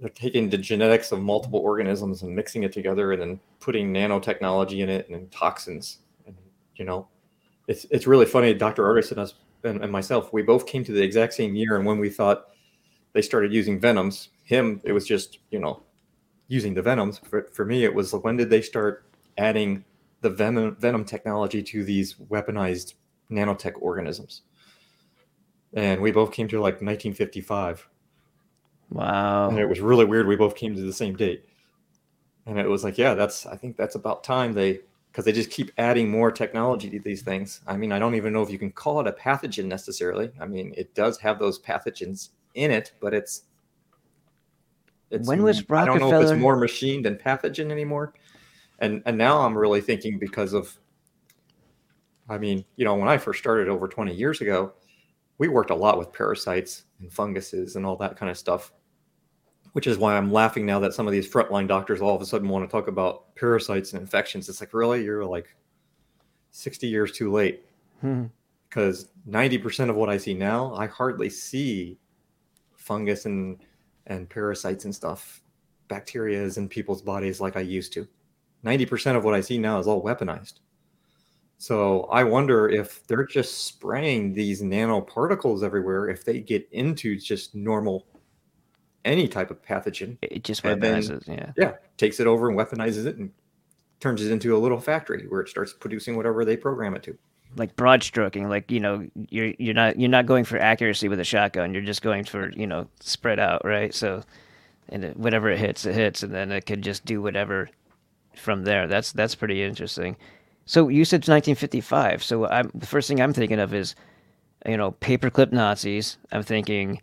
they're 0.00 0.08
taking 0.08 0.48
the 0.48 0.58
genetics 0.58 1.12
of 1.12 1.20
multiple 1.20 1.60
organisms 1.60 2.22
and 2.22 2.34
mixing 2.34 2.62
it 2.62 2.72
together 2.72 3.12
and 3.12 3.20
then 3.20 3.40
putting 3.60 3.92
nanotechnology 3.92 4.82
in 4.82 4.88
it 4.88 5.08
and 5.10 5.30
toxins. 5.30 5.98
And 6.26 6.34
you 6.76 6.84
know, 6.84 7.06
it's 7.68 7.86
it's 7.90 8.06
really 8.06 8.26
funny. 8.26 8.54
Dr. 8.54 8.82
Ardis 8.84 9.10
and 9.10 9.20
us 9.20 9.34
and, 9.62 9.82
and 9.82 9.92
myself, 9.92 10.32
we 10.32 10.42
both 10.42 10.66
came 10.66 10.82
to 10.84 10.92
the 10.92 11.02
exact 11.02 11.34
same 11.34 11.54
year, 11.54 11.76
and 11.76 11.84
when 11.84 11.98
we 11.98 12.08
thought 12.08 12.46
they 13.12 13.22
started 13.22 13.52
using 13.52 13.78
venoms, 13.78 14.30
him 14.44 14.80
it 14.84 14.92
was 14.92 15.06
just 15.06 15.38
you 15.50 15.58
know 15.58 15.82
using 16.48 16.74
the 16.74 16.82
venoms. 16.82 17.18
For, 17.18 17.48
for 17.52 17.64
me, 17.64 17.84
it 17.84 17.94
was 17.94 18.12
when 18.12 18.36
did 18.36 18.50
they 18.50 18.62
start 18.62 19.04
adding 19.36 19.84
the 20.22 20.30
venom 20.30 20.76
venom 20.76 21.04
technology 21.04 21.62
to 21.62 21.84
these 21.84 22.14
weaponized 22.14 22.94
nanotech 23.30 23.74
organisms? 23.80 24.42
and 25.72 26.00
we 26.00 26.10
both 26.10 26.32
came 26.32 26.48
to 26.48 26.56
like 26.56 26.74
1955 26.74 27.88
Wow. 28.90 29.50
and 29.50 29.58
it 29.58 29.68
was 29.68 29.80
really 29.80 30.04
weird 30.04 30.26
we 30.26 30.36
both 30.36 30.56
came 30.56 30.74
to 30.74 30.80
the 30.82 30.92
same 30.92 31.14
date 31.16 31.44
and 32.46 32.58
it 32.58 32.68
was 32.68 32.82
like 32.82 32.98
yeah 32.98 33.14
that's 33.14 33.46
i 33.46 33.56
think 33.56 33.76
that's 33.76 33.94
about 33.94 34.24
time 34.24 34.52
they 34.52 34.80
because 35.10 35.24
they 35.24 35.32
just 35.32 35.50
keep 35.50 35.70
adding 35.78 36.10
more 36.10 36.30
technology 36.30 36.90
to 36.90 36.98
these 36.98 37.22
things 37.22 37.60
i 37.66 37.76
mean 37.76 37.92
i 37.92 37.98
don't 37.98 38.14
even 38.14 38.32
know 38.32 38.42
if 38.42 38.50
you 38.50 38.58
can 38.58 38.70
call 38.70 39.00
it 39.00 39.06
a 39.06 39.12
pathogen 39.12 39.66
necessarily 39.66 40.30
i 40.40 40.46
mean 40.46 40.74
it 40.76 40.94
does 40.94 41.18
have 41.18 41.38
those 41.38 41.60
pathogens 41.60 42.30
in 42.54 42.70
it 42.70 42.92
but 43.00 43.14
it's 43.14 43.42
it's 45.10 45.28
When 45.28 45.42
was 45.42 45.68
Rockefeller? 45.68 45.80
i 45.80 45.84
don't 45.84 46.10
know 46.10 46.20
if 46.20 46.30
it's 46.30 46.40
more 46.40 46.56
machine 46.56 47.02
than 47.02 47.16
pathogen 47.16 47.70
anymore 47.70 48.14
and 48.80 49.02
and 49.06 49.16
now 49.16 49.40
i'm 49.40 49.56
really 49.56 49.80
thinking 49.80 50.18
because 50.18 50.52
of 50.52 50.76
i 52.28 52.38
mean 52.38 52.64
you 52.76 52.84
know 52.84 52.94
when 52.96 53.08
i 53.08 53.18
first 53.18 53.38
started 53.38 53.68
over 53.68 53.86
20 53.86 54.14
years 54.14 54.40
ago 54.40 54.72
we 55.38 55.48
worked 55.48 55.70
a 55.70 55.74
lot 55.74 55.96
with 55.96 56.12
parasites 56.12 56.84
and 57.00 57.12
funguses 57.12 57.76
and 57.76 57.86
all 57.86 57.96
that 57.96 58.16
kind 58.16 58.30
of 58.30 58.36
stuff 58.36 58.72
which 59.72 59.86
is 59.86 59.98
why 59.98 60.16
i'm 60.16 60.32
laughing 60.32 60.66
now 60.66 60.78
that 60.78 60.94
some 60.94 61.06
of 61.06 61.12
these 61.12 61.30
frontline 61.30 61.68
doctors 61.68 62.00
all 62.00 62.14
of 62.14 62.22
a 62.22 62.26
sudden 62.26 62.48
want 62.48 62.68
to 62.68 62.70
talk 62.70 62.88
about 62.88 63.34
parasites 63.36 63.92
and 63.92 64.00
infections. 64.00 64.48
It's 64.48 64.60
like 64.60 64.74
really? 64.74 65.02
You're 65.04 65.24
like 65.24 65.54
60 66.50 66.86
years 66.86 67.12
too 67.12 67.30
late. 67.32 67.64
Hmm. 68.00 68.26
because 68.68 69.08
90% 69.28 69.90
of 69.90 69.96
what 69.96 70.08
i 70.08 70.16
see 70.16 70.32
now 70.32 70.74
i 70.74 70.86
hardly 70.86 71.28
see 71.28 71.98
fungus 72.74 73.26
and 73.26 73.58
and 74.06 74.28
parasites 74.30 74.86
and 74.86 74.94
stuff 74.94 75.42
bacteria 75.88 76.42
is 76.42 76.56
in 76.56 76.68
people's 76.68 77.02
bodies 77.02 77.40
like 77.40 77.56
i 77.56 77.60
used 77.60 77.92
to. 77.92 78.08
90% 78.64 79.16
of 79.16 79.24
what 79.24 79.34
i 79.34 79.40
see 79.40 79.58
now 79.58 79.78
is 79.78 79.86
all 79.86 80.02
weaponized. 80.02 80.60
So 81.58 82.04
I 82.04 82.24
wonder 82.24 82.70
if 82.70 83.06
they're 83.06 83.26
just 83.26 83.66
spraying 83.66 84.32
these 84.32 84.62
nanoparticles 84.62 85.62
everywhere 85.62 86.08
if 86.08 86.24
they 86.24 86.40
get 86.40 86.66
into 86.72 87.16
just 87.18 87.54
normal 87.54 88.06
any 89.04 89.28
type 89.28 89.50
of 89.50 89.62
pathogen. 89.62 90.18
It 90.22 90.44
just 90.44 90.64
and 90.64 90.82
then- 90.82 91.02
weaponizes, 91.02 91.26
yeah. 91.28 91.52
Yeah, 91.56 91.72
takes 91.96 92.20
it 92.20 92.26
over 92.26 92.48
and 92.48 92.58
weaponizes 92.58 93.06
it 93.06 93.16
and 93.16 93.30
turns 94.00 94.24
it 94.24 94.30
into 94.32 94.56
a 94.56 94.58
little 94.58 94.80
factory 94.80 95.26
where 95.28 95.40
it 95.40 95.48
starts 95.48 95.72
producing 95.72 96.16
whatever 96.16 96.44
they 96.44 96.56
program 96.56 96.94
it 96.94 97.02
to. 97.04 97.18
like 97.56 97.74
broad 97.76 98.02
stroking, 98.02 98.48
like 98.48 98.70
you 98.70 98.80
know, 98.80 99.06
you're 99.28 99.52
you're 99.58 99.74
not 99.74 99.98
you're 99.98 100.08
not 100.08 100.26
going 100.26 100.44
for 100.44 100.58
accuracy 100.58 101.08
with 101.08 101.20
a 101.20 101.24
shotgun. 101.24 101.74
You're 101.74 101.82
just 101.82 102.00
going 102.02 102.24
for 102.24 102.50
you 102.52 102.66
know 102.66 102.86
spread 103.00 103.38
out, 103.38 103.64
right? 103.64 103.92
So, 103.92 104.22
and 104.88 105.04
it, 105.04 105.16
whatever 105.16 105.50
it 105.50 105.58
hits, 105.58 105.84
it 105.84 105.94
hits, 105.94 106.22
and 106.22 106.32
then 106.32 106.52
it 106.52 106.64
could 106.66 106.82
just 106.82 107.04
do 107.04 107.20
whatever 107.20 107.68
from 108.36 108.62
there. 108.64 108.86
That's 108.86 109.12
that's 109.12 109.34
pretty 109.34 109.62
interesting. 109.62 110.16
So 110.66 110.88
you 110.88 111.04
said 111.04 111.20
1955. 111.22 112.22
So 112.22 112.46
I'm 112.46 112.70
the 112.74 112.86
first 112.86 113.08
thing 113.08 113.20
I'm 113.20 113.32
thinking 113.32 113.58
of 113.58 113.74
is, 113.74 113.96
you 114.64 114.76
know, 114.76 114.92
paperclip 114.92 115.50
Nazis. 115.52 116.16
I'm 116.30 116.44
thinking, 116.44 117.00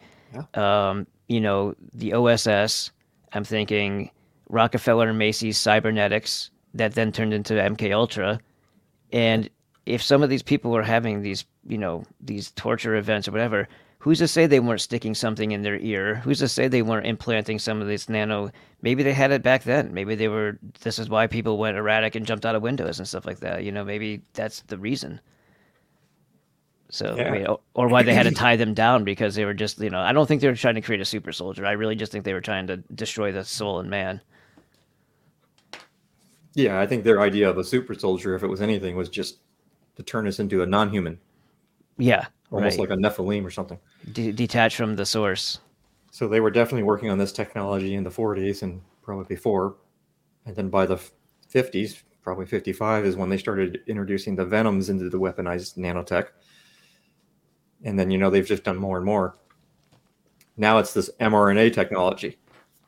um, 0.54 1.06
you 1.28 1.42
know, 1.42 1.76
the 1.94 2.14
OSS. 2.14 2.92
I'm 3.34 3.44
thinking 3.44 4.12
Rockefeller 4.50 5.10
and 5.10 5.18
Macy's 5.18 5.58
cybernetics 5.58 6.50
that 6.74 6.94
then 6.94 7.12
turned 7.12 7.34
into 7.34 7.54
MK 7.54 7.94
Ultra. 7.94 8.40
And 9.12 9.50
if 9.86 10.02
some 10.02 10.24
of 10.24 10.30
these 10.30 10.44
people 10.44 10.72
were 10.72 10.84
having 10.84 11.22
these, 11.22 11.46
you 11.68 11.78
know, 11.78 12.04
these 12.22 12.52
torture 12.52 12.96
events 12.96 13.28
or 13.28 13.32
whatever, 13.32 13.68
who's 14.00 14.20
to 14.20 14.28
say 14.28 14.46
they 14.46 14.60
weren't 14.60 14.82
sticking 14.82 15.16
something 15.16 15.52
in 15.52 15.64
their 15.64 15.78
ear? 15.80 16.16
Who's 16.16 16.40
to 16.40 16.48
say 16.48 16.68
they 16.68 16.82
weren't 16.82 17.08
implanting 17.08 17.60
some 17.60 17.82
of 17.82 17.88
this 17.88 18.08
nano? 18.10 18.52
Maybe 18.82 19.04
they 19.04 19.14
had 19.14 19.32
it 19.32 19.44
back 19.44 19.64
then. 19.64 19.94
Maybe 19.94 20.16
they 20.16 20.28
were. 20.28 20.60
This 20.82 21.00
is 21.00 21.10
why 21.10 21.28
people 21.28 21.58
went 21.58 21.78
erratic 21.78 22.16
and 22.16 22.26
jumped 22.26 22.46
out 22.46 22.56
of 22.56 22.62
windows 22.62 23.00
and 23.00 23.08
stuff 23.08 23.26
like 23.26 23.40
that. 23.40 23.64
You 23.64 23.72
know, 23.72 23.84
maybe 23.84 24.22
that's 24.34 24.62
the 24.68 24.78
reason. 24.78 25.20
So, 26.90 27.18
I 27.18 27.30
mean, 27.32 27.48
or, 27.48 27.60
or 27.74 27.88
why 27.90 28.04
they 28.04 28.14
had 28.14 28.24
to 28.24 28.32
tie 28.36 28.56
them 28.56 28.74
down 28.74 29.04
because 29.04 29.36
they 29.36 29.46
were 29.46 29.54
just, 29.54 29.80
you 29.80 29.90
know, 29.90 30.00
I 30.00 30.14
don't 30.14 30.26
think 30.26 30.42
they 30.42 30.48
were 30.48 30.56
trying 30.56 30.76
to 30.76 30.82
create 30.82 31.02
a 31.02 31.06
super 31.06 31.34
soldier. 31.34 31.66
I 31.66 31.74
really 31.74 31.96
just 31.96 32.12
think 32.12 32.24
they 32.24 32.34
were 32.34 32.42
trying 32.42 32.68
to 32.68 32.78
destroy 32.78 33.32
the 33.32 33.44
soul 33.44 33.80
in 33.80 33.90
man. 33.90 34.22
Yeah, 36.54 36.80
I 36.80 36.88
think 36.88 37.04
their 37.04 37.22
idea 37.22 37.50
of 37.50 37.58
a 37.58 37.64
super 37.64 37.94
soldier, 37.94 38.36
if 38.36 38.44
it 38.44 38.48
was 38.48 38.62
anything, 38.62 38.96
was 38.96 39.10
just 39.10 39.40
to 39.96 40.04
turn 40.04 40.28
us 40.28 40.40
into 40.40 40.64
a 40.64 40.66
non-human, 40.66 41.20
Yeah, 41.98 42.26
almost 42.52 42.80
right. 42.80 42.90
like 42.90 42.98
a 42.98 43.02
Nephilim 43.02 43.46
or 43.46 43.52
something. 43.52 43.80
De- 44.14 44.32
detached 44.32 44.78
from 44.78 44.96
the 44.96 45.06
source. 45.06 45.60
So 46.12 46.28
they 46.28 46.40
were 46.40 46.50
definitely 46.50 46.84
working 46.84 47.10
on 47.10 47.18
this 47.18 47.32
technology 47.32 47.94
in 47.94 48.04
the 48.04 48.10
40s 48.10 48.64
and 48.64 48.82
probably 49.04 49.26
before. 49.26 49.76
And 50.46 50.56
then 50.56 50.70
by 50.70 50.86
the 50.86 51.00
50s, 51.54 52.02
probably 52.24 52.46
55, 52.46 53.06
is 53.06 53.16
when 53.16 53.30
they 53.30 53.38
started 53.38 53.82
introducing 53.86 54.36
the 54.36 54.46
venoms 54.46 54.90
into 54.90 55.10
the 55.10 55.20
weaponized 55.20 55.78
nanotech. 55.78 56.30
And 57.84 57.98
then, 57.98 58.12
you 58.12 58.18
know, 58.18 58.30
they've 58.30 58.46
just 58.46 58.64
done 58.64 58.78
more 58.78 58.98
and 58.98 59.06
more. 59.06 59.38
Now 60.58 60.80
it's 60.80 60.94
this 60.94 61.10
mRNA 61.20 61.74
technology, 61.74 62.38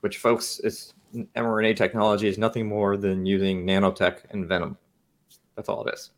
which, 0.01 0.17
folks, 0.17 0.59
it's 0.63 0.93
mRNA 1.35 1.75
technology 1.75 2.27
is 2.27 2.37
nothing 2.37 2.67
more 2.67 2.97
than 2.97 3.25
using 3.25 3.65
nanotech 3.65 4.19
and 4.31 4.47
venom. 4.47 4.77
That's 5.55 5.69
all 5.69 5.85
it 5.85 5.93
is. 5.93 6.11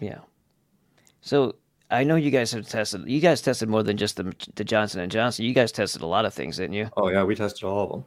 Yeah. 0.00 0.18
So 1.20 1.56
I 1.90 2.04
know 2.04 2.16
you 2.16 2.30
guys 2.30 2.52
have 2.52 2.68
tested. 2.68 3.08
You 3.08 3.20
guys 3.20 3.40
tested 3.40 3.68
more 3.68 3.82
than 3.82 3.96
just 3.96 4.16
the 4.16 4.34
the 4.54 4.64
Johnson 4.64 5.00
and 5.00 5.10
Johnson. 5.10 5.44
You 5.44 5.54
guys 5.54 5.72
tested 5.72 6.02
a 6.02 6.06
lot 6.06 6.24
of 6.24 6.34
things, 6.34 6.56
didn't 6.56 6.74
you? 6.74 6.90
Oh, 6.96 7.08
yeah, 7.08 7.24
we 7.24 7.34
tested 7.34 7.64
all 7.64 7.84
of 7.84 7.90
them. 7.90 8.04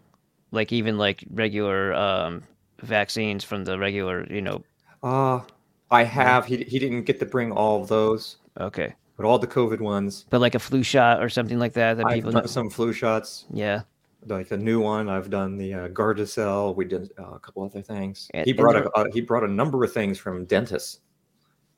Like 0.52 0.72
even 0.72 0.98
like 0.98 1.24
regular 1.32 1.94
um, 1.94 2.44
vaccines 2.82 3.44
from 3.44 3.66
the 3.66 3.80
regular, 3.80 4.28
you 4.32 4.42
know. 4.42 4.64
Uh, 5.02 5.42
I 5.92 6.04
have. 6.04 6.46
He, 6.46 6.58
he 6.58 6.80
didn't 6.80 7.04
get 7.04 7.20
to 7.20 7.26
bring 7.26 7.52
all 7.52 7.82
of 7.82 7.88
those, 7.88 8.38
Okay. 8.60 8.94
But 9.20 9.28
all 9.28 9.38
the 9.38 9.48
COVID 9.48 9.82
ones. 9.82 10.26
But 10.30 10.40
like 10.40 10.56
a 10.56 10.60
flu 10.60 10.82
shot 10.82 11.22
or 11.22 11.28
something 11.28 11.60
like 11.60 11.74
that 11.74 11.98
that 11.98 12.06
I've 12.08 12.14
people. 12.16 12.32
done 12.32 12.48
some 12.48 12.70
flu 12.70 12.94
shots. 12.94 13.44
Yeah. 13.52 13.82
like 14.28 14.52
a 14.52 14.58
new 14.58 14.80
one. 14.80 15.10
I've 15.10 15.30
done 15.30 15.58
the 15.58 15.74
uh, 15.74 15.88
Gardasil. 15.90 16.74
We 16.78 16.86
did 16.86 17.12
uh, 17.20 17.32
a 17.34 17.40
couple 17.40 17.64
other 17.64 17.82
things. 17.82 18.30
And- 18.34 18.46
he 18.46 18.54
brought 18.54 18.78
a, 18.78 18.90
uh, 18.92 19.06
he 19.12 19.20
brought 19.20 19.44
a 19.44 19.48
number 19.48 19.84
of 19.84 19.92
things 19.92 20.18
from 20.18 20.46
dentists, 20.46 21.00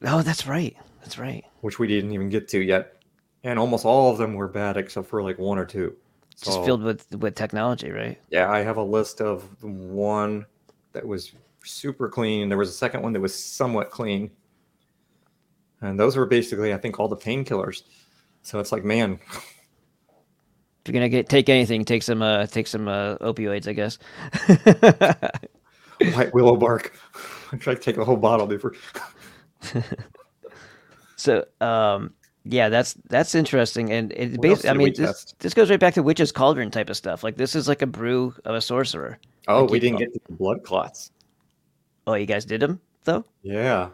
Oh, 0.03 0.21
that's 0.21 0.45
right. 0.45 0.77
That's 1.01 1.17
right. 1.17 1.43
which 1.61 1.79
we 1.79 1.87
didn't 1.87 2.11
even 2.11 2.29
get 2.29 2.47
to 2.49 2.59
yet, 2.59 3.01
and 3.43 3.57
almost 3.57 3.85
all 3.85 4.11
of 4.11 4.19
them 4.19 4.35
were 4.35 4.47
bad 4.47 4.77
except 4.77 5.07
for 5.07 5.23
like 5.23 5.39
one 5.39 5.57
or 5.57 5.65
two. 5.65 5.95
Just 6.43 6.63
filled 6.63 6.83
with 6.83 7.09
with 7.15 7.33
technology, 7.35 7.89
right? 7.91 8.19
Yeah, 8.29 8.51
I 8.51 8.59
have 8.61 8.77
a 8.77 8.83
list 8.83 9.19
of 9.21 9.43
one 9.63 10.45
that 10.93 11.05
was 11.05 11.33
super 11.63 12.07
clean. 12.09 12.49
There 12.49 12.57
was 12.57 12.69
a 12.69 12.73
second 12.73 13.01
one 13.03 13.13
that 13.13 13.19
was 13.19 13.33
somewhat 13.33 13.89
clean, 13.91 14.29
and 15.81 15.99
those 15.99 16.15
were 16.17 16.25
basically, 16.25 16.73
I 16.73 16.77
think, 16.77 16.99
all 16.99 17.07
the 17.07 17.17
painkillers. 17.17 17.83
So 18.43 18.59
it's 18.59 18.71
like, 18.71 18.83
man, 18.83 19.19
If 19.33 20.87
you're 20.87 20.93
gonna 20.93 21.09
get 21.09 21.29
take 21.29 21.49
anything, 21.49 21.85
take 21.85 22.03
some 22.03 22.21
uh 22.21 22.47
take 22.47 22.67
some 22.67 22.87
uh, 22.87 23.17
opioids, 23.17 23.67
I 23.67 23.73
guess. 23.73 23.97
white 26.15 26.33
willow 26.33 26.55
bark. 26.55 26.93
I 27.51 27.57
tried 27.57 27.75
to 27.75 27.81
take 27.81 27.97
a 27.97 28.05
whole 28.05 28.17
bottle 28.17 28.47
before. 28.47 28.73
So, 31.21 31.45
um, 31.61 32.15
yeah, 32.45 32.69
that's 32.69 32.93
that's 33.07 33.35
interesting, 33.35 33.91
and 33.91 34.11
it 34.13 34.31
What 34.31 34.41
basically, 34.41 34.69
I 34.71 34.73
mean, 34.73 34.87
this, 34.97 34.97
test? 34.97 35.35
this 35.39 35.53
goes 35.53 35.69
right 35.69 35.79
back 35.79 35.93
to 35.93 36.01
witch's 36.01 36.31
cauldron 36.31 36.71
type 36.71 36.89
of 36.89 36.97
stuff. 36.97 37.23
Like 37.23 37.37
this 37.37 37.55
is 37.55 37.67
like 37.67 37.83
a 37.83 37.85
brew 37.85 38.33
of 38.43 38.55
a 38.55 38.61
sorcerer. 38.61 39.19
Oh, 39.47 39.61
Like 39.61 39.69
we 39.69 39.79
didn't 39.79 39.99
get 39.99 40.11
the 40.13 40.33
blood 40.33 40.63
clots. 40.63 41.11
Oh, 42.07 42.15
you 42.15 42.25
guys 42.25 42.43
did 42.43 42.59
them 42.61 42.81
though? 43.03 43.23
Yeah. 43.43 43.89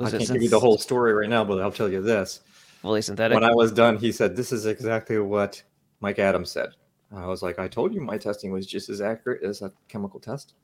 Was 0.00 0.14
I 0.14 0.18
can't 0.18 0.32
give 0.32 0.42
you 0.42 0.48
the 0.48 0.60
whole 0.60 0.78
story 0.78 1.12
right 1.12 1.28
now, 1.28 1.44
but 1.44 1.60
I'll 1.60 1.72
tell 1.72 1.88
you 1.90 2.00
this. 2.02 2.40
fully 2.82 3.02
synthetic? 3.02 3.34
When 3.34 3.44
I 3.44 3.52
was 3.54 3.72
done, 3.72 3.96
he 3.98 4.12
said, 4.12 4.36
This 4.36 4.52
is 4.52 4.66
exactly 4.66 5.18
what 5.18 5.62
Mike 6.00 6.18
Adams 6.18 6.50
said. 6.50 6.70
I 7.14 7.26
was 7.26 7.42
like, 7.42 7.58
I 7.58 7.66
told 7.68 7.92
you 7.92 8.00
my 8.00 8.16
testing 8.18 8.52
was 8.52 8.66
just 8.66 8.88
as 8.88 9.00
accurate 9.00 9.42
as 9.42 9.62
a 9.62 9.72
chemical 9.88 10.20
test. 10.20 10.54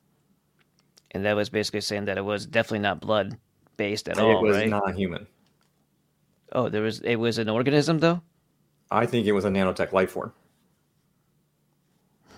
and 1.10 1.24
that 1.24 1.34
was 1.34 1.48
basically 1.50 1.80
saying 1.80 2.04
that 2.06 2.16
it 2.18 2.24
was 2.24 2.46
definitely 2.46 2.78
not 2.80 3.00
blood 3.00 3.36
based 3.76 4.08
at 4.08 4.16
it 4.16 4.20
all, 4.22 4.38
It 4.38 4.42
was 4.48 4.56
right? 4.56 4.68
not 4.68 4.94
human. 4.94 5.26
Oh, 6.52 6.68
there 6.68 6.82
was 6.82 7.00
it 7.00 7.16
was 7.16 7.38
an 7.38 7.48
organism 7.48 7.98
though. 7.98 8.22
I 8.90 9.04
think 9.06 9.26
it 9.26 9.32
was 9.32 9.44
a 9.44 9.50
nanotech 9.50 9.92
life 9.92 10.10
form. 10.12 10.32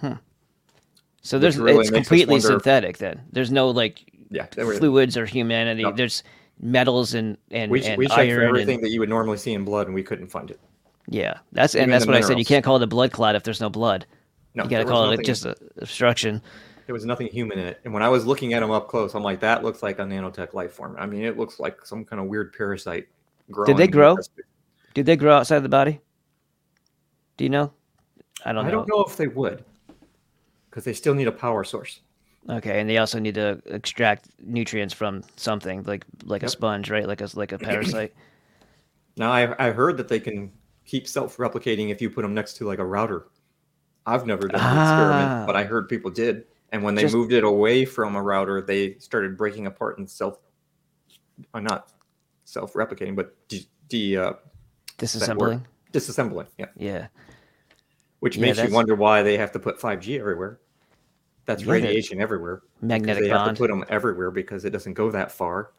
Hmm. 0.00 0.12
So 1.22 1.36
Which 1.36 1.42
there's 1.42 1.58
really 1.58 1.80
it's 1.80 1.90
completely 1.90 2.40
synthetic 2.40 2.98
then. 2.98 3.20
There's 3.32 3.50
no 3.50 3.68
like 3.70 4.10
Yeah, 4.30 4.46
fluids 4.46 5.16
or 5.16 5.26
humanity. 5.26 5.82
No. 5.82 5.92
There's 5.92 6.22
metals 6.60 7.14
and 7.14 7.36
and, 7.50 7.70
We, 7.70 7.84
and 7.84 7.98
we 7.98 8.06
checked 8.06 8.32
for 8.32 8.42
everything 8.42 8.76
and 8.76 8.84
that 8.84 8.90
you 8.90 9.00
would 9.00 9.08
normally 9.08 9.38
see 9.38 9.52
in 9.54 9.64
blood, 9.64 9.86
and 9.86 9.94
we 9.94 10.02
couldn't 10.02 10.28
find 10.28 10.50
it. 10.50 10.60
yeah. 11.08 11.38
That's 11.52 11.74
and 11.74 11.92
that's 11.92 12.06
what 12.06 12.16
I 12.16 12.20
said. 12.20 12.38
You 12.38 12.44
can't 12.44 12.64
call 12.64 12.76
it 12.76 12.82
a 12.82 12.86
blood 12.86 13.12
clot 13.12 13.34
if 13.34 13.42
there's 13.42 13.60
no 13.60 13.70
blood. 13.70 14.06
No, 14.54 14.64
you 14.64 14.70
got 14.70 14.78
to 14.78 14.84
call 14.84 15.10
it 15.10 15.24
just 15.24 15.44
a 15.44 15.56
obstruction. 15.78 16.42
There 16.86 16.94
was 16.94 17.04
nothing 17.04 17.28
human 17.28 17.58
in 17.58 17.66
it. 17.66 17.80
And 17.84 17.92
when 17.92 18.02
I 18.02 18.08
was 18.08 18.24
looking 18.24 18.54
at 18.54 18.60
them 18.60 18.70
up 18.70 18.88
close, 18.88 19.14
I'm 19.14 19.22
like, 19.22 19.40
that 19.40 19.62
looks 19.62 19.82
like 19.82 19.98
a 19.98 20.02
nanotech 20.02 20.54
life 20.54 20.72
form. 20.72 20.96
I 20.98 21.04
mean, 21.04 21.22
it 21.22 21.36
looks 21.36 21.60
like 21.60 21.84
some 21.84 22.02
kind 22.02 22.18
of 22.18 22.28
weird 22.28 22.54
parasite 22.54 23.08
growing. 23.50 23.66
Did 23.66 23.76
they 23.76 23.86
grow? 23.88 24.16
Did 24.94 25.04
they 25.04 25.14
grow 25.16 25.36
outside 25.36 25.60
the 25.60 25.68
body? 25.68 26.00
Do 27.36 27.44
you 27.44 27.50
know? 27.50 27.72
I 28.44 28.52
don't 28.52 28.66
I 28.66 28.70
don't 28.70 28.88
know 28.88 29.04
if 29.04 29.16
they 29.16 29.28
would, 29.28 29.64
because 30.70 30.84
they 30.84 30.94
still 30.94 31.14
need 31.14 31.28
a 31.28 31.32
power 31.32 31.62
source. 31.62 32.00
Okay, 32.48 32.80
and 32.80 32.88
they 32.88 32.98
also 32.98 33.18
need 33.18 33.34
to 33.34 33.60
extract 33.66 34.28
nutrients 34.42 34.94
from 34.94 35.22
something 35.36 35.82
like 35.84 36.04
like 36.24 36.42
a 36.42 36.48
sponge, 36.48 36.90
right? 36.90 37.06
Like 37.06 37.20
a 37.20 37.28
like 37.34 37.52
a 37.52 37.58
parasite. 37.68 38.14
Now 39.16 39.30
I 39.32 39.68
I 39.68 39.70
heard 39.70 39.96
that 39.98 40.08
they 40.08 40.20
can 40.20 40.52
keep 40.84 41.06
self-replicating 41.06 41.90
if 41.90 42.00
you 42.00 42.08
put 42.08 42.22
them 42.22 42.32
next 42.34 42.54
to 42.58 42.66
like 42.66 42.78
a 42.78 42.84
router. 42.84 43.26
I've 44.06 44.24
never 44.26 44.48
done 44.48 44.60
the 44.60 44.82
experiment, 44.82 45.46
but 45.46 45.54
I 45.56 45.64
heard 45.64 45.88
people 45.88 46.10
did. 46.10 46.44
And 46.72 46.82
when 46.82 46.94
they 46.94 47.02
Ah. 47.02 47.04
Just- 47.04 47.14
moved 47.14 47.32
it 47.32 47.44
away 47.44 47.84
from 47.84 48.16
a 48.16 48.22
router, 48.22 48.62
they 48.62 48.94
started 48.98 49.36
breaking 49.36 49.66
apart 49.66 49.98
and 49.98 50.08
self, 50.08 50.38
uh, 51.52 51.60
not 51.60 51.92
self-replicating, 52.44 53.14
but 53.16 53.36
de, 53.48 53.66
de 53.88 54.16
uh. 54.16 54.32
Disassembling. 54.98 55.62
disassembling. 55.92 56.46
Yeah, 56.58 56.66
Yeah. 56.76 57.06
which 58.20 58.36
Yeah, 58.36 58.46
makes 58.46 58.62
you 58.62 58.72
wonder 58.72 58.94
why 58.94 59.22
they 59.22 59.36
have 59.36 59.52
to 59.52 59.58
put 59.58 59.78
5G 59.78 60.18
everywhere. 60.18 60.58
That's 61.48 61.62
Yeah, 61.62 61.72
radiation 61.72 62.20
everywhere. 62.20 62.60
Magnetic 62.82 63.22
they 63.22 63.28
have 63.30 63.48
to 63.48 63.54
put 63.54 63.70
them 63.70 63.82
everywhere 63.88 64.30
because 64.30 64.66
it 64.66 64.70
doesn't 64.70 64.92
go 64.92 65.10
that 65.10 65.32
far. 65.32 65.70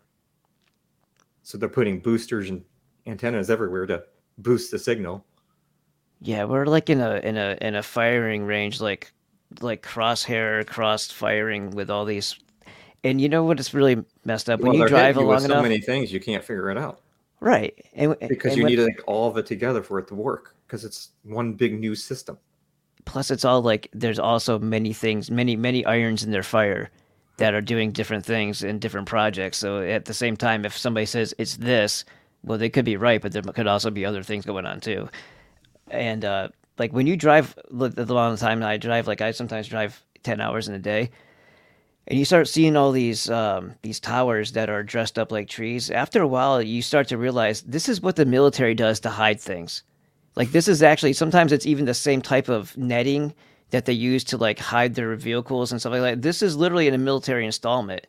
So 1.44 1.60
they're 1.60 1.70
putting 1.70 2.00
boosters 2.00 2.50
and 2.50 2.66
antennas 3.06 3.52
everywhere 3.52 3.86
to 3.86 4.04
boost 4.40 4.72
the 4.72 4.80
signal. 4.80 5.24
Yeah, 6.22 6.46
we're 6.46 6.66
like 6.66 6.90
in 6.90 7.00
a 7.00 7.18
in 7.18 7.38
a 7.38 7.56
in 7.62 7.76
a 7.76 7.84
firing 7.84 8.46
range, 8.46 8.82
like 8.82 9.14
like 9.62 9.84
crosshair 9.84 10.66
cross 10.66 11.12
firing 11.12 11.70
with 11.70 11.92
all 11.92 12.04
these. 12.04 12.36
And 13.04 13.22
you 13.22 13.30
know 13.30 13.44
what? 13.44 13.60
It's 13.60 13.72
really 13.72 14.04
messed 14.26 14.50
up 14.50 14.62
when 14.62 14.74
you 14.74 14.88
drive 14.88 15.18
you 15.18 15.22
along 15.22 15.42
so 15.42 15.46
enough, 15.46 15.62
many 15.62 15.80
things 15.80 16.12
you 16.12 16.20
can't 16.20 16.44
figure 16.44 16.72
it 16.72 16.80
out 16.80 17.02
right? 17.42 17.74
And, 17.94 18.18
because 18.28 18.52
and 18.52 18.58
you 18.58 18.64
when- 18.64 18.72
need 18.74 18.80
like, 18.80 19.02
all 19.08 19.30
of 19.30 19.38
it 19.38 19.46
together 19.46 19.82
for 19.82 20.00
it 20.00 20.08
to 20.08 20.16
work 20.16 20.56
because 20.66 20.84
it's 20.84 21.12
one 21.24 21.54
big 21.54 21.80
new 21.80 21.96
system. 21.96 22.38
Plus 23.10 23.32
it's 23.32 23.44
all 23.44 23.62
like 23.64 23.90
there's 23.92 24.20
also 24.20 24.60
many 24.60 24.94
things 24.94 25.32
many 25.32 25.56
many 25.56 25.84
irons 25.86 26.24
in 26.24 26.30
their 26.30 26.44
fire 26.44 26.92
that 27.38 27.56
are 27.56 27.62
doing 27.62 27.92
different 27.92 28.24
things 28.24 28.64
in 28.64 28.78
different 28.78 29.08
projects 29.08 29.58
so 29.58 29.82
at 29.82 30.06
the 30.06 30.14
same 30.14 30.38
time 30.38 30.64
if 30.64 30.78
somebody 30.78 31.08
says 31.08 31.34
it's 31.40 31.58
this 31.58 32.06
well 32.44 32.60
they 32.60 32.70
could 32.70 32.86
be 32.86 32.96
right 32.96 33.22
but 33.22 33.32
there 33.32 33.42
could 33.42 33.66
also 33.66 33.90
be 33.90 34.06
other 34.06 34.22
things 34.22 34.46
going 34.46 34.66
on 34.66 34.80
too 34.80 35.10
and 35.90 36.24
uh 36.24 36.48
like 36.78 36.94
when 36.94 37.08
you 37.08 37.18
drive 37.18 37.58
the 37.72 37.90
the 37.90 38.14
long 38.14 38.38
time 38.38 38.62
i 38.62 38.78
drive 38.78 39.08
like 39.08 39.22
i 39.22 39.32
sometimes 39.32 39.68
drive 39.68 40.04
10 40.22 40.40
hours 40.40 40.68
in 40.68 40.76
a 40.76 40.80
day 40.80 41.10
and 42.10 42.18
you 42.18 42.26
start 42.26 42.48
seeing 42.48 42.76
all 42.76 42.92
these 42.92 43.30
um, 43.30 43.76
these 43.84 44.00
towers 44.00 44.52
that 44.54 44.68
are 44.68 44.82
dressed 44.82 45.20
up 45.20 45.32
like 45.32 45.48
trees. 45.48 45.92
After 45.92 46.24
a 46.24 46.28
while, 46.28 46.60
you 46.60 46.82
start 46.82 47.08
to 47.10 47.20
realize 47.20 47.62
this 47.62 47.88
is 47.88 48.02
what 48.02 48.16
the 48.16 48.26
military 48.26 48.74
does 48.74 49.00
to 49.02 49.10
hide 49.10 49.40
things. 49.40 49.84
Like 50.40 50.54
this 50.54 50.70
is 50.70 50.82
actually 50.82 51.12
sometimes 51.14 51.52
it's 51.52 51.66
even 51.66 51.84
the 51.84 51.94
same 51.94 52.22
type 52.22 52.48
of 52.48 52.76
netting 52.78 53.34
that 53.72 53.84
they 53.84 53.94
use 53.94 54.24
to 54.24 54.38
like 54.38 54.58
hide 54.58 54.96
their 54.96 55.14
vehicles 55.16 55.72
and 55.72 55.82
stuff 55.82 55.92
like 55.92 56.02
that. 56.02 56.22
This 56.22 56.42
is 56.42 56.56
literally 56.56 56.88
in 56.88 56.94
a 56.94 56.98
military 56.98 57.46
installment. 57.46 58.08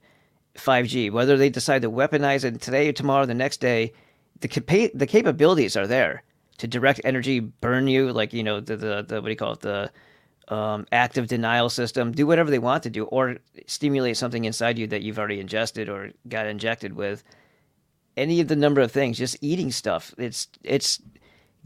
5G, 0.55 1.11
whether 1.11 1.36
they 1.36 1.51
decide 1.51 1.82
to 1.82 1.90
weaponize 1.90 2.44
it 2.44 2.61
today 2.61 2.89
or 2.89 2.93
tomorrow, 2.93 3.24
or 3.24 3.27
the 3.27 3.35
next 3.35 3.59
day, 3.59 3.93
the 4.40 4.48
capa- 4.48 4.90
the 4.94 5.07
capabilities 5.07 5.77
are 5.77 5.89
there 5.89 6.23
to 6.59 6.69
direct 6.69 7.01
energy, 7.05 7.40
burn 7.40 7.89
you, 7.89 8.12
like 8.12 8.32
you 8.32 8.44
know 8.44 8.61
the 8.61 8.77
the, 8.77 9.02
the 9.02 9.16
what 9.16 9.24
do 9.24 9.31
you 9.31 9.36
call 9.36 9.52
it 9.55 9.61
the 9.61 9.90
um, 10.48 10.86
active 10.93 11.27
denial 11.27 11.69
system, 11.69 12.12
do 12.12 12.27
whatever 12.27 12.51
they 12.51 12.59
want 12.61 12.85
to 12.85 12.90
do, 12.90 13.05
or 13.07 13.39
stimulate 13.66 14.16
something 14.16 14.44
inside 14.44 14.78
you 14.78 14.86
that 14.86 15.02
you've 15.02 15.19
already 15.19 15.40
ingested 15.40 15.89
or 15.89 16.11
got 16.28 16.47
injected 16.47 16.94
with. 16.94 17.24
Any 18.16 18.40
of 18.40 18.48
the 18.48 18.57
number 18.57 18.81
of 18.81 18.93
things, 18.93 19.19
just 19.19 19.36
eating 19.40 19.73
stuff, 19.73 20.15
it's 20.16 20.47
it's 20.62 21.01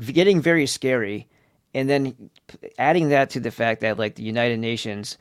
getting 0.01 0.41
very 0.41 0.67
scary. 0.67 1.29
And 1.75 1.91
then 1.91 2.31
adding 2.79 3.09
that 3.09 3.31
to 3.31 3.41
the 3.41 3.51
fact 3.51 3.81
that 3.81 3.99
like 3.99 4.15
the 4.15 4.23
United 4.23 4.61
Nations 4.61 5.19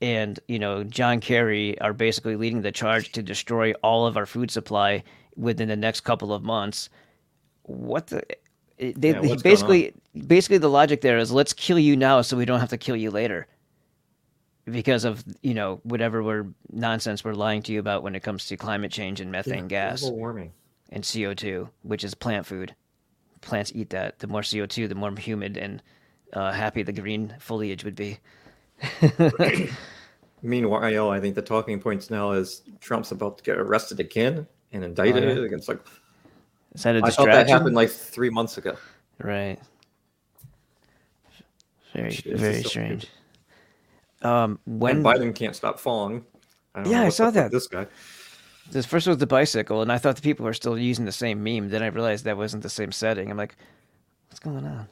and 0.00 0.38
you 0.48 0.58
know 0.58 0.84
John 0.84 1.20
Kerry 1.20 1.80
are 1.80 1.92
basically 1.92 2.36
leading 2.36 2.62
the 2.62 2.72
charge 2.72 3.12
to 3.12 3.22
destroy 3.22 3.72
all 3.82 4.06
of 4.06 4.16
our 4.16 4.26
food 4.26 4.50
supply 4.50 5.02
within 5.36 5.68
the 5.68 5.76
next 5.76 6.00
couple 6.00 6.32
of 6.32 6.42
months. 6.42 6.88
What 7.62 8.08
the? 8.08 8.24
Eh, 8.78 8.92
they, 8.96 9.10
Yeah, 9.10 9.36
basically 9.42 9.94
basically 10.26 10.58
the 10.58 10.70
logic 10.70 11.00
there 11.00 11.18
is 11.18 11.32
let's 11.32 11.52
kill 11.52 11.78
you 11.78 11.96
now 11.96 12.20
so 12.20 12.36
we 12.36 12.44
don't 12.44 12.60
have 12.60 12.70
to 12.70 12.78
kill 12.78 12.96
you 12.96 13.10
later 13.10 13.46
because 14.64 15.04
of 15.04 15.24
you 15.42 15.54
know 15.54 15.80
whatever 15.84 16.22
we're 16.22 16.46
nonsense 16.70 17.24
we're 17.24 17.34
lying 17.34 17.62
to 17.62 17.72
you 17.72 17.80
about 17.80 18.02
when 18.02 18.14
it 18.14 18.22
comes 18.22 18.46
to 18.46 18.56
climate 18.56 18.92
change 18.92 19.20
and 19.20 19.32
methane 19.32 19.68
gas 19.68 20.00
Global 20.00 20.18
warming. 20.18 20.52
and 20.90 21.02
CO2, 21.02 21.68
which 21.82 22.04
is 22.04 22.14
plant 22.14 22.46
food. 22.46 22.74
Plants 23.42 23.72
eat 23.74 23.90
that. 23.90 24.18
The 24.20 24.26
more 24.26 24.40
CO2, 24.40 24.88
the 24.88 24.94
more 24.94 25.14
humid 25.16 25.56
and 25.56 25.82
uh, 26.32 26.52
happy 26.52 26.82
the 26.82 26.92
green 26.92 27.34
foliage 27.38 27.84
would 27.84 27.96
be. 27.96 28.18
Meanwhile, 30.42 31.10
I 31.10 31.20
think 31.20 31.34
the 31.34 31.42
talking 31.42 31.78
points 31.80 32.10
now 32.10 32.32
is 32.32 32.62
Trump's 32.80 33.12
about 33.12 33.38
to 33.38 33.44
get 33.44 33.58
arrested 33.58 34.00
again 34.00 34.46
and 34.72 34.84
indicted 34.84 35.24
Oh, 35.24 35.32
yeah? 35.34 35.44
against 35.44 35.68
like. 35.68 35.78
Is 36.74 36.82
that 36.84 36.96
a 36.96 37.02
I 37.04 37.10
thought 37.10 37.26
that 37.26 37.48
happened 37.48 37.76
like 37.76 37.90
three 37.90 38.30
months 38.30 38.56
ago. 38.58 38.76
Right. 39.18 39.58
Very, 41.94 42.08
this 42.10 42.40
very 42.40 42.62
so 42.62 42.68
strange. 42.68 43.06
Um, 44.22 44.58
when 44.64 44.96
and 44.96 45.04
Biden 45.04 45.34
can't 45.34 45.54
stop 45.54 45.78
falling. 45.78 46.24
I 46.74 46.88
Yeah, 46.88 47.02
I 47.02 47.08
saw 47.10 47.30
that. 47.30 47.50
This 47.50 47.66
guy. 47.66 47.86
This 48.72 48.86
first 48.86 49.06
was 49.06 49.18
the 49.18 49.26
bicycle, 49.26 49.82
and 49.82 49.92
I 49.92 49.98
thought 49.98 50.16
the 50.16 50.22
people 50.22 50.44
were 50.44 50.54
still 50.54 50.78
using 50.78 51.04
the 51.04 51.12
same 51.12 51.42
meme. 51.42 51.68
Then 51.68 51.82
I 51.82 51.88
realized 51.88 52.24
that 52.24 52.36
wasn't 52.36 52.62
the 52.62 52.70
same 52.70 52.92
setting. 52.92 53.30
I'm 53.30 53.36
like, 53.36 53.56
what's 54.28 54.40
going 54.40 54.64
on? 54.66 54.88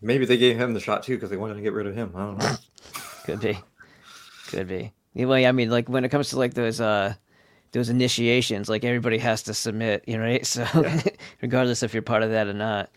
Maybe 0.00 0.24
they 0.24 0.36
gave 0.36 0.56
him 0.56 0.72
the 0.72 0.80
shot 0.80 1.02
too 1.02 1.16
because 1.16 1.30
they 1.30 1.36
wanted 1.36 1.54
to 1.54 1.60
get 1.60 1.72
rid 1.72 1.86
of 1.86 1.94
him. 1.94 2.12
I 2.14 2.20
don't 2.20 2.38
know. 2.38 2.54
Could 3.24 3.40
be. 3.40 3.58
Could 4.48 4.68
be. 4.68 4.92
Anyway, 5.14 5.44
I 5.44 5.52
mean, 5.52 5.70
like 5.70 5.88
when 5.88 6.04
it 6.04 6.08
comes 6.08 6.30
to 6.30 6.38
like 6.38 6.54
those 6.54 6.80
uh 6.80 7.14
those 7.72 7.90
initiations, 7.90 8.68
like 8.68 8.84
everybody 8.84 9.18
has 9.18 9.42
to 9.44 9.54
submit, 9.54 10.04
you 10.06 10.16
know, 10.16 10.24
right? 10.24 10.46
So 10.46 10.64
regardless 11.42 11.82
if 11.82 11.92
you're 11.92 12.02
part 12.02 12.22
of 12.22 12.30
that 12.30 12.46
or 12.46 12.54
not. 12.54 12.90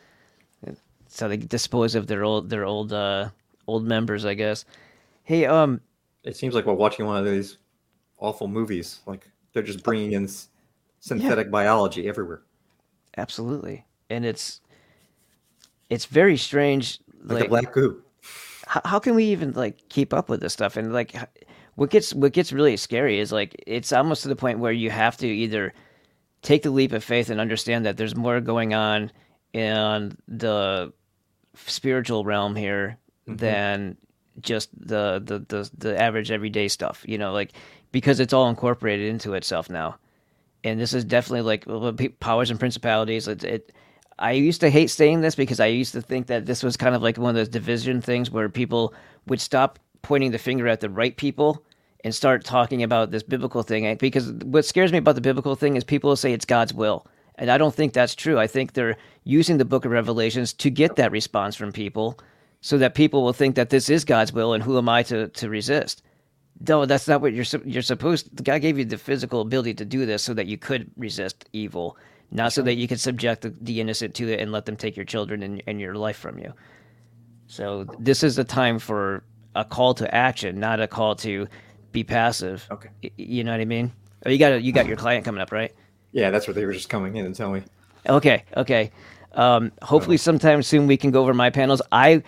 So 1.07 1.27
they 1.27 1.37
dispose 1.37 1.93
of 1.93 2.07
their 2.07 2.23
old 2.23 2.49
their 2.49 2.65
old 2.65 2.93
uh 2.93 3.29
old 3.67 3.85
members, 3.85 4.25
I 4.25 4.33
guess. 4.33 4.65
Hey, 5.23 5.45
um 5.45 5.81
It 6.23 6.37
seems 6.37 6.55
like 6.55 6.65
we're 6.65 6.73
watching 6.73 7.05
one 7.05 7.17
of 7.17 7.25
these 7.25 7.57
awful 8.17 8.47
movies. 8.47 9.01
Like 9.05 9.27
they're 9.53 9.63
just 9.63 9.83
bringing 9.83 10.13
in 10.13 10.27
synthetic 10.99 11.49
biology 11.51 12.07
everywhere. 12.07 12.41
absolutely. 13.17 13.85
And 14.09 14.25
it's 14.25 14.61
it's 15.89 16.05
very 16.05 16.37
strange 16.37 16.99
Like, 17.23 17.45
a 17.45 17.47
black 17.49 17.73
goo. 17.73 18.01
how, 18.67 18.81
how 18.85 18.99
can 18.99 19.15
we 19.15 19.25
even 19.25 19.51
like 19.53 19.87
keep 19.89 20.13
up 20.13 20.29
with 20.29 20.41
this 20.41 20.53
stuff 20.53 20.77
and 20.77 20.91
like 20.93 21.15
what 21.75 21.89
gets 21.89 22.13
what 22.13 22.33
gets 22.33 22.51
really 22.51 22.77
scary 22.77 23.19
is 23.19 23.31
like 23.31 23.55
it's 23.67 23.91
almost 23.93 24.23
to 24.23 24.27
the 24.29 24.35
point 24.35 24.59
where 24.59 24.71
you 24.71 24.89
have 24.89 25.17
to 25.17 25.27
either 25.27 25.73
take 26.41 26.63
the 26.63 26.71
leap 26.71 26.91
of 26.93 27.03
faith 27.03 27.29
and 27.29 27.39
understand 27.39 27.85
that 27.85 27.97
there's 27.97 28.15
more 28.15 28.41
going 28.41 28.73
on 28.73 29.11
in 29.53 30.17
the 30.27 30.91
spiritual 31.55 32.25
realm 32.25 32.55
here 32.55 32.97
Mhm. 33.27 33.37
than 33.37 33.97
just 34.41 34.69
the, 34.77 35.21
the 35.23 35.39
the 35.47 35.69
the 35.77 36.01
average 36.01 36.31
everyday 36.31 36.67
stuff 36.67 37.05
you 37.07 37.17
know 37.17 37.31
like 37.31 37.53
because 37.93 38.19
it's 38.19 38.33
all 38.33 38.49
incorporated 38.49 39.07
into 39.07 39.33
itself 39.33 39.69
now 39.69 39.95
and 40.63 40.79
this 40.79 40.93
is 40.93 41.03
definitely 41.03 41.41
like 41.41 42.19
powers 42.19 42.49
and 42.49 42.59
principalities. 42.59 43.27
It, 43.27 43.43
it, 43.43 43.71
I 44.19 44.31
used 44.31 44.61
to 44.61 44.69
hate 44.69 44.89
saying 44.89 45.21
this 45.21 45.35
because 45.35 45.59
I 45.59 45.67
used 45.67 45.93
to 45.93 46.01
think 46.01 46.27
that 46.27 46.45
this 46.45 46.63
was 46.63 46.77
kind 46.77 46.95
of 46.95 47.01
like 47.01 47.17
one 47.17 47.29
of 47.29 47.35
those 47.35 47.49
division 47.49 48.01
things 48.01 48.31
where 48.31 48.47
people 48.49 48.93
would 49.27 49.41
stop 49.41 49.79
pointing 50.01 50.31
the 50.31 50.37
finger 50.37 50.67
at 50.67 50.79
the 50.79 50.89
right 50.89 51.15
people 51.15 51.63
and 52.03 52.13
start 52.13 52.43
talking 52.43 52.83
about 52.83 53.11
this 53.11 53.23
biblical 53.23 53.63
thing. 53.63 53.95
Because 53.97 54.31
what 54.31 54.65
scares 54.65 54.91
me 54.91 54.97
about 54.97 55.15
the 55.15 55.21
biblical 55.21 55.55
thing 55.55 55.75
is 55.75 55.83
people 55.83 56.09
will 56.09 56.15
say 56.15 56.33
it's 56.33 56.45
God's 56.45 56.73
will. 56.73 57.05
And 57.35 57.49
I 57.49 57.57
don't 57.57 57.73
think 57.73 57.93
that's 57.93 58.15
true. 58.15 58.37
I 58.37 58.47
think 58.47 58.73
they're 58.73 58.97
using 59.23 59.57
the 59.57 59.65
book 59.65 59.85
of 59.85 59.91
Revelations 59.91 60.53
to 60.53 60.69
get 60.69 60.97
that 60.97 61.11
response 61.11 61.55
from 61.55 61.71
people 61.71 62.19
so 62.61 62.77
that 62.77 62.95
people 62.95 63.23
will 63.23 63.33
think 63.33 63.55
that 63.55 63.69
this 63.69 63.89
is 63.89 64.05
God's 64.05 64.31
will 64.31 64.53
and 64.53 64.63
who 64.63 64.77
am 64.77 64.87
I 64.87 65.03
to, 65.03 65.29
to 65.29 65.49
resist? 65.49 66.03
No, 66.67 66.85
that's 66.85 67.07
not 67.07 67.21
what 67.21 67.33
you're 67.33 67.45
you're 67.65 67.81
supposed. 67.81 68.43
God 68.43 68.61
gave 68.61 68.77
you 68.77 68.85
the 68.85 68.97
physical 68.97 69.41
ability 69.41 69.73
to 69.75 69.85
do 69.85 70.05
this 70.05 70.23
so 70.23 70.33
that 70.33 70.47
you 70.47 70.57
could 70.57 70.89
resist 70.97 71.45
evil, 71.53 71.97
not 72.31 72.53
so 72.53 72.61
that 72.61 72.75
you 72.75 72.87
could 72.87 72.99
subject 72.99 73.41
the, 73.41 73.53
the 73.61 73.81
innocent 73.81 74.15
to 74.15 74.31
it 74.31 74.39
and 74.39 74.51
let 74.51 74.65
them 74.65 74.77
take 74.77 74.95
your 74.95 75.05
children 75.05 75.43
and, 75.43 75.61
and 75.67 75.79
your 75.81 75.95
life 75.95 76.17
from 76.17 76.39
you. 76.39 76.53
So 77.47 77.85
this 77.99 78.23
is 78.23 78.37
a 78.37 78.43
time 78.43 78.79
for 78.79 79.23
a 79.55 79.65
call 79.65 79.93
to 79.95 80.15
action, 80.15 80.59
not 80.59 80.79
a 80.79 80.87
call 80.87 81.15
to 81.17 81.47
be 81.91 82.03
passive. 82.03 82.65
Okay. 82.71 82.89
Y- 83.03 83.11
you 83.17 83.43
know 83.43 83.51
what 83.51 83.59
I 83.61 83.65
mean? 83.65 83.91
Oh, 84.25 84.29
you 84.29 84.37
got 84.37 84.53
a, 84.53 84.61
you 84.61 84.71
got 84.71 84.87
your 84.87 84.97
client 84.97 85.25
coming 85.25 85.41
up, 85.41 85.51
right? 85.51 85.73
Yeah, 86.13 86.31
that's 86.31 86.47
what 86.47 86.55
they 86.55 86.65
were 86.65 86.73
just 86.73 86.89
coming 86.89 87.15
in 87.17 87.25
and 87.25 87.35
telling 87.35 87.55
me. 87.55 87.63
Okay, 88.07 88.43
okay. 88.55 88.91
Um, 89.33 89.71
hopefully, 89.81 90.17
sometime 90.17 90.63
soon 90.63 90.87
we 90.87 90.97
can 90.97 91.11
go 91.11 91.21
over 91.21 91.33
my 91.33 91.49
panels. 91.49 91.81
I, 91.91 92.23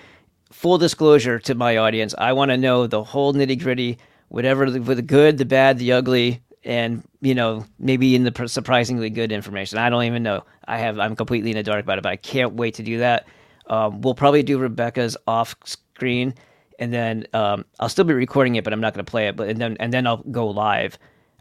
full 0.52 0.78
disclosure 0.78 1.40
to 1.40 1.56
my 1.56 1.78
audience, 1.78 2.14
I 2.18 2.34
want 2.34 2.50
to 2.52 2.58
know 2.58 2.88
the 2.88 3.04
whole 3.04 3.34
nitty 3.34 3.62
gritty, 3.62 3.98
whatever 4.30 4.70
the, 4.70 4.80
the 4.80 5.02
good, 5.02 5.38
the 5.38 5.46
bad, 5.46 5.80
the 5.80 5.94
ugly, 5.94 6.42
and 6.64 7.04
you 7.22 7.36
know 7.36 7.66
maybe 7.80 8.16
in 8.16 8.24
the 8.24 8.48
surprisingly 8.48 9.10
good 9.10 9.32
information. 9.32 9.78
I 9.78 9.90
don't 9.90 10.04
even 10.04 10.24
know. 10.24 10.44
I 10.68 10.78
have 10.80 11.00
I'm 11.00 11.16
completely 11.16 11.52
in 11.52 11.58
the 11.58 11.64
dark 11.64 11.84
about 11.84 11.98
it, 11.98 12.04
but 12.04 12.12
I 12.12 12.18
can't 12.18 12.54
wait 12.54 12.76
to 12.76 12.84
do 12.84 13.00
that. 13.00 13.28
Um, 13.68 14.02
we'll 14.02 14.16
probably 14.16 14.44
do 14.44 14.58
Rebecca's 14.58 15.18
off 15.28 15.56
screen, 15.64 16.34
and 16.80 16.94
then 16.94 17.26
um, 17.34 17.66
I'll 17.80 17.90
still 17.90 18.06
be 18.06 18.14
recording 18.14 18.56
it, 18.56 18.64
but 18.64 18.74
I'm 18.74 18.82
not 18.82 18.94
going 18.94 19.06
to 19.06 19.10
play 19.10 19.28
it. 19.28 19.36
But 19.36 19.50
and 19.50 19.60
then 19.60 19.78
and 19.80 19.94
then 19.94 20.08
I'll 20.08 20.18
go 20.18 20.48
live 20.48 20.98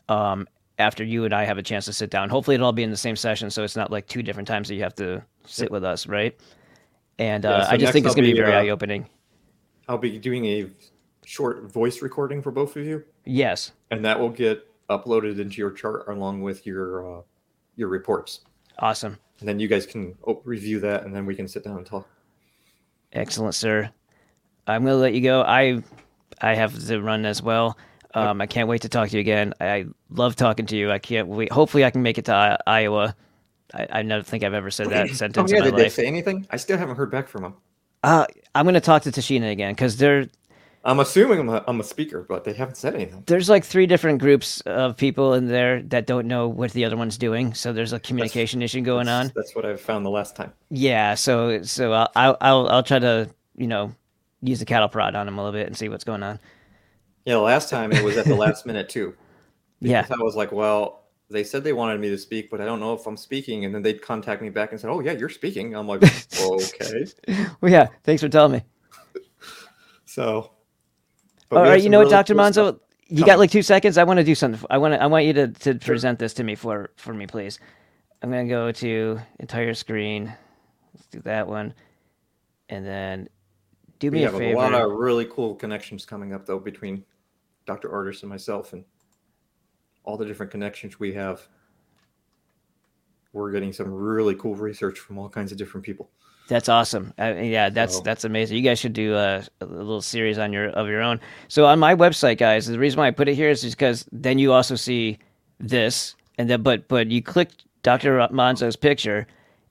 um, 0.08 0.46
after 0.78 1.04
you 1.04 1.24
and 1.24 1.34
I 1.34 1.44
have 1.44 1.58
a 1.58 1.62
chance 1.62 1.86
to 1.86 1.92
sit 1.92 2.10
down. 2.10 2.28
Hopefully, 2.28 2.54
it'll 2.54 2.66
all 2.66 2.72
be 2.72 2.82
in 2.82 2.90
the 2.90 2.96
same 2.96 3.16
session, 3.16 3.50
so 3.50 3.64
it's 3.64 3.76
not 3.76 3.90
like 3.90 4.06
two 4.06 4.22
different 4.22 4.48
times 4.48 4.68
that 4.68 4.74
you 4.74 4.82
have 4.82 4.94
to 4.96 5.22
sit 5.46 5.70
with 5.70 5.84
us, 5.84 6.06
right? 6.06 6.38
And 7.18 7.44
Yeah, 7.44 7.50
uh, 7.50 7.64
so 7.66 7.70
I 7.70 7.76
just 7.76 7.92
think 7.92 8.06
it's 8.06 8.14
going 8.14 8.24
to 8.24 8.30
be 8.30 8.34
be, 8.34 8.40
very 8.40 8.54
uh, 8.54 8.62
eye 8.62 8.68
opening. 8.70 9.08
I'll 9.88 9.98
be 9.98 10.18
doing 10.18 10.46
a 10.46 10.66
short 11.26 11.70
voice 11.70 12.02
recording 12.02 12.42
for 12.42 12.50
both 12.50 12.76
of 12.76 12.84
you, 12.84 13.04
Yes, 13.24 13.72
and 13.90 14.04
that 14.04 14.18
will 14.18 14.28
get 14.30 14.66
uploaded 14.90 15.38
into 15.40 15.56
your 15.58 15.70
chart 15.70 16.06
along 16.08 16.42
with 16.42 16.66
your 16.66 17.18
uh, 17.18 17.22
your 17.76 17.88
reports. 17.88 18.40
awesome, 18.78 19.16
And 19.40 19.48
then 19.48 19.58
you 19.58 19.68
guys 19.68 19.86
can 19.86 20.14
oh, 20.26 20.40
review 20.44 20.80
that, 20.80 21.04
and 21.04 21.14
then 21.14 21.26
we 21.26 21.34
can 21.34 21.48
sit 21.48 21.64
down 21.64 21.76
and 21.78 21.86
talk. 21.86 22.08
excellent, 23.12 23.54
sir. 23.54 23.90
I'm 24.66 24.82
going 24.84 24.94
to 24.94 24.98
let 24.98 25.14
you 25.14 25.20
go. 25.20 25.42
I 25.42 25.82
I 26.40 26.54
have 26.54 26.86
to 26.86 27.00
run 27.00 27.26
as 27.26 27.42
well. 27.42 27.76
Um, 28.14 28.40
I 28.40 28.46
can't 28.46 28.68
wait 28.68 28.82
to 28.82 28.88
talk 28.88 29.08
to 29.08 29.16
you 29.16 29.20
again. 29.20 29.54
I 29.60 29.86
love 30.10 30.36
talking 30.36 30.66
to 30.66 30.76
you. 30.76 30.90
I 30.90 30.98
can't 30.98 31.28
wait. 31.28 31.50
Hopefully, 31.52 31.84
I 31.84 31.90
can 31.90 32.02
make 32.02 32.16
it 32.18 32.26
to 32.26 32.34
I- 32.34 32.58
Iowa. 32.66 33.14
I, 33.72 33.86
I 33.90 34.02
never 34.02 34.22
think 34.22 34.44
I've 34.44 34.54
ever 34.54 34.70
said 34.70 34.90
that 34.90 35.08
sentence. 35.14 35.50
Oh 35.50 35.54
yeah, 35.54 35.64
in 35.64 35.70
my 35.72 35.76
did 35.76 35.84
they 35.86 35.88
say 35.90 36.06
anything? 36.06 36.46
I 36.50 36.56
still 36.56 36.78
haven't 36.78 36.96
heard 36.96 37.10
back 37.10 37.28
from 37.28 37.42
them. 37.42 37.54
Uh, 38.04 38.26
I'm 38.54 38.64
going 38.66 38.74
to 38.74 38.80
talk 38.80 39.02
to 39.02 39.10
Tashina 39.10 39.50
again 39.50 39.72
because 39.72 39.96
they're 39.96 40.28
I'm 40.86 41.00
assuming 41.00 41.40
I'm 41.40 41.48
a, 41.48 41.64
I'm 41.66 41.80
a 41.80 41.84
speaker, 41.84 42.26
but 42.28 42.44
they 42.44 42.52
haven't 42.52 42.76
said 42.76 42.94
anything. 42.94 43.22
there's 43.26 43.48
like 43.48 43.64
three 43.64 43.86
different 43.86 44.18
groups 44.18 44.60
of 44.62 44.96
people 44.96 45.32
in 45.32 45.48
there 45.48 45.82
that 45.84 46.06
don't 46.06 46.28
know 46.28 46.46
what 46.46 46.72
the 46.72 46.84
other 46.84 46.96
one's 46.96 47.16
doing. 47.16 47.54
So 47.54 47.72
there's 47.72 47.94
a 47.94 48.00
communication 48.00 48.60
issue 48.60 48.82
going 48.82 49.08
on. 49.08 49.32
That's 49.34 49.54
what 49.54 49.64
I 49.64 49.76
found 49.76 50.04
the 50.04 50.10
last 50.10 50.36
time. 50.36 50.52
Yeah. 50.68 51.14
So 51.14 51.62
so 51.62 51.92
I'll 51.92 52.36
I'll 52.40 52.68
I'll, 52.68 52.82
try 52.82 52.98
to 52.98 53.30
you 53.56 53.66
know 53.66 53.94
use 54.42 54.58
the 54.58 54.66
cattle 54.66 54.88
prod 54.88 55.14
on 55.14 55.24
them 55.24 55.38
a 55.38 55.42
little 55.42 55.58
bit 55.58 55.66
and 55.66 55.76
see 55.76 55.88
what's 55.88 56.04
going 56.04 56.22
on. 56.22 56.38
Yeah, 57.24 57.36
last 57.36 57.70
time 57.70 57.90
it 57.90 58.04
was 58.04 58.18
at 58.18 58.26
the 58.26 58.34
last 58.34 58.66
minute 58.66 58.90
too. 58.90 59.16
Yeah. 59.80 60.06
I 60.10 60.22
was 60.22 60.36
like, 60.36 60.52
well, 60.52 61.04
they 61.30 61.44
said 61.44 61.64
they 61.64 61.72
wanted 61.72 61.98
me 61.98 62.10
to 62.10 62.18
speak, 62.18 62.50
but 62.50 62.60
I 62.60 62.66
don't 62.66 62.80
know 62.80 62.92
if 62.92 63.06
I'm 63.06 63.16
speaking. 63.16 63.64
And 63.64 63.74
then 63.74 63.80
they'd 63.80 64.02
contact 64.02 64.42
me 64.42 64.50
back 64.50 64.72
and 64.72 64.80
said, 64.80 64.90
oh 64.90 65.00
yeah, 65.00 65.12
you're 65.12 65.30
speaking. 65.30 65.74
I'm 65.74 65.88
like, 65.88 66.02
okay. 66.40 67.06
Well, 67.60 67.72
yeah. 67.72 67.88
Thanks 68.02 68.22
for 68.22 68.28
telling 68.28 68.52
me. 68.52 68.62
So. 70.06 70.52
All 71.50 71.62
we 71.62 71.68
have 71.68 71.74
right. 71.74 71.82
You 71.82 71.90
know 71.90 72.00
what, 72.00 72.10
Doctor 72.10 72.34
cool 72.34 72.42
Monzo? 72.42 72.80
You 73.08 73.24
got 73.24 73.38
like 73.38 73.50
two 73.50 73.62
seconds. 73.62 73.98
I 73.98 74.04
want 74.04 74.18
to 74.18 74.24
do 74.24 74.34
something. 74.34 74.64
I 74.70 74.78
want 74.78 74.94
to. 74.94 75.02
I 75.02 75.06
want 75.06 75.26
you 75.26 75.32
to, 75.34 75.48
to 75.48 75.74
present 75.76 76.18
this 76.18 76.32
to 76.34 76.44
me 76.44 76.54
for 76.54 76.90
for 76.96 77.12
me, 77.14 77.26
please. 77.26 77.60
I'm 78.22 78.30
gonna 78.30 78.46
go 78.48 78.72
to 78.72 79.20
entire 79.40 79.74
screen. 79.74 80.32
Let's 80.94 81.06
do 81.08 81.20
that 81.20 81.46
one, 81.46 81.74
and 82.70 82.86
then 82.86 83.28
do 83.98 84.10
We 84.10 84.18
me 84.18 84.24
a 84.24 84.30
have 84.30 84.38
favor. 84.38 84.58
a 84.58 84.60
lot 84.60 84.74
of 84.74 84.92
really 84.92 85.26
cool 85.26 85.54
connections 85.54 86.06
coming 86.06 86.32
up 86.32 86.46
though 86.46 86.58
between 86.58 87.04
Dr. 87.66 87.90
Ardis 87.90 88.22
and 88.22 88.30
myself 88.30 88.72
and 88.72 88.84
all 90.04 90.16
the 90.16 90.24
different 90.24 90.50
connections 90.50 90.98
we 90.98 91.12
have. 91.12 91.46
We're 93.32 93.50
getting 93.50 93.72
some 93.72 93.90
really 93.92 94.34
cool 94.36 94.54
research 94.54 95.00
from 95.00 95.18
all 95.18 95.28
kinds 95.28 95.50
of 95.52 95.58
different 95.58 95.84
people. 95.84 96.10
That's 96.48 96.68
awesome. 96.68 97.14
Uh, 97.18 97.34
yeah, 97.40 97.70
that's 97.70 97.96
So- 97.96 98.02
that's 98.02 98.24
amazing. 98.24 98.56
You 98.58 98.62
guys 98.62 98.78
should 98.78 98.92
do 98.92 99.14
a, 99.14 99.42
a 99.60 99.66
little 99.66 100.02
series 100.02 100.38
on 100.38 100.52
your 100.52 100.68
of 100.70 100.88
your 100.88 101.00
own. 101.00 101.20
So 101.48 101.64
on 101.66 101.78
my 101.78 101.94
website, 101.94 102.38
guys, 102.38 102.66
the 102.66 102.78
reason 102.78 102.98
why 102.98 103.06
I 103.08 103.10
put 103.12 103.28
it 103.28 103.34
here 103.34 103.48
is 103.48 103.62
just 103.62 103.78
because 103.78 104.06
then 104.12 104.38
you 104.38 104.52
also 104.52 104.74
see 104.76 105.18
this, 105.58 106.14
and 106.36 106.50
then 106.50 106.62
but 106.62 106.86
but 106.88 107.10
you 107.10 107.22
click 107.22 107.50
Dr. 107.82 108.18
Monzo's 108.30 108.76
picture, 108.76 109.26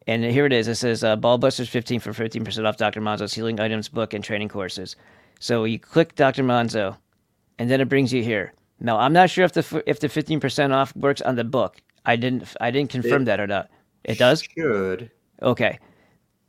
and 0.07 0.23
here 0.23 0.45
it 0.47 0.53
is. 0.53 0.67
It 0.67 0.75
says 0.75 1.03
uh, 1.03 1.15
BaalBusters 1.15 1.67
fifteen 1.67 1.99
for 1.99 2.11
fifteen 2.11 2.43
percent 2.43 2.65
off 2.65 2.77
Dr. 2.77 3.01
Monzo's 3.01 3.33
healing 3.33 3.59
items 3.59 3.87
book 3.87 4.13
and 4.15 4.23
training 4.23 4.49
courses. 4.49 4.95
So 5.39 5.65
you 5.65 5.77
click 5.77 6.15
Dr. 6.15 6.43
Monzo, 6.43 6.97
and 7.59 7.69
then 7.69 7.81
it 7.81 7.89
brings 7.89 8.11
you 8.11 8.23
here. 8.23 8.51
Now 8.79 8.97
I'm 8.97 9.13
not 9.13 9.29
sure 9.29 9.45
if 9.45 9.51
the 9.51 9.83
if 9.85 9.99
the 9.99 10.09
fifteen 10.09 10.39
percent 10.39 10.73
off 10.73 10.95
works 10.95 11.21
on 11.21 11.35
the 11.35 11.43
book. 11.43 11.81
I 12.05 12.15
didn't 12.15 12.55
I 12.59 12.71
didn't 12.71 12.89
confirm 12.89 13.21
It 13.21 13.25
that 13.25 13.39
or 13.39 13.45
not. 13.47 13.69
It 14.03 14.17
does. 14.17 14.41
Should. 14.57 15.11
Okay. 15.41 15.77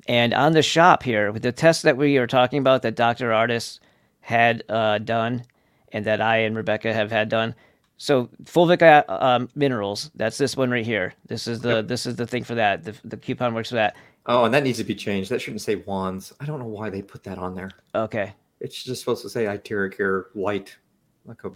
And 0.06 0.35
on 0.35 0.52
the 0.52 0.62
shop 0.62 1.02
here, 1.02 1.32
with 1.32 1.43
the 1.43 1.52
test 1.52 1.82
that 1.85 1.97
we 1.97 2.18
are 2.18 2.26
talking 2.26 2.59
about 2.59 2.82
that 2.82 2.94
Dr. 2.94 3.31
Ardis 3.31 3.78
had 4.20 4.62
uh, 4.68 4.98
done 4.98 5.44
and 5.93 6.05
that 6.05 6.20
I 6.20 6.39
and 6.39 6.56
Rebecca 6.56 6.93
have 6.93 7.10
had 7.10 7.28
done. 7.28 7.55
So 7.97 8.28
Fulvic 8.44 8.82
uh, 8.82 9.05
um, 9.09 9.48
minerals, 9.55 10.10
that's 10.14 10.36
this 10.36 10.56
one 10.56 10.70
right 10.70 10.85
here. 10.85 11.14
This 11.26 11.47
is 11.47 11.60
the 11.60 11.81
this 11.82 12.06
is 12.06 12.16
the 12.16 12.26
thing 12.26 12.43
for 12.44 12.56
that. 12.56 12.82
The, 12.85 12.94
the 13.05 13.16
coupon 13.16 13.55
works 13.55 13.68
for 13.68 13.76
that. 13.76 13.97
Oh, 14.26 14.44
and 14.44 14.52
that 14.52 14.62
needs 14.64 14.78
to 14.78 14.85
be 14.85 14.94
changed. 14.94 15.31
That 15.31 15.40
shouldn't 15.40 15.60
say 15.62 15.76
wands. 15.76 16.32
I 16.40 16.44
don't 16.47 16.59
know 16.59 16.66
why 16.66 16.90
they 16.90 17.02
put 17.02 17.22
that 17.24 17.39
on 17.39 17.55
there. 17.55 17.70
Okay. 17.94 18.32
It's 18.60 18.82
just 18.82 19.01
supposed 19.01 19.22
to 19.22 19.28
say 19.28 19.44
Iteric 19.44 20.01
Air 20.01 20.26
light. 20.35 20.76
Like 21.24 21.44
a 21.44 21.52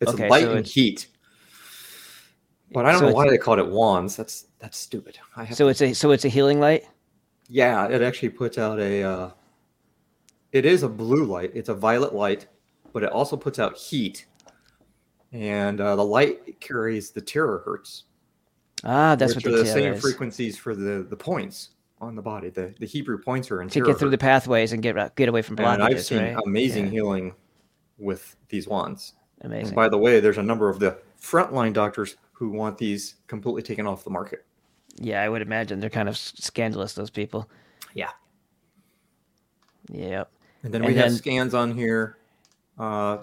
it's 0.00 0.12
Okay, 0.12 0.28
light 0.28 0.44
so 0.44 0.52
and 0.54 0.66
heat. 0.66 1.08
But 2.72 2.86
I 2.86 2.92
don't 2.92 3.00
So 3.00 3.08
know 3.08 3.14
why 3.14 3.28
they 3.28 3.38
called 3.38 3.58
it 3.58 3.68
wands. 3.68 4.16
That's 4.16 4.46
that's 4.60 4.78
stupid. 4.78 5.18
I 5.36 5.44
have 5.44 5.56
So 5.56 5.64
to- 5.64 5.70
it's 5.70 5.82
a 5.82 5.92
so 5.94 6.10
it's 6.12 6.24
a 6.24 6.28
healing 6.28 6.60
light. 6.60 6.84
Yeah, 7.52 7.86
it 7.86 8.00
actually 8.00 8.30
puts 8.30 8.56
out 8.56 8.80
a. 8.80 9.02
Uh, 9.02 9.30
it 10.52 10.64
is 10.64 10.82
a 10.82 10.88
blue 10.88 11.26
light. 11.26 11.50
It's 11.54 11.68
a 11.68 11.74
violet 11.74 12.14
light, 12.14 12.46
but 12.94 13.02
it 13.02 13.10
also 13.10 13.36
puts 13.36 13.58
out 13.58 13.76
heat, 13.76 14.24
and 15.32 15.78
uh, 15.78 15.94
the 15.94 16.04
light 16.04 16.60
carries 16.60 17.10
the 17.10 17.20
terahertz. 17.20 18.04
Ah, 18.84 19.14
that's 19.16 19.34
which 19.34 19.44
what 19.44 19.52
are 19.52 19.56
the, 19.58 19.64
the 19.64 19.70
same 19.70 19.92
is. 19.92 20.00
frequencies 20.00 20.56
for 20.56 20.74
the 20.74 21.02
the 21.02 21.16
points 21.16 21.70
on 22.00 22.14
the 22.14 22.22
body. 22.22 22.48
The 22.48 22.74
the 22.80 22.86
Hebrew 22.86 23.18
points 23.18 23.50
are 23.50 23.60
in 23.60 23.68
to 23.68 23.82
get 23.82 23.98
through 23.98 24.10
the 24.10 24.18
pathways 24.18 24.72
and 24.72 24.82
get 24.82 25.14
get 25.14 25.28
away 25.28 25.42
from 25.42 25.56
blockages. 25.56 25.74
And 25.74 25.82
I've 25.82 26.02
seen 26.02 26.22
right? 26.22 26.36
amazing 26.46 26.86
Yeah. 26.86 26.90
healing 26.92 27.34
with 27.98 28.34
these 28.48 28.66
wands. 28.66 29.12
Amazing. 29.42 29.66
And 29.66 29.76
by 29.76 29.90
the 29.90 29.98
way, 29.98 30.20
there's 30.20 30.38
a 30.38 30.42
number 30.42 30.70
of 30.70 30.78
the 30.78 30.96
frontline 31.20 31.74
doctors 31.74 32.16
who 32.32 32.48
want 32.48 32.78
these 32.78 33.16
completely 33.26 33.62
taken 33.62 33.86
off 33.86 34.04
the 34.04 34.10
market. 34.10 34.46
Yeah, 34.96 35.22
I 35.22 35.28
would 35.28 35.42
imagine 35.42 35.80
they're 35.80 35.90
kind 35.90 36.08
of 36.08 36.16
scandalous. 36.16 36.94
Those 36.94 37.10
people. 37.10 37.48
Yeah. 37.94 38.10
Yep. 39.90 40.30
And 40.62 40.72
then 40.72 40.84
we 40.84 40.94
have 40.94 41.12
scans 41.12 41.54
on 41.54 41.72
here. 41.72 42.18
Uh, 42.78 43.18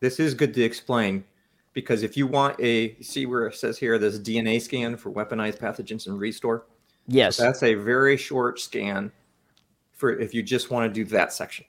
this 0.00 0.20
is 0.20 0.34
good 0.34 0.52
to 0.54 0.62
explain 0.62 1.24
because 1.72 2.02
if 2.02 2.16
you 2.16 2.26
want 2.26 2.58
a, 2.60 2.94
see 3.00 3.26
where 3.26 3.46
it 3.46 3.54
says 3.54 3.78
here, 3.78 3.98
this 3.98 4.18
DNA 4.18 4.60
scan 4.60 4.96
for 4.96 5.10
weaponized 5.10 5.58
pathogens 5.58 6.06
and 6.06 6.18
restore. 6.18 6.66
Yes. 7.06 7.36
That's 7.36 7.62
a 7.62 7.74
very 7.74 8.16
short 8.16 8.60
scan 8.60 9.10
for 9.92 10.18
if 10.18 10.34
you 10.34 10.42
just 10.42 10.70
want 10.70 10.88
to 10.88 10.92
do 10.92 11.08
that 11.10 11.32
section. 11.32 11.64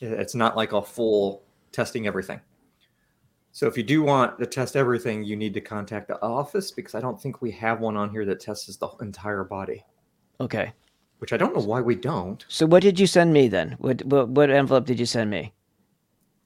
It's 0.00 0.34
not 0.34 0.56
like 0.56 0.72
a 0.72 0.82
full 0.82 1.42
testing 1.72 2.06
everything. 2.06 2.40
So 3.52 3.66
if 3.66 3.76
you 3.76 3.82
do 3.82 4.02
want 4.02 4.38
to 4.38 4.46
test 4.46 4.76
everything, 4.76 5.24
you 5.24 5.36
need 5.36 5.54
to 5.54 5.60
contact 5.60 6.08
the 6.08 6.20
office 6.22 6.70
because 6.70 6.94
I 6.94 7.00
don't 7.00 7.20
think 7.20 7.42
we 7.42 7.50
have 7.52 7.80
one 7.80 7.96
on 7.96 8.10
here 8.10 8.24
that 8.26 8.40
tests 8.40 8.74
the 8.76 8.88
entire 9.00 9.44
body, 9.44 9.84
Okay. 10.40 10.72
which 11.18 11.32
I 11.32 11.36
don't 11.36 11.54
know 11.54 11.62
why 11.62 11.80
we 11.80 11.96
don't. 11.96 12.44
So 12.48 12.64
what 12.66 12.82
did 12.82 13.00
you 13.00 13.06
send 13.06 13.32
me 13.32 13.48
then? 13.48 13.76
What 13.78 14.04
what, 14.04 14.28
what 14.28 14.50
envelope 14.50 14.86
did 14.86 15.00
you 15.00 15.06
send 15.06 15.30
me? 15.30 15.52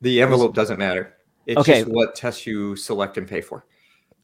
The 0.01 0.23
envelope 0.23 0.55
doesn't 0.55 0.79
matter. 0.79 1.15
It's 1.47 1.59
Okay. 1.61 1.81
just 1.81 1.89
what 1.89 2.15
tests 2.15 2.47
you 2.47 2.75
select 2.75 3.19
and 3.19 3.29
pay 3.29 3.43
for. 3.43 3.67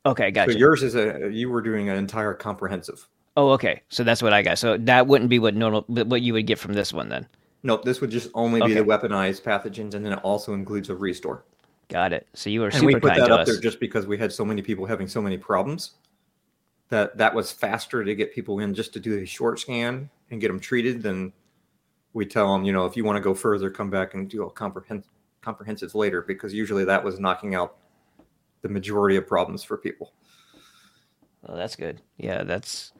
Okay, 0.07 0.31
gotcha. 0.31 0.53
So 0.53 0.59
yours 0.59 0.83
is 0.83 0.95
a 0.95 1.29
you 1.31 1.51
were 1.51 1.61
doing 1.61 1.91
an 1.91 1.97
entire 1.97 2.33
comprehensive. 2.33 3.07
Oh, 3.37 3.51
okay. 3.51 3.83
So 3.91 4.03
that's 4.03 4.23
what 4.23 4.33
I 4.33 4.43
got. 4.43 4.59
So 4.59 4.79
that 4.79 5.07
wouldn't 5.07 5.31
be 5.31 5.39
what 5.39 5.55
normal 5.55 5.83
what 5.87 6.23
you 6.23 6.33
would 6.33 6.47
get 6.47 6.59
from 6.59 6.73
this 6.73 6.93
one 6.95 7.11
then. 7.11 7.29
Nope, 7.63 7.85
this 7.85 8.01
would 8.01 8.11
just 8.11 8.31
only 8.33 8.61
be 8.61 8.73
Okay. 8.73 8.75
the 8.75 8.85
weaponized 8.85 9.43
pathogens, 9.43 9.93
and 9.93 10.05
then 10.05 10.15
it 10.15 10.21
also 10.23 10.55
includes 10.55 10.89
a 10.89 10.97
restore. 10.97 11.45
Got 11.91 12.13
it. 12.13 12.27
So 12.35 12.49
you 12.51 12.61
were 12.61 12.67
and 12.69 12.75
super 12.75 12.87
we 12.87 12.95
put 12.95 13.15
that 13.17 13.31
up 13.31 13.41
us. 13.41 13.47
there 13.49 13.61
just 13.61 13.81
because 13.81 14.07
we 14.07 14.17
had 14.17 14.33
so 14.33 14.45
many 14.45 14.63
people 14.63 14.87
having 14.87 15.09
so 15.09 15.21
many 15.21 15.37
problems 15.37 15.93
that 16.89 17.17
that 17.19 17.35
was 17.35 17.53
faster 17.53 18.05
to 18.05 18.15
get 18.15 18.33
people 18.35 18.61
in 18.61 18.73
just 18.75 18.93
to 18.95 19.01
do 19.01 19.19
a 19.19 19.27
short 19.27 19.59
scan 19.59 20.09
and 20.31 20.41
get 20.41 20.49
them 20.49 20.61
treated 20.61 21.03
than 21.03 21.33
we 22.13 22.25
tell 22.25 22.53
them 22.53 22.65
you 22.65 22.73
know 22.73 22.87
if 22.87 22.97
you 22.97 23.05
want 23.05 23.17
to 23.17 23.21
go 23.21 23.35
further 23.35 23.71
come 23.71 23.91
back 23.91 24.15
and 24.15 24.29
do 24.31 24.45
a 24.45 24.51
comprehend- 24.51 25.05
comprehensive 25.41 25.95
later 25.95 26.23
because 26.23 26.55
usually 26.55 26.85
that 26.85 27.03
was 27.03 27.19
knocking 27.21 27.55
out 27.55 27.77
the 28.63 28.69
majority 28.69 29.17
of 29.17 29.27
problems 29.27 29.63
for 29.63 29.77
people 29.77 30.13
Oh, 31.47 31.57
that's 31.57 31.77
good. 31.77 32.03
Yeah, 32.19 32.43
that's. 32.43 32.93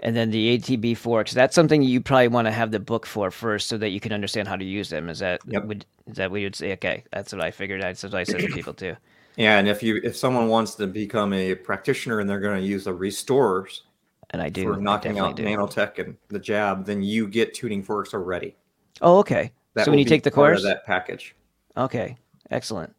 And 0.00 0.14
then 0.14 0.30
the 0.30 0.58
ATB 0.58 0.96
forks. 0.96 1.32
That's 1.32 1.54
something 1.54 1.82
you 1.82 2.00
probably 2.00 2.28
want 2.28 2.46
to 2.46 2.52
have 2.52 2.70
the 2.70 2.80
book 2.80 3.06
for 3.06 3.30
first, 3.30 3.68
so 3.68 3.78
that 3.78 3.90
you 3.90 4.00
can 4.00 4.12
understand 4.12 4.48
how 4.48 4.56
to 4.56 4.64
use 4.64 4.90
them. 4.90 5.08
Is 5.08 5.20
that 5.20 5.40
would 5.46 5.86
is 6.06 6.16
that 6.16 6.30
what 6.30 6.40
you'd 6.40 6.56
say? 6.56 6.72
Okay, 6.74 7.04
that's 7.10 7.32
what 7.32 7.42
I 7.42 7.50
figured. 7.50 7.80
That's 7.80 8.02
what 8.02 8.14
I 8.14 8.24
said 8.24 8.40
to 8.40 8.48
people 8.48 8.74
too. 8.74 8.96
yeah 9.36 9.58
and 9.58 9.66
if 9.66 9.82
you 9.82 10.00
if 10.04 10.14
someone 10.16 10.46
wants 10.46 10.76
to 10.76 10.86
become 10.86 11.32
a 11.32 11.56
practitioner 11.56 12.20
and 12.20 12.30
they're 12.30 12.38
going 12.38 12.60
to 12.60 12.64
use 12.64 12.84
the 12.84 12.94
restorers 12.94 13.82
and 14.30 14.40
i 14.40 14.48
do 14.48 14.62
for 14.62 14.76
knocking 14.76 15.18
out 15.18 15.34
do. 15.34 15.42
nanotech 15.42 15.98
and 15.98 16.16
the 16.28 16.38
jab 16.38 16.86
then 16.86 17.02
you 17.02 17.26
get 17.26 17.52
tuning 17.52 17.82
forks 17.82 18.14
already 18.14 18.54
Oh, 19.00 19.18
okay. 19.18 19.52
That 19.74 19.86
so 19.86 19.90
when 19.90 19.98
you 19.98 20.04
take 20.04 20.22
the 20.22 20.30
course, 20.30 20.62
that 20.62 20.84
package 20.86 21.34
Okay, 21.76 22.16
excellent. 22.50 22.94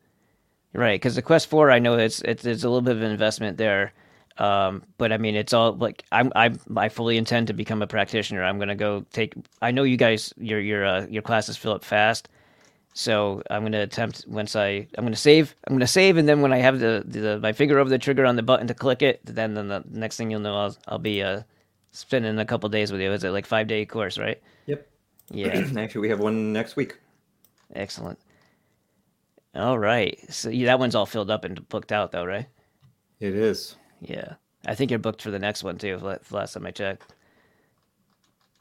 Right, 0.73 0.99
because 0.99 1.15
the 1.15 1.21
Quest 1.21 1.47
Four, 1.47 1.71
I 1.71 1.79
know 1.79 1.97
it's 1.97 2.19
it's 2.23 2.43
it's 2.43 2.65
a 2.65 2.67
little 2.67 2.81
bit 2.81 2.97
of 2.97 3.01
an 3.01 3.11
investment 3.11 3.57
there, 3.57 3.93
um, 4.37 4.83
but 4.97 5.11
I 5.11 5.17
mean 5.17 5.35
it's 5.35 5.53
all 5.53 5.73
like 5.73 6.03
I'm 6.11 6.31
I'm 6.35 6.59
I 6.75 6.89
fully 6.89 7.17
intend 7.17 7.47
to 7.47 7.53
become 7.53 7.81
a 7.81 7.87
practitioner. 7.87 8.43
I'm 8.43 8.59
gonna 8.59 8.75
go 8.75 9.05
take. 9.11 9.33
I 9.61 9.71
know 9.71 9.83
you 9.83 9.97
guys 9.97 10.33
your 10.37 10.59
your 10.59 10.85
uh, 10.85 11.05
your 11.07 11.21
classes 11.21 11.57
fill 11.57 11.73
up 11.73 11.83
fast, 11.83 12.29
so 12.93 13.41
I'm 13.49 13.63
gonna 13.63 13.81
attempt 13.81 14.25
once 14.27 14.55
I 14.55 14.87
I'm 14.97 15.05
gonna 15.05 15.15
save 15.15 15.55
I'm 15.67 15.75
gonna 15.75 15.87
save 15.87 16.17
and 16.17 16.27
then 16.27 16.41
when 16.41 16.53
I 16.53 16.57
have 16.57 16.79
the, 16.79 17.03
the 17.05 17.39
my 17.39 17.53
finger 17.53 17.79
over 17.79 17.89
the 17.89 17.97
trigger 17.97 18.25
on 18.25 18.35
the 18.35 18.43
button 18.43 18.67
to 18.67 18.73
click 18.73 19.01
it, 19.01 19.21
then 19.25 19.53
then 19.53 19.67
the 19.67 19.83
next 19.89 20.17
thing 20.17 20.31
you'll 20.31 20.41
know 20.41 20.55
I'll 20.55 20.77
I'll 20.87 20.99
be 20.99 21.21
uh 21.21 21.43
spending 21.91 22.37
a 22.39 22.45
couple 22.45 22.67
days 22.69 22.91
with 22.91 23.01
you. 23.01 23.11
Is 23.11 23.23
it 23.23 23.29
like 23.29 23.45
five 23.45 23.67
day 23.67 23.85
course, 23.85 24.17
right? 24.17 24.41
Yep. 24.65 24.87
Yeah. 25.29 25.67
Actually, 25.77 26.01
we 26.01 26.09
have 26.09 26.19
one 26.19 26.53
next 26.53 26.75
week. 26.75 26.97
Excellent. 27.73 28.19
All 29.55 29.79
right. 29.79 30.19
So 30.29 30.49
yeah, 30.49 30.67
that 30.67 30.79
one's 30.79 30.95
all 30.95 31.05
filled 31.05 31.31
up 31.31 31.45
and 31.45 31.67
booked 31.69 31.91
out, 31.91 32.11
though, 32.11 32.25
right? 32.25 32.47
It 33.19 33.33
is. 33.33 33.75
Yeah. 34.01 34.35
I 34.65 34.75
think 34.75 34.89
you're 34.91 34.99
booked 34.99 35.21
for 35.21 35.31
the 35.31 35.39
next 35.39 35.63
one 35.63 35.77
too. 35.77 35.97
la- 35.97 36.17
Last 36.31 36.53
time 36.53 36.65
I 36.65 36.71
checked. 36.71 37.13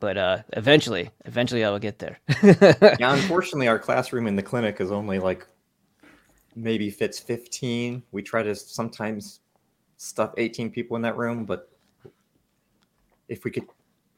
But 0.01 0.19
uh, 0.19 0.39
eventually, 0.52 1.11
eventually, 1.24 1.65
I 1.65 1.70
will 1.70 1.78
get 1.78 1.98
there. 1.98 2.19
yeah, 2.43 3.15
unfortunately, 3.15 3.69
our 3.69 3.78
classroom 3.78 4.27
in 4.27 4.36
the 4.36 4.43
clinic 4.43 4.81
is 4.81 4.90
only 4.90 5.19
like 5.19 5.47
maybe 6.55 6.90
fits 6.90 7.19
15. 7.19 8.02
We 8.12 8.23
try 8.23 8.43
to 8.43 8.55
sometimes 8.55 9.40
stuff 9.97 10.35
18 10.36 10.70
people 10.70 10.97
in 10.97 11.02
that 11.02 11.16
room, 11.16 11.47
but 11.47 11.70
if 13.28 13.44
we 13.44 13.51
could 13.51 13.65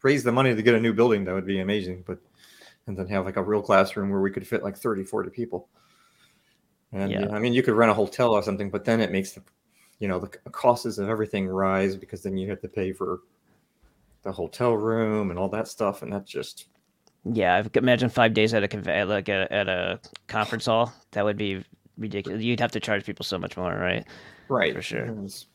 raise 0.03 0.25
the 0.25 0.33
money 0.33 0.55
to 0.55 0.63
get 0.63 0.75
a 0.75 0.81
new 0.81 0.93
building, 0.93 1.25
that 1.25 1.35
would 1.35 1.47
be 1.47 1.61
amazing. 1.61 2.03
But 2.05 2.19
and 2.87 2.97
then 2.97 3.07
have 3.09 3.25
like 3.25 3.37
a 3.37 3.43
real 3.43 3.63
classroom 3.63 4.11
where 4.11 4.21
we 4.21 4.31
could 4.31 4.47
fit 4.47 4.63
like 4.63 4.77
30, 4.77 5.05
40 5.05 5.31
people. 5.31 5.69
And 6.93 7.11
yeah, 7.11 7.29
I 7.31 7.39
mean, 7.39 7.53
you 7.53 7.63
could 7.63 7.75
rent 7.75 7.91
a 7.91 7.95
hotel 7.95 8.33
or 8.33 8.43
something, 8.43 8.71
but 8.71 8.85
then 8.85 9.01
it 9.01 9.11
makes 9.11 9.33
the, 9.33 9.43
you 9.99 10.09
know, 10.09 10.19
the 10.19 10.29
costs 10.51 10.99
of 10.99 11.09
everything 11.09 11.49
rise 11.49 11.97
because 11.97 12.23
then 12.23 12.37
you 12.37 12.49
have 12.51 12.61
to 12.61 12.69
pay 12.69 12.93
for 12.93 13.21
the 14.23 14.33
hotel 14.33 14.75
room 14.75 15.31
and 15.31 15.39
all 15.39 15.49
that 15.49 15.69
stuff, 15.69 16.03
and 16.03 16.13
that's 16.13 16.31
just 16.31 16.67
yeah, 17.33 17.63
imagine 17.75 18.09
five 18.09 18.35
days 18.35 18.55
at 18.55 18.63
a 18.63 18.69
conve- 18.69 19.09
like 19.09 19.29
a, 19.29 19.53
at 19.53 19.69
a 19.69 20.01
conference 20.29 20.67
hall. 20.67 20.93
That 21.13 21.25
would 21.25 21.37
be 21.37 21.65
ridiculous. 21.99 22.43
You'd 22.43 22.61
have 22.61 22.73
to 22.73 22.81
charge 22.81 23.05
people 23.05 23.25
so 23.25 23.39
much 23.39 23.57
more, 23.57 23.75
right? 23.75 24.05
right 24.49 24.75
For 24.75 24.83
sure. 24.83 25.07
It's- 25.07 25.47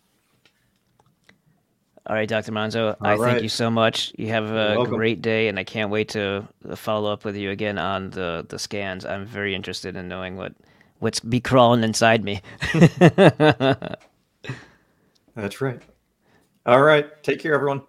All 2.07 2.15
right, 2.15 2.27
Dr. 2.27 2.51
Monzo, 2.51 2.97
I 2.99 3.13
All 3.13 3.21
thank 3.23 3.43
you 3.43 3.49
so 3.49 3.69
much. 3.69 4.11
You 4.17 4.27
have 4.29 4.51
a 4.51 4.83
great 4.85 5.21
day, 5.21 5.47
and 5.47 5.57
I 5.59 5.63
can't 5.63 5.91
wait 5.91 6.09
to 6.09 6.47
uh, 6.67 6.75
follow 6.75 7.11
up 7.11 7.23
with 7.23 7.37
you 7.37 7.51
again 7.51 7.77
on 7.77 8.09
the, 8.09 8.45
the 8.49 8.59
scans. 8.59 9.05
I'm 9.05 9.25
very 9.25 9.55
interested 9.55 9.95
in 9.95 10.07
knowing 10.07 10.35
what 10.35 10.53
what's 10.99 11.19
be 11.19 11.39
crawling 11.39 11.83
inside 11.83 12.23
me. 12.23 12.41
That's 15.35 15.61
right. 15.61 15.81
All 16.65 16.81
right. 16.81 17.23
Take 17.23 17.39
care, 17.39 17.53
everyone. 17.53 17.81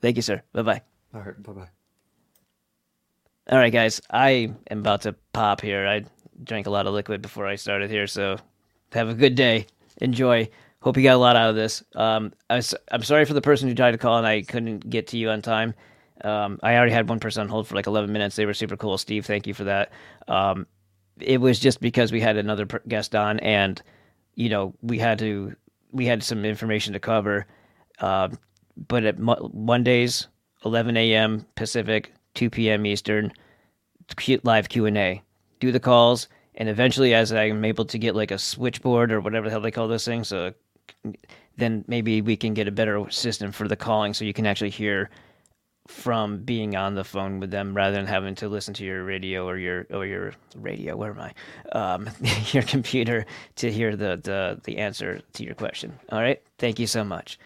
Thank 0.00 0.16
you, 0.16 0.22
sir. 0.22 0.42
Bye 0.52 0.62
bye. 0.62 0.82
All 1.14 1.22
right. 1.22 1.42
Bye 1.42 1.52
bye. 1.52 1.68
All 3.50 3.58
right, 3.58 3.72
guys. 3.72 4.00
I 4.10 4.52
am 4.70 4.80
about 4.80 5.02
to 5.02 5.14
pop 5.32 5.60
here. 5.60 5.86
I 5.86 6.04
drank 6.44 6.66
a 6.66 6.70
lot 6.70 6.86
of 6.86 6.94
liquid 6.94 7.22
before 7.22 7.46
I 7.46 7.56
started 7.56 7.90
here, 7.90 8.06
so 8.06 8.36
have 8.92 9.08
a 9.08 9.14
good 9.14 9.34
day. 9.34 9.66
Enjoy. 10.00 10.48
Hope 10.80 10.96
you 10.96 11.02
got 11.02 11.16
a 11.16 11.18
lot 11.18 11.34
out 11.34 11.50
of 11.50 11.56
this. 11.56 11.82
Um, 11.94 12.32
I, 12.48 12.62
am 12.92 13.02
sorry 13.02 13.24
for 13.24 13.34
the 13.34 13.40
person 13.40 13.68
who 13.68 13.74
tried 13.74 13.92
to 13.92 13.98
call 13.98 14.18
and 14.18 14.26
I 14.26 14.42
couldn't 14.42 14.88
get 14.88 15.08
to 15.08 15.18
you 15.18 15.30
on 15.30 15.42
time. 15.42 15.74
Um, 16.22 16.58
I 16.62 16.76
already 16.76 16.92
had 16.92 17.08
one 17.08 17.20
person 17.20 17.42
on 17.42 17.48
hold 17.48 17.66
for 17.66 17.74
like 17.74 17.86
11 17.86 18.12
minutes. 18.12 18.36
They 18.36 18.46
were 18.46 18.54
super 18.54 18.76
cool. 18.76 18.96
Steve, 18.96 19.26
thank 19.26 19.46
you 19.46 19.54
for 19.54 19.64
that. 19.64 19.90
Um, 20.28 20.66
it 21.20 21.40
was 21.40 21.58
just 21.58 21.80
because 21.80 22.12
we 22.12 22.20
had 22.20 22.36
another 22.36 22.64
guest 22.86 23.14
on 23.16 23.40
and, 23.40 23.82
you 24.36 24.48
know, 24.48 24.74
we 24.82 24.98
had 24.98 25.18
to, 25.18 25.56
we 25.92 26.06
had 26.06 26.22
some 26.22 26.44
information 26.44 26.92
to 26.92 27.00
cover. 27.00 27.46
Uh, 28.00 28.28
but 28.88 29.04
at 29.04 29.18
mo- 29.18 29.50
Mondays, 29.52 30.28
11 30.64 30.96
a.m. 30.96 31.46
Pacific, 31.54 32.12
2 32.34 32.50
p.m. 32.50 32.86
Eastern, 32.86 33.32
live 34.44 34.68
Q&A. 34.68 35.22
Do 35.60 35.72
the 35.72 35.80
calls. 35.80 36.28
And 36.54 36.68
eventually, 36.68 37.14
as 37.14 37.32
I'm 37.32 37.64
able 37.64 37.84
to 37.86 37.98
get 37.98 38.16
like 38.16 38.30
a 38.30 38.38
switchboard 38.38 39.12
or 39.12 39.20
whatever 39.20 39.46
the 39.46 39.50
hell 39.50 39.60
they 39.60 39.70
call 39.70 39.88
those 39.88 40.04
things, 40.04 40.28
so 40.28 40.52
then 41.56 41.84
maybe 41.86 42.20
we 42.20 42.36
can 42.36 42.54
get 42.54 42.68
a 42.68 42.72
better 42.72 43.08
system 43.10 43.52
for 43.52 43.68
the 43.68 43.76
calling 43.76 44.14
so 44.14 44.24
you 44.24 44.32
can 44.32 44.46
actually 44.46 44.70
hear 44.70 45.10
from 45.88 46.38
being 46.44 46.76
on 46.76 46.94
the 46.94 47.02
phone 47.02 47.40
with 47.40 47.50
them 47.50 47.74
rather 47.74 47.96
than 47.96 48.06
having 48.06 48.34
to 48.34 48.48
listen 48.48 48.74
to 48.74 48.84
your 48.84 49.04
radio 49.04 49.48
or 49.48 49.56
your 49.56 49.86
or 49.90 50.04
your 50.04 50.34
radio 50.54 50.94
where 50.94 51.10
am 51.10 51.20
i? 51.20 51.32
Um, 51.72 52.10
your 52.52 52.62
computer 52.62 53.24
to 53.56 53.72
hear 53.72 53.96
the, 53.96 54.20
the 54.22 54.60
the 54.64 54.76
answer 54.76 55.20
to 55.32 55.44
your 55.44 55.54
question. 55.54 55.98
All 56.12 56.20
right? 56.20 56.42
Thank 56.58 56.78
you 56.78 56.86
so 56.86 57.04
much. 57.04 57.38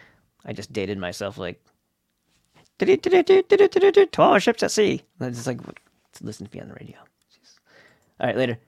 I 0.45 0.51
just 0.51 0.73
dated 0.73 0.97
myself 0.97 1.37
like 1.37 1.63
12 2.79 4.43
ships 4.43 4.63
at 4.63 4.71
sea. 4.71 5.01
It's 5.21 5.47
like 5.47 5.59
listen 6.21 6.45
to 6.45 6.55
me 6.55 6.61
on 6.61 6.67
the 6.67 6.75
radio. 6.75 6.97
All 8.19 8.27
right 8.27 8.37
later 8.37 8.59